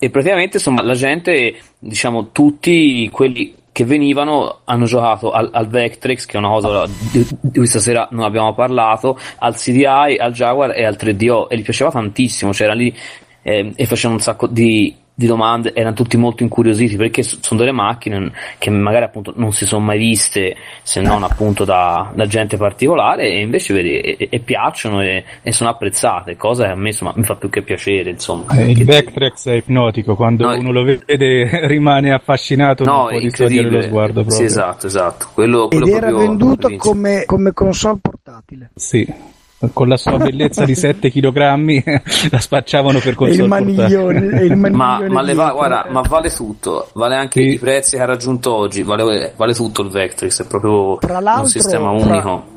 [0.00, 6.26] E praticamente insomma la gente, diciamo, tutti quelli che venivano, hanno giocato al, al Vectrex,
[6.26, 7.24] che è una cosa di,
[7.54, 11.88] cui stasera non abbiamo parlato, al CDI, al Jaguar e al 3DO, e gli piaceva
[11.88, 12.92] tantissimo, c'era lì
[13.40, 17.72] eh, e facevano un sacco di, di domande erano tutti molto incuriositi perché sono delle
[17.72, 22.56] macchine che magari appunto non si sono mai viste se non appunto da, da gente
[22.56, 26.90] particolare e invece vedi e, e piacciono e, e, sono apprezzate cosa che a me
[26.90, 28.56] insomma mi fa più che piacere insomma.
[28.58, 33.18] Eh, il backtrack è ipnotico quando no, uno lo vede rimane affascinato no, non può
[33.18, 34.36] distogliere lo sguardo proprio.
[34.36, 35.30] sì esatto esatto.
[35.34, 38.70] Quello, quello ed era venduto come, come console portatile.
[38.76, 39.36] Sì
[39.72, 41.36] con la sua bellezza di 7 kg
[42.30, 46.88] la spacciavano per console il maniglione, il ma, ma, le va, guarda, ma vale tutto
[46.94, 47.48] vale anche sì.
[47.54, 51.90] i prezzi che ha raggiunto oggi vale, vale tutto il Vectrix è proprio un sistema
[51.90, 52.56] unico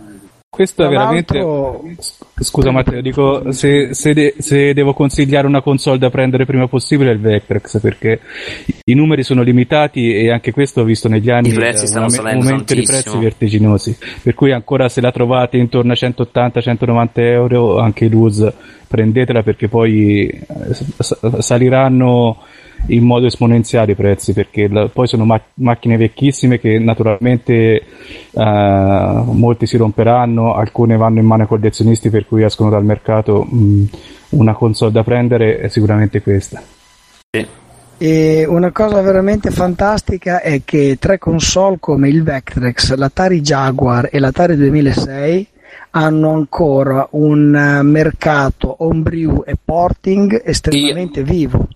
[0.51, 1.37] questo Tra è veramente.
[1.37, 1.83] L'altro...
[2.41, 7.11] Scusa Matteo, dico se, se, de- se, devo consigliare una console da prendere prima possibile
[7.11, 8.19] è il Vectrex perché
[8.83, 12.27] i numeri sono limitati e anche questo ho visto negli anni I prezzi stanno un
[12.27, 13.97] aumento di prezzi vertiginosi.
[14.21, 18.53] Per cui ancora se la trovate intorno a 180-190 euro, anche i loose,
[18.87, 22.43] prendetela perché poi eh, saliranno
[22.87, 27.83] in modo esponenziale i prezzi perché la, poi sono ma- macchine vecchissime che naturalmente
[28.31, 33.43] uh, molti si romperanno, alcune vanno in mano ai collezionisti per cui escono dal mercato.
[33.43, 33.83] Mh,
[34.29, 36.61] una console da prendere è sicuramente questa.
[37.29, 37.45] Sì.
[37.97, 44.19] E una cosa veramente fantastica è che tre console come il Vectrex, l'Atari Jaguar e
[44.19, 45.47] l'Atari 2006
[45.91, 51.67] hanno ancora un mercato homebrew e porting estremamente vivo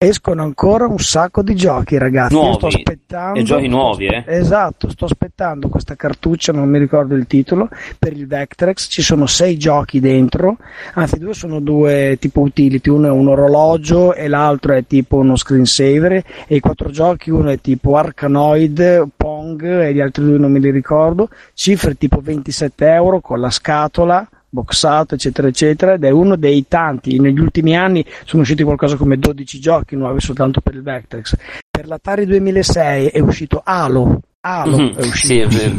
[0.00, 2.34] escono ancora un sacco di giochi ragazzi.
[2.34, 4.22] Nuovi, Io sto aspettando e giochi nuovi eh?
[4.28, 7.68] esatto sto aspettando questa cartuccia non mi ricordo il titolo
[7.98, 8.86] per il Vectrex.
[8.88, 10.58] Ci sono sei giochi dentro
[10.94, 15.34] anzi due sono due tipo utility uno è un orologio e l'altro è tipo uno
[15.34, 16.12] screensaver
[16.46, 20.60] e i quattro giochi uno è tipo Arcanoid Pong e gli altri due non me
[20.60, 21.28] li ricordo.
[21.54, 27.18] Cifre tipo 27 euro con la scatola boxato, eccetera, eccetera, ed è uno dei tanti.
[27.18, 31.34] Negli ultimi anni sono usciti qualcosa come 12 giochi nuovi soltanto per il Vectrex.
[31.70, 34.20] Per l'Atari 2006 è uscito Halo.
[34.40, 35.16] Halo mm-hmm, è uscito.
[35.16, 35.76] Sì, è vero.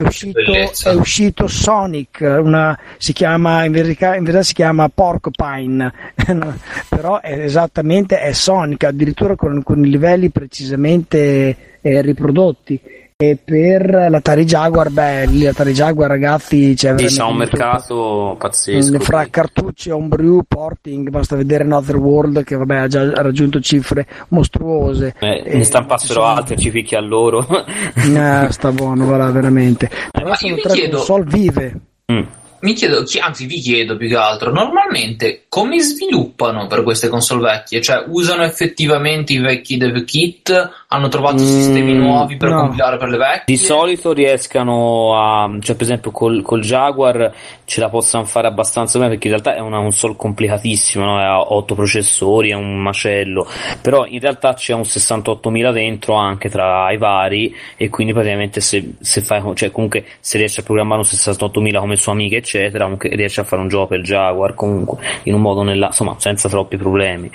[0.00, 5.92] È uscito, è uscito, Sonic, una, si chiama, in verità, in verità si chiama Porcupine,
[6.88, 12.80] però è esattamente è Sonic, addirittura con, con i livelli precisamente eh, riprodotti
[13.22, 18.98] e per l'Atari Jaguar, beh, lì l'Atari Jaguar ragazzi c'è sì, c'è un mercato pazzesco.
[19.00, 25.14] Fra cartucci, homebrew, porting, basta vedere Another World che vabbè ha già raggiunto cifre mostruose.
[25.18, 26.32] Eh, ne stampassero sono...
[26.32, 27.46] altri, ci picchia a loro.
[27.94, 29.90] eh, sta buono, voilà, veramente.
[30.10, 30.96] Però Ma sono tre chiedo...
[30.96, 31.80] console vive.
[32.10, 32.22] Mm.
[32.60, 37.80] Mi chiedo, anzi vi chiedo più che altro, normalmente come sviluppano per queste console vecchie?
[37.80, 42.60] Cioè usano effettivamente i vecchi dev kit hanno trovato Mm, sistemi nuovi per no.
[42.60, 43.42] compilare per le vecchie.
[43.46, 47.32] Di solito riescano a, cioè per esempio col, col Jaguar
[47.64, 51.18] ce la possano fare abbastanza bene perché in realtà è una console complicatissima, no?
[51.18, 53.46] ha 8 processori, è un macello,
[53.80, 58.94] però in realtà c'è un 68.000 dentro anche tra i vari e quindi praticamente se,
[59.00, 63.40] se fai, cioè comunque se riesci a programmare un 68.000 come sua amica eccetera, riesci
[63.40, 66.48] a fare un gioco per il Jaguar comunque in un modo o nella, insomma senza
[66.48, 67.30] troppi problemi.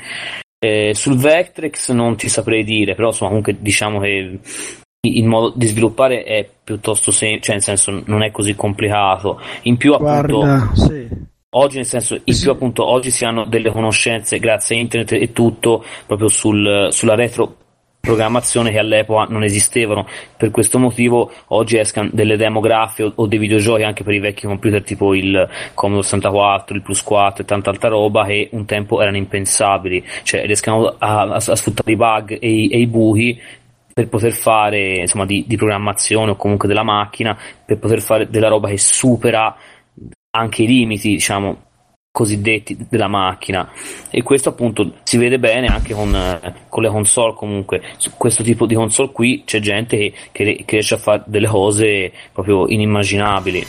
[0.60, 4.40] Eh, sul Vectrex non ti saprei dire, però insomma comunque diciamo che
[5.06, 9.40] il modo di sviluppare è piuttosto semplice, cioè nel senso non è così complicato.
[9.64, 11.08] In più appunto Guarda, sì.
[11.52, 15.32] oggi nel senso in più appunto oggi si hanno delle conoscenze grazie a internet e
[15.32, 17.58] tutto proprio sul, sulla retro
[18.06, 20.08] programmazione che all'epoca non esistevano.
[20.38, 24.46] Per questo motivo oggi escano delle demografiche o, o dei videogiochi anche per i vecchi
[24.46, 29.02] computer tipo il Commodore 64 il Plus 4 e tanta altra roba che un tempo
[29.02, 30.06] erano impensabili.
[30.24, 33.42] Cioè riescano a, a- a sfruttare i bug e i, e i buchi
[33.94, 38.50] per poter fare insomma di, di programmazione o comunque della macchina per poter fare della
[38.50, 39.56] roba che supera
[40.32, 41.65] anche i limiti diciamo
[42.16, 43.70] cosiddetti della macchina
[44.10, 48.42] e questo appunto si vede bene anche con, eh, con le console comunque su questo
[48.42, 52.70] tipo di console qui c'è gente che, che- che riesce a fare delle cose proprio
[52.70, 53.66] inimmaginabili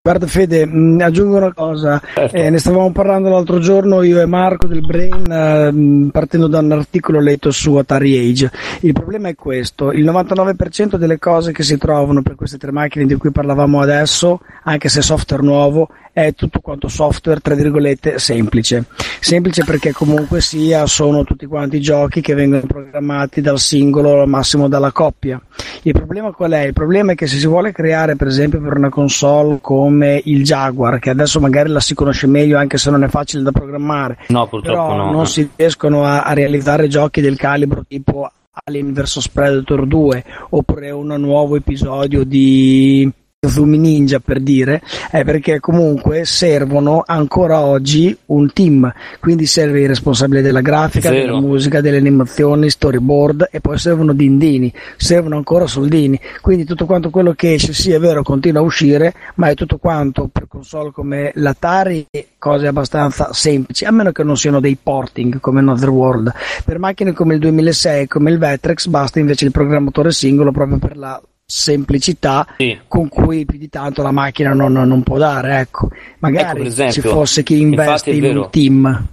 [0.00, 2.34] Guarda Fede, mh, aggiungo una cosa, Certo.
[2.34, 6.60] Eh, ne stavamo parlando l'altro giorno io e Marco del Brain eh, mh, partendo da
[6.60, 8.50] un articolo letto su Atari Age.
[8.82, 13.04] Il problema è questo, il 99% delle cose che si trovano per queste tre macchine
[13.04, 15.88] di cui parlavamo adesso, anche se software nuovo,
[16.24, 18.86] è tutto quanto software, tra virgolette, semplice.
[19.20, 24.68] Semplice perché comunque sia sono tutti quanti giochi che vengono programmati dal singolo al massimo
[24.68, 25.40] dalla coppia.
[25.82, 26.66] Il problema qual è?
[26.66, 30.42] Il problema è che se si vuole creare per esempio per una console come il
[30.42, 34.18] Jaguar, che adesso magari la si conosce meglio anche se non è facile da programmare,
[34.28, 38.28] no purtroppo no non si riescono a, a realizzare giochi del calibro tipo
[38.64, 43.10] Alien vs Predator 2 oppure un nuovo episodio di
[43.46, 49.86] Zumi Ninja per dire, è perché comunque servono ancora oggi un team, quindi serve il
[49.86, 56.18] responsabile della grafica, della musica, delle animazioni, storyboard e poi servono dindini, servono ancora soldini,
[56.40, 59.78] quindi tutto quanto quello che esce sì è vero continua a uscire, ma è tutto
[59.78, 62.08] quanto per console come l'Atari
[62.40, 66.32] cose abbastanza semplici, a meno che non siano dei porting come Another World.
[66.64, 70.96] Per macchine come il 2006 come il Vectrex basta invece il programmatore singolo proprio per
[70.96, 72.78] la semplicità Sì.
[72.86, 75.88] con cui più di tanto la macchina non, non può dare, ecco.
[76.18, 78.42] Magari Ecco, esempio, ci fosse chi investe in vero.
[78.42, 79.06] un team.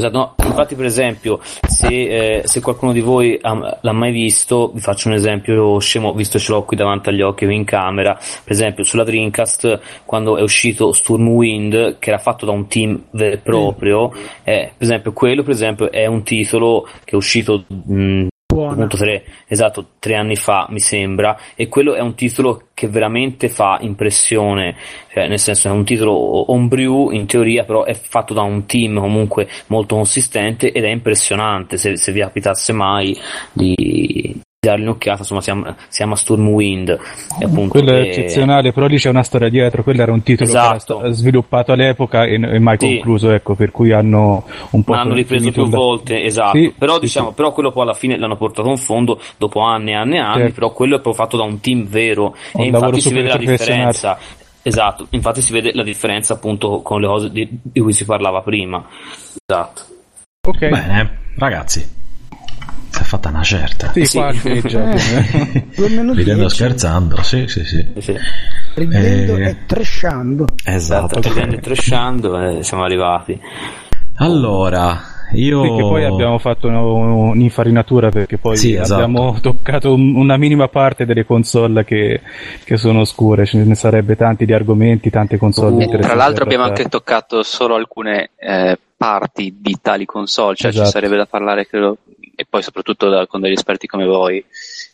[0.00, 4.70] Esatto, no, infatti per esempio se, eh, se qualcuno di voi ha- l'ha mai visto,
[4.72, 8.52] vi faccio un esempio scemo, visto ce l'ho qui davanti agli occhi in camera, per
[8.52, 13.38] esempio sulla Dreamcast quando è uscito Stormwind che era fatto da un team vero e
[13.38, 14.12] proprio,
[14.44, 18.28] eh, per esempio quello per esempio è un titolo che è uscito mh, Buona.
[18.66, 23.48] Appunto tre, esatto, tre anni fa mi sembra e quello è un titolo che veramente
[23.48, 24.76] fa impressione.
[25.12, 28.98] Cioè nel senso è un titolo homebrew in teoria però è fatto da un team
[28.98, 33.16] comunque molto consistente ed è impressionante se, se vi capitasse mai
[33.52, 36.88] di dargli un'occhiata insomma siamo, siamo a Stormwind
[37.38, 39.84] e appunto Quello è eccezionale, però lì c'è una storia dietro.
[39.84, 40.98] Quello era un titolo che era Esatto.
[40.98, 42.94] sta- sviluppato all'epoca e, e mai Sì.
[42.94, 46.58] concluso, ecco, per cui hanno un po' Ma hanno ripreso più il- volte, esatto.
[46.58, 47.34] Sì, però sì, diciamo, sì.
[47.34, 50.38] però quello poi alla fine l'hanno portato in fondo dopo anni e anni e anni,
[50.40, 50.54] Certo.
[50.54, 53.36] però quello è proprio fatto da un team vero Un e infatti si vede la
[53.36, 54.18] differenza.
[54.62, 58.42] Esatto, infatti si vede la differenza appunto con le cose di, di cui si parlava
[58.42, 58.84] prima.
[59.46, 59.82] Esatto.
[60.48, 61.94] Ok, Bene, ragazzi.
[62.98, 63.92] Si è fatta una certa.
[63.92, 64.18] sì, Sì.
[64.18, 64.90] qualche già.
[64.92, 67.86] Eh, Ridendo e scherzando, sì, sì, sì.
[67.98, 68.16] Sì.
[68.74, 69.48] ridendo Eh.
[69.50, 70.46] e tresciando.
[70.64, 71.20] Esatto.
[71.20, 73.40] Ridendo e trasciando eh, siamo arrivati.
[74.16, 74.98] Allora,
[75.34, 75.60] io...
[75.60, 78.94] Perché poi abbiamo fatto un- un'infarinatura perché poi Sì, esatto.
[78.94, 82.20] abbiamo toccato un- una minima parte delle console che,
[82.64, 86.24] che sono oscure, ce ne sarebbe tanti di argomenti, tante console Uh, E interessanti tra
[86.24, 90.86] l'altro abbiamo anche toccato solo alcune eh, parti di tali console, cioè Esatto.
[90.86, 91.98] ci sarebbe da parlare, credo,
[92.40, 94.44] e poi soprattutto da- con degli esperti come voi,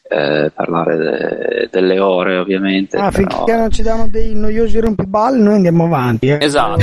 [0.06, 2.96] eh, parlare de- delle ore ovviamente.
[2.98, 6.28] Ah, però- finché non ci danno dei noiosi rompiballe noi andiamo avanti.
[6.28, 6.38] eh.
[6.40, 6.80] Esatto.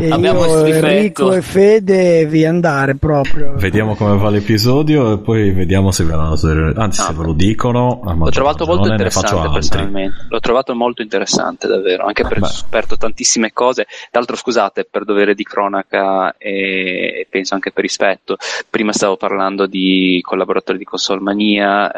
[0.00, 3.52] E Abbiamo io, Enrico e Fede vi andare proprio.
[3.56, 7.06] Vediamo come va l'episodio e poi vediamo se ve lo, anzi No.
[7.06, 8.00] se ve lo dicono.
[8.04, 13.52] L'ho trovato molto interessante personalmente, l'ho trovato molto interessante davvero, anche perché ho scoperto tantissime
[13.52, 13.84] cose.
[13.84, 18.36] Tra l'altro, scusate, per dovere di cronaca e, e penso anche per rispetto,
[18.68, 21.92] prima stavo parlando di collaboratori di Consolmania.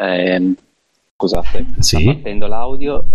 [1.15, 1.97] Scusate, Sì.
[2.01, 3.05] sta partendo l'audio.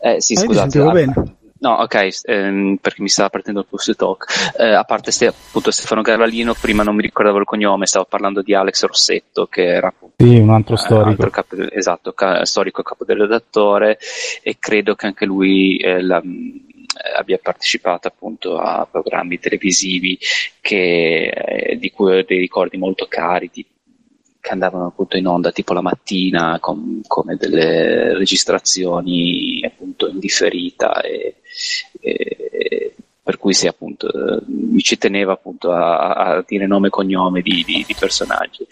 [0.00, 0.78] eh, eh, sì, ti scusate.
[0.80, 1.14] ah, bene.
[1.62, 4.24] No, ok, ehm, perché mi stava partendo il post talk.
[4.58, 8.42] Eh, a parte ste, appunto Stefano Garlalino, prima non mi ricordavo il cognome, stavo parlando
[8.42, 11.08] di Alex Rossetto, che era appunto Sì, un altro eh, storico.
[11.08, 13.96] altro capo del- esatto, ca- storico capo del redattore,
[14.42, 16.70] e credo che anche lui eh, la- mh,
[17.16, 20.18] abbia partecipato appunto a programmi televisivi
[20.60, 23.64] che, eh, di cui ho dei ricordi molto cari, di-
[24.42, 31.00] che andavano appunto in onda tipo la mattina con, come delle registrazioni appunto in differita
[31.00, 31.36] e,
[32.00, 36.90] e- per cui sì appunto eh, mi ci teneva appunto a, a dire nome e
[36.90, 38.66] cognome di, di- di personaggi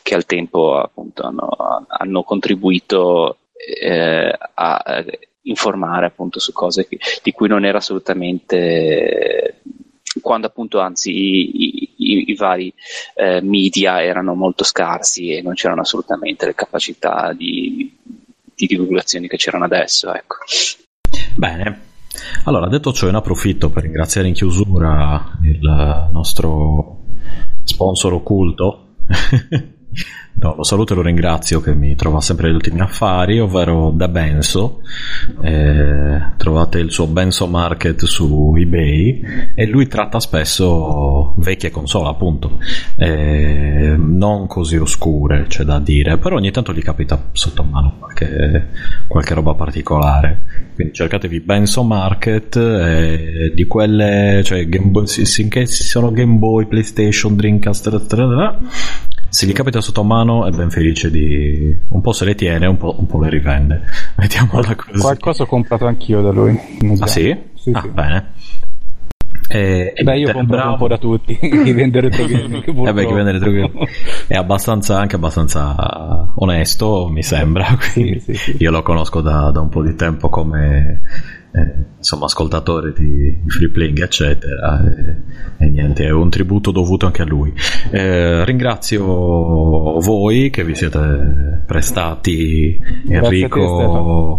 [0.00, 1.48] che al tempo appunto hanno,
[1.88, 3.38] hanno contribuito
[3.80, 9.60] eh, a eh, informare appunto su cose che- di cui non era assolutamente
[10.26, 12.74] quando appunto anzi i, i- i vari
[13.14, 17.96] eh, media erano molto scarsi e non c'erano assolutamente le capacità di,
[18.52, 20.38] di divulgazione che c'erano adesso ecco.
[21.36, 21.80] Bene.
[22.46, 27.04] Allora, detto ciò, ne approfitto per ringraziare in chiusura il nostro
[27.62, 28.94] sponsor occulto.
[30.38, 34.06] No, lo saluto e lo ringrazio che mi trova sempre negli ultimi affari, ovvero da
[34.08, 34.82] Benso.
[35.42, 42.58] Eh, trovate il suo Benso Market su eBay e lui tratta spesso vecchie console, appunto.
[42.96, 48.68] Eh, non così oscure, c'è da dire, però ogni tanto gli capita sotto mano qualche,
[49.08, 50.42] qualche roba particolare.
[50.74, 56.66] Quindi cercatevi Benso Market eh, di quelle, cioè Game Boy, sì, finché sono Game Boy,
[56.66, 58.58] PlayStation, Dreamcast, tra-
[59.28, 62.76] se gli capita sotto mano è ben felice di un po' se le tiene un
[62.76, 63.82] po', un po' le rivende
[64.16, 66.58] mettiamola così Qualcosa ho comprato anch'io da lui.
[67.00, 67.36] ah sì?
[67.54, 67.88] Sì, ah sì.
[67.88, 68.32] bene
[69.48, 70.72] e, e Beh, io ho comprato bravo.
[70.72, 71.36] un po' da tutti.
[71.38, 72.64] Chi vende retro gaming.
[72.88, 73.88] Eh beh, chi vende retro gaming.
[74.26, 78.56] è abbastanza anche abbastanza onesto mi sembra Sì, sì, sì.
[78.58, 81.02] io lo conosco da, da un po' di tempo come
[81.56, 87.22] eh, insomma ascoltatore di free playing eccetera e, e niente è un tributo dovuto anche
[87.22, 87.52] a lui
[87.90, 89.04] Eh, ringrazio
[90.00, 92.78] voi che vi siete prestati
[93.08, 93.60] Enrico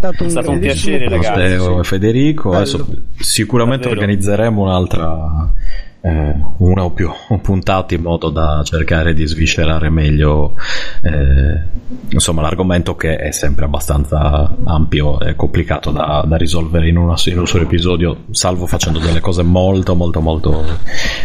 [0.00, 1.28] stato un, È stato un piacere, ragazzi.
[1.30, 2.60] Matteo e Federico Bello.
[2.62, 2.86] adesso
[3.18, 4.00] sicuramente Davvero.
[4.02, 5.52] organizzeremo un'altra
[6.00, 7.10] eh, una o più
[7.42, 10.54] puntate in modo da cercare di sviscerare meglio
[11.02, 11.60] eh,
[12.10, 17.38] insomma l'argomento che è sempre abbastanza ampio e complicato da, da risolvere in, una- in
[17.38, 20.64] un solo episodio salvo facendo delle cose molto molto molto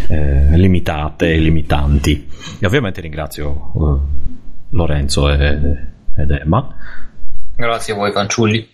[0.07, 2.27] eh, limitate e limitanti
[2.59, 4.21] e ovviamente ringrazio eh,
[4.69, 5.77] Lorenzo e-
[6.15, 6.75] ed Emma
[7.55, 8.67] Grazie a voi fanciulli.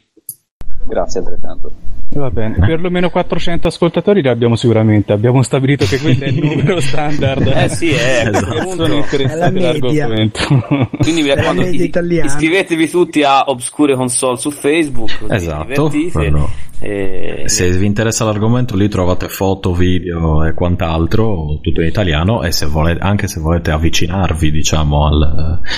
[0.90, 1.72] Grazie altrettanto
[2.12, 5.14] Va bene, perlomeno 400 ascoltatori li abbiamo sicuramente.
[5.14, 7.46] Abbiamo stabilito che quello è il numero standard.
[7.46, 8.70] Eh sì, è Esatto.
[8.76, 10.06] Sono interessati È la media.
[10.06, 10.40] all'argomento.
[10.98, 15.20] Quindi mi raccomando, iscrivetevi tutti a Obscure Console su Facebook.
[15.20, 16.50] così Esatto, quello.
[16.80, 22.42] E- Se vi interessa l'argomento, lì trovate foto, video e quant'altro, tutto in italiano.
[22.42, 25.70] E se volete, anche se volete avvicinarvi, diciamo, al, eh,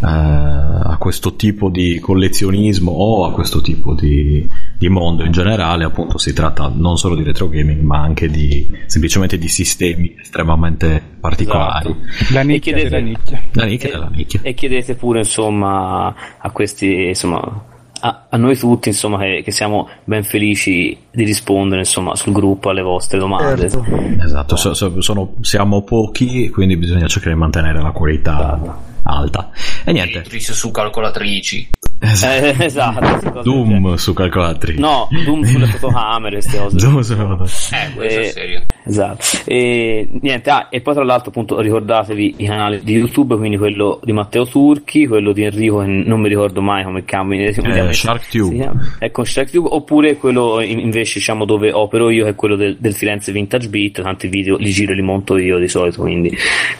[0.00, 6.18] a questo tipo di collezionismo o a questo tipo di, di mondo in generale, appunto,
[6.18, 11.88] si tratta non solo di retro gaming, ma anche di semplicemente di sistemi estremamente particolari.
[11.90, 12.34] Esatto.
[12.34, 13.42] La E nicchia chiedete- della nicchia.
[13.52, 14.40] La nicchia della nicchia.
[14.42, 17.64] E chiedete pure, insomma, a questi, insomma,
[18.00, 22.70] a, a noi tutti, insomma, che, che siamo ben felici di rispondere, insomma, sul gruppo
[22.70, 23.68] alle vostre domande.
[23.70, 23.84] Certo.
[24.22, 29.50] Esatto, so- so- sono- siamo pochi, quindi bisogna cercare di mantenere la qualità alta.
[29.84, 30.24] E niente.
[30.40, 31.68] Su calcolatrici.
[31.98, 32.44] Esatto.
[32.44, 33.42] Eh, esatto.
[33.42, 34.78] Doom su calcolatrici.
[34.78, 36.76] No, Doom sulle fotocamere, queste cose.
[36.76, 38.62] Doom sulle foto- Eh, questo Eh, è serio.
[38.84, 39.24] Esatto.
[39.46, 43.98] E niente, ah, e poi tra l'altro appunto ricordatevi i canali di YouTube, quindi quello
[44.04, 47.46] di Matteo Turchi, quello di Enrico che non mi ricordo mai come cambia.
[47.48, 48.70] Eh, Shark Tube.
[48.98, 52.76] Ecco, Shark Tube, oppure quello in- invece diciamo dove opero io che è quello del,
[52.78, 56.28] del Firenze Vintage Beat, tanti video li giro e li monto io di solito, quindi,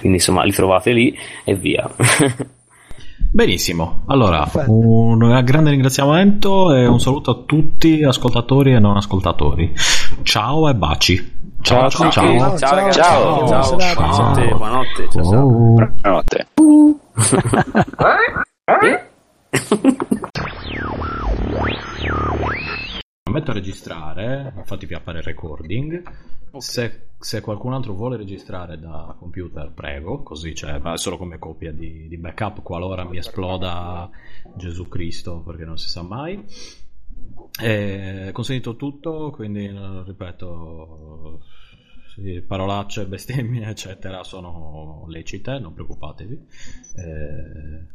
[0.00, 1.88] quindi insomma li trovate lì e via.
[3.30, 4.70] Benissimo, allora Perfetto.
[4.72, 9.72] un grande ringraziamento e un saluto a tutti ascoltatori e non ascoltatori.
[10.22, 11.34] Ciao e baci.
[11.60, 12.58] Ciao, ciao, Ciao ciao.
[12.58, 13.46] ciao ragazzi, Ciao.
[13.46, 14.06] ciao, Buona serata.
[14.06, 15.46] buonanotte, buonanotte, ciao, ciao.
[15.46, 15.74] Oh.
[15.94, 16.46] buonanotte
[23.30, 26.02] Metto a registrare, infatti vi appare il recording.
[26.58, 31.38] Se, se qualcun altro vuole registrare da computer, prego, così c'è, ma è solo come
[31.38, 34.08] copia di, di backup qualora mi esploda
[34.54, 36.44] Gesù Cristo, perché non si sa mai.
[37.58, 41.42] E consentito tutto, quindi eh, ripeto,
[42.14, 46.46] sì, parolacce, bestemmie, eccetera, sono lecite, non preoccupatevi.
[46.96, 47.94] Eh,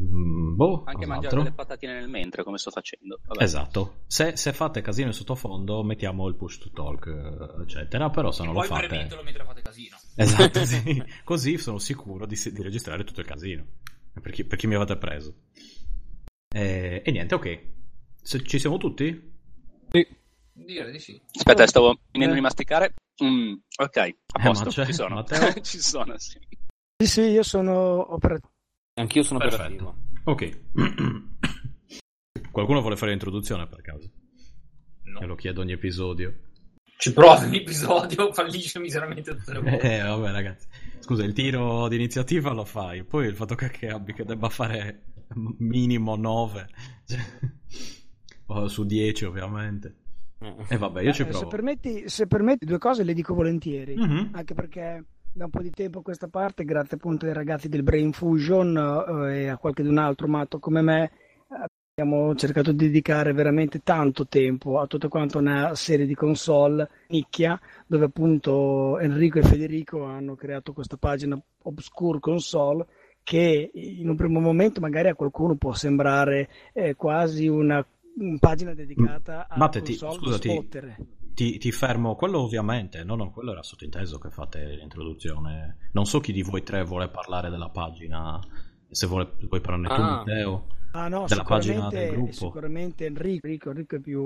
[0.00, 3.20] Mm, boh, Anche mangiare delle patatine nel mentre, come sto facendo.
[3.26, 3.42] Vabbè.
[3.42, 4.02] Esatto.
[4.06, 8.08] Se, se fate casino in sottofondo, mettiamo il push to talk, eh, eccetera.
[8.10, 9.08] Però se non lo Poi fate.
[9.22, 9.96] mentre fate casino.
[10.16, 11.02] Esatto, sì.
[11.24, 13.64] Così sono sicuro di, di registrare tutto il casino.
[14.20, 15.34] Per chi, per chi mi avete preso.
[16.48, 17.62] E, e niente, ok.
[18.22, 19.30] Se ci siamo tutti?
[20.54, 21.20] Direi di sì.
[21.34, 22.36] Aspetta, stavo finendo Eh.
[22.36, 22.94] di masticare.
[23.24, 25.24] Mm, ok, a Eh, posto, c'è- ci sono.
[25.62, 26.38] Ci sono, sì.
[26.98, 28.50] Sì, sì, io sono operativo.
[28.94, 29.62] Anch'io sono Perfetto.
[29.62, 29.96] operativo.
[30.24, 30.60] Ok.
[32.50, 34.10] Qualcuno vuole fare l'introduzione per caso?
[35.04, 35.20] No.
[35.20, 36.34] Me lo chiedo ogni episodio.
[36.98, 39.96] Ci provo l'episodio, fallisce miseramente tutte le volte.
[39.98, 40.66] Eh, vabbè, ragazzi.
[41.00, 43.04] Scusa, il tiro di iniziativa lo fai.
[43.04, 45.04] Poi il fatto che, abbi- che debba fare
[45.58, 46.68] minimo 9
[48.66, 49.96] su 10, ovviamente.
[50.38, 50.54] Eh.
[50.68, 51.48] E vabbè, io ci Eh, se, provo.
[51.48, 53.96] permetti, se permetti, due cose le dico volentieri.
[53.96, 54.30] Mhm.
[54.32, 57.82] Anche perché da un po' di tempo a questa parte, grazie appunto ai ragazzi del
[57.82, 58.76] Brain Fusion
[59.26, 61.10] eh, e a qualche un altro matto come me,
[61.94, 67.58] abbiamo cercato di dedicare veramente tanto tempo a tutta quanta una serie di console nicchia,
[67.86, 72.86] dove appunto Enrico e Federico hanno creato questa pagina Obscure Console
[73.22, 77.84] che in un primo momento magari a qualcuno può sembrare eh, quasi una,
[78.18, 80.68] una pagina dedicata a Matte, ti- scusati.
[81.34, 85.88] Ti, ti fermo, quello ovviamente, no, no, quello era sottinteso che fate l'introduzione.
[85.92, 88.38] Non so chi di voi tre vuole parlare della pagina,
[88.90, 90.16] se vuole, vuoi parlarne tu, Ah.
[90.16, 90.66] Matteo.
[90.94, 92.32] Ah no, della pagina sicuramente, del gruppo.
[92.32, 94.22] sicuramente Enrico, Enrico, Enrico è più...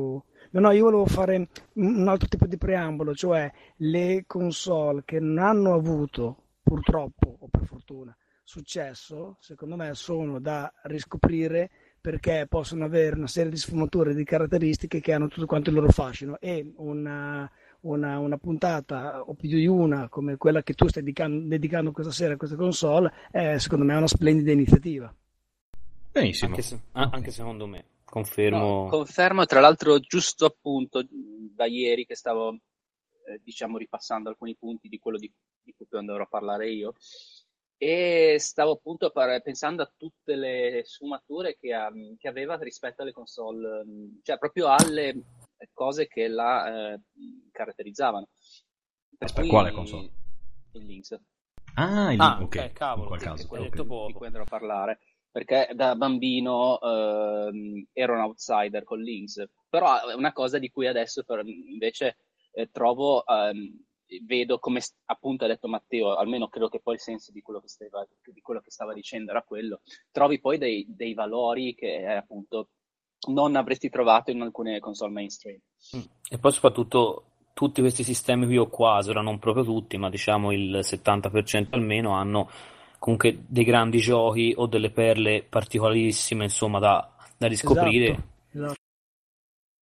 [0.51, 5.39] No, no, io volevo fare un altro tipo di preambolo, cioè le console che non
[5.39, 11.71] hanno avuto, purtroppo o per fortuna, successo, secondo me sono da riscoprire
[12.07, 15.91] perché possono avere una serie di sfumature di caratteristiche che hanno tutto quanto il loro
[15.91, 21.03] fascino e una, una, una puntata o più di una come quella che tu stai
[21.03, 25.13] dedicando, dedicando questa sera a questa console è secondo me una splendida iniziativa.
[26.13, 26.51] Benissimo.
[26.51, 28.85] Anche, se- ah, anche secondo me, confermo.
[28.85, 34.89] No, confermo, tra l'altro, giusto appunto da ieri che stavo, eh, diciamo, ripassando alcuni punti
[34.89, 35.29] di quello di,
[35.61, 36.95] di cui andrò a parlare io,
[37.79, 43.13] e stavo appunto par- pensando a tutte le sfumature che, ha- che aveva rispetto alle
[43.13, 43.85] console,
[44.23, 45.25] cioè proprio alle
[45.73, 47.01] cose che la eh,
[47.51, 48.29] caratterizzavano.
[49.19, 50.11] Per Aspetta, cui- quale console?
[50.73, 51.19] Il Lynx.
[51.75, 53.43] Ah, il Ah, ok, ok, cavolo, in quel caso.
[53.43, 53.71] che quello ok.
[53.77, 54.99] detto di cui andrò a parlare
[55.31, 60.87] perché da bambino ehm, ero un outsider con Lynx però è una cosa di cui
[60.87, 62.17] adesso per- invece
[62.53, 63.85] eh, trovo ehm,
[64.25, 67.69] vedo come appunto ha detto Matteo almeno credo che poi il senso di quello che
[67.69, 72.15] stava, di quello che stava dicendo era quello trovi poi dei, dei valori che eh,
[72.15, 72.71] appunto
[73.29, 75.61] non avresti trovato in alcune console mainstream
[75.95, 76.01] Mm.
[76.31, 80.53] E poi soprattutto tutti questi sistemi qui o quasi, ora non proprio tutti, ma diciamo
[80.53, 82.51] il 70% almeno hanno
[82.99, 88.75] comunque dei grandi giochi o delle perle particolarissime, insomma, da, da riscoprire, Esatto,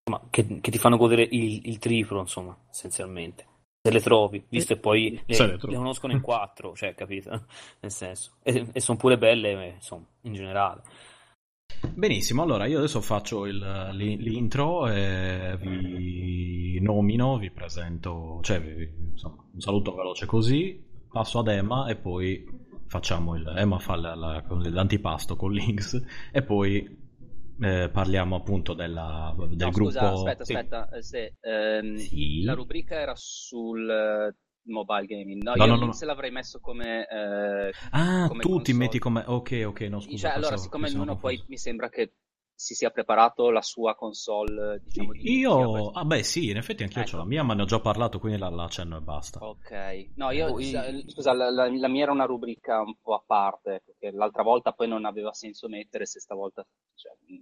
[0.05, 0.27] esatto.
[0.31, 3.47] che, che ti fanno godere il, il triplo, insomma, essenzialmente.
[3.87, 7.29] Se le trovi, visto che poi le, le conoscono in quattro, cioè, capito?
[7.81, 8.37] Nel senso.
[8.43, 10.81] E, e sono pure belle, eh, insomma, in generale.
[11.93, 13.59] Benissimo, allora io adesso faccio il-
[13.93, 21.41] l'in- l'intro, e vi nomino, vi presento, cioè vi- insomma, un saluto veloce così, passo
[21.41, 22.43] ad Emma e poi
[22.87, 23.47] facciamo il...
[23.55, 27.03] Emma fa la- la- l'antipasto con Links e poi
[27.61, 29.91] eh, parliamo appunto della, del No, gruppo...
[29.91, 30.53] scusa, aspetta, Sì.
[30.55, 32.43] aspetta, eh, se, ehm, Sì.
[32.43, 34.35] la rubrica era sul eh,
[34.67, 35.43] mobile gaming.
[35.43, 37.07] No, No, io no, no, Links l'avrei messo come...
[37.07, 38.79] eh, Ah, come tu ti console.
[38.79, 39.23] metti come...
[39.27, 40.29] Ok, ok, no scusa.
[40.29, 42.13] cioè, allora, siccome ognuno poi mi sembra che
[42.55, 45.91] si sia preparato la sua console, diciamo, di Io...
[45.91, 47.17] Ah beh sì, in effetti anch'io Ecco.
[47.17, 49.41] ho la mia, ma ne ho già parlato, quindi la, la accenno e basta.
[49.45, 53.15] Ok, no, io, Poi- sa- scusa, la, la- la mia era una rubrica un po'
[53.15, 56.65] a parte, ecco, che l'altra volta poi non aveva senso mettere, se stavolta...
[56.95, 57.37] Cioè, mh,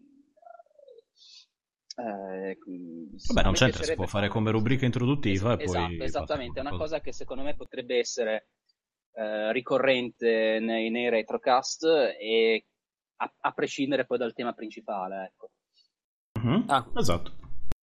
[1.97, 5.77] eh, mh, sì, Vabbè, non c'entra, si può fare come rubrica introduttiva e Es- poi...
[5.77, 8.49] esatto, esattamente, è una cosa che secondo me potrebbe essere
[9.15, 11.85] eh, ricorrente nei, nei retrocast
[12.19, 12.67] e
[13.23, 15.51] a, a prescindere poi dal tema principale, ecco.
[16.41, 16.87] Mhm, Ah.
[16.97, 17.33] Esatto.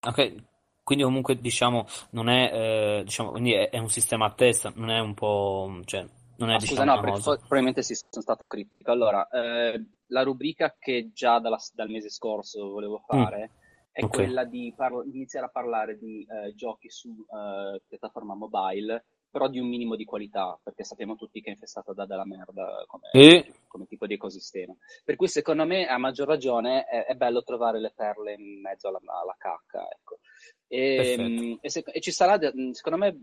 [0.02, 0.44] Ok,
[0.84, 4.90] quindi comunque diciamo non è, eh, diciamo, quindi è, è un sistema a testa, non
[4.90, 6.06] è un po', cioè,
[6.38, 7.30] non è Ah, diciamo scusa, no, una perché cosa.
[7.30, 8.92] poi probabilmente sì, sono stato critico.
[8.92, 13.52] Allora, eh, la rubrica che già dalla- dal mese scorso volevo fare
[13.92, 14.06] è Mm.
[14.06, 14.14] ok.
[14.16, 19.48] quella di, parlo- di iniziare a parlare di eh, giochi su eh, piattaforma mobile, però
[19.48, 23.10] di un minimo di qualità, perché sappiamo tutti che è infestata da della merda come,
[23.12, 24.76] E come tipo di ecosistema.
[25.04, 28.88] Per cui secondo me, a maggior ragione, è, è bello trovare le perle in mezzo
[28.88, 30.20] alla, alla cacca, ecco.
[30.68, 32.40] E, mh, e se- e ci sarà,
[32.72, 33.18] secondo me,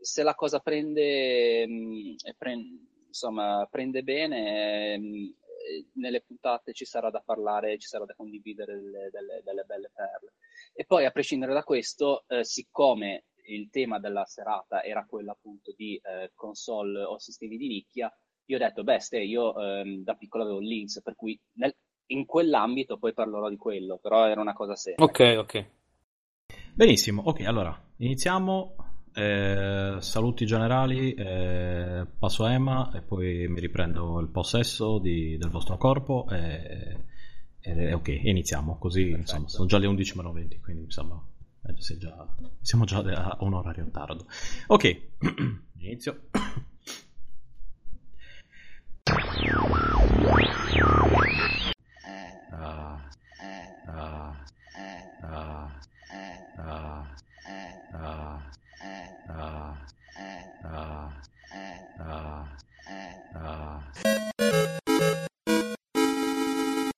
[0.00, 5.30] se la cosa prende, mh, e pren- insomma, prende bene, eh,
[5.94, 10.34] nelle puntate ci sarà da parlare, ci sarà da condividere delle, delle, delle belle perle.
[10.74, 15.72] E poi, a prescindere da questo, eh, siccome il tema della serata era quello appunto
[15.76, 18.12] di eh, console o sistemi di nicchia,
[18.46, 21.74] io ho detto, beh, ste, io ehm, da piccolo avevo Links, per cui nel,
[22.06, 25.02] in quell'ambito poi parlerò di quello, però era una cosa seria.
[25.04, 25.66] Ok, ok.
[26.74, 28.76] Benissimo, ok, allora iniziamo.
[29.14, 35.50] Eh, saluti generali, eh, passo a Emma e poi mi riprendo il possesso di, del
[35.50, 36.96] vostro corpo e,
[37.60, 39.20] e, ok, iniziamo, così Perfetto.
[39.20, 41.22] insomma sono già le 11.20 quindi mi sembra
[41.64, 42.26] eh, già,
[42.60, 44.26] siamo già a un orario tardo.
[44.68, 45.10] Ok,
[45.78, 46.28] inizio.